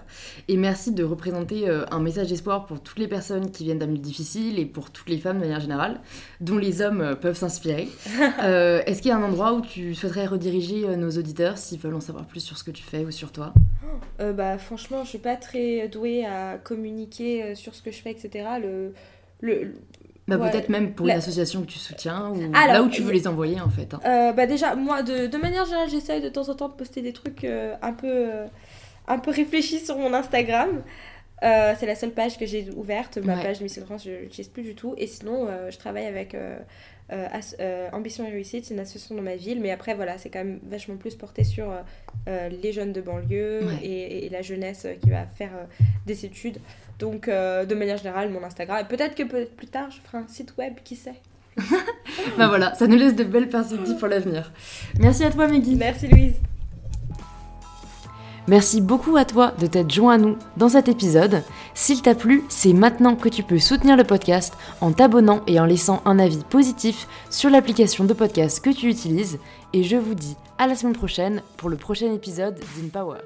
et 0.48 0.56
merci 0.56 0.92
de 0.92 1.04
représenter 1.04 1.68
euh, 1.68 1.84
un 1.90 2.00
message 2.00 2.28
d'espoir 2.28 2.68
pour 2.68 2.80
toutes 2.80 3.00
les 3.00 3.08
personnes 3.08 3.50
qui 3.50 3.64
viennent 3.64 3.80
d'un 3.80 3.88
milieu 3.88 4.02
difficile 4.02 4.60
et 4.60 4.68
pour 4.68 4.92
toutes 4.92 5.10
les 5.10 5.18
femmes 5.18 5.38
de 5.38 5.42
manière 5.42 5.60
générale, 5.60 6.00
dont 6.42 6.60
les 6.60 6.84
hommes 6.84 7.02
euh, 7.02 7.16
peuvent 7.16 7.36
s'inspirer. 7.36 7.90
Est-ce 8.40 9.02
qu'il 9.02 9.10
y 9.10 9.12
a 9.12 9.18
un 9.18 9.24
endroit 9.24 9.54
où 9.54 9.62
tu 9.62 9.96
souhaiterais 9.96 10.28
rediriger 10.28 10.96
nos 10.96 11.10
auditeurs 11.10 11.58
s'ils 11.58 11.80
veulent 11.80 11.96
en 11.96 12.02
savoir 12.02 12.26
plus 12.26 12.40
sur 12.40 12.56
ce 12.56 12.64
que 12.64 12.72
tu 12.72 12.84
fais 12.84 13.04
ou 13.04 13.10
sur 13.10 13.32
toi? 13.32 13.52
Euh, 14.20 14.32
bah 14.32 14.60
franchement, 14.60 15.04
je 15.04 15.10
suis 15.10 15.18
pas 15.18 15.38
très 15.38 15.88
douée 15.88 16.24
à 16.24 16.60
communiquer 16.60 17.56
sur 17.56 17.74
ce 17.74 17.82
que 17.82 17.90
je 17.90 18.00
fais, 18.00 18.12
etc. 18.12 18.48
Le, 18.62 18.94
le, 19.42 19.74
Bah, 20.38 20.46
Ouais. 20.46 20.52
Peut-être 20.52 20.70
même 20.70 20.94
pour 20.94 21.06
La- 21.08 21.14
une 21.14 21.20
association 21.20 21.62
que 21.62 21.68
tu 21.68 21.80
soutiens 21.80 22.30
ou 22.30 22.40
Alors, 22.54 22.74
là 22.74 22.84
où 22.84 22.90
tu 22.90 23.02
veux 23.02 23.14
y- 23.14 23.20
les 23.20 23.28
envoyer 23.28 23.60
en 23.62 23.70
fait. 23.70 23.94
hein. 23.94 24.00
Euh, 24.06 24.32
bah 24.34 24.46
déjà, 24.46 24.76
moi, 24.76 25.04
de, 25.04 25.28
de 25.28 25.38
manière 25.38 25.66
générale, 25.66 25.90
j'essaye 25.90 26.22
de 26.22 26.30
temps 26.30 26.48
en 26.50 26.56
temps 26.56 26.70
de 26.70 26.74
poster 26.74 27.02
des 27.02 27.14
trucs 27.14 27.44
euh, 27.44 27.76
un, 27.82 27.94
peu, 27.94 28.08
euh, 28.08 28.46
un 29.08 29.20
peu 29.20 29.32
réfléchis 29.32 29.80
sur 29.80 29.98
mon 29.98 30.14
Instagram. 30.14 30.82
Euh, 31.44 31.74
c'est 31.80 31.88
la 31.88 31.96
seule 31.96 32.12
page 32.12 32.38
que 32.38 32.46
j'ai 32.46 32.70
ouverte. 32.76 33.18
Ma 33.18 33.36
Ouais. 33.36 33.44
page 33.44 33.58
de 33.60 33.64
Miss 33.64 33.80
France, 33.80 34.04
je 34.06 34.12
l'utilise 34.12 34.48
plus 34.50 34.62
du 34.62 34.76
tout. 34.76 34.94
Et 34.98 35.08
sinon, 35.08 35.48
euh, 35.50 35.72
je 35.72 35.78
travaille 35.80 36.06
avec 36.06 36.36
euh, 36.36 36.60
euh, 37.12 37.28
As- 37.34 37.56
euh, 37.60 37.90
Ambition 37.94 38.24
et 38.28 38.30
Réussite, 38.30 38.66
c'est 38.66 38.76
une 38.76 38.80
association 38.80 39.16
dans 39.16 39.24
ma 39.24 39.36
ville. 39.36 39.60
Mais 39.60 39.72
après, 39.72 39.96
voilà, 39.96 40.20
c'est 40.20 40.30
quand 40.30 40.40
même 40.44 40.60
vachement 40.64 40.98
plus 40.98 41.16
porté 41.16 41.44
sur 41.44 41.72
euh, 41.72 41.78
euh, 42.28 42.50
les 42.62 42.72
jeunes 42.72 42.94
de 42.94 43.02
banlieue 43.02 43.62
Ouais. 43.66 43.80
et, 43.88 44.26
et 44.28 44.30
la 44.30 44.44
jeunesse 44.44 44.86
euh, 44.86 44.94
qui 45.02 45.10
va 45.10 45.26
faire 45.26 45.50
euh, 45.56 45.84
des 46.06 46.26
études. 46.26 46.60
Donc, 47.02 47.28
euh, 47.28 47.66
de 47.66 47.74
manière 47.74 47.98
générale, 47.98 48.30
mon 48.30 48.44
Instagram. 48.44 48.78
Et 48.80 48.88
peut-être 48.88 49.16
que 49.16 49.24
peut 49.24 49.48
plus 49.58 49.68
tard, 49.68 49.90
je 49.90 50.00
ferai 50.02 50.20
un 50.20 50.28
site 50.28 50.54
web, 50.58 50.76
qui 50.86 50.96
sait. 50.96 51.20
Bah 52.38 52.48
voilà, 52.48 52.76
ça 52.76 52.88
nous 52.88 52.96
laisse 52.96 53.16
de 53.16 53.24
belles 53.24 53.50
perspectives 53.50 53.98
pour 53.98 54.08
l'avenir. 54.08 54.52
Merci 55.00 55.24
à 55.24 55.32
toi 55.32 55.48
Meggy. 55.48 55.76
Merci 55.76 56.08
Louise. 56.08 56.36
Merci 58.48 58.82
beaucoup 58.82 59.18
à 59.18 59.26
toi 59.26 59.54
de 59.60 59.66
t'être 59.66 59.92
joint 59.92 60.16
à 60.16 60.18
nous 60.18 60.38
dans 60.58 60.70
cet 60.70 60.88
épisode. 60.88 61.42
S'il 61.74 62.02
t'a 62.02 62.16
plu, 62.16 62.44
c'est 62.50 62.74
maintenant 62.74 63.16
que 63.16 63.30
tu 63.30 63.44
peux 63.44 63.60
soutenir 63.60 63.98
le 63.98 64.04
podcast 64.04 64.54
en 64.82 64.92
t'abonnant 64.92 65.42
et 65.48 65.60
en 65.60 65.66
laissant 65.66 66.02
un 66.06 66.20
avis 66.20 66.44
positif 66.50 67.08
sur 67.30 67.50
l'application 67.50 68.04
de 68.04 68.14
podcast 68.14 68.64
que 68.64 68.70
tu 68.70 68.88
utilises. 68.88 69.40
Et 69.74 69.84
je 69.84 69.98
vous 69.98 70.16
dis 70.16 70.36
à 70.58 70.68
la 70.68 70.76
semaine 70.76 70.96
prochaine 70.96 71.42
pour 71.58 71.70
le 71.70 71.78
prochain 71.78 72.14
épisode 72.14 72.60
d'InPower. 72.76 73.20